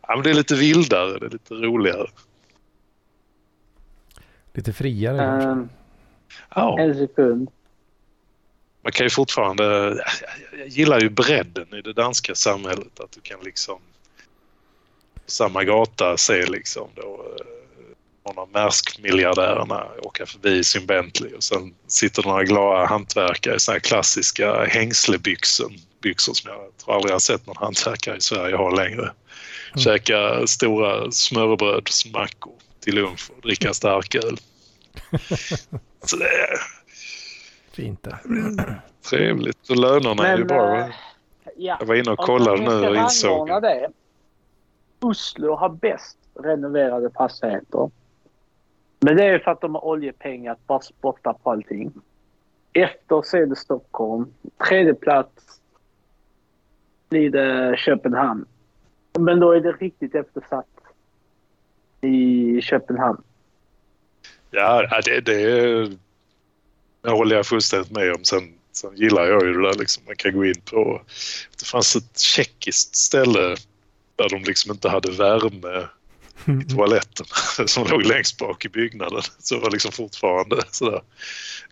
ja, 0.08 0.16
men 0.16 0.24
det 0.24 0.30
är 0.30 0.34
lite 0.34 0.56
vildare, 0.56 1.20
det 1.20 1.26
är 1.26 1.30
lite 1.30 1.54
roligare. 1.54 2.08
Lite 4.54 4.74
friare 4.74 5.18
kanske? 5.18 5.50
Um, 5.50 5.70
ja. 6.56 6.80
En 6.80 6.96
sekund. 6.96 7.50
Man 8.84 8.92
kan 8.92 9.06
ju 9.06 9.10
fortfarande... 9.10 9.98
Jag 10.58 10.68
gillar 10.68 11.00
ju 11.00 11.10
bredden 11.10 11.74
i 11.74 11.82
det 11.82 11.94
danska 11.94 12.36
samhället. 12.36 13.00
Att 13.00 13.12
du 13.12 13.22
kan 13.22 13.40
liksom 13.44 13.80
på 15.14 15.32
samma 15.32 15.64
gata 15.64 16.18
se 16.18 16.46
liksom 16.46 16.88
då 16.96 17.26
någon 18.26 18.38
av 18.38 18.50
Maersk-miljardärerna 18.52 19.88
åka 20.02 20.26
förbi 20.26 20.58
i 20.58 20.64
sin 20.64 20.86
Bentley 20.86 21.34
och 21.34 21.44
sen 21.44 21.74
sitter 21.88 22.24
några 22.24 22.44
glada 22.44 22.86
hantverkare 22.86 23.56
i 23.56 23.60
såna 23.60 23.74
här 23.74 23.80
klassiska 23.80 24.66
hängslebyxor 24.66 25.72
byxor 26.02 26.34
som 26.34 26.52
jag 26.52 26.78
tror 26.78 26.96
aldrig 26.96 27.14
jag 27.14 27.22
sett 27.22 27.48
någon 27.48 27.58
hantverkare 27.58 28.18
i 28.18 28.22
Sverige 28.22 28.56
ha 28.56 28.70
längre. 28.70 29.02
Mm. 29.02 29.78
Käka 29.78 30.48
stora 30.48 31.12
smörbrödsmackor 31.12 32.54
till 32.84 32.96
lunch 32.96 33.32
och 33.36 33.42
dricka 33.42 33.74
starköl. 33.74 34.38
Så 36.02 36.18
det 36.18 36.26
är... 36.26 36.58
Fint 37.72 38.04
det. 38.04 38.20
Trevligt. 39.10 39.70
Och 39.70 39.76
lönerna 39.76 40.24
Men, 40.24 40.26
är 40.26 40.38
ju 40.38 40.44
bra. 40.44 40.78
Äh, 40.78 40.90
ja. 41.58 41.78
Jag 41.80 41.86
var 41.86 41.96
inne 41.96 42.12
och 42.12 42.20
kollade 42.20 42.62
nu 42.62 42.88
och 42.88 42.96
insåg... 42.96 43.48
Det. 43.48 43.90
Oslo 45.00 45.56
har 45.56 45.70
bäst 45.70 46.18
renoverade 46.44 47.10
fastigheter. 47.10 47.92
Men 49.00 49.18
det 49.18 49.26
är 49.26 49.40
för 49.40 49.52
att 49.52 49.62
de 49.62 49.76
har 49.76 49.86
oljepengar 49.86 50.52
att 50.52 50.68
bara 50.68 50.82
spotta 50.82 51.34
på 51.34 51.52
allting. 51.52 51.94
Efter 52.74 53.22
så 53.22 53.38
är 53.38 53.46
det 53.46 53.56
Stockholm. 53.56 54.34
Tredje 54.68 54.94
plats 54.94 55.62
blir 57.10 57.30
det 57.30 57.78
Köpenhamn. 57.78 58.46
Men 59.20 59.40
då 59.40 59.52
är 59.52 59.62
det 59.62 59.72
riktigt 59.72 60.16
eftersatt 60.16 60.73
i 62.04 62.62
Köpenhamn. 62.62 63.22
Ja, 64.52 65.02
det, 65.06 65.22
det, 65.22 65.88
det 67.04 67.12
håller 67.12 67.36
jag 67.36 67.46
fullständigt 67.46 67.92
med 67.92 68.14
om. 68.14 68.24
Sen, 68.24 68.54
sen 68.72 68.96
gillar 68.96 69.26
jag 69.26 69.46
ju 69.46 69.54
det 69.54 69.68
där 69.68 69.80
liksom. 69.80 70.04
Man 70.06 70.16
kan 70.16 70.34
gå 70.34 70.46
in 70.46 70.62
på... 70.66 71.02
Det 71.60 71.66
fanns 71.66 71.96
ett 71.96 72.20
tjeckiskt 72.20 72.96
ställe 72.96 73.56
där 74.16 74.30
de 74.30 74.44
liksom 74.44 74.72
inte 74.72 74.90
hade 74.90 75.12
värme 75.12 75.88
i 76.62 76.74
toaletten 76.74 77.26
som 77.68 77.88
låg 77.88 78.06
längst 78.06 78.38
bak 78.38 78.66
i 78.66 78.70
byggnaden. 78.70 79.22
Så 79.40 79.56
det 79.56 79.62
var 79.62 79.72
liksom 79.72 79.92
fortfarande 79.92 80.62
sådär. 80.72 81.02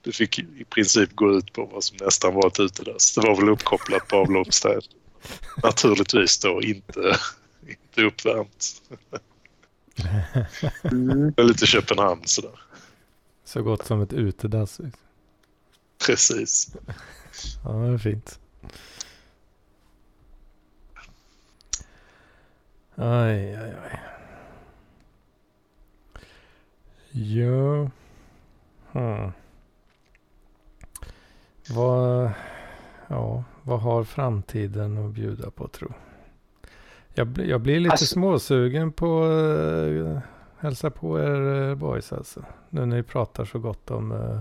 Du 0.01 0.11
fick 0.11 0.39
i 0.39 0.65
princip 0.69 1.15
gå 1.15 1.33
ut 1.33 1.53
på 1.53 1.65
vad 1.65 1.83
som 1.83 1.97
nästan 2.01 2.33
var 2.33 2.47
ett 2.47 2.59
utedass. 2.59 3.15
Det 3.15 3.21
var 3.21 3.35
väl 3.35 3.49
uppkopplat 3.49 4.07
på 4.07 4.15
avloppsstäd. 4.15 4.83
Naturligtvis 5.63 6.39
då 6.39 6.61
inte, 6.61 7.17
inte 7.67 8.01
uppvärmt. 8.01 8.81
Mm. 10.83 11.33
Lite 11.37 11.65
Köpenhamn 11.65 12.21
sådär. 12.25 12.59
Så 13.43 13.63
gott 13.63 13.85
som 13.85 14.01
ett 14.01 14.13
utedass. 14.13 14.81
Precis. 16.05 16.75
Ja, 17.63 17.71
det 17.71 17.93
är 17.93 17.97
fint. 17.97 18.39
Aj, 22.95 23.55
aj, 23.55 23.73
aj. 23.83 23.99
Ja. 27.11 27.89
Hmm. 28.91 29.31
Vad, 31.69 32.31
ja, 33.07 33.43
vad 33.63 33.81
har 33.81 34.03
framtiden 34.03 35.05
att 35.05 35.11
bjuda 35.11 35.51
på 35.51 35.67
tro? 35.67 35.93
Jag, 37.13 37.37
jag 37.37 37.61
blir 37.61 37.79
lite 37.79 37.91
alltså, 37.91 38.05
småsugen 38.05 38.91
på 38.91 39.23
uh, 39.23 40.19
hälsa 40.59 40.89
på 40.89 41.19
er 41.19 41.41
uh, 41.41 41.75
boys 41.75 42.13
alltså. 42.13 42.43
Nu 42.69 42.85
när 42.85 42.95
ni 42.95 43.03
pratar 43.03 43.45
så 43.45 43.59
gott 43.59 43.91
om, 43.91 44.11
uh, 44.11 44.39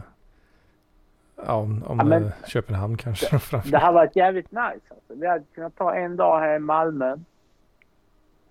ja, 1.46 1.54
om, 1.54 1.82
om 1.86 1.98
ja, 1.98 2.04
men, 2.04 2.32
Köpenhamn 2.46 2.96
kanske. 2.96 3.40
Det, 3.50 3.62
det 3.70 3.78
har 3.78 3.92
varit 3.92 4.16
jävligt 4.16 4.50
nice. 4.50 4.80
Alltså. 4.88 5.14
Vi 5.14 5.26
hade 5.26 5.44
kunnat 5.54 5.76
ta 5.76 5.94
en 5.94 6.16
dag 6.16 6.40
här 6.40 6.56
i 6.56 6.58
Malmö. 6.58 7.12
Mm. 7.12 7.22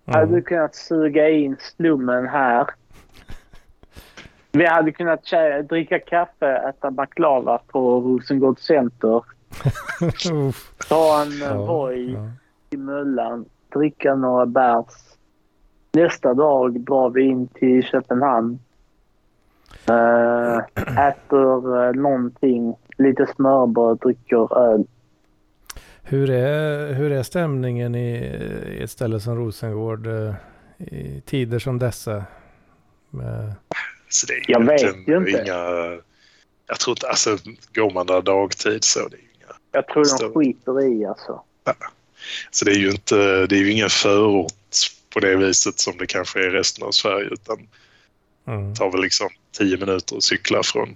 Hade 0.05 0.35
du 0.35 0.41
kunnat 0.41 0.75
suga 0.75 1.29
in 1.29 1.57
slummen 1.59 2.27
här. 2.27 2.67
Vi 4.51 4.65
hade 4.65 4.91
kunnat 4.91 5.23
dricka 5.69 5.99
kaffe, 5.99 6.69
äta 6.69 6.91
baklava 6.91 7.57
på 7.67 8.01
Rosengård 8.01 8.59
Center. 8.59 9.23
Ta 10.89 11.21
en 11.21 11.37
ja, 11.39 11.53
Voi 11.53 12.13
ja. 12.13 12.29
i 12.69 12.77
Möllan, 12.77 13.45
dricka 13.73 14.15
några 14.15 14.45
bärs. 14.45 14.93
Nästa 15.91 16.33
dag 16.33 16.79
drar 16.79 17.09
vi 17.09 17.21
in 17.21 17.47
till 17.47 17.83
Köpenhamn. 17.83 18.59
Uh, 19.89 20.59
äter 21.07 21.77
uh, 21.77 21.93
någonting, 21.93 22.75
lite 22.97 23.27
smörbröd, 23.35 23.97
dricker 23.97 24.57
öl. 24.57 24.85
Hur 26.03 26.29
är, 26.29 26.93
hur 26.93 27.11
är 27.11 27.23
stämningen 27.23 27.95
i, 27.95 28.15
i 28.79 28.83
ett 28.83 28.91
ställe 28.91 29.19
som 29.19 29.35
Rosengård 29.35 30.07
uh, 30.07 30.33
i 30.77 31.21
tider 31.25 31.59
som 31.59 31.79
dessa? 31.79 32.23
Med... 33.09 33.53
Så 34.09 34.27
det 34.27 34.33
är 34.33 34.43
jag 34.47 34.65
vet 34.65 34.83
ju 34.83 35.17
inte. 35.17 35.31
Inga, 35.31 35.53
jag 36.67 36.79
tror 36.79 36.91
inte, 36.91 37.07
alltså 37.07 37.37
går 37.73 37.93
man 37.93 38.05
där 38.05 38.21
dagtid 38.21 38.83
så 38.83 38.99
det 38.99 39.15
är 39.15 39.19
inga... 39.19 39.53
Jag 39.71 39.87
tror 39.87 40.19
de 40.19 40.33
skiter 40.33 40.81
i 40.81 41.05
alltså. 41.05 41.41
Ja. 41.63 41.73
Så 42.51 42.65
det 42.65 42.71
är 42.71 42.79
ju 42.79 42.91
inte, 42.91 43.15
det 43.47 43.55
är 43.55 43.59
ju 43.59 43.71
ingen 43.71 43.89
förort 43.89 44.53
på 45.13 45.19
det 45.19 45.35
viset 45.35 45.79
som 45.79 45.97
det 45.97 46.07
kanske 46.07 46.39
är 46.39 46.47
i 46.47 46.57
resten 46.57 46.87
av 46.87 46.91
Sverige 46.91 47.29
utan 47.31 47.67
mm. 48.47 48.75
tar 48.75 48.91
väl 48.91 49.01
liksom 49.01 49.29
tio 49.57 49.77
minuter 49.77 50.17
att 50.17 50.23
cykla 50.23 50.63
från 50.63 50.95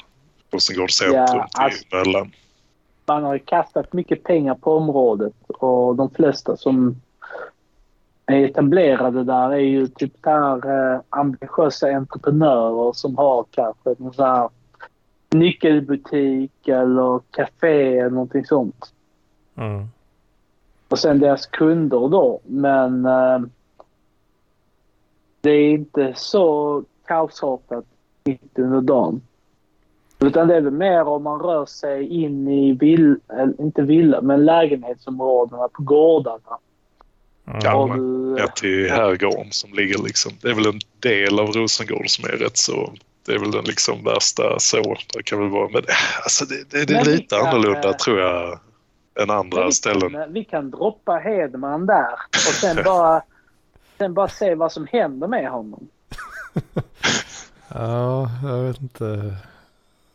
Rosengård 0.52 0.92
centrum 0.92 1.18
ja, 1.18 1.48
till 1.48 1.62
alltså, 1.64 1.86
Möllan. 1.92 2.32
Man 3.06 3.24
har 3.24 3.34
ju 3.34 3.40
kastat 3.40 3.94
mycket 3.94 4.24
pengar 4.24 4.56
på 4.56 4.78
området 4.78 5.34
och 5.48 5.96
de 5.96 6.10
flesta 6.10 6.58
som 6.58 7.02
är 8.26 8.46
etablerade 8.46 9.24
där 9.24 9.52
är 9.52 9.58
ju 9.58 9.88
typ 9.88 10.24
där 10.24 10.94
eh, 10.94 11.02
ambitiösa 11.10 11.88
entreprenörer 11.88 12.94
som 12.94 13.18
har 13.18 13.46
kanske 13.52 13.96
någon 13.98 14.14
sån 14.14 14.26
här 14.26 14.50
nyckelbutik 15.30 16.68
eller 16.68 17.20
café 17.32 17.98
eller 17.98 18.10
någonting 18.10 18.46
sånt. 18.46 18.94
Mm. 19.58 19.88
Och 20.94 21.00
sen 21.00 21.20
deras 21.20 21.46
kunder 21.46 22.08
då. 22.10 22.42
Men 22.46 23.06
eh, 23.06 23.40
det 25.42 25.50
är 25.50 25.70
inte 25.70 26.14
så 26.16 26.84
kaosartat 27.08 27.86
mitt 28.24 28.60
under 28.60 28.82
dagen. 28.82 29.22
Utan 30.20 30.48
det 30.48 30.56
är 30.56 30.62
väl 30.62 30.74
mer 30.74 31.08
om 31.08 31.24
man 31.24 31.40
rör 31.40 31.66
sig 31.66 32.08
in 32.08 32.48
i 32.48 32.72
vill, 32.74 33.16
inte 33.60 33.82
villa, 33.82 34.22
men 34.22 34.46
lägenhetsområdena 34.46 35.68
på 35.68 35.84
gårdarna. 35.84 36.58
Ja, 37.64 37.92
du... 37.96 38.36
ja, 38.40 38.48
till 38.48 38.90
herrgården 38.90 39.52
som 39.52 39.74
ligger 39.74 40.04
liksom. 40.04 40.32
Det 40.42 40.50
är 40.50 40.54
väl 40.54 40.68
en 40.68 40.80
del 41.00 41.40
av 41.40 41.48
Rosengård 41.48 42.10
som 42.10 42.26
är 42.26 42.38
rätt 42.38 42.58
så. 42.58 42.94
Det 43.26 43.32
är 43.32 43.40
väl 43.40 43.52
den 43.52 43.66
liksom 43.66 44.04
värsta 44.04 44.60
så. 44.60 44.96
Det 45.14 45.24
kan 45.24 45.40
väl 45.40 45.50
vara. 45.50 45.70
Men 45.74 45.84
alltså 46.24 46.46
det, 46.46 46.70
det, 46.70 46.86
det 46.86 46.94
är 46.94 47.06
lite 47.06 47.38
annorlunda 47.38 47.94
tror 47.94 48.20
jag 48.20 48.60
än 49.16 49.30
andra 49.30 49.66
vi 49.66 49.72
ställen. 49.72 50.12
Kan, 50.12 50.34
vi 50.34 50.44
kan 50.44 50.72
droppa 50.72 51.12
Hedman 51.18 51.86
där 51.86 52.14
och 52.32 52.40
sen 52.40 52.80
bara, 52.86 53.22
sen 53.98 54.14
bara 54.14 54.28
se 54.28 54.56
vad 54.56 54.72
som 54.72 54.88
händer 54.92 55.28
med 55.28 55.50
honom. 55.50 55.88
ja, 57.68 58.30
jag 58.44 58.64
vet 58.64 58.82
inte 58.82 59.36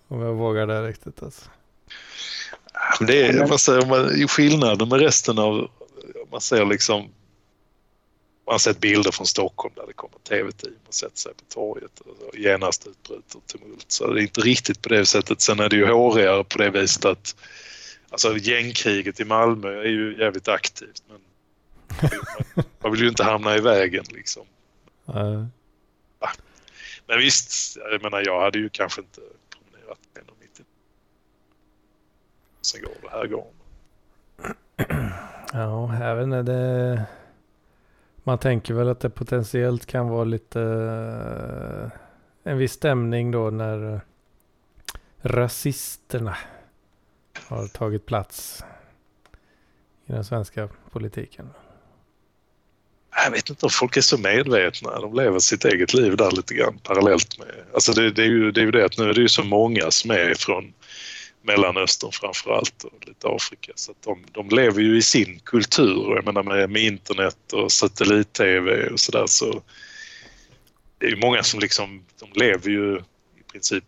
om 0.08 0.20
jag 0.20 0.34
vågar 0.34 0.66
det 0.66 0.88
riktigt 0.88 1.22
alltså. 1.22 1.50
Det 3.00 3.26
är, 3.26 3.46
man 3.48 3.58
säger, 3.58 3.86
man, 3.86 4.28
skillnaden 4.28 4.88
med 4.88 5.00
resten 5.00 5.38
av, 5.38 5.70
man 6.30 6.40
ser 6.40 6.64
liksom, 6.64 7.00
man 8.46 8.54
har 8.54 8.58
sett 8.58 8.80
bilder 8.80 9.10
från 9.10 9.26
Stockholm 9.26 9.74
där 9.76 9.86
det 9.86 9.92
kommer 9.92 10.18
tv-team 10.28 10.74
och 10.88 10.94
sätter 10.94 11.16
sig 11.16 11.32
på 11.34 11.44
torget 11.48 12.00
och 12.00 12.38
genast 12.38 12.86
utbryter 12.86 13.40
tumult. 13.46 13.84
Så 13.88 14.12
det 14.12 14.20
är 14.20 14.22
inte 14.22 14.40
riktigt 14.40 14.82
på 14.82 14.88
det 14.88 15.06
sättet. 15.06 15.40
Sen 15.40 15.60
är 15.60 15.68
det 15.68 15.76
ju 15.76 15.86
hårigare 15.86 16.44
på 16.44 16.58
det 16.58 16.70
viset 16.70 17.04
att 17.04 17.34
alltså 18.10 18.36
gängkriget 18.36 19.20
i 19.20 19.24
Malmö 19.24 19.68
är 19.68 19.89
ju 19.89 20.18
jävligt 20.18 20.48
aktivt 20.48 21.02
men 21.09 21.20
man 22.80 22.93
vill 22.93 23.01
ju 23.01 23.09
inte 23.09 23.24
hamna 23.24 23.56
i 23.56 23.60
vägen 23.60 24.05
liksom. 24.09 24.47
Uh. 25.09 25.44
Men 27.06 27.18
visst, 27.18 27.76
jag 27.76 28.02
menar 28.02 28.22
jag 28.26 28.40
hade 28.40 28.59
ju 28.59 28.68
kanske 28.68 29.01
inte 29.01 29.20
promenerat 29.51 29.98
1,90. 30.14 30.64
Sen 32.62 32.82
går 32.82 32.93
det 33.02 33.10
här 33.10 33.26
går. 33.26 33.47
Ja, 35.52 35.94
även 36.02 36.30
när 36.30 36.43
det... 36.43 37.05
Man 38.24 38.39
tänker 38.39 38.74
väl 38.74 38.89
att 38.89 39.01
det 39.01 39.10
potentiellt 39.10 39.86
kan 39.86 40.09
vara 40.09 40.24
lite... 40.24 40.60
En 42.43 42.59
viss 42.59 42.72
stämning 42.72 43.30
då 43.30 43.51
när 43.51 44.01
rasisterna 45.20 46.36
har 47.48 47.66
tagit 47.66 48.06
plats 48.06 48.64
i 50.06 50.12
den 50.12 50.24
svenska 50.24 50.68
politiken. 50.92 51.48
Jag 53.24 53.30
vet 53.30 53.50
inte 53.50 53.66
om 53.66 53.70
folk 53.70 53.96
är 53.96 54.00
så 54.00 54.18
medvetna. 54.18 55.00
De 55.00 55.14
lever 55.14 55.38
sitt 55.38 55.64
eget 55.64 55.94
liv 55.94 56.16
där 56.16 56.30
lite 56.30 56.54
grann 56.54 56.78
parallellt 56.78 57.38
med... 57.38 57.48
Alltså 57.74 57.92
det, 57.92 58.10
det, 58.10 58.22
är, 58.22 58.26
ju, 58.26 58.52
det 58.52 58.60
är 58.60 58.64
ju 58.64 58.70
det 58.70 58.84
att 58.84 58.98
nu 58.98 59.04
är 59.08 59.14
det 59.14 59.20
ju 59.20 59.28
så 59.28 59.44
många 59.44 59.90
som 59.90 60.10
är 60.10 60.34
från 60.34 60.72
Mellanöstern 61.42 62.12
framför 62.12 62.50
allt 62.50 62.84
och 62.84 63.06
lite 63.06 63.28
Afrika. 63.28 63.72
Så 63.74 63.90
att 63.90 64.02
de, 64.02 64.24
de 64.32 64.56
lever 64.56 64.80
ju 64.80 64.98
i 64.98 65.02
sin 65.02 65.40
kultur. 65.44 66.14
Jag 66.14 66.24
menar 66.24 66.42
med, 66.42 66.70
med 66.70 66.82
internet 66.82 67.52
och 67.52 67.72
satellit-tv 67.72 68.88
och 68.88 69.00
sådär 69.00 69.26
så... 69.26 69.62
Det 70.98 71.06
är 71.06 71.10
ju 71.10 71.16
många 71.16 71.42
som 71.42 71.60
liksom, 71.60 72.04
de 72.20 72.40
lever 72.40 72.70
ju 72.70 72.96
i 73.38 73.52
princip 73.52 73.84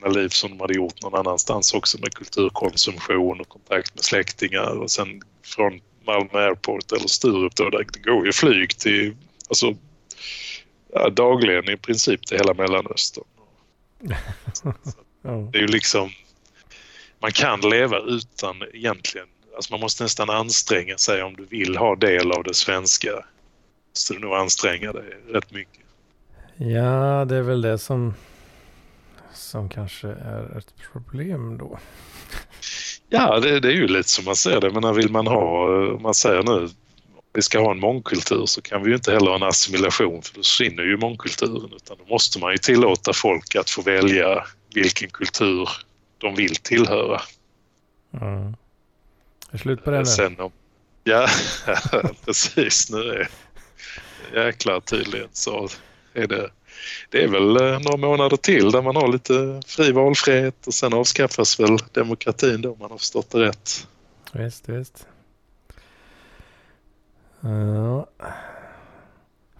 sina 0.00 0.12
liv 0.12 0.28
som 0.28 0.50
de 0.50 0.60
hade 0.60 0.74
gjort 0.74 1.02
någon 1.02 1.14
annanstans 1.14 1.74
också 1.74 1.98
med 2.00 2.14
kulturkonsumtion 2.14 3.40
och 3.40 3.48
kontakt 3.48 3.94
med 3.94 4.04
släktingar 4.04 4.78
och 4.78 4.90
sen 4.90 5.22
från 5.44 5.80
Malmö 6.06 6.38
Airport 6.46 6.92
eller 6.92 7.08
Sturup 7.08 7.54
då, 7.54 7.70
det 7.70 7.84
går 8.04 8.26
ju 8.26 8.32
flyg 8.32 8.78
till, 8.78 9.16
alltså 9.48 9.74
ja, 10.92 11.10
dagligen 11.10 11.70
i 11.70 11.76
princip 11.76 12.26
till 12.26 12.38
hela 12.38 12.54
Mellanöstern. 12.54 13.24
Det 15.22 15.58
är 15.58 15.62
ju 15.62 15.66
liksom, 15.66 16.10
man 17.20 17.32
kan 17.32 17.60
leva 17.60 17.98
utan 17.98 18.62
egentligen, 18.72 19.26
alltså 19.56 19.72
man 19.72 19.80
måste 19.80 20.02
nästan 20.02 20.30
anstränga 20.30 20.98
sig 20.98 21.22
om 21.22 21.36
du 21.36 21.44
vill 21.44 21.76
ha 21.76 21.96
del 21.96 22.32
av 22.32 22.44
det 22.44 22.54
svenska. 22.54 23.10
Så 23.92 24.14
du 24.14 24.20
nog 24.20 24.34
anstränga 24.34 24.92
dig 24.92 25.16
rätt 25.28 25.50
mycket. 25.50 25.84
Ja, 26.56 27.24
det 27.24 27.36
är 27.36 27.42
väl 27.42 27.62
det 27.62 27.78
som, 27.78 28.14
som 29.50 29.68
kanske 29.68 30.08
är 30.08 30.58
ett 30.58 30.74
problem 30.92 31.58
då. 31.58 31.78
Ja, 33.12 33.40
det, 33.40 33.60
det, 33.60 33.68
är 33.68 33.72
ju 33.72 33.88
lite 33.88 34.08
som 34.08 34.24
man 34.24 34.36
ser 34.36 34.60
det. 34.60 34.80
Men 34.80 34.94
vill 34.94 35.10
man 35.10 35.26
ha, 35.26 35.66
om 35.94 36.02
man 36.02 36.14
säger 36.14 36.42
nu, 36.42 36.68
vi 37.32 37.42
ska 37.42 37.60
ha 37.60 37.70
en 37.70 37.80
mångkultur 37.80 38.46
så 38.46 38.62
kan 38.62 38.82
vi 38.82 38.88
ju 38.88 38.96
inte 38.96 39.12
heller 39.12 39.26
ha 39.26 39.36
en 39.36 39.42
assimilation 39.42 40.22
för 40.22 40.34
då 40.34 40.42
försvinner 40.42 40.82
ju 40.82 40.96
mångkulturen 40.96 41.72
utan 41.76 41.96
då 41.98 42.04
måste 42.14 42.38
man 42.38 42.52
ju 42.52 42.58
tillåta 42.58 43.12
folk 43.12 43.54
att 43.54 43.70
få 43.70 43.82
välja 43.82 44.44
vilken 44.74 45.10
kultur 45.10 45.68
de 46.18 46.34
vill 46.34 46.56
tillhöra. 46.56 47.20
Mm. 48.20 48.56
Är 49.50 49.58
slut 49.58 49.84
på 49.84 49.90
det 49.90 49.98
nu? 49.98 50.06
Sen 50.06 50.40
om, 50.40 50.52
ja, 51.04 51.28
precis. 52.24 52.90
Nu 52.90 52.98
är 52.98 53.28
jäklar 54.34 54.80
tydligen 54.80 55.28
så 55.32 55.68
är 56.14 56.26
det 56.26 56.50
det 57.10 57.24
är 57.24 57.28
väl 57.28 57.56
eh, 57.56 57.80
några 57.80 57.96
månader 57.96 58.36
till 58.36 58.70
där 58.70 58.82
man 58.82 58.96
har 58.96 59.08
lite 59.08 59.60
fri 59.66 59.92
valfrihet 59.92 60.66
och 60.66 60.74
sen 60.74 60.94
avskaffas 60.94 61.60
väl 61.60 61.78
demokratin 61.92 62.62
då 62.62 62.72
om 62.72 62.78
man 62.78 62.90
har 62.90 62.98
förstått 62.98 63.30
det 63.30 63.38
rätt. 63.38 63.86
Visst, 64.32 64.68
visst. 64.68 65.06
Ja. 67.40 68.06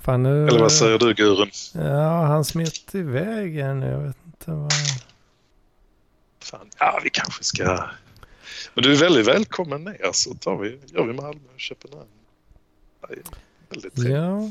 Fan, 0.00 0.22
nu... 0.22 0.48
Eller 0.48 0.60
vad 0.60 0.72
säger 0.72 0.98
du 0.98 1.14
Gurun? 1.14 1.50
Ja, 1.74 2.22
han 2.22 2.44
smet 2.44 2.94
iväg 2.94 3.54
igen. 3.54 3.82
Jag 3.82 3.98
vet 3.98 4.16
inte 4.26 4.50
vad... 4.50 4.72
Fan, 6.42 6.70
ja, 6.78 7.00
vi 7.04 7.10
kanske 7.10 7.44
ska... 7.44 7.88
Men 8.74 8.84
du 8.84 8.92
är 8.92 8.96
väldigt 8.96 9.28
välkommen 9.28 9.84
ner 9.84 10.10
så 10.12 10.34
tar 10.34 10.56
vi, 10.56 10.80
gör 10.86 11.04
vi 11.04 11.12
Malmö 11.12 11.40
och 11.54 11.60
Köpenhamn. 11.60 12.08
Väldigt 13.68 13.94
trevligt. 13.94 14.14
Ja, 14.14 14.50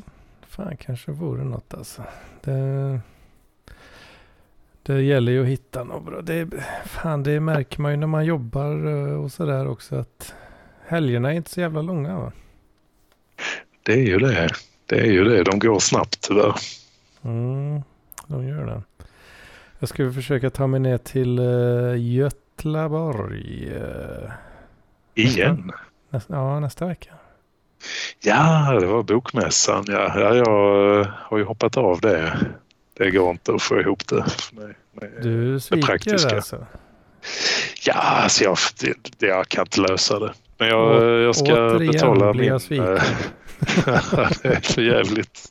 fan 0.60 0.78
kanske 0.78 1.12
vore 1.12 1.44
något 1.44 1.74
alltså. 1.74 2.04
Det, 2.42 3.00
det 4.84 5.02
gäller 5.02 5.32
ju 5.32 5.42
att 5.42 5.48
hitta 5.48 5.84
något 5.84 6.06
bra. 6.06 6.22
Det, 6.22 6.50
fan, 6.86 7.24
det 7.24 7.40
märker 7.40 7.82
man 7.82 7.92
ju 7.92 7.98
när 7.98 8.08
man 8.08 8.26
jobbar 8.26 8.88
eh, 8.88 9.24
och 9.24 9.32
sådär 9.32 9.68
också 9.68 9.96
att 9.96 10.34
helgerna 10.88 11.32
är 11.32 11.36
inte 11.36 11.50
så 11.50 11.62
jävla 11.62 11.82
långa 11.82 12.20
va? 12.20 12.32
Det 13.84 13.94
är 13.94 14.06
ju 14.06 14.18
det. 14.18 14.50
Det 14.86 15.00
är 15.00 15.12
ju 15.12 15.24
det. 15.24 15.44
De 15.44 15.60
går 15.60 15.80
snabbt 15.80 16.22
tyvärr. 16.22 16.56
Mm, 17.22 17.82
de 18.28 18.48
gör 18.48 18.66
det. 18.66 18.82
Jag 19.80 19.90
ska 19.90 20.12
försöka 20.12 20.50
ta 20.50 20.68
mig 20.68 20.80
ner 20.80 20.98
till 20.98 21.40
uh, 21.40 22.14
Götlaborg. 22.14 23.72
Uh, 23.74 24.32
Igen? 25.14 25.72
Nästa, 26.10 26.36
ja, 26.36 26.60
nästa 26.60 26.86
vecka. 26.86 27.14
Ja, 28.20 28.78
det 28.80 28.86
var 28.86 29.04
bokmässan. 29.04 29.86
Ja, 29.88 30.20
ja, 30.20 30.36
jag 30.36 31.00
eh, 31.00 31.08
har 31.12 31.38
ju 31.38 31.44
hoppat 31.44 31.78
av 31.78 32.00
det. 32.02 32.38
Det 32.98 33.12
går 33.12 33.32
inte 33.32 33.54
att 33.54 33.62
få 33.62 33.80
ihop 33.80 34.08
det. 34.08 34.26
Med, 34.52 34.76
med 34.92 35.12
du 35.22 35.60
sviker 35.60 36.18
det 36.18 36.36
alltså? 36.36 36.66
Ja, 37.86 37.94
alltså 37.94 38.44
jag, 38.44 38.58
det, 39.18 39.28
jag 39.28 39.48
kan 39.48 39.62
inte 39.62 39.82
lösa 39.82 40.20
det. 40.20 40.34
Men 40.58 40.68
jag, 40.68 41.04
jag 41.22 41.36
ska 41.36 41.54
Återigen 41.54 41.92
betala 41.92 42.34
blir 42.34 42.48
jag 42.48 42.62
sviken. 42.62 42.96
eh, 42.96 43.04
det 44.42 44.50
är 44.50 44.74
för 44.74 44.82
jävligt. 44.82 45.46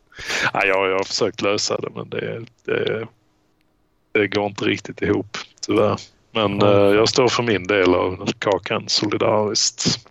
Ja, 0.53 0.65
jag, 0.65 0.91
jag 0.91 0.97
har 0.97 1.05
försökt 1.05 1.43
lösa 1.43 1.77
det 1.77 1.89
men 1.95 2.09
det, 2.09 2.45
det, 2.65 3.07
det 4.13 4.29
går 4.29 4.47
inte 4.47 4.65
riktigt 4.65 5.03
ihop 5.03 5.37
tyvärr. 5.67 5.97
Men 6.33 6.63
eh, 6.63 6.69
jag 6.69 7.09
står 7.09 7.29
för 7.29 7.43
min 7.43 7.67
del 7.67 7.95
av 7.95 8.31
kakan 8.39 8.85
solidariskt. 8.87 10.09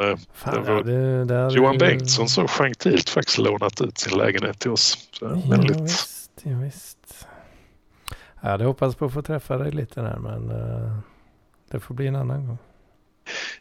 Eh, 0.00 0.16
Fan, 0.32 0.64
var 0.64 0.82
det, 0.82 1.24
det 1.24 1.54
Johan 1.54 1.78
Bengtsson 1.78 2.28
som 2.28 2.48
gentilt 2.48 3.08
faktiskt 3.08 3.38
lånat 3.38 3.80
ut 3.80 3.98
sin 3.98 4.18
lägenhet 4.18 4.58
till 4.58 4.70
oss. 4.70 5.08
Så 5.12 5.24
Ja, 5.24 5.50
väldigt, 5.50 5.80
visst, 5.80 6.30
ja, 6.42 6.56
visst. 6.56 7.26
Jag 8.40 8.50
hade 8.50 8.64
hoppats 8.64 8.96
på 8.96 9.04
att 9.04 9.12
få 9.12 9.22
träffa 9.22 9.58
dig 9.58 9.72
lite 9.72 10.00
där 10.00 10.18
men 10.18 10.50
eh, 10.50 10.96
det 11.70 11.80
får 11.80 11.94
bli 11.94 12.06
en 12.06 12.16
annan 12.16 12.46
gång. 12.46 12.58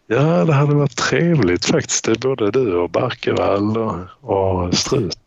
ja, 0.07 0.45
det 0.45 0.53
hade 0.53 0.76
varit 0.76 0.97
trevligt 0.97 1.65
faktiskt. 1.65 2.05
Det 2.05 2.11
är 2.11 2.19
både 2.19 2.51
du 2.51 2.76
och 2.76 2.89
Barkevall 2.89 3.77
och, 3.77 3.99
och 4.22 4.73
Strut. 4.73 5.18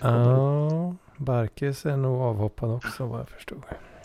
Ja, 0.00 0.94
Barkis 1.16 1.86
är 1.86 1.96
nog 1.96 2.20
avhoppad 2.20 2.70
också 2.70 3.06
vad 3.06 3.20
jag 3.20 3.28
förstod. 3.28 3.62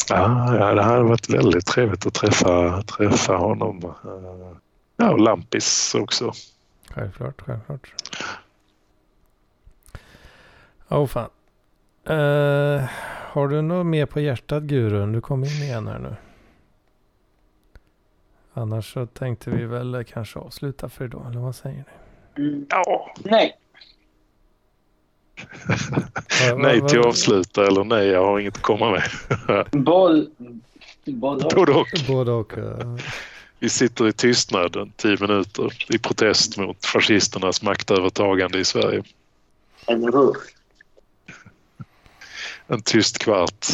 Ja, 0.10 0.56
ja, 0.56 0.74
det 0.74 0.84
hade 0.84 1.04
varit 1.04 1.30
väldigt 1.30 1.66
trevligt 1.66 2.06
att 2.06 2.14
träffa, 2.14 2.82
träffa 2.82 3.36
honom. 3.36 3.82
Eh, 3.84 4.58
Ja, 5.04 5.12
och 5.12 5.20
Lampis 5.20 5.96
också. 5.96 6.32
Självklart, 6.90 7.42
självklart. 7.42 7.94
Åh 10.90 11.00
oh, 11.00 11.08
fan. 11.08 11.30
Eh, 12.06 12.84
har 13.32 13.48
du 13.48 13.62
något 13.62 13.86
mer 13.86 14.06
på 14.06 14.20
hjärtat 14.20 14.64
Gurun? 14.64 15.12
Du 15.12 15.22
kom 15.22 15.44
in 15.44 15.50
igen 15.64 15.88
här 15.88 16.00
nu. 16.00 16.16
Annars 18.54 18.94
så 18.94 19.06
tänkte 19.06 19.50
vi 19.50 19.66
väl 19.66 20.04
kanske 20.04 20.40
avsluta 20.40 20.90
för 20.90 21.06
idag, 21.06 21.28
eller 21.30 21.40
vad 21.40 21.56
säger 21.56 21.84
ni? 22.36 22.44
Mm. 22.44 22.66
Ja, 22.70 23.14
Nej. 23.18 23.58
Nej 26.58 26.88
till 26.88 27.00
att 27.00 27.06
avsluta 27.06 27.68
eller 27.68 27.84
nej, 27.84 28.08
jag 28.08 28.26
har 28.26 28.40
inget 28.40 28.56
att 28.56 28.62
komma 28.62 28.92
med. 28.92 29.04
Boll... 29.72 30.30
Boll... 31.06 31.42
Både 31.56 31.72
och. 31.72 31.88
Både 32.08 32.32
och. 32.32 32.54
Vi 33.64 33.69
sitter 33.69 34.07
i 34.07 34.14
tystnad 34.14 34.91
tio 34.95 35.18
minuter 35.19 35.94
i 35.95 35.99
protest 35.99 36.57
mot 36.57 36.85
fascisternas 36.85 37.61
maktövertagande 37.61 38.60
i 38.60 38.65
Sverige. 38.65 39.03
Eller 39.88 40.11
hur? 40.11 40.35
En 42.68 42.81
tyst 42.81 43.18
kvart. 43.18 43.65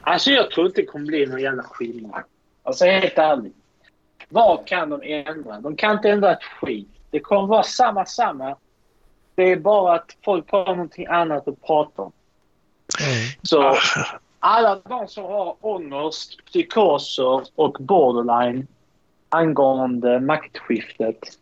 Alltså 0.00 0.30
jag 0.30 0.50
tror 0.50 0.66
inte 0.66 0.80
det 0.80 0.86
kommer 0.86 1.06
bli 1.06 1.26
någon 1.26 1.40
jävla 1.40 1.62
skillnad. 1.62 2.22
Alltså 2.62 2.84
helt 2.84 3.18
ärligt. 3.18 3.56
Vad 4.28 4.66
kan 4.66 4.90
de 4.90 5.02
ändra? 5.02 5.60
De 5.60 5.76
kan 5.76 5.96
inte 5.96 6.10
ändra 6.10 6.32
ett 6.32 6.44
skit. 6.60 6.88
Det 7.10 7.20
kommer 7.20 7.46
vara 7.46 7.62
samma, 7.62 8.06
samma. 8.06 8.56
Det 9.34 9.52
är 9.52 9.56
bara 9.56 9.94
att 9.94 10.16
folk 10.24 10.50
har 10.50 10.66
någonting 10.66 11.06
annat 11.06 11.48
att 11.48 11.62
prata 11.62 12.02
om. 12.02 12.12
mm. 13.00 13.28
Så 13.42 13.76
alla 14.38 14.76
de 14.76 15.08
som 15.08 15.24
har 15.24 15.56
ångest, 15.60 16.44
psykoser 16.46 17.42
och 17.54 17.76
borderline 17.80 18.66
angående 19.32 20.20
maktskiftet. 20.20 21.38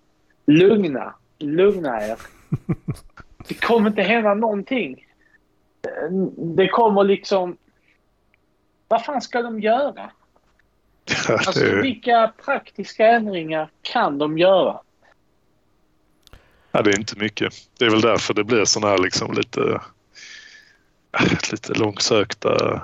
Lugna. 0.46 1.14
Lugna 1.38 2.06
er. 2.06 2.18
Det 3.48 3.54
kommer 3.54 3.90
inte 3.90 4.02
hända 4.02 4.34
någonting. 4.34 5.06
Det 6.36 6.68
kommer 6.68 7.04
liksom... 7.04 7.56
Vad 8.88 9.04
fan 9.04 9.22
ska 9.22 9.42
de 9.42 9.60
göra? 9.60 10.10
Alltså 11.28 11.64
vilka 11.64 12.32
praktiska 12.44 13.06
ändringar 13.06 13.70
kan 13.82 14.18
de 14.18 14.38
göra? 14.38 14.80
ja, 16.72 16.82
det 16.82 16.90
är 16.90 16.98
inte 16.98 17.18
mycket. 17.18 17.54
Det 17.78 17.84
är 17.84 17.90
väl 17.90 18.00
därför 18.00 18.34
det 18.34 18.44
blir 18.44 18.64
sådana 18.64 18.92
här 18.92 18.98
liksom 18.98 19.34
lite, 19.34 19.80
lite 21.52 21.74
långsökta 21.74 22.82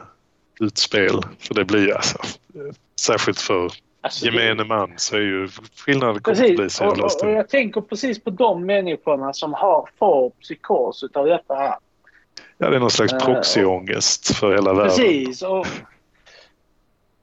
utspel. 0.61 1.21
För 1.39 1.55
det 1.55 1.65
blir 1.65 1.97
alltså, 1.97 2.19
särskilt 3.01 3.41
för 3.41 3.73
Alltså, 4.07 4.27
gemene 4.27 4.65
man 4.65 4.93
så 4.97 5.17
är 5.17 5.21
ju 5.21 5.49
skillnaden 5.77 6.23
kommer 6.23 6.37
inte 6.37 6.49
bli 6.49 6.57
Precis. 6.57 6.79
så 6.79 6.85
jävla 6.85 7.03
och, 7.03 7.05
och 7.05 7.13
stor. 7.13 7.31
jag 7.31 7.49
tänker 7.49 7.81
precis 7.81 8.25
på 8.25 8.31
de 8.31 8.67
människorna 8.67 9.33
som 9.33 9.55
har, 9.55 9.89
får 9.99 10.31
psykos 10.31 11.03
utav 11.03 11.27
detta 11.27 11.55
här. 11.55 11.77
Ja, 12.59 12.71
det 12.71 12.77
är 12.77 12.81
någon 12.81 12.91
slags 12.91 13.13
Eh, 13.13 13.19
proxyångest 13.19 14.37
för 14.37 14.55
hela 14.55 14.73
världen. 14.73 14.89
Precis. 14.97 15.43
Och, 15.43 15.67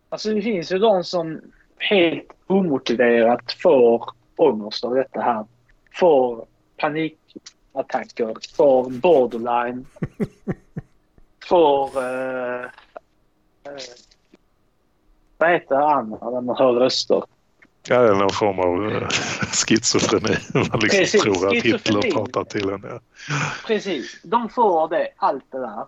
alltså 0.09 0.33
det 0.33 0.41
finns 0.41 0.71
ju 0.71 0.79
de 0.79 1.03
som 1.03 1.41
helt 1.77 2.31
omotiverat 2.47 3.53
får 3.53 4.09
ångest 4.35 4.83
av 4.83 4.95
detta 4.95 5.21
här. 5.21 5.45
Får 5.93 6.45
panikattacker, 6.77 8.55
får 8.55 8.89
borderline. 8.89 9.85
får... 11.49 12.03
Eh, 12.03 12.63
eh, 13.63 13.79
vad 15.43 15.51
heter 15.51 15.75
andra 15.75 16.29
när 16.29 16.41
man 16.41 16.55
hör 16.57 16.73
röster? 16.73 17.23
Ja, 17.87 18.01
det 18.01 18.09
är 18.09 18.15
någon 18.15 18.29
form 18.29 18.59
av 18.59 18.91
eh, 18.91 19.07
schizofreni. 19.67 20.37
Man 20.53 20.79
liksom 20.79 20.99
Precis, 20.99 21.21
tror 21.21 21.47
att 21.47 21.53
Hitler 21.53 22.11
pratar 22.11 22.43
till 22.43 22.69
en. 22.69 22.83
Ja. 22.83 22.99
Precis. 23.67 24.21
De 24.23 24.49
får 24.49 24.87
det, 24.87 25.07
allt 25.17 25.43
det 25.51 25.59
där. 25.59 25.85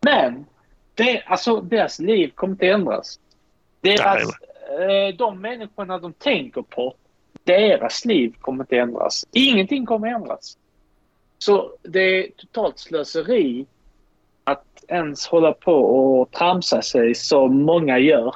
Men 0.00 0.46
det, 0.94 1.22
alltså, 1.26 1.60
deras 1.60 1.98
liv 1.98 2.32
kommer 2.34 2.54
inte 2.54 2.66
ändras. 2.66 3.18
Deras, 3.80 4.22
eh, 4.22 5.16
de 5.18 5.40
människorna 5.40 5.98
de 5.98 6.12
tänker 6.12 6.62
på, 6.62 6.94
deras 7.44 8.04
liv 8.04 8.34
kommer 8.40 8.64
inte 8.64 8.76
ändras. 8.76 9.26
Ingenting 9.32 9.86
kommer 9.86 10.08
ändras. 10.08 10.56
Så 11.38 11.72
det 11.82 12.00
är 12.00 12.30
totalt 12.36 12.78
slöseri 12.78 13.66
ens 14.90 15.26
hålla 15.26 15.52
på 15.52 15.74
och 15.74 16.30
tramsa 16.30 16.82
sig 16.82 17.14
som 17.14 17.62
många 17.62 17.98
gör. 17.98 18.34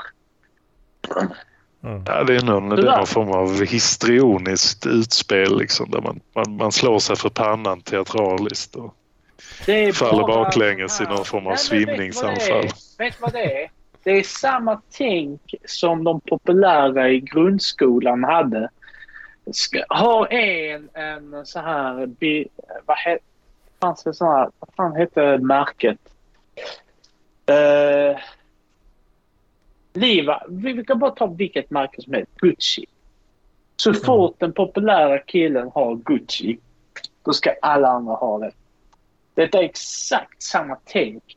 Mm. 1.85 2.03
Ja, 2.07 2.25
det 2.25 2.37
är 2.37 2.43
någon, 2.43 2.69
det 2.69 2.83
är 2.83 2.97
någon 2.97 3.07
form 3.07 3.31
av 3.31 3.65
histrioniskt 3.65 4.87
utspel 4.87 5.59
liksom, 5.59 5.91
där 5.91 6.01
man, 6.01 6.21
man, 6.35 6.57
man 6.57 6.73
slår 6.73 6.99
sig 6.99 7.17
för 7.17 7.29
pannan 7.29 7.81
teatraliskt 7.81 8.77
och 8.77 8.95
Det 9.67 9.85
är 9.85 9.93
faller 9.93 10.27
baklänges 10.27 11.01
i 11.01 11.05
någon 11.05 11.25
form 11.25 11.47
av 11.47 11.51
Nej, 11.51 11.59
svimningsanfall. 11.59 12.69
Vet 12.99 13.15
du 13.15 13.21
vad 13.21 13.33
det 13.33 13.63
är? 13.63 13.71
Det 14.03 14.11
är 14.11 14.23
samma 14.23 14.81
tänk 14.91 15.55
som 15.65 16.05
de 16.05 16.21
populära 16.21 17.11
i 17.11 17.21
grundskolan 17.21 18.25
hade. 18.25 18.69
Ska, 19.53 19.85
ha 19.89 20.27
en, 20.27 20.89
en 20.95 21.47
så 21.47 21.61
här... 21.61 22.07
Bi, 22.07 22.49
vad 22.87 22.99
heter 22.99 23.35
fanns 23.85 24.03
det 24.03 24.15
så 24.15 24.25
här, 24.25 24.51
vad 24.59 24.75
fan 24.77 24.97
hette 24.97 25.39
märket? 25.39 25.99
Uh, 27.51 28.19
Liva, 29.93 30.43
vi 30.49 30.85
kan 30.85 30.99
bara 30.99 31.11
ta 31.11 31.27
vilket 31.27 31.71
märke 31.71 32.03
som 32.03 32.13
helst. 32.13 32.33
Gucci. 32.37 32.85
Så 33.77 33.95
fort 33.95 34.37
den 34.39 34.53
populära 34.53 35.19
killen 35.19 35.71
har 35.75 35.97
Gucci, 35.97 36.59
då 37.23 37.33
ska 37.33 37.55
alla 37.63 37.89
andra 37.89 38.15
ha 38.15 38.39
det. 38.39 38.53
Det 39.35 39.55
är 39.55 39.63
exakt 39.63 40.43
samma 40.43 40.77
tänk. 40.85 41.37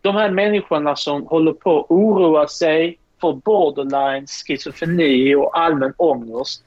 De 0.00 0.14
här 0.14 0.30
människorna 0.30 0.96
som 0.96 1.26
håller 1.26 1.52
på 1.52 1.80
att 1.80 1.86
oroa 1.90 2.48
sig 2.48 2.98
för 3.20 3.32
borderline, 3.32 4.26
schizofreni 4.26 5.34
och 5.34 5.58
allmän 5.58 5.94
ångest. 5.96 6.64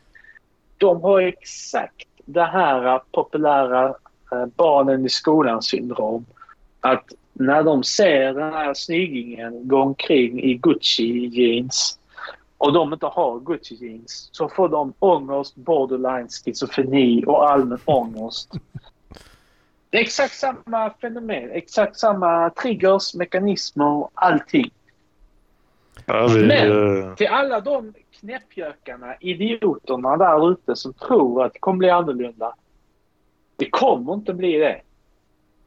De 0.77 1.01
har 1.01 1.21
exakt 1.21 2.07
det 2.25 2.43
här 2.43 3.01
populära 3.11 3.95
eh, 4.31 4.45
barnen 4.55 5.05
i 5.05 5.09
skolan-syndrom. 5.09 6.25
Att 6.81 7.05
när 7.33 7.63
de 7.63 7.83
ser 7.83 8.33
den 8.33 8.53
här 8.53 8.73
snyggingen 8.73 9.67
gå 9.67 9.81
omkring 9.81 10.43
i 10.43 10.57
Gucci-jeans 10.57 11.99
och 12.57 12.73
de 12.73 12.93
inte 12.93 13.05
har 13.05 13.39
Gucci-jeans 13.39 14.29
så 14.31 14.49
får 14.49 14.69
de 14.69 14.93
ångest, 14.99 15.55
borderline, 15.55 16.27
schizofreni 16.27 17.23
och 17.27 17.49
allmän 17.51 17.79
ångest. 17.85 18.51
Det 19.89 19.97
är 19.97 20.01
exakt 20.01 20.33
samma 20.35 20.89
fenomen, 21.01 21.49
exakt 21.51 21.99
samma 21.99 22.49
triggers, 22.49 23.13
mekanismer, 23.15 24.07
allting. 24.13 24.71
Ja, 26.05 26.27
vi, 26.27 26.45
Men- 26.45 27.03
eh, 27.09 27.15
Till 27.15 27.27
alla 27.27 27.59
de 27.61 27.93
knäppjökarna, 28.19 29.15
idioterna 29.19 30.17
där 30.17 30.51
ute 30.51 30.75
som 30.75 30.93
tror 30.93 31.43
att 31.45 31.53
det 31.53 31.59
kommer 31.59 31.77
bli 31.77 31.89
annorlunda. 31.89 32.55
Det 33.55 33.69
kommer 33.69 34.13
inte 34.13 34.33
bli 34.33 34.57
det. 34.57 34.81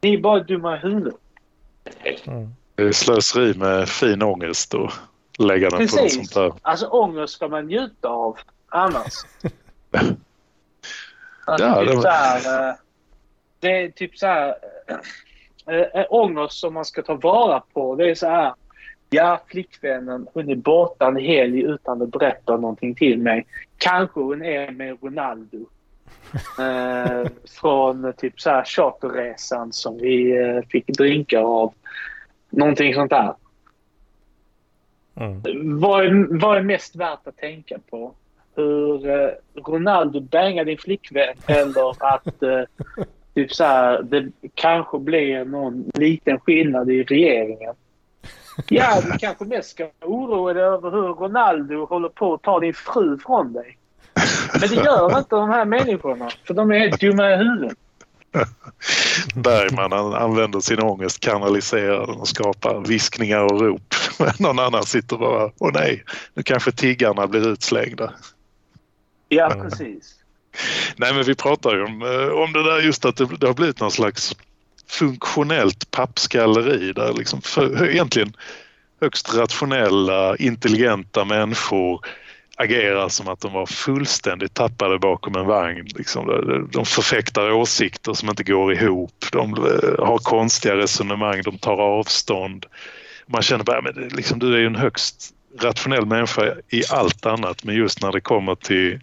Ni 0.01 0.15
är 0.15 0.19
bara 0.19 0.41
dumma 0.41 0.77
i 0.77 0.79
huvudet. 0.79 1.15
Mm. 2.27 2.49
det 2.75 2.83
är 2.83 2.93
slöseri 2.93 3.55
med 3.59 3.89
fin 3.89 4.23
ångest 4.23 4.75
och 4.75 4.93
lägga 5.39 5.71
den 5.71 5.79
på 5.79 5.83
något 5.83 5.91
Precis. 5.91 6.15
sånt 6.15 6.35
där. 6.35 6.53
Alltså 6.63 6.87
ångest 6.87 7.33
ska 7.35 7.49
man 7.49 7.67
njuta 7.67 8.09
av 8.09 8.39
annars. 8.69 9.13
Alltså, 11.49 11.67
Ja, 11.67 11.81
typ 11.81 11.89
det 11.89 11.95
var- 11.95 12.03
så 12.03 12.09
här, 12.09 12.69
eh, 12.69 12.75
det 13.61 13.69
är 13.83 13.89
typ 13.89 14.19
så 14.19 14.27
här... 14.27 14.55
äh, 15.67 15.77
äh, 16.01 16.07
ångest 16.11 16.59
som 16.59 16.75
man 16.75 16.85
ska 16.85 17.03
ta 17.03 17.15
vara 17.15 17.61
på. 17.73 17.95
Det 17.97 18.11
är 18.11 18.15
så 18.15 18.27
här... 18.29 18.55
Ja, 19.11 19.41
flickvännen, 19.47 20.27
hon 20.35 20.49
är 20.51 20.55
borta 20.57 21.07
en 21.07 21.17
helg 21.17 21.63
utan 21.63 22.03
att 22.03 22.09
berätta 22.09 22.57
någonting 22.57 22.95
till 22.95 23.19
mig. 23.19 23.47
kanske 23.79 24.21
hon 24.21 24.43
är 24.45 24.71
med 24.71 24.99
Ronaldo. 25.03 25.59
Eh, 26.59 27.31
från 27.61 28.13
typ 28.17 28.41
så 28.41 28.51
här 28.51 28.65
charterresan 28.65 29.73
som 29.73 29.99
vi 29.99 30.39
eh, 30.39 30.61
fick 30.69 30.87
drinkar 30.87 31.41
av. 31.41 31.75
Någonting 32.51 32.95
sånt 32.95 33.11
där. 33.11 33.35
Mm. 35.15 35.43
Vad 35.81 36.07
är, 36.07 36.39
vad 36.41 36.59
är 36.59 36.63
mest 36.63 36.97
värt 36.97 37.27
att 37.27 37.37
tänka 37.37 37.79
på? 37.91 38.13
Hur 38.55 39.09
eh, 39.09 39.31
Ronaldo 39.55 40.21
bangar 40.21 40.65
din 40.65 40.79
flickvän 40.79 41.37
eller 41.47 42.15
att 42.15 42.43
typ 43.35 43.53
så 43.53 43.65
här, 43.65 44.03
det 44.03 44.33
kanske 44.55 44.99
blir 44.99 45.45
någon 45.45 45.91
liten 45.95 46.41
skillnad 46.41 46.91
i 46.91 47.03
regeringen? 47.03 47.75
Ja, 48.69 49.01
du 49.05 49.19
kanske 49.19 49.45
mest 49.45 49.71
ska 49.71 49.89
oroa 50.03 50.53
dig 50.53 50.63
över 50.63 50.91
hur 50.91 51.15
Ronaldo 51.15 51.85
håller 51.85 52.09
på 52.09 52.35
att 52.35 52.43
ta 52.43 52.61
din 52.61 52.75
fru 52.75 53.19
från 53.19 53.53
dig. 53.53 53.79
Men 54.61 54.69
det 54.69 54.75
gör 54.75 55.19
inte 55.19 55.37
de 55.37 55.51
här 55.51 55.65
människorna, 55.65 56.31
för 56.47 56.55
de 56.55 56.71
är 56.73 56.97
dumma 56.97 57.31
i 57.31 57.37
huvudet. 57.37 57.79
Bergman 59.35 59.93
han 59.93 60.15
använder 60.15 60.61
sin 60.61 60.81
ångest, 60.81 61.21
kanaliserar 61.21 62.07
den 62.07 62.17
och 62.17 62.29
skapar 62.29 62.81
viskningar 62.89 63.41
och 63.41 63.61
rop. 63.61 63.95
Men 64.19 64.33
någon 64.39 64.59
annan 64.59 64.85
sitter 64.85 65.17
bara, 65.17 65.51
åh 65.59 65.71
nej, 65.75 66.05
nu 66.35 66.43
kanske 66.43 66.73
tiggarna 66.73 67.27
blir 67.27 67.49
utslängda. 67.49 68.13
Ja, 69.29 69.53
Mm. 69.53 69.71
precis. 69.71 70.15
Nej 70.97 71.15
men 71.15 71.23
vi 71.25 71.35
pratar 71.35 71.75
ju 71.75 71.85
om, 71.85 72.03
eh, 72.03 72.29
om 72.29 72.53
det 72.53 72.63
där 72.63 72.81
just 72.81 73.05
att 73.05 73.17
det, 73.17 73.29
det 73.41 73.47
har 73.47 73.55
blivit 73.55 73.81
någon 73.81 73.91
slags 73.91 74.37
funktionellt 74.89 75.91
pappskalleri 75.91 76.93
där 76.93 77.13
liksom 77.13 77.41
för, 77.43 77.91
egentligen 77.91 78.33
högst 79.01 79.35
rationella, 79.35 80.37
intelligenta 80.37 81.25
människor 81.25 82.01
agerar 82.57 83.09
som 83.09 83.29
att 83.29 83.41
de 83.41 83.53
var 83.53 83.67
fullständigt 83.67 84.55
tappade 84.55 84.99
bakom 84.99 85.37
en 85.37 85.47
vagn. 85.47 85.87
Liksom. 85.95 86.27
De- 86.73 86.85
förfäktar 86.85 87.53
åsikter 87.53 88.13
som 88.13 88.29
inte 88.29 88.45
går 88.45 88.73
ihop. 88.73 89.25
De 89.33 89.55
eh, 89.55 90.07
har 90.07 90.19
konstiga 90.19 90.77
resonemang, 90.77 91.43
de 91.43 91.59
tar 91.59 91.77
avstånd. 91.77 92.67
Man 93.27 93.43
känner 93.43 93.65
bara, 93.65 93.83
men 93.83 93.95
liksom, 93.95 94.39
du 94.39 94.55
är 94.55 94.59
ju 94.59 94.67
en 94.67 94.77
högst 94.77 95.33
rationell 95.61 96.07
människa 96.07 96.55
i 96.69 96.83
allt 96.91 97.27
annat 97.27 97.65
men 97.65 97.75
just 97.75 98.03
när 98.03 98.13
det 98.13 98.21
kommer 98.21 98.55
till 98.55 99.01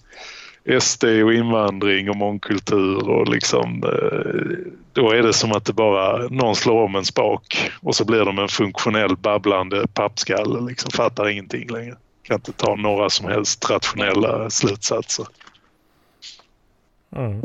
SD 0.80 1.04
och 1.04 1.34
invandring 1.34 2.10
och 2.10 2.16
mångkultur 2.16 3.10
och 3.10 3.28
liksom 3.28 3.84
eh, 3.84 4.74
då 4.94 5.12
är 5.12 5.24
det 5.24 5.34
som 5.34 5.52
att 5.52 5.66
det 5.66 5.74
bara 5.74 6.28
någon 6.28 6.56
slår 6.56 6.82
om 6.82 6.96
en 6.96 7.06
spak 7.06 7.72
och 7.82 7.96
så 7.96 8.06
blir 8.06 8.26
de 8.26 8.40
en 8.40 8.48
funktionell 8.48 9.18
babblande 9.18 9.88
pappskalle 9.94 10.70
liksom 10.70 10.92
fattar 10.92 11.30
ingenting 11.30 11.70
längre. 11.70 11.96
Kan 12.24 12.36
inte 12.36 12.52
ta 12.52 12.76
några 12.76 13.10
som 13.10 13.28
helst 13.28 13.70
rationella 13.70 14.50
slutsatser. 14.50 15.28
Mm. 17.16 17.42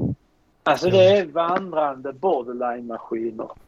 Alltså 0.62 0.90
det 0.90 1.04
är 1.04 1.26
vandrande 1.26 2.12
borderline-maskiner. 2.12 3.48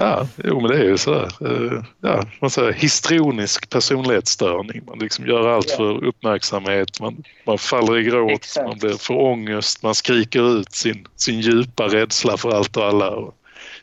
Ja, 0.00 0.26
jo 0.44 0.60
men 0.60 0.70
det 0.70 0.78
är 0.78 0.84
ju 0.84 0.98
sådär. 0.98 1.28
Eh, 1.40 1.82
Ja, 2.00 2.24
man 2.40 2.50
säger 2.50 2.72
histrionisk 2.72 3.70
personlighetsstörning. 3.70 4.82
Man 4.86 4.98
liksom 4.98 5.26
gör 5.26 5.48
allt 5.48 5.70
för 5.70 6.04
uppmärksamhet. 6.04 7.00
Man, 7.00 7.24
man 7.44 7.58
faller 7.58 7.98
i 7.98 8.02
gråt, 8.02 8.30
Exakt. 8.32 8.68
man 8.68 8.78
blir 8.78 8.94
för 8.94 9.14
ångest, 9.14 9.82
man 9.82 9.94
skriker 9.94 10.58
ut 10.58 10.72
sin, 10.72 11.06
sin 11.16 11.40
djupa 11.40 11.88
rädsla 11.88 12.36
för 12.36 12.50
allt 12.50 12.76
och 12.76 12.84
alla. 12.84 13.10
Och, 13.10 13.34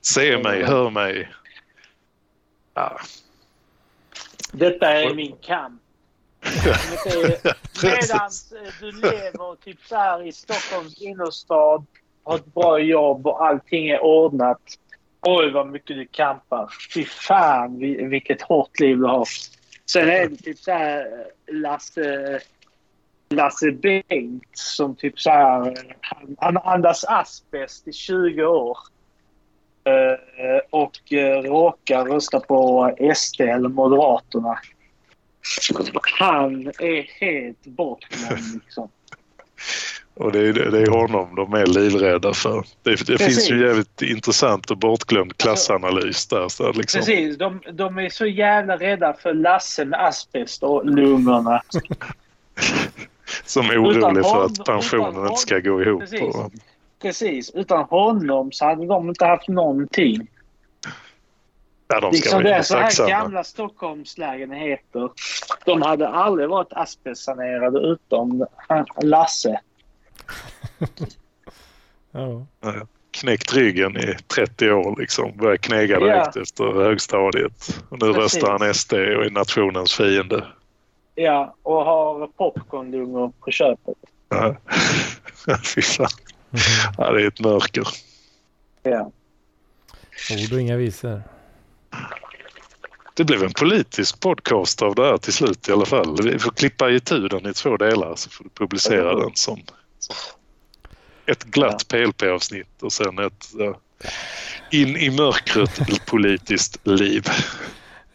Se 0.01 0.37
mig, 0.43 0.63
hör 0.63 0.89
mig. 0.89 1.29
Ja, 2.73 2.99
Detta 4.51 4.91
är 4.91 5.13
min 5.13 5.35
kamp. 5.41 5.81
Medan 7.83 8.29
eh, 8.55 8.71
du 8.79 8.91
lever 8.91 9.55
typ 9.55 9.85
så 9.85 9.95
här 9.95 10.27
i 10.27 10.31
Stockholms 10.31 11.01
innerstad, 11.01 11.85
har 12.23 12.35
ett 12.35 12.53
bra 12.53 12.79
jobb 12.79 13.27
och 13.27 13.45
allting 13.45 13.87
är 13.87 14.03
ordnat. 14.03 14.61
Oj, 15.21 15.51
vad 15.51 15.67
mycket 15.67 15.95
du 15.95 16.05
kampar. 16.05 16.69
Fy 16.93 17.05
fan, 17.05 17.79
vilket 18.09 18.41
hårt 18.41 18.79
liv 18.79 18.97
du 18.97 19.05
har. 19.05 19.27
Sen 19.85 20.09
är 20.09 20.27
det 20.27 20.35
typ 20.35 20.59
så 20.59 20.71
här 20.71 20.99
eh, 20.99 21.55
Lasse, 21.55 22.39
Lasse 23.29 23.71
Bengt 23.71 24.49
som 24.53 24.95
typ 24.95 25.19
så 25.19 25.29
här... 25.29 25.67
Eh, 25.67 25.73
han, 26.01 26.35
han 26.39 26.57
andas 26.57 27.05
asbest 27.07 27.87
i 27.87 27.93
20 27.93 28.45
år. 28.45 28.77
Och 30.69 30.91
råkar 31.43 32.05
rösta 32.05 32.39
på 32.39 32.91
SD 33.15 33.41
eller 33.41 33.69
Moderaterna. 33.69 34.59
Han 36.19 36.67
är 36.67 37.19
helt 37.19 37.65
bortglömd 37.65 38.53
liksom. 38.63 38.89
och 40.13 40.31
det 40.31 40.39
är, 40.39 40.53
det 40.53 40.81
är 40.81 40.87
honom 40.87 41.35
de 41.35 41.53
är 41.53 41.65
livrädda 41.65 42.33
för. 42.33 42.65
Det, 42.83 43.07
det 43.07 43.17
finns 43.17 43.51
ju 43.51 43.67
jävligt 43.67 44.01
intressant 44.01 44.71
och 44.71 44.77
bortglömd 44.77 45.37
klassanalys 45.37 46.27
där. 46.27 46.49
Så 46.49 46.71
liksom, 46.71 46.99
Precis, 46.99 47.37
de, 47.37 47.61
de 47.73 47.97
är 47.97 48.09
så 48.09 48.25
jävla 48.25 48.77
rädda 48.77 49.13
för 49.13 49.33
Lasse 49.33 49.85
med 49.85 50.05
asbest 50.05 50.63
och 50.63 50.85
lungorna. 50.85 51.61
som 53.45 53.65
är 53.69 53.83
orolig 53.83 54.25
för 54.25 54.45
att 54.45 54.65
pensionen 54.65 55.27
inte 55.27 55.41
ska 55.41 55.59
gå 55.59 55.81
ihop. 55.81 55.99
Precis. 55.99 56.35
Precis, 57.01 57.49
utan 57.49 57.83
honom 57.83 58.51
så 58.51 58.65
hade 58.65 58.85
de 58.85 59.09
inte 59.09 59.25
haft 59.25 59.47
någonting. 59.47 60.27
Ja, 61.87 61.99
de 61.99 62.13
ska 62.13 62.15
Liksom 62.15 62.43
det 62.43 62.53
är 62.53 62.61
så 62.61 62.77
här 62.77 63.09
gamla 63.09 63.43
Stockholmslägenheter. 63.43 65.09
De 65.65 65.81
hade 65.81 66.07
aldrig 66.09 66.49
varit 66.49 66.73
asbestsanerade 66.73 67.79
utom 67.79 68.45
Lasse. 69.01 69.59
Ja. 72.11 72.45
knäckt 73.11 73.53
ryggen 73.53 73.97
i 73.97 74.15
30 74.27 74.71
år 74.71 74.95
liksom. 74.99 75.37
Började 75.37 75.57
knega 75.57 75.99
direkt 75.99 76.35
efter 76.35 76.73
högstadiet. 76.73 77.83
Och 77.89 77.99
nu 78.01 78.13
Precis. 78.13 78.35
röstar 78.35 78.57
han 78.59 78.73
SD 78.73 78.93
och 78.93 79.25
är 79.25 79.29
nationens 79.29 79.93
fiende. 79.93 80.45
Ja, 81.15 81.55
och 81.63 81.85
har 81.85 82.27
popcornlungor 82.27 83.31
på 83.39 83.51
köpet. 83.51 83.97
Ja. 84.29 84.55
Fy 85.75 85.81
fan. 85.81 86.07
Ja, 86.97 87.11
det 87.11 87.21
är 87.21 87.27
ett 87.27 87.39
mörker. 87.39 87.87
Ja. 88.83 89.11
Ord 90.31 90.53
och 90.53 90.61
inga 90.61 90.77
visor. 90.77 91.21
Det 93.13 93.23
blev 93.23 93.43
en 93.43 93.53
politisk 93.53 94.19
podcast 94.19 94.81
av 94.81 94.95
det 94.95 95.05
här 95.05 95.17
till 95.17 95.33
slut 95.33 95.69
i 95.69 95.71
alla 95.71 95.85
fall. 95.85 96.17
Vi 96.23 96.39
får 96.39 96.51
klippa 96.51 96.89
itu 96.89 97.27
den 97.27 97.45
i 97.49 97.53
två 97.53 97.77
delar 97.77 98.15
så 98.15 98.29
får 98.29 98.43
du 98.43 98.49
publicera 98.49 99.15
den 99.15 99.31
som, 99.35 99.61
som 99.99 100.15
ett 101.25 101.43
glatt 101.43 101.87
PLP-avsnitt 101.87 102.81
och 102.83 102.93
sen 102.93 103.19
ett 103.19 103.49
ja, 103.53 103.79
in 104.71 104.97
i 104.97 105.09
mörkret 105.09 106.05
politiskt 106.05 106.87
liv. 106.87 107.25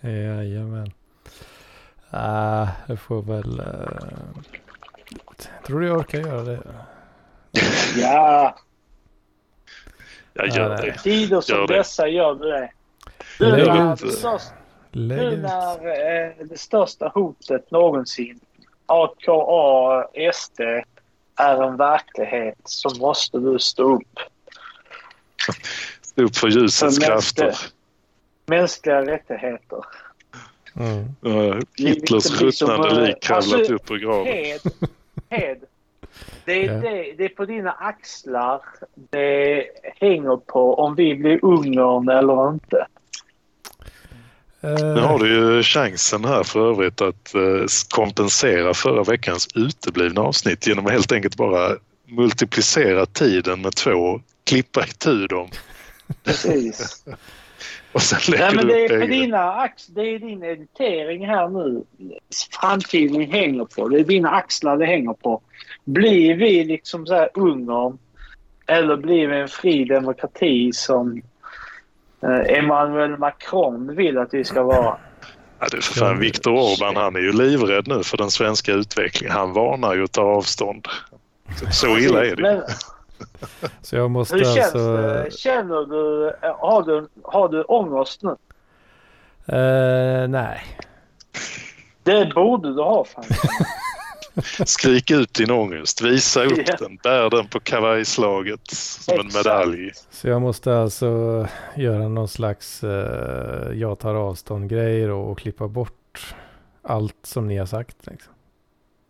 Jajamän. 0.01 0.93
Ah, 2.11 2.67
jag 2.89 3.01
får 3.01 3.23
väl... 3.23 3.61
Uh, 3.61 4.43
tror 5.67 5.81
du 5.81 5.87
jag 5.87 5.99
orkar 5.99 6.19
göra 6.19 6.43
det? 6.43 6.61
ja, 7.97 8.57
Jag 10.33 10.49
Ja, 10.49 10.57
gör 10.57 10.69
det- 10.77 10.83
det. 10.83 10.99
tider 10.99 11.41
som 11.41 11.57
Gör 11.57 11.67
det. 11.67 11.77
dessa 11.77 12.09
gör 12.09 12.35
du 12.35 12.49
det. 12.51 12.71
Du, 13.39 13.47
när, 13.51 13.97
största, 13.97 14.55
eh, 15.85 16.47
det 16.47 16.59
största 16.59 17.09
hotet 17.15 17.71
någonsin, 17.71 18.41
AKA 18.87 20.09
SD, 20.33 20.61
är 21.37 21.63
en 21.63 21.77
verklighet 21.77 22.59
så 22.65 22.99
måste 23.01 23.39
du 23.39 23.59
stå 23.59 23.95
upp. 23.97 24.19
Stå 26.03 26.23
upp 26.23 26.37
för 26.37 26.49
ljusets 26.49 26.99
För 26.99 27.07
krafter. 27.07 27.45
mänskliga- 27.45 27.71
Mänskliga 28.47 29.01
rättigheter. 29.07 29.85
Mm. 30.77 31.05
Ja, 31.21 31.61
Hitlers 31.77 32.41
ruttnande 32.41 32.89
eh, 32.89 33.03
lik 33.07 33.23
kravlat 33.23 33.55
alltså, 33.55 33.75
upp 33.75 33.91
ur 33.91 33.97
graven. 33.99 34.27
Hed, 34.27 34.61
Hed. 35.31 35.59
Det 36.45 36.67
är, 36.67 36.81
det, 36.81 37.13
det 37.19 37.25
är 37.25 37.29
på 37.29 37.45
dina 37.45 37.73
axlar 37.73 38.61
det 38.95 39.65
hänger 40.01 40.37
på 40.37 40.75
om 40.75 40.95
vi 40.95 41.15
blir 41.15 41.45
Ungern 41.45 42.09
eller 42.09 42.49
inte. 42.49 42.87
Nu 44.63 45.01
har 45.01 45.19
du 45.19 45.35
ju 45.35 45.63
chansen 45.63 46.25
här 46.25 46.43
för 46.43 46.71
övrigt 46.71 47.01
att 47.01 47.35
eh, 47.35 47.65
kompensera 47.91 48.75
förra 48.75 49.03
veckans 49.03 49.49
uteblivna 49.55 50.21
avsnitt 50.21 50.67
genom 50.67 50.87
att 50.87 50.93
helt 50.93 51.13
enkelt 51.13 51.37
bara 51.37 51.77
multiplicera 52.07 53.07
tiden 53.07 53.63
med 53.63 53.77
två, 53.77 54.21
klippa 54.45 54.85
itu 54.85 55.27
dem 55.27 55.49
Precis. 56.25 57.05
och 57.93 58.03
sen 58.03 58.19
lägger 58.29 58.45
Nej, 58.45 58.55
men 58.55 58.67
det 58.67 58.85
är, 58.85 59.01
på 59.01 59.07
dina 59.07 59.53
ax, 59.53 59.87
det 59.87 60.01
är 60.01 60.19
din 60.19 60.45
editering 60.45 61.27
här 61.27 61.49
nu. 61.49 61.85
Framtiden 62.61 63.31
hänger 63.31 63.65
på. 63.65 63.89
Det 63.89 64.01
är 64.01 64.05
dina 64.05 64.31
axlar 64.31 64.77
det 64.77 64.87
hänger 64.87 65.13
på. 65.13 65.41
Blir 65.85 66.35
vi 66.35 66.65
liksom 66.65 67.07
så 67.07 67.15
här 67.15 67.29
Ungern 67.35 67.99
eller 68.67 68.97
blir 68.97 69.29
vi 69.29 69.37
en 69.37 69.49
fri 69.49 69.85
demokrati 69.85 70.73
som 70.73 71.17
eh, 71.17 71.23
Emmanuel 72.49 73.19
Macron 73.19 73.97
vill 73.97 74.19
att 74.19 74.35
vi 74.35 74.45
ska 74.45 74.63
vara? 74.63 74.97
Ja, 75.59 75.67
du 75.71 75.83
för 75.83 75.95
fan, 75.95 76.19
Viktor 76.19 76.53
Orban 76.53 76.97
han 76.97 77.17
är 77.17 77.21
ju 77.21 77.33
livrädd 77.33 77.89
nu 77.89 78.03
för 78.03 78.17
den 78.17 78.31
svenska 78.31 78.73
utvecklingen. 78.73 79.37
Han 79.37 79.53
varnar 79.53 79.95
ju 79.95 80.05
att 80.05 80.13
ta 80.13 80.23
avstånd. 80.23 80.89
Så 81.73 81.99
illa 81.99 82.25
är 82.25 82.37
det. 82.37 82.43
Men 82.43 82.63
Så 83.83 83.97
jag 83.97 84.11
måste 84.11 84.35
hur 84.35 84.45
känns 84.45 84.59
alltså... 84.59 84.97
det? 84.97 85.35
Känner 85.39 85.87
du... 85.87 86.33
Har 86.59 86.83
du, 86.83 87.09
har 87.23 87.49
du 87.49 87.63
ångest 87.63 88.23
nu? 88.23 88.37
Eh, 89.57 90.29
nej. 90.29 90.63
Det 92.03 92.35
borde 92.35 92.75
du 92.75 92.83
ha 92.83 93.05
fan. 93.05 93.25
Skrik 94.67 95.11
ut 95.11 95.35
din 95.35 95.51
ångest. 95.51 96.01
Visa 96.03 96.45
upp 96.45 96.59
Ja. 96.67 96.77
den. 96.79 96.97
Bär 96.97 97.31
den 97.31 97.47
på 97.49 97.61
kavajslaget 97.61 98.71
som 98.71 99.15
en 99.21 99.27
Exakt. 99.27 99.47
medalj. 99.47 99.91
Så 100.11 100.29
jag 100.29 100.41
måste 100.41 100.79
alltså 100.79 101.47
göra 101.77 102.09
någon 102.09 102.29
slags 102.29 102.85
eh, 102.85 103.73
jag 103.75 103.99
tar 103.99 104.15
avstånd-grejer 104.15 105.11
och, 105.11 105.31
och 105.31 105.39
klippa 105.39 105.69
bort 105.69 106.35
allt 106.83 107.17
som 107.23 107.47
ni 107.47 107.57
har 107.59 107.67
sagt. 107.67 107.97
Liksom. 108.07 108.33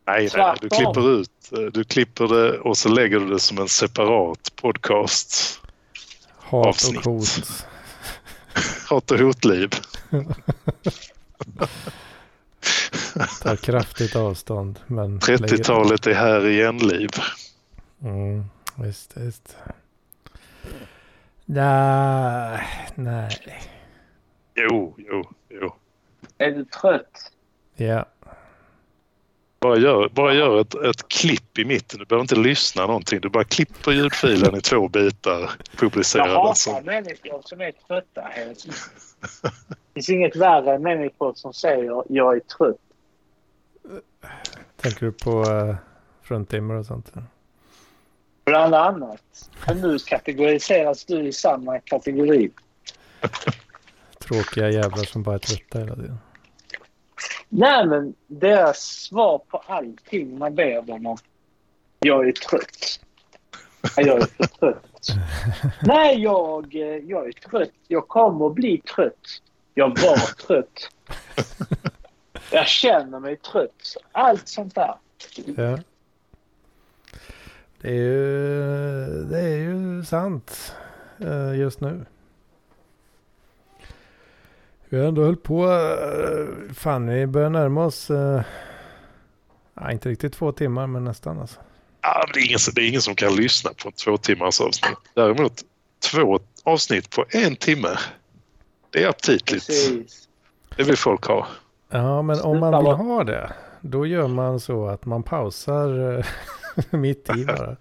Nej, 0.06 0.28
nej, 0.36 0.54
du 0.60 0.68
klipper 0.68 1.20
ut. 1.20 1.30
Du 1.72 1.84
klipper 1.84 2.28
det 2.28 2.58
och 2.58 2.76
så 2.76 2.88
lägger 2.88 3.20
du 3.20 3.28
det 3.28 3.38
som 3.40 3.58
en 3.58 3.68
separat 3.68 4.52
podcast. 4.62 5.60
Hat 6.38 6.66
Avsnitt. 6.66 7.06
och 7.06 7.12
hot. 7.12 7.66
Hat 8.88 9.10
och 9.10 9.18
hotliv. 9.18 9.70
Tar 13.42 13.56
kraftigt 13.56 14.16
avstånd. 14.16 14.80
Men 14.86 15.12
lägger- 15.12 15.36
30-talet 15.46 16.06
är 16.06 16.14
här 16.14 16.46
igen, 16.46 16.78
liv. 16.78 17.10
Mm, 18.02 18.44
visst, 18.76 19.16
visst. 19.16 19.56
Nej, 21.44 22.66
nej. 22.94 23.30
Jo, 24.54 24.94
jo, 24.98 25.24
jo. 25.48 25.74
Är 26.38 26.50
du 26.50 26.64
trött? 26.64 27.32
Ja, 27.74 28.04
Bara 29.60 29.76
gör, 29.78 30.08
bara 30.08 30.34
gör 30.34 30.60
ett, 30.60 30.74
ett 30.74 31.08
klipp 31.08 31.58
i 31.58 31.64
mitten. 31.64 31.98
Du 31.98 32.04
behöver 32.04 32.22
inte 32.22 32.36
lyssna 32.36 32.86
någonting. 32.86 33.20
Du 33.20 33.28
bara 33.28 33.44
klipper 33.44 33.92
ljudfilen 33.92 34.56
i 34.56 34.60
två 34.60 34.88
bitar. 34.88 35.40
Jag 35.40 35.50
Publicerar 35.76 36.26
den 36.26 36.36
hatar 36.36 36.54
som... 36.54 36.84
människor 36.84 37.42
som 37.44 37.60
är 37.60 37.72
trötta. 37.72 38.28
Det 38.34 39.94
finns 39.94 40.10
inget 40.10 40.36
värre 40.36 40.74
än 40.74 40.82
människor 40.82 41.34
som 41.34 41.52
säger 41.52 42.02
jag 42.08 42.36
är 42.36 42.40
trött. 42.40 42.76
tänker 44.76 45.06
du 45.06 45.12
på 45.12 45.42
uh, 45.42 45.76
fruntimmer 46.22 46.74
och 46.74 46.86
sånt? 46.86 47.12
Bland 48.44 48.74
annat. 48.74 49.50
Men 49.66 49.80
nu 49.80 49.98
kategoriseras 49.98 51.04
du 51.04 51.28
i 51.28 51.32
samma 51.32 51.78
kategori. 51.78 52.50
Tråkiga 54.18 54.70
jävlar 54.70 55.04
som 55.04 55.22
bara 55.22 55.34
är 55.34 55.38
trötta 55.38 55.78
hela 55.78 55.94
tiden. 55.94 56.18
Nej, 57.52 57.86
men 57.86 58.14
deras 58.26 58.78
svar 58.78 59.38
på 59.38 59.58
allting 59.66 60.38
man 60.38 60.54
ber 60.54 60.82
dem 60.82 61.06
om. 61.06 61.16
Jag 62.00 62.28
är 62.28 62.32
trött. 62.32 63.00
Jag 63.96 64.22
är 64.22 64.26
för 64.26 64.46
trött. 64.46 65.06
Nej, 65.82 66.22
jag, 66.22 66.74
eh, 66.74 66.80
jag 66.82 67.28
är 67.28 67.32
trött. 67.32 67.70
Jag 67.88 68.08
kommer 68.08 68.46
att 68.46 68.54
bli 68.54 68.78
trött. 68.78 69.42
Jag 69.74 69.88
var 69.88 70.46
trött. 70.46 70.90
Jag 72.50 72.66
känner 72.66 73.20
mig 73.20 73.36
trött. 73.36 73.96
Allt 74.12 74.48
sånt 74.48 74.74
där. 74.74 74.94
Ja. 75.56 75.78
Det 77.80 77.88
är 77.88 77.94
ju, 77.94 79.24
det 79.24 79.40
är 79.40 79.56
ju 79.56 80.04
sant 80.04 80.74
eh, 81.18 81.58
just 81.58 81.80
nu. 81.80 82.06
Vi 84.92 84.98
har 85.00 85.06
ändå 85.06 85.24
höll 85.24 85.36
på, 85.36 85.64
eh, 85.72 86.74
fan 86.74 87.06
vi 87.08 87.26
börjar 87.26 87.50
närma 87.50 87.84
oss, 87.84 88.10
eh, 88.10 88.42
ja, 89.74 89.92
inte 89.92 90.08
riktigt 90.08 90.32
två 90.32 90.52
timmar 90.52 90.86
men 90.86 91.04
nästan 91.04 91.38
alltså. 91.40 91.60
Ja, 92.02 92.24
men 92.26 92.32
det, 92.34 92.40
är 92.40 92.46
ingen, 92.46 92.58
som- 92.58 92.74
det 92.74 92.80
är 92.82 92.88
ingen 92.88 93.02
som 93.02 93.14
kan 93.14 93.34
lyssna 93.36 93.70
på 93.84 93.90
två 93.90 94.16
timmars 94.16 94.60
avsnitt. 94.60 94.98
Däremot 95.14 95.52
två 96.12 96.40
avsnitt 96.64 97.10
på 97.10 97.24
en 97.28 97.56
timme. 97.56 97.88
Det 98.90 99.04
är 99.04 99.08
aptitligt. 99.08 99.66
Precis. 99.66 100.28
Det 100.76 100.82
vill 100.82 100.96
folk 100.96 101.24
ha. 101.26 101.46
Ja 101.90 102.22
men 102.22 102.40
om 102.40 102.60
man 102.60 102.84
vill 102.84 102.92
ha 102.92 103.24
det, 103.24 103.52
då 103.80 104.06
gör 104.06 104.28
man 104.28 104.60
så 104.60 104.88
att 104.88 105.04
man 105.04 105.22
pausar 105.22 106.18
eh, 106.18 106.24
mitt 106.90 107.30
i 107.36 107.44
bara. 107.44 107.76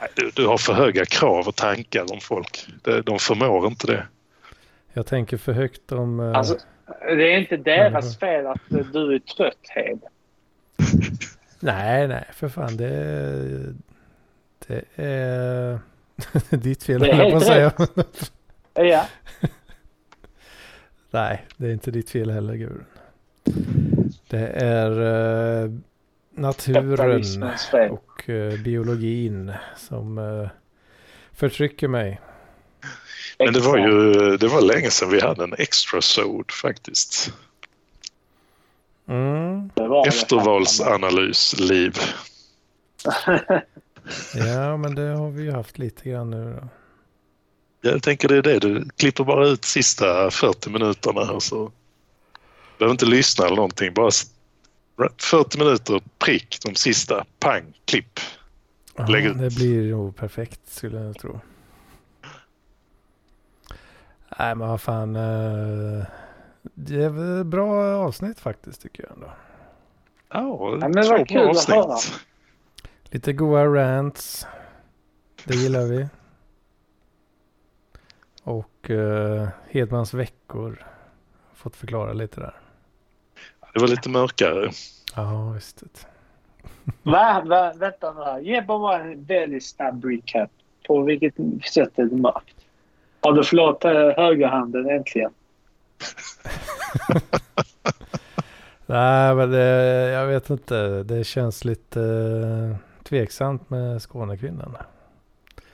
Nej, 0.00 0.08
Du, 0.14 0.30
du 0.34 0.46
har 0.46 0.58
för 0.58 0.72
höga 0.72 1.04
krav 1.04 1.48
och 1.48 1.56
tankar 1.56 2.12
om 2.12 2.20
folk. 2.20 2.66
De, 2.82 3.00
de 3.02 3.18
förmår 3.18 3.66
inte 3.66 3.86
det. 3.86 4.06
Jag 4.92 5.06
tänker 5.06 5.36
för 5.36 5.52
högt 5.52 5.92
om... 5.92 6.20
eh, 6.20 6.34
Alltså, 6.38 6.56
det 7.00 7.34
är 7.34 7.38
inte 7.40 7.56
deras 7.56 8.18
fel 8.18 8.46
att 8.46 8.60
du 8.68 9.14
är 9.14 9.18
trött, 9.18 9.68
Hed. 9.68 10.00
Nej, 11.60 12.08
nej, 12.08 12.24
för 12.32 12.48
fan 12.48 12.76
det, 12.76 13.74
det 14.66 14.84
är 14.96 15.78
ditt 16.56 16.82
fel, 16.82 17.02
är 17.02 17.12
höll 17.12 17.18
jag 17.18 17.30
på 17.30 17.36
att 17.36 17.44
säga. 17.44 17.72
Ja. 18.74 19.06
nej, 21.10 21.46
det 21.56 21.66
är 21.66 21.72
inte 21.72 21.90
ditt 21.90 22.10
fel 22.10 22.30
heller, 22.30 22.54
Gudrun. 22.54 22.84
Det 24.28 24.46
är 24.48 24.90
eh, 25.64 25.70
naturen 26.30 27.42
och 27.90 28.30
eh, 28.30 28.60
biologin 28.62 29.52
som 29.76 30.18
eh, 30.18 30.48
förtrycker 31.32 31.88
mig. 31.88 32.20
Men 33.38 33.52
det 33.52 33.60
var 33.60 33.78
ju 33.78 34.12
det 34.36 34.48
var 34.48 34.60
länge 34.60 34.90
sedan 34.90 35.10
vi 35.10 35.20
hade 35.20 35.44
en 35.44 35.54
extra 35.58 36.02
sod 36.02 36.50
faktiskt. 36.52 37.32
Mm, 39.08 39.70
Det 39.74 39.88
var 39.88 40.02
det 40.04 40.08
Eftervalsanalys, 40.08 41.60
liv. 41.60 41.96
ja, 44.34 44.76
men 44.76 44.94
det 44.94 45.02
har 45.08 45.30
vi 45.30 45.42
ju 45.42 45.52
haft 45.52 45.78
lite 45.78 46.08
grann 46.08 46.30
nu 46.30 46.58
då. 46.60 46.68
Jag 47.90 48.02
tänker 48.02 48.28
det 48.28 48.36
är 48.36 48.42
det. 48.42 48.58
Du 48.58 48.88
klipper 48.96 49.24
bara 49.24 49.48
ut 49.48 49.64
sista 49.64 50.30
40 50.30 50.70
minuterna 50.70 51.20
och 51.32 51.42
så 51.42 51.72
behöver 52.78 52.92
inte 52.92 53.06
lyssna 53.06 53.46
eller 53.46 53.56
någonting. 53.56 53.94
Bara 53.94 54.08
s- 54.08 54.30
40 55.18 55.58
minuter 55.58 56.00
prick 56.18 56.58
de 56.64 56.74
sista. 56.74 57.24
Pang, 57.38 57.64
klipp. 57.84 58.20
Ja, 58.96 59.06
Lägg 59.06 59.24
ut. 59.24 59.38
det 59.38 59.50
blir 59.50 59.90
nog 59.90 60.16
perfekt 60.16 60.60
skulle 60.66 60.98
jag 61.00 61.18
tro. 61.18 61.40
Nej 64.38 64.54
men 64.54 64.68
vad 64.68 64.80
fan. 64.80 65.16
eh, 65.16 66.04
Det 66.62 67.02
är 67.04 67.08
väl 67.08 67.44
bra 67.44 67.96
avsnitt 67.96 68.40
faktiskt 68.40 68.82
tycker 68.82 69.02
jag 69.02 69.12
ändå. 69.12 69.30
Ja, 70.28 70.78
Ja, 70.80 70.88
men 70.88 70.92
vad 70.92 71.06
bra 71.08 71.24
kul 71.24 71.40
att 71.42 71.48
avsnitt. 71.48 71.76
höra. 71.76 71.96
Lite 73.10 73.32
goa 73.32 73.64
rants. 73.66 74.46
Det 75.44 75.54
gillar 75.54 75.84
vi. 75.84 76.08
Och 78.42 78.90
uh, 78.90 79.48
Hedmans 79.70 80.14
veckor. 80.14 80.86
Fått 81.54 81.76
förklara 81.76 82.12
lite 82.12 82.40
där. 82.40 82.54
Det 83.74 83.80
var 83.80 83.88
lite 83.88 84.08
mörkare. 84.08 84.70
Ja 85.16 85.50
visst. 85.50 85.82
Va, 87.02 87.42
va, 87.46 87.72
vänta 87.76 88.12
nu 88.12 88.24
här. 88.24 88.40
Ge 88.40 88.60
bara 88.62 89.00
en 89.00 89.24
väldigt 89.24 89.64
snabb 89.66 90.04
recap. 90.04 90.50
På 90.86 91.02
vilket 91.02 91.34
sätt 91.74 91.98
är 91.98 92.04
det 92.04 92.16
mörkt? 92.16 92.61
Har 93.22 93.32
du 93.32 93.44
förlåt 93.44 93.84
eh, 93.84 93.92
högerhanden 93.92 94.90
äntligen? 94.90 95.30
Nej 98.86 99.34
men 99.34 99.50
det, 99.50 99.66
jag 100.10 100.26
vet 100.26 100.50
inte. 100.50 101.02
Det 101.02 101.24
känns 101.24 101.64
lite 101.64 102.00
uh, 102.00 102.76
tveksamt 103.02 103.70
med 103.70 104.02
Skånekvinnan. 104.02 104.76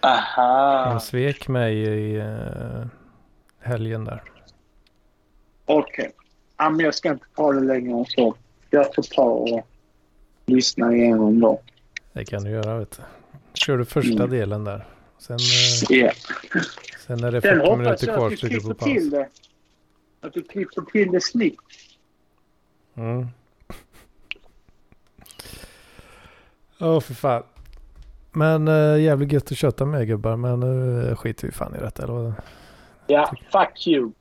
Aha. 0.00 0.88
Hon 0.90 1.00
svek 1.00 1.48
mig 1.48 1.76
i 1.78 2.20
uh, 2.20 2.86
helgen 3.60 4.04
där. 4.04 4.22
Okej. 5.66 6.10
Ja, 6.56 6.70
men 6.70 6.80
jag 6.84 6.94
ska 6.94 7.08
inte 7.10 7.26
ta 7.36 7.52
det 7.52 7.60
längre 7.60 7.98
än 7.98 8.04
så. 8.04 8.34
Jag 8.70 8.94
får 8.94 9.02
ta 9.02 9.22
och 9.22 9.66
lyssna 10.46 10.92
igenom 10.94 11.40
då. 11.40 11.60
Det 12.12 12.24
kan 12.24 12.44
du 12.44 12.50
göra 12.50 12.78
vet 12.78 12.90
du. 12.96 13.02
Kör 13.54 13.78
du 13.78 13.84
första 13.84 14.12
Mm. 14.24 14.30
delen 14.30 14.64
där. 14.64 14.86
Sen, 15.18 15.36
eh, 15.36 15.96
Yeah. 15.98 16.14
sen 17.06 17.24
är 17.24 17.32
det 17.32 17.40
Sen 17.40 17.50
40 17.58 17.66
hoppas 17.66 17.78
minuter 17.78 18.06
jag 18.06 18.16
kvar 18.16 18.26
att 18.26 18.30
du 18.30 18.36
så 18.36 18.46
du 18.46 18.60
till 18.60 18.74
paus. 18.74 19.10
det. 19.10 19.28
Att 20.20 20.32
du 20.32 20.42
klipper 20.42 20.82
till 20.82 21.12
det 21.12 21.20
snyggt. 21.20 21.60
Mm. 22.94 23.26
Åh 26.80 27.00
för 27.00 27.14
fan. 27.14 27.42
Men 28.32 28.68
äh, 28.68 29.00
jävligt 29.02 29.32
gött 29.32 29.52
att 29.52 29.58
köta 29.58 29.84
med 29.84 30.06
gubbar. 30.06 30.36
Men 30.36 30.60
nu 30.60 31.14
skiter 31.16 31.46
vi 31.46 31.52
fan 31.52 31.74
i 31.76 31.78
detta. 31.78 32.02
Eller? 32.02 32.12
vad? 32.12 32.32
Ja, 33.06 33.32
fuck 33.52 33.86
you. 33.86 34.12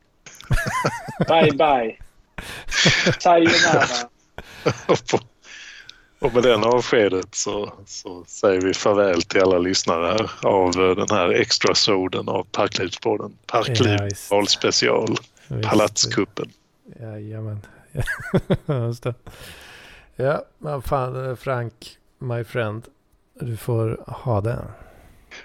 bye 1.28 1.52
bye. 1.52 1.98
Sayonara. 3.20 4.10
Och 6.20 6.34
med 6.34 6.44
den 6.44 6.64
avskedet 6.64 7.36
så, 7.36 7.74
så 7.86 8.24
säger 8.28 8.62
vi 8.62 8.74
farväl 8.74 9.22
till 9.22 9.42
alla 9.42 9.58
lyssnare 9.58 10.30
av 10.42 10.72
den 10.72 11.08
här 11.10 11.30
extra 11.30 11.76
soden 11.76 12.30
av 12.30 12.44
Parklivspodden. 12.52 13.34
Parkliv 13.46 13.98
Ja, 14.00 14.04
Visst. 14.06 14.32
Palatskuppen. 15.64 16.52
Jajamän. 17.00 17.62
Just 18.66 19.04
det. 19.04 19.14
Ja, 20.16 20.46
vad 20.58 20.84
fan 20.84 21.38
Frank, 21.38 21.98
my 22.20 22.44
friend. 22.44 22.84
Du 23.40 23.58
får 23.58 24.04
ha 24.08 24.42
det. 24.42 24.66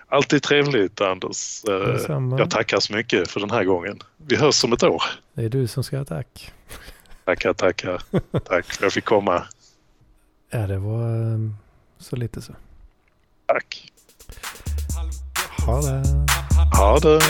Alltid 0.09 0.43
trevligt 0.43 1.01
Anders. 1.01 1.65
Eh, 1.65 1.75
Detsamma. 1.75 2.39
Jag 2.39 2.51
tackar 2.51 2.81
så 2.81 2.95
mycket 2.95 3.31
för 3.31 3.41
den 3.41 3.51
här 3.51 3.65
gången. 3.65 3.99
Vi 4.17 4.37
hörs 4.37 4.65
om 4.65 4.73
ett 4.73 4.83
år. 4.83 5.03
Det 5.35 5.45
är 5.45 5.49
du 5.49 5.67
som 5.67 5.85
ska 5.85 5.99
ha 5.99 6.05
tack. 6.05 6.53
Tackar, 7.25 7.53
tackar. 7.53 8.03
Tack 8.45 8.67
för 8.67 8.75
att 8.75 8.81
jag 8.81 8.93
fick 8.93 9.05
komma. 9.05 9.43
Ja, 10.55 10.67
det 10.67 10.79
var 10.79 11.07
ehm, 11.07 11.57
så 11.99 12.17
lite 12.17 12.43
så. 12.43 12.53
Tack. 13.49 13.93
Ha 15.67 15.77
det. 15.77 16.27
Ha 16.77 16.99
det. 16.99 17.23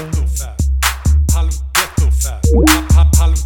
Halv 1.35 1.53
ghetto-fab. 1.75 2.43
Halv 3.19 3.43